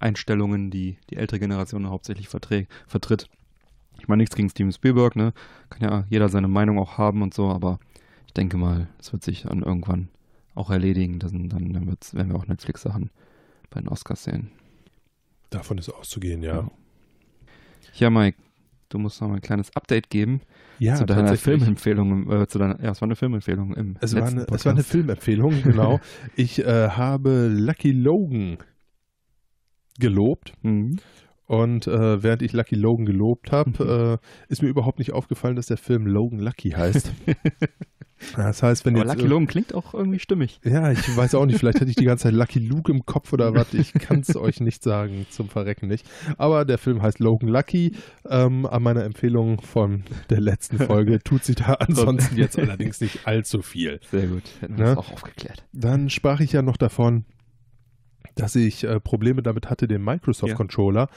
Einstellungen, 0.00 0.70
die 0.70 0.96
die 1.10 1.16
ältere 1.16 1.40
Generation 1.40 1.88
hauptsächlich 1.88 2.28
vertritt. 2.28 3.28
Ich 3.98 4.08
meine, 4.08 4.22
nichts 4.22 4.34
gegen 4.36 4.48
Steven 4.50 4.72
Spielberg, 4.72 5.16
ne? 5.16 5.32
Kann 5.70 5.82
ja 5.82 6.04
jeder 6.10 6.28
seine 6.28 6.48
Meinung 6.48 6.78
auch 6.78 6.98
haben 6.98 7.22
und 7.22 7.34
so, 7.34 7.48
aber 7.50 7.78
ich 8.26 8.32
denke 8.34 8.56
mal, 8.56 8.88
es 8.98 9.12
wird 9.12 9.22
sich 9.24 9.42
dann 9.42 9.62
irgendwann 9.62 10.08
auch 10.56 10.70
erledigen. 10.70 11.18
Dann, 11.18 11.48
dann, 11.48 11.86
wird's, 11.86 12.14
werden 12.14 12.30
wir 12.32 12.36
auch 12.36 12.46
Netflix-Sachen 12.46 13.10
bei 13.70 13.80
den 13.80 13.88
Oscars 13.88 14.24
sehen. 14.24 14.50
davon 15.50 15.78
ist 15.78 15.90
auszugehen, 15.90 16.42
ja. 16.42 16.56
Ja. 16.56 16.70
Ja, 17.94 18.10
Mike, 18.10 18.38
du 18.88 18.98
musst 18.98 19.20
noch 19.20 19.28
mal 19.28 19.36
ein 19.36 19.40
kleines 19.40 19.74
Update 19.74 20.10
geben 20.10 20.40
Ja, 20.78 20.96
zu 20.96 21.06
deiner. 21.06 21.36
Filmempfehlung. 21.36 22.30
Äh, 22.30 22.46
zu 22.46 22.58
deiner, 22.58 22.82
ja, 22.82 22.90
es 22.90 23.00
war 23.00 23.06
eine 23.06 23.16
Filmempfehlung 23.16 23.74
im 23.74 23.96
Es 24.00 24.14
war, 24.14 24.26
eine, 24.26 24.46
es 24.50 24.64
war 24.64 24.72
eine. 24.72 24.82
Filmempfehlung, 24.82 25.62
genau. 25.62 26.00
ich 26.36 26.58
äh, 26.58 26.88
habe 26.90 27.48
Lucky 27.48 27.92
Logan 27.92 28.58
gelobt. 29.98 30.52
Mhm. 30.62 30.98
Und 31.46 31.86
äh, 31.86 32.22
während 32.22 32.42
ich 32.42 32.52
Lucky 32.52 32.74
Logan 32.74 33.06
gelobt 33.06 33.52
habe, 33.52 34.20
äh, 34.20 34.52
ist 34.52 34.62
mir 34.62 34.68
überhaupt 34.68 34.98
nicht 34.98 35.12
aufgefallen, 35.12 35.56
dass 35.56 35.66
der 35.66 35.76
Film 35.76 36.06
Logan 36.06 36.40
Lucky 36.40 36.70
heißt. 36.70 37.12
das 38.36 38.62
heißt, 38.62 38.84
wenn 38.84 38.96
Aber 38.96 39.04
jetzt 39.04 39.14
Lucky 39.16 39.28
Logan 39.28 39.46
klingt 39.46 39.74
auch 39.74 39.94
irgendwie 39.94 40.18
stimmig. 40.18 40.58
Ja, 40.64 40.90
ich 40.90 41.16
weiß 41.16 41.34
auch 41.36 41.46
nicht, 41.46 41.58
vielleicht 41.58 41.80
hatte 41.80 41.90
ich 41.90 41.96
die 41.96 42.04
ganze 42.04 42.24
Zeit 42.24 42.32
Lucky 42.32 42.58
Luke 42.58 42.90
im 42.90 43.06
Kopf 43.06 43.32
oder 43.32 43.54
was, 43.54 43.74
ich 43.74 43.92
kann 43.92 44.20
es 44.20 44.34
euch 44.36 44.60
nicht 44.60 44.82
sagen, 44.82 45.26
zum 45.30 45.48
Verrecken 45.48 45.86
nicht. 45.86 46.04
Aber 46.36 46.64
der 46.64 46.78
Film 46.78 47.00
heißt 47.02 47.20
Logan 47.20 47.48
Lucky. 47.48 47.92
Ähm, 48.28 48.66
an 48.66 48.82
meiner 48.82 49.04
Empfehlung 49.04 49.60
von 49.60 50.02
der 50.30 50.40
letzten 50.40 50.78
Folge 50.78 51.20
tut 51.24 51.44
sich 51.44 51.56
da 51.56 51.74
ansonsten 51.74 52.36
jetzt 52.36 52.58
allerdings 52.58 53.00
nicht 53.00 53.26
allzu 53.26 53.62
viel. 53.62 54.00
Sehr 54.10 54.26
gut. 54.26 54.42
Hätten 54.60 54.78
wir 54.78 54.84
Ne? 54.84 54.94
das 54.96 54.98
auch 54.98 55.12
aufgeklärt. 55.12 55.64
Dann 55.72 56.10
sprach 56.10 56.40
ich 56.40 56.52
ja 56.52 56.62
noch 56.62 56.76
davon, 56.76 57.24
dass 58.36 58.54
ich 58.54 58.84
äh, 58.84 59.00
Probleme 59.00 59.42
damit 59.42 59.68
hatte, 59.68 59.88
den 59.88 60.04
Microsoft 60.04 60.50
Ja. 60.50 60.56
Controller 60.56 61.08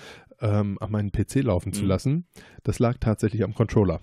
ähm, 0.41 0.78
an 0.82 0.89
meinen 0.91 1.11
PC 1.11 1.43
laufen 1.43 1.74
zu 1.74 1.84
Mhm. 1.84 1.88
lassen. 1.88 2.26
Das 2.63 2.80
lag 2.80 2.97
tatsächlich 2.99 3.43
am 3.43 3.53
Controller. 3.53 3.99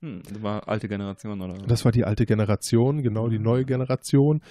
Hm, 0.00 0.22
das 0.28 0.42
war 0.42 0.68
alte 0.68 0.86
Generation, 0.88 1.40
oder? 1.40 1.54
Das 1.66 1.84
war 1.84 1.90
die 1.92 2.04
alte 2.04 2.24
Generation, 2.26 3.02
genau 3.02 3.28
die 3.28 3.38
neue 3.40 3.64
Generation, 3.64 4.42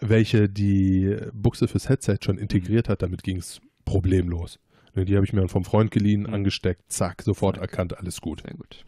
welche 0.00 0.48
die 0.48 1.16
Buchse 1.34 1.68
fürs 1.68 1.88
Headset 1.88 2.18
schon 2.24 2.38
integriert 2.38 2.88
hat. 2.88 3.02
Damit 3.02 3.22
ging 3.22 3.36
es 3.36 3.60
problemlos. 3.84 4.58
Ne, 4.94 5.04
Die 5.04 5.16
habe 5.16 5.26
ich 5.26 5.32
mir 5.32 5.46
vom 5.48 5.64
Freund 5.64 5.90
geliehen, 5.90 6.22
Mhm. 6.22 6.32
angesteckt, 6.34 6.90
zack, 6.92 7.22
sofort 7.22 7.58
erkannt, 7.58 7.98
alles 7.98 8.20
gut. 8.20 8.42
Sehr 8.42 8.54
gut. 8.54 8.84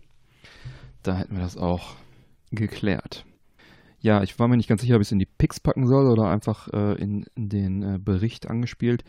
Da 1.02 1.16
hätten 1.18 1.34
wir 1.34 1.42
das 1.42 1.56
auch 1.56 1.96
geklärt. 2.50 3.24
Ja, 4.06 4.22
ich 4.22 4.38
war 4.38 4.46
mir 4.46 4.56
nicht 4.56 4.68
ganz 4.68 4.82
sicher, 4.82 4.94
ob 4.94 5.00
ich 5.02 5.08
es 5.08 5.12
in 5.12 5.18
die 5.18 5.26
Picks 5.26 5.58
packen 5.58 5.88
soll 5.88 6.06
oder 6.06 6.28
einfach 6.30 6.72
äh, 6.72 6.92
in, 6.92 7.26
in, 7.34 7.48
den 7.48 7.82
äh, 7.82 7.98
Bericht 7.98 8.48
angespielt. 8.48 9.02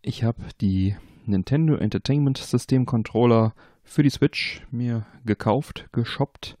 Ich 0.00 0.24
habe 0.24 0.40
die 0.62 0.96
Nintendo 1.26 1.74
Entertainment 1.74 2.38
System 2.38 2.86
Controller 2.86 3.52
für 3.84 4.02
die 4.02 4.08
Switch 4.08 4.62
mir 4.70 5.04
gekauft, 5.26 5.90
geshoppt. 5.92 6.56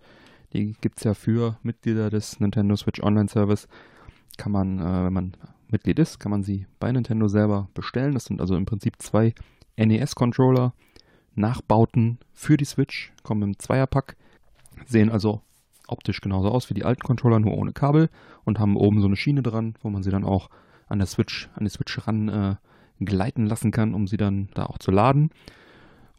Die 0.52 0.74
gibt 0.82 0.98
es 0.98 1.04
ja 1.04 1.14
für 1.14 1.56
Mitglieder 1.62 2.10
des 2.10 2.40
Nintendo 2.40 2.76
Switch 2.76 3.02
Online 3.02 3.30
Service. 3.30 3.68
Kann 4.36 4.52
man, 4.52 4.78
äh, 4.78 5.04
wenn 5.06 5.14
man 5.14 5.32
Mitglied 5.68 5.98
ist, 5.98 6.20
kann 6.20 6.32
man 6.32 6.42
sie 6.42 6.66
bei 6.78 6.92
Nintendo 6.92 7.26
selber 7.26 7.70
bestellen. 7.72 8.12
Das 8.12 8.26
sind 8.26 8.42
also 8.42 8.54
im 8.54 8.66
Prinzip 8.66 9.00
zwei 9.00 9.32
NES-Controller, 9.78 10.74
Nachbauten 11.34 12.18
für 12.34 12.58
die 12.58 12.66
Switch, 12.66 13.14
kommen 13.22 13.40
im 13.44 13.58
Zweierpack, 13.58 14.18
sehen 14.84 15.10
also 15.10 15.40
optisch 15.88 16.20
genauso 16.20 16.50
aus 16.50 16.70
wie 16.70 16.74
die 16.74 16.84
alten 16.84 17.02
Controller, 17.02 17.40
nur 17.40 17.56
ohne 17.56 17.72
Kabel 17.72 18.08
und 18.44 18.58
haben 18.58 18.76
oben 18.76 19.00
so 19.00 19.06
eine 19.06 19.16
Schiene 19.16 19.42
dran, 19.42 19.74
wo 19.82 19.90
man 19.90 20.02
sie 20.02 20.10
dann 20.10 20.24
auch 20.24 20.50
an 20.88 20.98
der 20.98 21.06
Switch, 21.06 21.48
an 21.54 21.64
die 21.64 21.70
Switch 21.70 22.06
ran 22.06 22.28
äh, 22.28 22.56
gleiten 23.04 23.46
lassen 23.46 23.70
kann, 23.70 23.94
um 23.94 24.06
sie 24.06 24.16
dann 24.16 24.48
da 24.54 24.66
auch 24.66 24.78
zu 24.78 24.90
laden. 24.90 25.30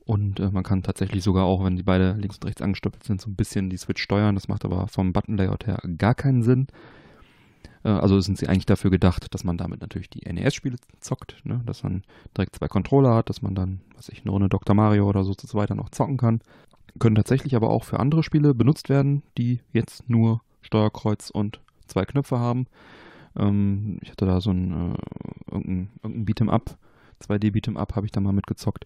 Und 0.05 0.39
äh, 0.39 0.49
man 0.51 0.63
kann 0.63 0.84
tatsächlich 0.84 1.24
sogar 1.24 1.45
auch, 1.45 1.63
wenn 1.63 1.76
die 1.76 1.84
beide 1.84 2.13
links 2.13 2.38
und 2.38 2.45
rechts 2.45 2.61
angestoppelt 2.61 3.03
sind, 3.03 3.20
so 3.20 3.30
ein 3.30 3.36
bisschen 3.36 3.70
die 3.70 3.78
Switch 3.78 4.01
steuern. 4.01 4.36
Das 4.36 4.47
macht 4.47 4.63
aber 4.63 4.88
vom 4.88 5.11
Button-Layout 5.11 5.68
her 5.68 5.80
gar 5.97 6.15
keinen 6.15 6.43
Sinn. 6.43 6.68
Äh, 7.84 7.89
also 7.89 8.20
sind 8.20 8.38
sie 8.38 8.47
eigentlich 8.47 8.65
dafür 8.65 8.91
gedacht, 8.91 9.34
dass 9.34 9.43
man 9.43 9.57
damit 9.57 9.82
natürlich 9.82 10.09
die 10.09 10.32
NES-Spiele 10.32 10.78
zockt, 10.99 11.41
ne? 11.43 11.61
dass 11.65 11.84
man 11.84 12.03
direkt 12.36 12.55
zwei 12.55 12.68
Controller 12.68 13.15
hat, 13.15 13.30
dass 13.30 13.41
man 13.41 13.55
dann, 13.55 13.82
was 13.95 14.09
ich, 14.09 14.22
eine 14.22 14.32
Runde 14.32 14.49
Dr. 14.49 14.76
Mario 14.76 15.07
oder 15.07 15.24
so 15.24 15.34
so 15.38 15.57
weiter 15.57 15.76
noch 15.76 15.89
zocken 15.89 16.18
kann. 16.18 16.41
Können 17.00 17.16
tatsächlich 17.16 17.56
aber 17.56 17.70
auch 17.70 17.84
für 17.84 18.00
andere 18.00 18.24
Spiele 18.24 18.54
benutzt 18.54 18.89
werden, 18.89 19.24
die 19.38 19.60
jetzt 19.74 20.10
nur 20.10 20.41
Steuerkreuz 20.62 21.30
und 21.30 21.60
zwei 21.88 22.06
Knöpfe 22.06 22.39
haben. 22.39 22.68
Ähm, 23.38 24.00
ich 24.02 24.12
hatte 24.12 24.26
da 24.26 24.41
so 24.41 24.52
ein 24.52 24.93
äh, 24.93 25.52
irgendein, 25.52 25.89
irgendein 26.04 26.26
Beat'em 26.26 26.50
Up, 26.50 26.78
2D 27.22 27.52
Beat'em 27.52 27.78
Up 27.78 27.95
habe 27.95 28.06
ich 28.06 28.12
da 28.12 28.20
mal 28.20 28.34
mitgezockt. 28.34 28.86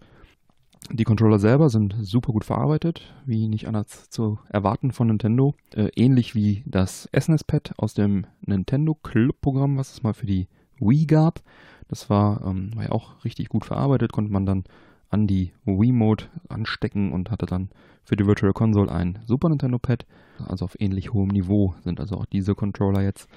Die 0.89 1.03
Controller 1.03 1.39
selber 1.39 1.69
sind 1.69 1.95
super 2.01 2.33
gut 2.33 2.43
verarbeitet, 2.43 3.13
wie 3.25 3.47
nicht 3.47 3.67
anders 3.67 4.09
zu 4.09 4.39
erwarten 4.49 4.91
von 4.91 5.07
Nintendo. 5.07 5.53
Äh, 5.73 5.89
ähnlich 5.95 6.35
wie 6.35 6.63
das 6.65 7.07
SNES-Pad 7.17 7.75
aus 7.77 7.93
dem 7.93 8.25
Nintendo 8.41 8.95
Club-Programm, 8.95 9.77
was 9.77 9.93
es 9.93 10.03
mal 10.03 10.13
für 10.13 10.25
die 10.25 10.47
Wii 10.79 11.05
gab. 11.05 11.41
Das 11.87 12.09
war, 12.09 12.45
ähm, 12.45 12.75
war 12.75 12.85
ja 12.85 12.91
auch 12.91 13.23
richtig 13.23 13.49
gut 13.49 13.63
verarbeitet, 13.63 14.11
konnte 14.11 14.31
man 14.31 14.45
dann 14.45 14.63
an 15.11 15.27
die 15.27 15.51
Wii-Mode 15.65 16.25
anstecken 16.49 17.11
und 17.11 17.29
hatte 17.29 17.45
dann 17.45 17.69
für 18.03 18.15
die 18.15 18.25
Virtual 18.25 18.53
Console 18.53 18.91
ein 18.91 19.19
Super 19.25 19.49
Nintendo 19.49 19.77
Pad. 19.77 20.05
Also 20.47 20.65
auf 20.65 20.79
ähnlich 20.79 21.13
hohem 21.13 21.27
Niveau 21.27 21.75
sind 21.83 21.99
also 21.99 22.17
auch 22.17 22.25
diese 22.25 22.55
Controller 22.55 23.03
jetzt 23.03 23.27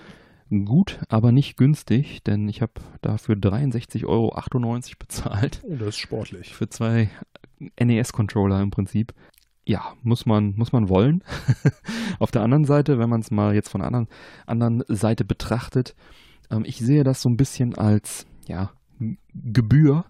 gut, 0.65 1.01
aber 1.09 1.33
nicht 1.33 1.57
günstig, 1.57 2.23
denn 2.23 2.49
ich 2.49 2.63
habe 2.63 2.73
dafür 3.03 3.35
63,98 3.35 4.05
Euro 4.07 4.35
bezahlt. 4.99 5.61
Oh, 5.65 5.75
das 5.77 5.89
ist 5.89 5.99
sportlich. 5.99 6.55
Für 6.55 6.69
zwei 6.69 7.11
NES-Controller 7.81 8.63
im 8.63 8.71
Prinzip. 8.71 9.13
Ja, 9.67 9.95
muss 10.03 10.27
man, 10.27 10.55
muss 10.57 10.73
man 10.73 10.89
wollen. 10.89 11.25
Auf 12.19 12.31
der 12.31 12.43
anderen 12.43 12.67
Seite, 12.67 12.99
wenn 12.99 13.09
man 13.09 13.21
es 13.21 13.31
mal 13.31 13.55
jetzt 13.55 13.71
von 13.71 13.81
der 13.81 13.89
anderen, 13.89 14.09
anderen 14.47 14.85
Seite 14.89 15.25
betrachtet, 15.25 15.97
ähm, 16.51 16.65
ich 16.67 16.79
sehe 16.79 17.03
das 17.03 17.23
so 17.23 17.31
ein 17.31 17.39
bisschen 17.39 17.75
als, 17.75 18.27
ja, 18.47 18.73
Gebühr, 19.35 20.05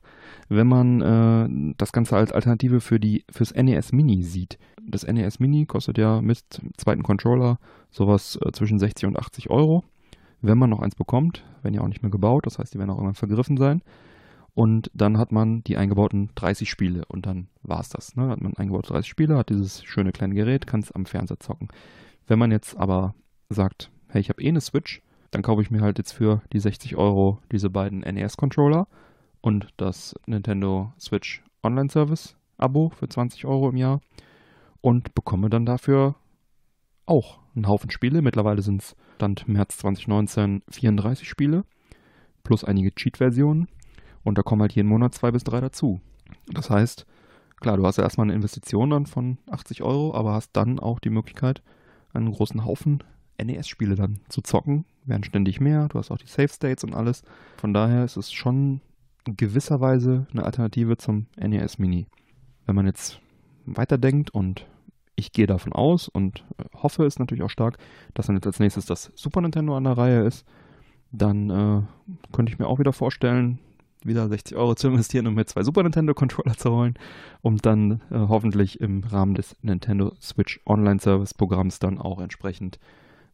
wenn 0.49 0.67
man 0.67 1.01
äh, 1.01 1.75
das 1.77 1.93
Ganze 1.93 2.17
als 2.17 2.33
Alternative 2.33 2.81
für 2.81 3.01
die 3.01 3.25
fürs 3.31 3.55
NES 3.55 3.93
Mini 3.93 4.23
sieht. 4.23 4.59
Das 4.87 5.07
NES 5.07 5.41
Mini 5.41 5.67
kostet 5.67 5.99
ja 5.99 6.21
mit 6.21 6.43
zweiten 6.77 7.03
Controller 7.03 7.59
sowas 7.91 8.39
äh, 8.45 8.53
zwischen 8.53 8.79
60 8.79 9.07
und 9.07 9.19
80 9.19 9.51
Euro 9.51 9.85
wenn 10.45 10.59
man 10.59 10.69
noch 10.69 10.81
eins 10.81 10.95
bekommt, 10.95 11.43
werden 11.63 11.75
ja 11.75 11.81
auch 11.81 11.89
nicht 11.89 12.03
mehr 12.03 12.11
gebaut, 12.11 12.47
das 12.47 12.59
heißt, 12.59 12.75
die 12.75 12.79
werden 12.79 12.91
auch 12.91 12.97
irgendwann 12.97 13.15
vergriffen 13.15 13.57
sein. 13.57 13.83
Und 14.53 14.91
dann 14.93 15.17
hat 15.17 15.33
man 15.33 15.65
die 15.65 15.79
eingebauten 15.79 16.29
30 16.35 16.69
Spiele 16.69 17.05
und 17.09 17.25
dann 17.25 17.49
war 17.63 17.81
es 17.81 17.89
das. 17.89 18.15
Ne? 18.15 18.29
Hat 18.29 18.43
man 18.43 18.55
eingebaute 18.55 18.93
30 18.93 19.09
Spiele, 19.11 19.39
hat 19.39 19.49
dieses 19.49 19.83
schöne 19.83 20.13
kleine 20.13 20.35
Gerät, 20.35 20.67
kann 20.67 20.81
es 20.81 20.93
am 20.93 21.07
Fernseher 21.07 21.41
zocken. 21.41 21.69
Wenn 22.27 22.39
man 22.39 22.53
jetzt 22.53 22.77
aber 22.77 23.15
sagt, 23.49 23.91
hey, 24.09 24.21
ich 24.21 24.29
habe 24.29 24.43
eh 24.43 24.49
eine 24.49 24.61
Switch, 24.61 25.01
dann 25.31 25.43
kaufe 25.43 25.63
ich 25.63 25.71
mir 25.71 25.81
halt 25.81 25.97
jetzt 25.97 26.13
für 26.13 26.43
die 26.53 26.61
60 26.61 26.95
Euro 26.97 27.39
diese 27.51 27.71
beiden 27.71 28.01
NES-Controller 28.01 28.87
und 29.45 29.69
das 29.77 30.15
Nintendo 30.27 30.95
Switch 30.99 31.43
Online 31.63 31.91
Service 31.91 32.35
Abo 32.57 32.89
für 32.89 33.11
20 33.11 33.45
Euro 33.45 33.69
im 33.69 33.77
Jahr 33.77 34.01
und 34.81 35.15
bekomme 35.15 35.51
dann 35.51 35.67
dafür 35.67 36.15
auch 37.05 37.41
einen 37.55 37.69
Haufen 37.69 37.91
Spiele. 37.91 38.23
Mittlerweile 38.23 38.63
sind 38.63 38.81
es 38.81 38.97
Stand 39.17 39.47
März 39.47 39.77
2019 39.79 40.63
34 40.71 41.29
Spiele 41.29 41.65
plus 42.43 42.65
einige 42.65 42.95
Cheat-Versionen 42.95 43.69
und 44.23 44.39
da 44.39 44.43
kommen 44.43 44.63
halt 44.63 44.73
jeden 44.73 44.89
Monat 44.89 45.15
zwei 45.15 45.31
bis 45.31 45.45
drei 45.45 45.61
dazu. 45.61 46.01
Das 46.47 46.71
heißt, 46.71 47.05
klar, 47.61 47.77
du 47.77 47.87
hast 47.87 47.99
ja 47.99 48.05
erstmal 48.05 48.27
eine 48.27 48.35
Investition 48.35 48.89
dann 48.89 49.05
von 49.05 49.37
80 49.51 49.83
Euro, 49.83 50.15
aber 50.15 50.33
hast 50.33 50.53
dann 50.55 50.79
auch 50.79 51.01
die 51.01 51.11
Möglichkeit, 51.11 51.63
einen 52.15 52.33
großen 52.33 52.65
Haufen 52.65 53.05
NES-Spiele 53.43 53.95
dann 53.95 54.21
zu 54.31 54.41
zocken. 54.41 54.87
Werden 55.05 55.25
ständig 55.25 55.61
mehr, 55.61 55.89
du 55.89 55.99
hast 55.99 56.11
auch 56.11 56.17
die 56.17 56.29
Save 56.29 56.49
States 56.49 56.83
und 56.83 56.95
alles. 56.95 57.25
Von 57.59 57.75
daher 57.75 58.07
ist 58.07 58.17
es 58.17 58.33
schon 58.33 58.81
gewisser 59.25 59.81
Weise 59.81 60.27
eine 60.33 60.45
Alternative 60.45 60.97
zum 60.97 61.27
NES 61.37 61.79
Mini. 61.79 62.07
Wenn 62.67 62.77
man 62.77 62.87
jetzt 62.87 63.21
weiterdenkt 63.67 64.31
und 64.31 64.67
ich 65.17 65.33
gehe 65.33 65.47
davon 65.47 65.73
aus 65.73 66.09
und 66.09 66.45
äh, 66.59 66.65
hoffe 66.75 67.05
es 67.05 67.19
natürlich 67.19 67.45
auch 67.45 67.51
stark, 67.51 67.79
dass 68.15 68.27
dann 68.27 68.37
jetzt 68.37 68.47
als 68.47 68.61
nächstes 68.61 68.87
das 68.87 69.13
Super 69.15 69.41
Nintendo 69.41 69.77
an 69.77 69.85
der 69.85 69.97
Reihe 69.97 70.23
ist. 70.23 70.45
Dann 71.13 71.51
äh, 71.51 71.83
könnte 72.33 72.53
ich 72.53 72.59
mir 72.59 72.67
auch 72.67 72.81
wieder 72.81 72.93
vorstellen, 72.93 73.61
wieder 74.03 74.29
60 74.29 74.57
Euro 74.57 74.75
zu 74.75 74.89
investieren, 74.89 75.27
um 75.27 75.35
mir 75.35 75.47
zwei 75.47 75.63
Super 75.63 75.83
Nintendo 75.83 76.15
Controller 76.15 76.57
zu 76.57 76.71
holen, 76.71 76.95
um 77.43 77.59
dann 77.59 78.03
äh, 78.11 78.19
hoffentlich 78.19 78.81
im 78.81 79.05
Rahmen 79.05 79.35
des 79.35 79.57
Nintendo 79.63 80.13
Switch 80.21 80.61
Online 80.67 81.01
Service 81.01 81.35
Programms 81.35 81.79
dann 81.79 81.99
auch 81.99 82.21
entsprechend 82.21 82.79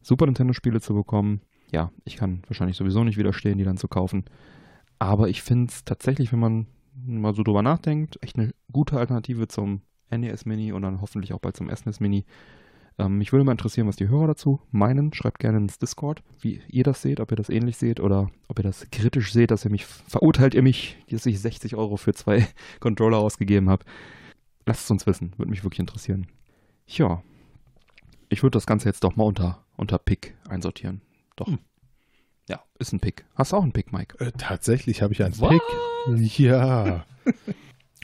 Super 0.01 0.25
Nintendo 0.25 0.53
Spiele 0.53 0.81
zu 0.81 0.93
bekommen. 0.93 1.41
Ja, 1.71 1.91
ich 2.05 2.17
kann 2.17 2.43
wahrscheinlich 2.47 2.77
sowieso 2.77 3.03
nicht 3.03 3.17
widerstehen, 3.17 3.57
die 3.57 3.63
dann 3.63 3.77
zu 3.77 3.87
kaufen. 3.87 4.25
Aber 5.01 5.29
ich 5.29 5.41
finde 5.41 5.71
es 5.71 5.83
tatsächlich, 5.83 6.31
wenn 6.31 6.39
man 6.39 6.67
mal 6.93 7.33
so 7.33 7.41
drüber 7.41 7.63
nachdenkt, 7.63 8.19
echt 8.21 8.37
eine 8.37 8.53
gute 8.71 8.99
Alternative 8.99 9.47
zum 9.47 9.81
NES 10.11 10.45
Mini 10.45 10.73
und 10.73 10.83
dann 10.83 11.01
hoffentlich 11.01 11.33
auch 11.33 11.39
bald 11.39 11.57
zum 11.57 11.75
SNES 11.75 11.99
Mini. 11.99 12.23
Ähm, 12.99 13.17
mich 13.17 13.31
würde 13.31 13.43
mal 13.43 13.53
interessieren, 13.53 13.87
was 13.87 13.95
die 13.95 14.09
Hörer 14.09 14.27
dazu 14.27 14.59
meinen. 14.69 15.11
Schreibt 15.11 15.39
gerne 15.39 15.57
ins 15.57 15.79
Discord, 15.79 16.21
wie 16.39 16.61
ihr 16.67 16.83
das 16.83 17.01
seht, 17.01 17.19
ob 17.19 17.31
ihr 17.31 17.35
das 17.35 17.49
ähnlich 17.49 17.77
seht 17.77 17.99
oder 17.99 18.29
ob 18.47 18.59
ihr 18.59 18.63
das 18.63 18.91
kritisch 18.91 19.33
seht, 19.33 19.49
dass 19.49 19.65
ihr 19.65 19.71
mich 19.71 19.87
verurteilt, 19.87 20.53
ihr 20.53 20.61
mich, 20.61 21.03
dass 21.09 21.25
ich 21.25 21.39
60 21.39 21.75
Euro 21.75 21.97
für 21.97 22.13
zwei 22.13 22.47
Controller 22.79 23.17
ausgegeben 23.17 23.71
habe. 23.71 23.83
Lasst 24.67 24.83
es 24.83 24.91
uns 24.91 25.07
wissen, 25.07 25.33
würde 25.37 25.49
mich 25.49 25.63
wirklich 25.63 25.79
interessieren. 25.79 26.27
Ja, 26.85 27.23
ich 28.29 28.43
würde 28.43 28.55
das 28.55 28.67
Ganze 28.67 28.87
jetzt 28.87 29.03
doch 29.03 29.15
mal 29.15 29.23
unter, 29.23 29.65
unter 29.77 29.97
Pick 29.97 30.35
einsortieren. 30.47 31.01
Doch. 31.37 31.47
Hm. 31.47 31.57
Ja, 32.51 32.61
ist 32.79 32.91
ein 32.91 32.99
Pick. 32.99 33.23
Hast 33.35 33.53
du 33.53 33.55
auch 33.55 33.63
einen 33.63 33.71
Pick, 33.71 33.93
Mike? 33.93 34.19
Äh, 34.19 34.33
tatsächlich 34.37 35.01
habe 35.01 35.13
ich 35.13 35.23
einen 35.23 35.39
What? 35.39 35.51
Pick. 35.51 35.61
Ja. 36.37 37.05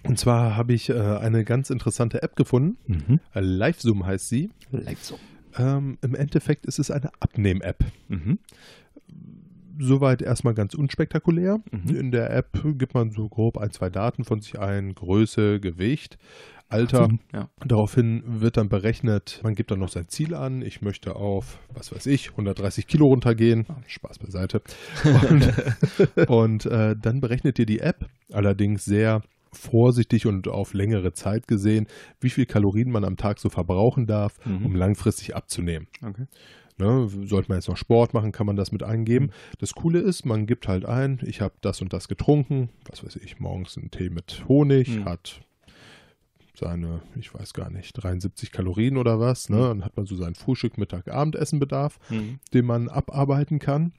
Und 0.03 0.17
zwar 0.17 0.55
habe 0.55 0.73
ich 0.73 0.89
äh, 0.89 0.93
eine 0.93 1.43
ganz 1.43 1.69
interessante 1.69 2.21
App 2.23 2.35
gefunden. 2.37 2.77
Mhm. 2.85 3.19
Äh, 3.33 3.41
LiveZoom 3.41 4.05
heißt 4.05 4.29
sie. 4.29 4.51
LiveZoom. 4.71 5.19
Ähm, 5.57 5.97
Im 6.01 6.15
Endeffekt 6.15 6.65
ist 6.65 6.79
es 6.79 6.91
eine 6.91 7.09
Abnehm-App. 7.19 7.83
Mhm. 8.07 8.39
Soweit 9.79 10.21
erstmal 10.21 10.53
ganz 10.53 10.75
unspektakulär. 10.75 11.59
Mhm. 11.72 11.95
In 11.95 12.11
der 12.11 12.30
App 12.31 12.63
gibt 12.77 12.93
man 12.93 13.11
so 13.11 13.27
grob 13.27 13.57
ein, 13.57 13.72
zwei 13.72 13.89
Daten 13.89 14.23
von 14.23 14.39
sich 14.39 14.57
ein, 14.57 14.95
Größe, 14.95 15.59
Gewicht, 15.59 16.17
Alter. 16.69 17.10
Ja. 17.34 17.49
Daraufhin 17.65 18.23
wird 18.26 18.57
dann 18.57 18.69
berechnet, 18.69 19.39
man 19.44 19.56
gibt 19.56 19.72
dann 19.72 19.80
noch 19.80 19.89
sein 19.89 20.07
Ziel 20.10 20.34
an. 20.34 20.61
Ich 20.61 20.81
möchte 20.81 21.15
auf, 21.15 21.60
was 21.73 21.94
weiß 21.94 22.06
ich, 22.07 22.31
130 22.31 22.88
Kilo 22.88 23.07
runtergehen. 23.07 23.65
Ah, 23.69 23.77
Spaß 23.88 24.19
beiseite. 24.19 24.61
Und, 25.30 26.27
und 26.30 26.65
äh, 26.65 26.95
dann 27.02 27.22
berechnet 27.22 27.57
dir 27.57 27.65
die 27.65 27.80
App 27.80 28.06
allerdings 28.31 28.84
sehr 28.84 29.22
vorsichtig 29.53 30.26
und 30.26 30.48
auf 30.48 30.73
längere 30.73 31.14
Zeit 31.14 31.48
gesehen, 31.48 31.88
wie 32.19 32.30
viel 32.30 32.45
Kalorien 32.45 32.91
man 32.91 33.06
am 33.06 33.18
Tag 33.18 33.39
so 33.39 33.49
verbrauchen 33.49 34.06
darf, 34.06 34.34
mhm. 34.45 34.65
um 34.65 34.76
langfristig 34.76 35.35
abzunehmen. 35.35 35.88
Okay. 36.06 36.26
Ne, 36.80 37.10
sollte 37.26 37.49
man 37.49 37.57
jetzt 37.57 37.69
noch 37.69 37.77
Sport 37.77 38.14
machen, 38.14 38.31
kann 38.31 38.45
man 38.45 38.56
das 38.56 38.72
mit 38.72 38.84
eingeben. 38.84 39.27
Mhm. 39.27 39.31
Das 39.57 39.73
Coole 39.73 39.99
ist, 39.99 40.26
man 40.26 40.45
gibt 40.45 40.68
halt 40.68 40.85
ein, 40.85 41.19
ich 41.23 41.41
habe 41.41 41.56
das 41.61 41.81
und 41.81 41.91
das 41.91 42.07
getrunken, 42.07 42.69
was 42.88 43.03
weiß 43.03 43.15
ich, 43.15 43.39
morgens 43.39 43.77
einen 43.77 43.89
Tee 43.89 44.11
mit 44.11 44.44
Honig, 44.48 44.89
mhm. 44.89 45.06
hat 45.06 45.41
seine, 46.57 47.01
ich 47.15 47.34
weiß 47.34 47.53
gar 47.53 47.69
nicht, 47.69 47.93
73 47.93 48.51
Kalorien 48.51 48.97
oder 48.97 49.19
was. 49.19 49.49
Ne? 49.49 49.57
Mhm. 49.57 49.61
Dann 49.61 49.85
hat 49.85 49.97
man 49.97 50.05
so 50.05 50.15
seinen 50.15 50.35
Frühstück, 50.35 50.77
Mittag, 50.77 51.07
Abendessenbedarf, 51.07 51.99
mhm. 52.09 52.39
den 52.53 52.65
man 52.65 52.89
abarbeiten 52.89 53.59
kann. 53.59 53.93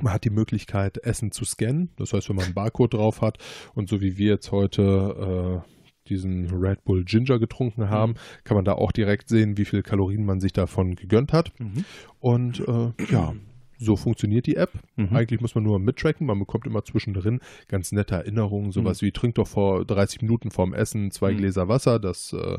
Man 0.00 0.12
hat 0.12 0.24
die 0.24 0.30
Möglichkeit, 0.30 0.98
Essen 0.98 1.32
zu 1.32 1.44
scannen. 1.44 1.90
Das 1.96 2.12
heißt, 2.12 2.28
wenn 2.28 2.36
man 2.36 2.46
einen 2.46 2.54
Barcode 2.54 2.94
drauf 2.94 3.20
hat 3.20 3.38
und 3.74 3.88
so 3.88 4.00
wie 4.00 4.16
wir 4.16 4.30
jetzt 4.30 4.50
heute 4.50 5.62
äh, 5.64 6.08
diesen 6.08 6.50
Red 6.50 6.84
Bull 6.84 7.04
Ginger 7.04 7.38
getrunken 7.38 7.88
haben, 7.88 8.14
kann 8.44 8.56
man 8.56 8.64
da 8.64 8.72
auch 8.72 8.92
direkt 8.92 9.28
sehen, 9.28 9.56
wie 9.56 9.64
viel 9.64 9.82
Kalorien 9.82 10.24
man 10.24 10.40
sich 10.40 10.52
davon 10.52 10.96
gegönnt 10.96 11.32
hat. 11.32 11.52
Mhm. 11.60 11.84
Und 12.18 12.60
äh, 12.60 12.92
ja, 13.10 13.34
so 13.82 13.96
funktioniert 13.96 14.46
die 14.46 14.56
App. 14.56 14.70
Mhm. 14.96 15.14
Eigentlich 15.14 15.40
muss 15.40 15.54
man 15.54 15.64
nur 15.64 15.78
mittracken. 15.78 16.26
Man 16.26 16.38
bekommt 16.38 16.66
immer 16.66 16.84
zwischendrin 16.84 17.40
ganz 17.68 17.92
nette 17.92 18.14
Erinnerungen. 18.14 18.72
Sowas 18.72 19.02
wie, 19.02 19.12
trink 19.12 19.34
doch 19.36 19.48
vor 19.48 19.84
30 19.84 20.22
Minuten 20.22 20.50
vorm 20.50 20.74
Essen 20.74 21.10
zwei 21.10 21.32
Mhm. 21.32 21.38
Gläser 21.38 21.68
Wasser. 21.68 21.98
Das 21.98 22.32
äh, 22.32 22.58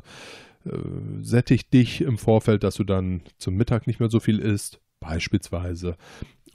äh, 0.69 0.77
sättigt 1.21 1.73
dich 1.73 2.01
im 2.01 2.17
Vorfeld, 2.17 2.63
dass 2.63 2.75
du 2.75 2.83
dann 2.83 3.21
zum 3.37 3.55
Mittag 3.55 3.87
nicht 3.87 3.99
mehr 3.99 4.09
so 4.09 4.19
viel 4.19 4.39
isst. 4.39 4.79
Beispielsweise. 4.99 5.97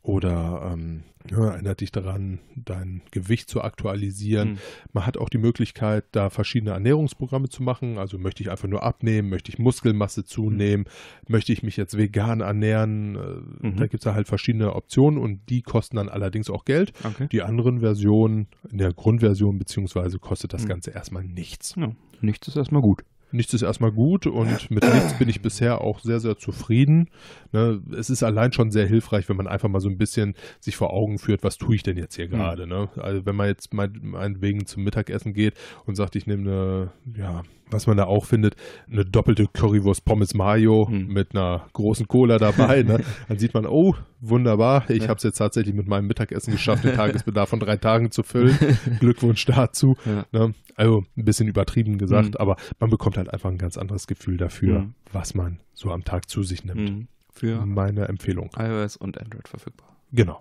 Oder 0.08 0.70
ähm, 0.72 1.02
ja, 1.30 1.50
erinnert 1.50 1.82
dich 1.82 1.92
daran, 1.92 2.38
dein 2.56 3.02
Gewicht 3.10 3.50
zu 3.50 3.60
aktualisieren. 3.60 4.52
Mhm. 4.52 4.58
Man 4.94 5.04
hat 5.04 5.18
auch 5.18 5.28
die 5.28 5.36
Möglichkeit, 5.36 6.06
da 6.12 6.30
verschiedene 6.30 6.70
Ernährungsprogramme 6.70 7.50
zu 7.50 7.62
machen. 7.62 7.98
Also 7.98 8.16
möchte 8.16 8.42
ich 8.42 8.50
einfach 8.50 8.68
nur 8.68 8.82
abnehmen, 8.84 9.28
möchte 9.28 9.52
ich 9.52 9.58
Muskelmasse 9.58 10.24
zunehmen, 10.24 10.86
möchte 11.28 11.52
ich 11.52 11.62
mich 11.62 11.76
jetzt 11.76 11.98
vegan 11.98 12.40
ernähren. 12.40 13.16
Äh, 13.16 13.66
Mhm. 13.68 13.76
Da 13.76 13.86
gibt 13.86 14.06
es 14.06 14.10
halt 14.14 14.28
verschiedene 14.28 14.74
Optionen 14.74 15.18
und 15.20 15.40
die 15.50 15.60
kosten 15.60 15.96
dann 15.96 16.08
allerdings 16.08 16.48
auch 16.48 16.64
Geld. 16.64 16.92
Okay. 17.04 17.28
Die 17.30 17.42
anderen 17.42 17.80
Versionen, 17.80 18.46
in 18.70 18.78
der 18.78 18.94
Grundversion 18.94 19.58
beziehungsweise 19.58 20.18
kostet 20.18 20.54
das 20.54 20.64
Mhm. 20.64 20.68
Ganze 20.68 20.90
erstmal 20.92 21.24
nichts. 21.24 21.74
Ja, 21.76 21.90
nichts 22.22 22.48
ist 22.48 22.56
erstmal 22.56 22.80
gut. 22.80 23.02
Nichts 23.30 23.52
ist 23.54 23.62
erstmal 23.62 23.92
gut 23.92 24.26
und 24.26 24.70
mit 24.70 24.82
nichts 24.82 25.18
bin 25.18 25.28
ich 25.28 25.42
bisher 25.42 25.80
auch 25.82 26.00
sehr, 26.00 26.20
sehr 26.20 26.36
zufrieden. 26.38 27.10
Ne, 27.52 27.82
es 27.96 28.08
ist 28.10 28.22
allein 28.22 28.52
schon 28.52 28.70
sehr 28.70 28.86
hilfreich, 28.86 29.28
wenn 29.28 29.36
man 29.36 29.46
einfach 29.46 29.68
mal 29.68 29.80
so 29.80 29.88
ein 29.88 29.98
bisschen 29.98 30.34
sich 30.60 30.76
vor 30.76 30.92
Augen 30.92 31.18
führt, 31.18 31.42
was 31.42 31.58
tue 31.58 31.74
ich 31.74 31.82
denn 31.82 31.96
jetzt 31.98 32.16
hier 32.16 32.26
Mhm. 32.26 32.30
gerade. 32.32 32.66
Ne? 32.66 32.88
Also 32.96 33.26
wenn 33.26 33.36
man 33.36 33.48
jetzt 33.48 33.74
mein- 33.74 33.98
meinetwegen 34.02 34.66
zum 34.66 34.84
Mittagessen 34.84 35.32
geht 35.34 35.54
und 35.86 35.94
sagt, 35.94 36.16
ich 36.16 36.26
nehme 36.26 36.42
eine, 36.50 36.92
ja, 37.18 37.42
was 37.70 37.86
man 37.86 37.96
da 37.96 38.04
auch 38.04 38.24
findet, 38.24 38.56
eine 38.90 39.04
doppelte 39.04 39.46
Currywurst 39.46 40.04
Pommes 40.04 40.34
Mayo 40.34 40.86
Mhm. 40.90 41.06
mit 41.12 41.34
einer 41.34 41.66
großen 41.72 42.08
Cola 42.08 42.38
dabei, 42.38 42.82
ne? 42.82 43.02
dann 43.28 43.38
sieht 43.38 43.54
man, 43.54 43.66
oh, 43.66 43.94
wunderbar, 44.20 44.88
ich 44.90 45.02
Ja. 45.04 45.08
habe 45.08 45.18
es 45.18 45.22
jetzt 45.22 45.38
tatsächlich 45.38 45.74
mit 45.74 45.86
meinem 45.88 46.06
Mittagessen 46.06 46.52
geschafft, 46.52 46.84
den 46.84 46.94
Tagesbedarf 46.94 47.48
von 47.48 47.60
drei 47.60 47.76
Tagen 47.76 48.10
zu 48.10 48.22
füllen. 48.22 48.56
Glückwunsch 49.00 49.44
dazu. 49.46 49.96
Ja. 50.04 50.24
Ne? 50.32 50.54
Also 50.76 51.04
ein 51.16 51.24
bisschen 51.24 51.48
übertrieben 51.48 51.98
gesagt, 51.98 52.30
Mhm. 52.30 52.36
aber 52.38 52.56
man 52.80 52.90
bekommt 52.90 53.16
halt 53.16 53.32
einfach 53.32 53.50
ein 53.50 53.58
ganz 53.58 53.76
anderes 53.76 54.06
Gefühl 54.06 54.36
dafür, 54.36 54.80
Mhm. 54.80 54.94
was 55.12 55.34
man 55.34 55.60
so 55.74 55.90
am 55.90 56.04
Tag 56.04 56.28
zu 56.28 56.42
sich 56.42 56.64
nimmt. 56.64 56.80
Mhm. 56.90 57.08
Für 57.30 57.64
Meine 57.66 58.08
Empfehlung. 58.08 58.50
iOS 58.58 58.96
und 58.96 59.18
Android 59.20 59.46
verfügbar. 59.46 59.88
Genau. 60.12 60.40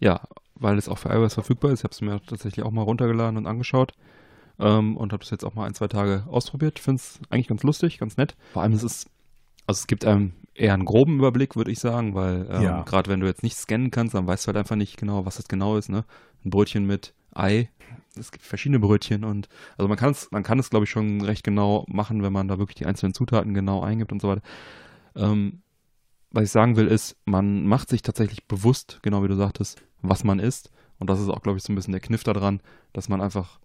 Ja, 0.00 0.20
weil 0.56 0.76
es 0.78 0.88
auch 0.88 0.98
für 0.98 1.08
iOS 1.10 1.34
verfügbar 1.34 1.70
ist. 1.72 1.80
Ich 1.80 1.84
habe 1.84 1.92
es 1.92 2.00
mir 2.00 2.20
tatsächlich 2.26 2.64
auch 2.64 2.70
mal 2.72 2.82
runtergeladen 2.82 3.36
und 3.36 3.46
angeschaut. 3.46 3.92
Ähm, 4.62 4.96
und 4.96 5.12
habe 5.12 5.20
das 5.22 5.30
jetzt 5.30 5.44
auch 5.44 5.54
mal 5.54 5.66
ein, 5.66 5.74
zwei 5.74 5.88
Tage 5.88 6.24
ausprobiert. 6.28 6.78
Finde 6.78 7.00
es 7.00 7.18
eigentlich 7.30 7.48
ganz 7.48 7.62
lustig, 7.62 7.98
ganz 7.98 8.16
nett. 8.16 8.36
Vor 8.52 8.62
allem 8.62 8.72
es 8.72 8.82
ist, 8.82 9.08
also 9.66 9.80
es 9.80 9.86
gibt 9.86 10.04
einem 10.04 10.32
eher 10.54 10.74
einen 10.74 10.84
groben 10.84 11.18
Überblick, 11.18 11.56
würde 11.56 11.70
ich 11.70 11.80
sagen, 11.80 12.14
weil 12.14 12.46
ähm, 12.50 12.62
Ja. 12.62 12.82
gerade 12.82 13.10
wenn 13.10 13.20
du 13.20 13.26
jetzt 13.26 13.42
nicht 13.42 13.56
scannen 13.56 13.90
kannst, 13.90 14.14
dann 14.14 14.26
weißt 14.26 14.44
du 14.44 14.48
halt 14.48 14.56
einfach 14.56 14.76
nicht 14.76 14.96
genau, 14.96 15.24
was 15.26 15.36
das 15.36 15.48
genau 15.48 15.76
ist. 15.76 15.88
Ne? 15.88 16.04
Ein 16.44 16.50
Brötchen 16.50 16.86
mit 16.86 17.14
Ei. 17.34 17.70
Es 18.18 18.30
gibt 18.30 18.44
verschiedene 18.44 18.78
Brötchen 18.78 19.24
und 19.24 19.48
also 19.78 19.88
man 19.88 19.96
kann 19.96 20.10
es, 20.10 20.30
man 20.30 20.42
kann 20.42 20.58
es, 20.58 20.68
glaube 20.70 20.84
ich, 20.84 20.90
schon 20.90 21.22
recht 21.22 21.44
genau 21.44 21.84
machen, 21.88 22.22
wenn 22.22 22.32
man 22.32 22.46
da 22.48 22.58
wirklich 22.58 22.76
die 22.76 22.86
einzelnen 22.86 23.14
Zutaten 23.14 23.54
genau 23.54 23.82
eingibt 23.82 24.12
und 24.12 24.20
so 24.20 24.28
weiter. 24.28 24.42
Ähm, 25.16 25.62
was 26.30 26.44
ich 26.44 26.50
sagen 26.50 26.76
will, 26.76 26.86
ist, 26.86 27.16
man 27.24 27.66
macht 27.66 27.88
sich 27.88 28.02
tatsächlich 28.02 28.46
bewusst, 28.46 29.00
genau 29.02 29.22
wie 29.22 29.28
du 29.28 29.34
sagtest, 29.36 29.82
was 30.02 30.24
man 30.24 30.38
isst. 30.38 30.70
Und 30.98 31.10
das 31.10 31.20
ist 31.20 31.28
auch, 31.28 31.42
glaube 31.42 31.58
ich, 31.58 31.64
so 31.64 31.72
ein 31.72 31.76
bisschen 31.76 31.92
der 31.92 32.00
Kniff 32.00 32.22
daran, 32.22 32.60
dass 32.92 33.08
man 33.08 33.20
einfach, 33.20 33.58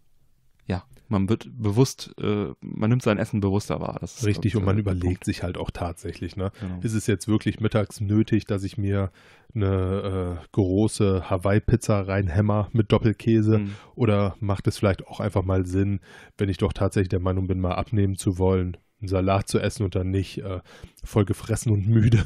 ja, 0.67 0.83
man 1.09 1.29
wird 1.29 1.49
bewusst, 1.57 2.13
äh, 2.21 2.47
man 2.61 2.89
nimmt 2.89 3.01
sein 3.01 3.17
Essen 3.17 3.39
bewusster 3.39 3.79
wahr. 3.79 3.97
Das 4.01 4.17
ist, 4.19 4.25
Richtig, 4.25 4.51
glaub 4.51 4.61
und 4.61 4.65
man 4.65 4.75
der 4.75 4.81
überlegt 4.81 5.23
sich 5.23 5.43
halt 5.43 5.57
auch 5.57 5.71
tatsächlich, 5.71 6.35
ne? 6.35 6.51
Genau. 6.59 6.79
Ist 6.81 6.93
es 6.93 7.07
jetzt 7.07 7.27
wirklich 7.27 7.59
mittags 7.59 8.01
nötig, 8.01 8.45
dass 8.45 8.63
ich 8.63 8.77
mir 8.77 9.11
eine 9.55 10.39
äh, 10.41 10.47
große 10.51 11.29
Hawaii-Pizza 11.29 12.07
reinhämmer 12.07 12.69
mit 12.73 12.91
Doppelkäse? 12.91 13.59
Mhm. 13.59 13.73
Oder 13.95 14.35
macht 14.39 14.67
es 14.67 14.77
vielleicht 14.77 15.07
auch 15.07 15.19
einfach 15.19 15.43
mal 15.43 15.65
Sinn, 15.65 16.01
wenn 16.37 16.49
ich 16.49 16.57
doch 16.57 16.73
tatsächlich 16.73 17.09
der 17.09 17.19
Meinung 17.19 17.47
bin, 17.47 17.59
mal 17.59 17.75
abnehmen 17.75 18.17
zu 18.17 18.37
wollen, 18.37 18.77
einen 18.99 19.07
Salat 19.09 19.47
zu 19.47 19.59
essen 19.59 19.83
und 19.83 19.95
dann 19.95 20.09
nicht 20.09 20.39
äh, 20.39 20.59
voll 21.03 21.25
gefressen 21.25 21.71
und 21.71 21.87
müde 21.87 22.23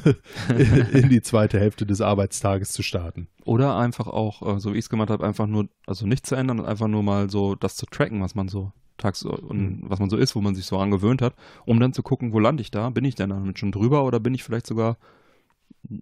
in 0.92 1.08
die 1.08 1.22
zweite 1.22 1.60
Hälfte 1.60 1.84
des 1.86 2.00
Arbeitstages 2.00 2.72
zu 2.72 2.82
starten? 2.82 3.28
Oder 3.44 3.76
einfach 3.76 4.06
auch, 4.06 4.56
äh, 4.56 4.60
so 4.60 4.72
wie 4.72 4.78
ich 4.78 4.84
es 4.86 4.88
gemacht 4.90 5.10
habe, 5.10 5.26
einfach 5.26 5.46
nur, 5.46 5.68
also 5.86 6.06
nichts 6.06 6.28
zu 6.28 6.34
ändern 6.34 6.60
und 6.60 6.66
einfach 6.66 6.88
nur 6.88 7.02
mal 7.02 7.28
so 7.28 7.54
das 7.54 7.76
zu 7.76 7.86
tracken, 7.86 8.22
was 8.22 8.34
man 8.34 8.48
so 8.48 8.72
tags 8.98 9.22
und 9.24 9.58
Mhm. 9.58 9.80
was 9.82 9.98
man 9.98 10.10
so 10.10 10.16
ist, 10.16 10.34
wo 10.36 10.40
man 10.40 10.54
sich 10.54 10.64
so 10.66 10.78
angewöhnt 10.78 11.22
hat, 11.22 11.34
um 11.66 11.80
dann 11.80 11.92
zu 11.92 12.02
gucken, 12.02 12.32
wo 12.32 12.38
lande 12.38 12.62
ich 12.62 12.70
da? 12.70 12.88
Bin 12.90 13.04
ich 13.04 13.16
denn 13.16 13.30
damit 13.30 13.58
schon 13.58 13.72
drüber 13.72 14.04
oder 14.04 14.20
bin 14.20 14.34
ich 14.34 14.42
vielleicht 14.44 14.66
sogar, 14.66 14.96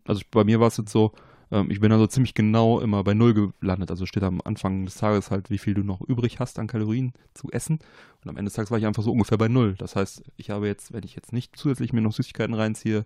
also 0.06 0.22
bei 0.30 0.44
mir 0.44 0.60
war 0.60 0.68
es 0.68 0.76
jetzt 0.76 0.92
so, 0.92 1.12
ähm, 1.50 1.70
ich 1.70 1.80
bin 1.80 1.92
also 1.92 2.06
ziemlich 2.06 2.34
genau 2.34 2.80
immer 2.80 3.02
bei 3.04 3.14
Null 3.14 3.52
gelandet. 3.60 3.90
Also 3.90 4.06
steht 4.06 4.22
am 4.22 4.40
Anfang 4.44 4.84
des 4.84 4.96
Tages 4.96 5.30
halt, 5.30 5.50
wie 5.50 5.58
viel 5.58 5.74
du 5.74 5.82
noch 5.82 6.00
übrig 6.00 6.38
hast 6.38 6.58
an 6.58 6.66
Kalorien 6.66 7.12
zu 7.34 7.50
essen. 7.50 7.78
Und 8.22 8.30
am 8.30 8.36
Ende 8.36 8.48
des 8.48 8.54
Tages 8.54 8.70
war 8.70 8.78
ich 8.78 8.86
einfach 8.86 9.02
so 9.02 9.12
ungefähr 9.12 9.38
bei 9.38 9.48
Null. 9.48 9.74
Das 9.78 9.96
heißt, 9.96 10.22
ich 10.36 10.50
habe 10.50 10.66
jetzt, 10.66 10.92
wenn 10.92 11.04
ich 11.04 11.14
jetzt 11.14 11.32
nicht 11.32 11.56
zusätzlich 11.56 11.92
mir 11.92 12.00
noch 12.00 12.12
Süßigkeiten 12.12 12.54
reinziehe, 12.54 13.04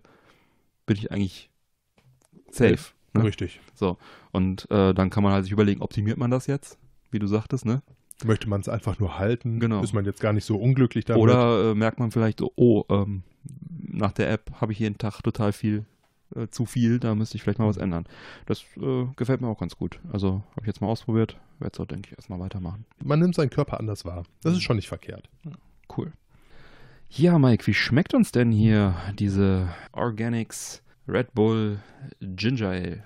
bin 0.85 0.97
ich 0.97 1.11
eigentlich 1.11 1.49
safe. 2.51 2.93
Ne? 3.13 3.23
Richtig. 3.23 3.61
Und 4.31 4.69
äh, 4.71 4.93
dann 4.93 5.09
kann 5.09 5.23
man 5.23 5.33
halt 5.33 5.45
sich 5.45 5.53
überlegen, 5.53 5.81
optimiert 5.81 6.17
man 6.17 6.31
das 6.31 6.47
jetzt, 6.47 6.77
wie 7.11 7.19
du 7.19 7.27
sagtest, 7.27 7.65
ne? 7.65 7.81
Möchte 8.23 8.47
man 8.47 8.61
es 8.61 8.69
einfach 8.69 8.99
nur 8.99 9.17
halten? 9.17 9.59
Genau. 9.59 9.83
Ist 9.83 9.93
man 9.93 10.05
jetzt 10.05 10.21
gar 10.21 10.31
nicht 10.31 10.45
so 10.45 10.57
unglücklich 10.57 11.03
damit? 11.05 11.21
Oder 11.21 11.71
äh, 11.71 11.75
merkt 11.75 11.99
man 11.99 12.11
vielleicht 12.11 12.39
so, 12.39 12.51
oh, 12.55 12.83
ähm, 12.89 13.23
nach 13.79 14.13
der 14.13 14.31
App 14.31 14.51
habe 14.61 14.71
ich 14.71 14.79
jeden 14.79 14.97
Tag 14.97 15.21
total 15.21 15.51
viel 15.51 15.85
äh, 16.35 16.47
zu 16.49 16.65
viel, 16.65 16.99
da 16.99 17.15
müsste 17.15 17.35
ich 17.37 17.43
vielleicht 17.43 17.59
mal 17.59 17.67
was 17.67 17.77
ändern. 17.77 18.05
Das 18.45 18.63
äh, 18.77 19.05
gefällt 19.15 19.41
mir 19.41 19.47
auch 19.47 19.59
ganz 19.59 19.75
gut. 19.75 19.99
Also 20.11 20.43
habe 20.51 20.61
ich 20.61 20.67
jetzt 20.67 20.81
mal 20.81 20.87
ausprobiert, 20.87 21.37
werde 21.59 21.73
es 21.73 21.79
auch, 21.79 21.85
denke 21.85 22.09
ich, 22.09 22.17
erstmal 22.17 22.39
weitermachen. 22.39 22.85
man 23.03 23.19
nimmt 23.19 23.35
seinen 23.35 23.49
Körper 23.49 23.79
anders 23.79 24.05
wahr. 24.05 24.23
Das 24.41 24.53
ist 24.53 24.63
schon 24.63 24.75
nicht 24.75 24.87
verkehrt. 24.87 25.29
Cool. 25.95 26.11
Ja, 27.09 27.39
Mike, 27.39 27.65
wie 27.67 27.73
schmeckt 27.73 28.13
uns 28.13 28.31
denn 28.31 28.51
hier 28.51 28.95
diese 29.17 29.69
Organics 29.91 30.81
Red 31.07 31.33
Bull 31.33 31.79
Ginger 32.19 32.69
Ale? 32.69 33.03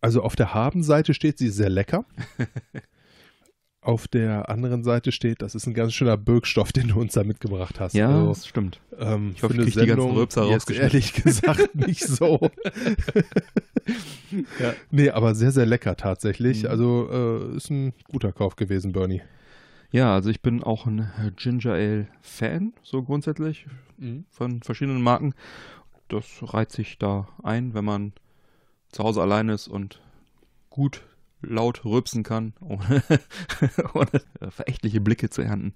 Also 0.00 0.22
auf 0.22 0.36
der 0.36 0.54
Habenseite 0.54 1.14
steht 1.14 1.38
sie 1.38 1.48
sehr 1.48 1.70
lecker. 1.70 2.04
auf 3.82 4.08
der 4.08 4.50
anderen 4.50 4.84
Seite 4.84 5.10
steht, 5.10 5.40
das 5.40 5.54
ist 5.54 5.66
ein 5.66 5.72
ganz 5.74 5.94
schöner 5.94 6.16
Birkstoff, 6.18 6.70
den 6.72 6.88
du 6.88 7.00
uns 7.00 7.14
da 7.14 7.24
mitgebracht 7.24 7.80
hast. 7.80 7.94
Ja, 7.94 8.08
also, 8.08 8.28
das 8.28 8.46
stimmt. 8.46 8.78
ähm, 8.98 9.32
Ich 9.34 9.42
hoffe, 9.42 9.54
ich 9.54 9.60
eine 9.60 9.70
krieg 9.70 9.80
die 9.82 9.86
ganzen 9.86 10.16
jetzt 10.18 10.36
rausgeschnitten. 10.36 10.82
ehrlich 10.82 11.12
gesagt 11.22 11.74
nicht 11.74 12.02
so. 12.06 12.50
Ja. 14.58 14.74
Nee, 14.90 15.10
aber 15.10 15.34
sehr, 15.34 15.50
sehr 15.50 15.66
lecker 15.66 15.96
tatsächlich. 15.96 16.64
Mhm. 16.64 16.68
Also 16.68 17.08
äh, 17.52 17.56
ist 17.56 17.70
ein 17.70 17.94
guter 18.10 18.32
Kauf 18.32 18.56
gewesen, 18.56 18.92
Bernie. 18.92 19.22
Ja, 19.92 20.14
also 20.14 20.30
ich 20.30 20.40
bin 20.40 20.62
auch 20.62 20.86
ein 20.86 21.10
Ginger 21.36 21.72
Ale 21.72 22.06
Fan, 22.20 22.74
so 22.82 23.02
grundsätzlich, 23.02 23.66
von 24.30 24.62
verschiedenen 24.62 25.02
Marken. 25.02 25.34
Das 26.06 26.24
reiht 26.42 26.70
sich 26.70 26.98
da 26.98 27.26
ein, 27.42 27.74
wenn 27.74 27.84
man 27.84 28.12
zu 28.92 29.02
Hause 29.02 29.20
allein 29.20 29.48
ist 29.48 29.66
und 29.66 30.00
gut 30.68 31.02
laut 31.42 31.84
rülpsen 31.84 32.22
kann, 32.22 32.54
ohne, 32.60 33.02
ohne 33.94 34.50
verächtliche 34.50 35.00
Blicke 35.00 35.30
zu 35.30 35.42
ernten. 35.42 35.74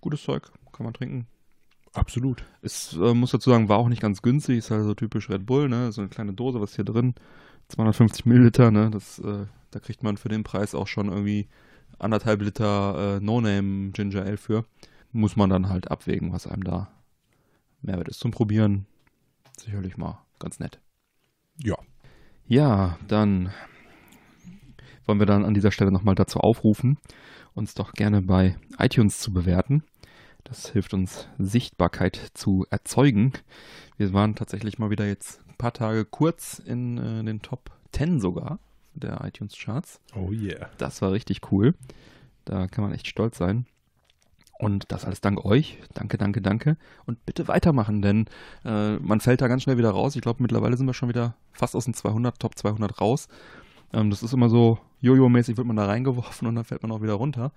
Gutes 0.00 0.22
Zeug, 0.22 0.50
kann 0.72 0.84
man 0.84 0.94
trinken. 0.94 1.26
Absolut. 1.92 2.44
Es 2.62 2.94
äh, 2.94 3.14
muss 3.14 3.32
dazu 3.32 3.50
sagen, 3.50 3.68
war 3.68 3.78
auch 3.78 3.88
nicht 3.88 4.02
ganz 4.02 4.22
günstig, 4.22 4.58
ist 4.58 4.70
halt 4.70 4.84
so 4.84 4.94
typisch 4.94 5.28
Red 5.28 5.44
Bull, 5.46 5.68
ne? 5.68 5.90
So 5.92 6.00
eine 6.00 6.10
kleine 6.10 6.32
Dose, 6.32 6.60
was 6.60 6.76
hier 6.76 6.84
drin? 6.84 7.14
250 7.68 8.26
Milliliter, 8.26 8.70
ne? 8.70 8.90
Das, 8.90 9.18
äh, 9.18 9.46
da 9.70 9.80
kriegt 9.80 10.02
man 10.02 10.16
für 10.16 10.28
den 10.28 10.44
Preis 10.44 10.74
auch 10.74 10.86
schon 10.86 11.08
irgendwie 11.08 11.48
anderthalb 11.98 12.42
Liter 12.42 13.16
äh, 13.16 13.20
No-Name 13.20 13.90
Ginger 13.90 14.22
Ale 14.22 14.36
für. 14.36 14.64
Muss 15.12 15.36
man 15.36 15.50
dann 15.50 15.68
halt 15.68 15.90
abwägen, 15.90 16.32
was 16.32 16.46
einem 16.46 16.62
da 16.62 16.88
Mehrwert 17.82 18.08
ist 18.08 18.20
zum 18.20 18.30
Probieren. 18.30 18.86
Sicherlich 19.58 19.96
mal 19.96 20.24
ganz 20.38 20.60
nett. 20.60 20.80
Ja. 21.56 21.76
Ja, 22.46 22.98
dann 23.08 23.52
wollen 25.06 25.18
wir 25.18 25.26
dann 25.26 25.44
an 25.44 25.54
dieser 25.54 25.72
Stelle 25.72 25.92
nochmal 25.92 26.14
dazu 26.14 26.40
aufrufen, 26.40 26.98
uns 27.54 27.74
doch 27.74 27.92
gerne 27.92 28.22
bei 28.22 28.56
iTunes 28.78 29.18
zu 29.18 29.32
bewerten. 29.32 29.82
Das 30.44 30.70
hilft 30.70 30.94
uns, 30.94 31.28
Sichtbarkeit 31.38 32.30
zu 32.34 32.66
erzeugen. 32.70 33.32
Wir 33.96 34.12
waren 34.12 34.34
tatsächlich 34.34 34.78
mal 34.78 34.90
wieder 34.90 35.06
jetzt 35.06 35.40
ein 35.48 35.56
paar 35.56 35.72
Tage 35.72 36.04
kurz 36.04 36.58
in 36.58 36.98
äh, 36.98 37.22
den 37.24 37.42
Top 37.42 37.70
10 37.92 38.20
sogar 38.20 38.58
der 38.94 39.24
iTunes-Charts. 39.24 40.00
Oh 40.14 40.32
yeah. 40.32 40.70
Das 40.78 41.02
war 41.02 41.12
richtig 41.12 41.52
cool. 41.52 41.74
Da 42.44 42.66
kann 42.66 42.82
man 42.84 42.92
echt 42.92 43.06
stolz 43.06 43.38
sein. 43.38 43.66
Und 44.58 44.92
das 44.92 45.04
alles 45.06 45.22
dank 45.22 45.42
euch. 45.44 45.78
Danke, 45.94 46.18
danke, 46.18 46.42
danke. 46.42 46.76
Und 47.06 47.24
bitte 47.24 47.48
weitermachen, 47.48 48.02
denn 48.02 48.26
äh, 48.64 48.96
man 48.96 49.20
fällt 49.20 49.40
da 49.40 49.48
ganz 49.48 49.62
schnell 49.62 49.78
wieder 49.78 49.90
raus. 49.90 50.16
Ich 50.16 50.22
glaube, 50.22 50.42
mittlerweile 50.42 50.76
sind 50.76 50.86
wir 50.86 50.92
schon 50.92 51.08
wieder 51.08 51.34
fast 51.52 51.74
aus 51.74 51.86
den 51.86 51.94
200, 51.94 52.38
Top 52.38 52.58
200 52.58 53.00
raus. 53.00 53.28
Ähm, 53.92 54.10
das 54.10 54.22
ist 54.22 54.32
immer 54.32 54.48
so, 54.48 54.78
Jojo-mäßig 55.00 55.56
wird 55.56 55.66
man 55.66 55.76
da 55.76 55.86
reingeworfen 55.86 56.46
und 56.48 56.54
dann 56.54 56.64
fällt 56.64 56.82
man 56.82 56.92
auch 56.92 57.02
wieder 57.02 57.14
runter. 57.14 57.52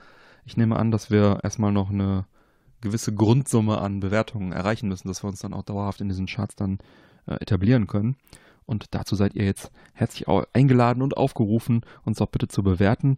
Ich 0.45 0.57
nehme 0.57 0.77
an, 0.77 0.91
dass 0.91 1.09
wir 1.11 1.39
erstmal 1.43 1.71
noch 1.71 1.89
eine 1.89 2.25
gewisse 2.81 3.13
Grundsumme 3.13 3.79
an 3.79 3.99
Bewertungen 3.99 4.51
erreichen 4.51 4.89
müssen, 4.89 5.07
dass 5.07 5.23
wir 5.23 5.29
uns 5.29 5.39
dann 5.39 5.53
auch 5.53 5.63
dauerhaft 5.63 6.01
in 6.01 6.09
diesen 6.09 6.25
Charts 6.25 6.55
dann 6.55 6.79
äh, 7.27 7.35
etablieren 7.35 7.87
können. 7.87 8.17
Und 8.65 8.87
dazu 8.91 9.15
seid 9.15 9.35
ihr 9.35 9.45
jetzt 9.45 9.71
herzlich 9.93 10.27
eingeladen 10.53 11.01
und 11.01 11.17
aufgerufen, 11.17 11.81
uns 12.05 12.17
doch 12.17 12.27
bitte 12.27 12.47
zu 12.47 12.63
bewerten. 12.63 13.17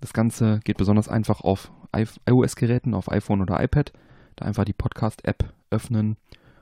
Das 0.00 0.12
Ganze 0.12 0.60
geht 0.64 0.78
besonders 0.78 1.08
einfach 1.08 1.40
auf 1.40 1.70
iOS-Geräten, 2.28 2.94
auf 2.94 3.10
iPhone 3.10 3.40
oder 3.40 3.62
iPad. 3.62 3.92
Da 4.36 4.44
einfach 4.44 4.64
die 4.64 4.74
Podcast-App 4.74 5.52
öffnen, 5.70 6.16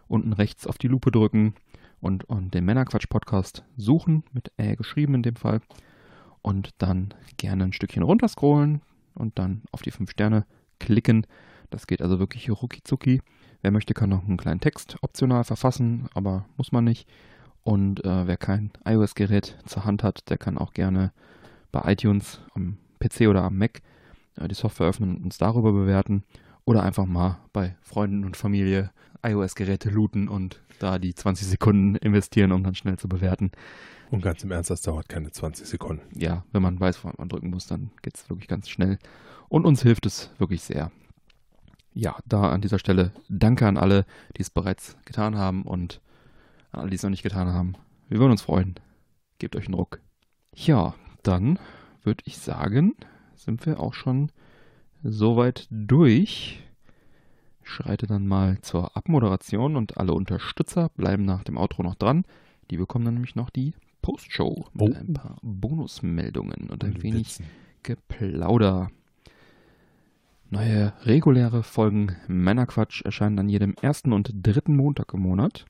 unten 0.07 0.33
rechts 0.33 0.67
auf 0.67 0.79
die 0.79 0.89
Lupe 0.89 1.11
drücken 1.11 1.55
und, 2.01 2.25
und 2.25 2.55
den 2.55 2.65
Männerquatsch-Podcast 2.65 3.65
suchen, 3.77 4.23
mit 4.33 4.53
Ä 4.59 4.77
geschrieben 4.77 5.15
in 5.15 5.23
dem 5.23 5.37
Fall. 5.37 5.61
Und 6.45 6.75
dann 6.77 7.15
gerne 7.39 7.65
ein 7.65 7.73
Stückchen 7.73 8.03
runterscrollen 8.03 8.83
und 9.15 9.39
dann 9.39 9.63
auf 9.73 9.81
die 9.81 9.91
5 9.91 10.11
Sterne 10.11 10.45
klicken. 10.79 11.27
Das 11.71 11.87
geht 11.87 12.03
also 12.03 12.19
wirklich 12.19 12.51
rucki. 12.51 13.23
Wer 13.63 13.71
möchte, 13.71 13.95
kann 13.95 14.11
noch 14.11 14.23
einen 14.23 14.37
kleinen 14.37 14.61
Text 14.61 14.99
optional 15.01 15.45
verfassen, 15.45 16.07
aber 16.13 16.45
muss 16.59 16.71
man 16.71 16.85
nicht. 16.85 17.09
Und 17.63 18.05
äh, 18.05 18.27
wer 18.27 18.37
kein 18.37 18.73
iOS-Gerät 18.85 19.57
zur 19.65 19.87
Hand 19.87 20.03
hat, 20.03 20.29
der 20.29 20.37
kann 20.37 20.59
auch 20.59 20.75
gerne 20.75 21.13
bei 21.73 21.91
iTunes 21.91 22.41
am 22.55 22.77
PC 23.01 23.23
oder 23.23 23.43
am 23.45 23.57
Mac 23.57 23.81
äh, 24.37 24.47
die 24.47 24.55
Software 24.55 24.89
öffnen 24.89 25.17
und 25.17 25.25
uns 25.25 25.39
darüber 25.39 25.73
bewerten. 25.73 26.25
Oder 26.67 26.83
einfach 26.83 27.07
mal 27.07 27.39
bei 27.55 27.75
Freunden 27.81 28.27
und 28.27 28.37
Familie 28.37 28.91
iOS-Geräte 29.23 29.89
looten 29.89 30.29
und 30.29 30.61
da 30.79 30.99
die 30.99 31.15
20 31.15 31.47
Sekunden 31.47 31.95
investieren, 31.97 32.53
um 32.53 32.63
dann 32.63 32.75
schnell 32.75 32.99
zu 32.99 33.09
bewerten. 33.09 33.51
Und 34.15 34.21
ganz 34.21 34.45
im 34.45 34.53
Ernst, 34.53 34.71
das 34.71 34.83
dauert 34.83 35.09
keine 35.09 35.33
20 35.33 35.67
Sekunden. 35.67 36.03
Ja, 36.17 36.45
wenn 36.53 36.63
man 36.63 36.79
weiß, 36.79 37.03
wo 37.03 37.11
man 37.19 37.29
drücken 37.29 37.51
muss, 37.51 37.67
dann 37.67 37.91
geht 38.01 38.15
es 38.15 38.31
wirklich 38.31 38.47
ganz 38.47 38.69
schnell. 38.69 38.99
Und 39.49 39.67
uns 39.67 39.83
hilft 39.83 40.07
es 40.07 40.31
wirklich 40.39 40.63
sehr. 40.63 40.93
Ja, 41.93 42.17
da 42.25 42.51
an 42.51 42.61
dieser 42.61 42.79
Stelle 42.79 43.11
danke 43.29 43.67
an 43.67 43.77
alle, 43.77 44.07
die 44.37 44.43
es 44.43 44.51
bereits 44.51 44.97
getan 45.05 45.37
haben 45.37 45.63
und 45.63 46.01
an 46.71 46.83
alle, 46.83 46.91
die 46.91 46.97
es 46.97 47.03
noch 47.03 47.11
nicht 47.11 47.25
getan 47.25 47.49
haben. 47.49 47.75
Wir 48.09 48.21
würden 48.21 48.31
uns 48.31 48.43
freuen. 48.43 48.77
Gebt 49.39 49.57
euch 49.57 49.67
einen 49.67 49.75
Ruck. 49.75 50.01
Ja, 50.55 50.95
dann 51.25 51.59
würde 52.05 52.23
ich 52.25 52.39
sagen, 52.39 52.95
sind 53.35 53.67
wir 53.67 53.81
auch 53.81 53.95
schon 53.95 54.31
soweit 55.03 55.67
durch. 55.71 56.63
Schreite 57.65 58.07
dann 58.07 58.29
mal 58.29 58.61
zur 58.61 58.97
Abmoderation 58.97 59.75
und 59.75 59.97
alle 59.97 60.13
Unterstützer 60.13 60.91
bleiben 60.91 61.25
nach 61.25 61.43
dem 61.43 61.57
Outro 61.57 61.83
noch 61.83 61.97
dran. 61.97 62.25
Die 62.71 62.77
bekommen 62.77 63.05
dann 63.05 63.15
nämlich 63.15 63.35
noch 63.35 63.51
die 63.51 63.75
Postshow 64.05 64.67
mit 64.75 64.83
oh. 64.83 64.93
ein 64.95 65.15
paar 65.15 65.39
Bonusmeldungen 65.41 66.69
und 66.69 66.85
ein 66.85 67.03
wenig 67.03 67.39
Geplauder. 67.83 68.91
Neue 70.51 70.93
reguläre 71.05 71.63
Folgen 71.63 72.15
Männerquatsch 72.29 73.01
erscheinen 73.03 73.39
an 73.39 73.49
jedem 73.49 73.73
ersten 73.81 74.13
und 74.13 74.31
dritten 74.35 74.77
Montag 74.77 75.15
im 75.15 75.21
Monat. 75.21 75.65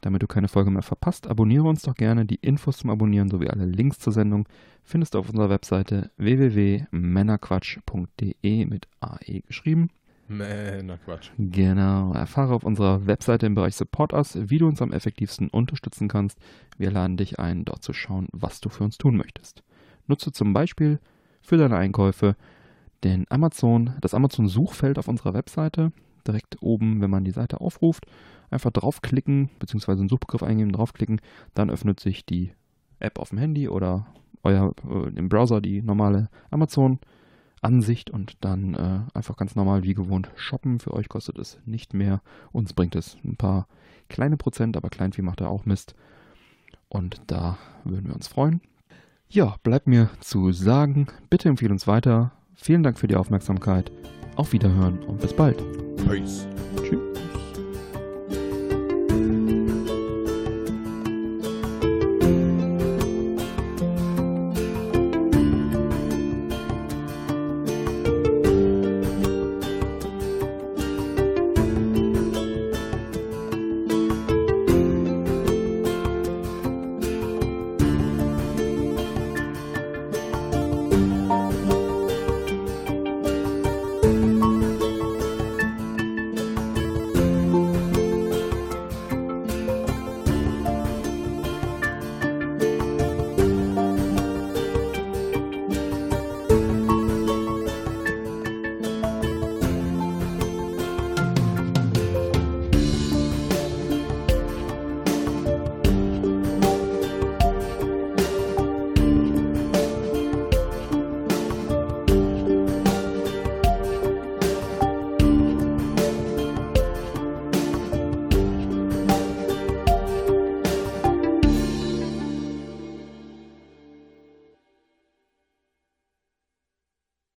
Damit 0.00 0.24
du 0.24 0.26
keine 0.26 0.48
Folge 0.48 0.72
mehr 0.72 0.82
verpasst, 0.82 1.28
abonniere 1.28 1.68
uns 1.68 1.82
doch 1.82 1.94
gerne. 1.94 2.26
Die 2.26 2.40
Infos 2.42 2.78
zum 2.78 2.90
Abonnieren 2.90 3.30
sowie 3.30 3.46
alle 3.46 3.66
Links 3.66 4.00
zur 4.00 4.12
Sendung 4.12 4.48
findest 4.82 5.14
du 5.14 5.20
auf 5.20 5.28
unserer 5.28 5.48
Webseite 5.48 6.10
www.männerquatsch.de 6.16 8.66
mit 8.66 8.88
AE 8.98 9.42
geschrieben. 9.46 9.90
Männerquatsch. 10.32 11.30
Genau. 11.38 12.12
Erfahre 12.12 12.54
auf 12.54 12.64
unserer 12.64 13.06
Webseite 13.06 13.46
im 13.46 13.54
Bereich 13.54 13.76
Support 13.76 14.12
Us, 14.12 14.38
wie 14.40 14.58
du 14.58 14.66
uns 14.66 14.82
am 14.82 14.92
effektivsten 14.92 15.48
unterstützen 15.48 16.08
kannst. 16.08 16.38
Wir 16.78 16.90
laden 16.90 17.16
dich 17.16 17.38
ein, 17.38 17.64
dort 17.64 17.82
zu 17.82 17.92
schauen, 17.92 18.28
was 18.32 18.60
du 18.60 18.68
für 18.68 18.84
uns 18.84 18.98
tun 18.98 19.16
möchtest. 19.16 19.62
Nutze 20.06 20.32
zum 20.32 20.52
Beispiel 20.52 20.98
für 21.40 21.56
deine 21.56 21.76
Einkäufe 21.76 22.36
den 23.04 23.26
Amazon, 23.30 23.94
das 24.00 24.14
Amazon-Suchfeld 24.14 24.98
auf 24.98 25.08
unserer 25.08 25.34
Webseite. 25.34 25.92
Direkt 26.26 26.62
oben, 26.62 27.00
wenn 27.00 27.10
man 27.10 27.24
die 27.24 27.32
Seite 27.32 27.60
aufruft, 27.60 28.06
einfach 28.50 28.70
draufklicken, 28.70 29.50
beziehungsweise 29.58 30.00
einen 30.00 30.08
Suchbegriff 30.08 30.42
eingeben, 30.42 30.72
draufklicken, 30.72 31.20
dann 31.54 31.70
öffnet 31.70 31.98
sich 31.98 32.24
die 32.24 32.52
App 33.00 33.18
auf 33.18 33.30
dem 33.30 33.38
Handy 33.38 33.68
oder 33.68 34.06
euer 34.44 34.74
äh, 34.88 35.08
im 35.16 35.28
Browser 35.28 35.60
die 35.60 35.82
normale 35.82 36.28
Amazon-Ansicht 37.62 38.10
und 38.10 38.36
dann 38.40 38.74
äh, 38.74 39.16
einfach 39.16 39.36
ganz 39.36 39.54
normal 39.54 39.82
wie 39.82 39.94
gewohnt 39.94 40.30
shoppen. 40.36 40.80
Für 40.80 40.92
euch 40.92 41.08
kostet 41.08 41.38
es 41.38 41.58
nicht 41.64 41.94
mehr. 41.94 42.20
Uns 42.50 42.72
bringt 42.74 42.94
es 42.96 43.16
ein 43.24 43.36
paar 43.36 43.66
kleine 44.08 44.36
Prozent, 44.36 44.76
aber 44.76 44.90
Kleinvieh 44.90 45.22
macht 45.22 45.40
er 45.40 45.48
auch 45.48 45.64
Mist. 45.64 45.94
Und 46.88 47.22
da 47.28 47.56
würden 47.84 48.08
wir 48.08 48.14
uns 48.14 48.28
freuen. 48.28 48.60
Ja, 49.28 49.56
bleibt 49.62 49.86
mir 49.86 50.10
zu 50.20 50.52
sagen, 50.52 51.06
bitte 51.30 51.48
empfehle 51.48 51.72
uns 51.72 51.86
weiter. 51.86 52.32
Vielen 52.54 52.82
Dank 52.82 52.98
für 52.98 53.08
die 53.08 53.16
Aufmerksamkeit. 53.16 53.90
Auf 54.36 54.52
Wiederhören 54.52 54.98
und 55.04 55.20
bis 55.20 55.34
bald. 55.34 55.62
Peace. 56.06 56.46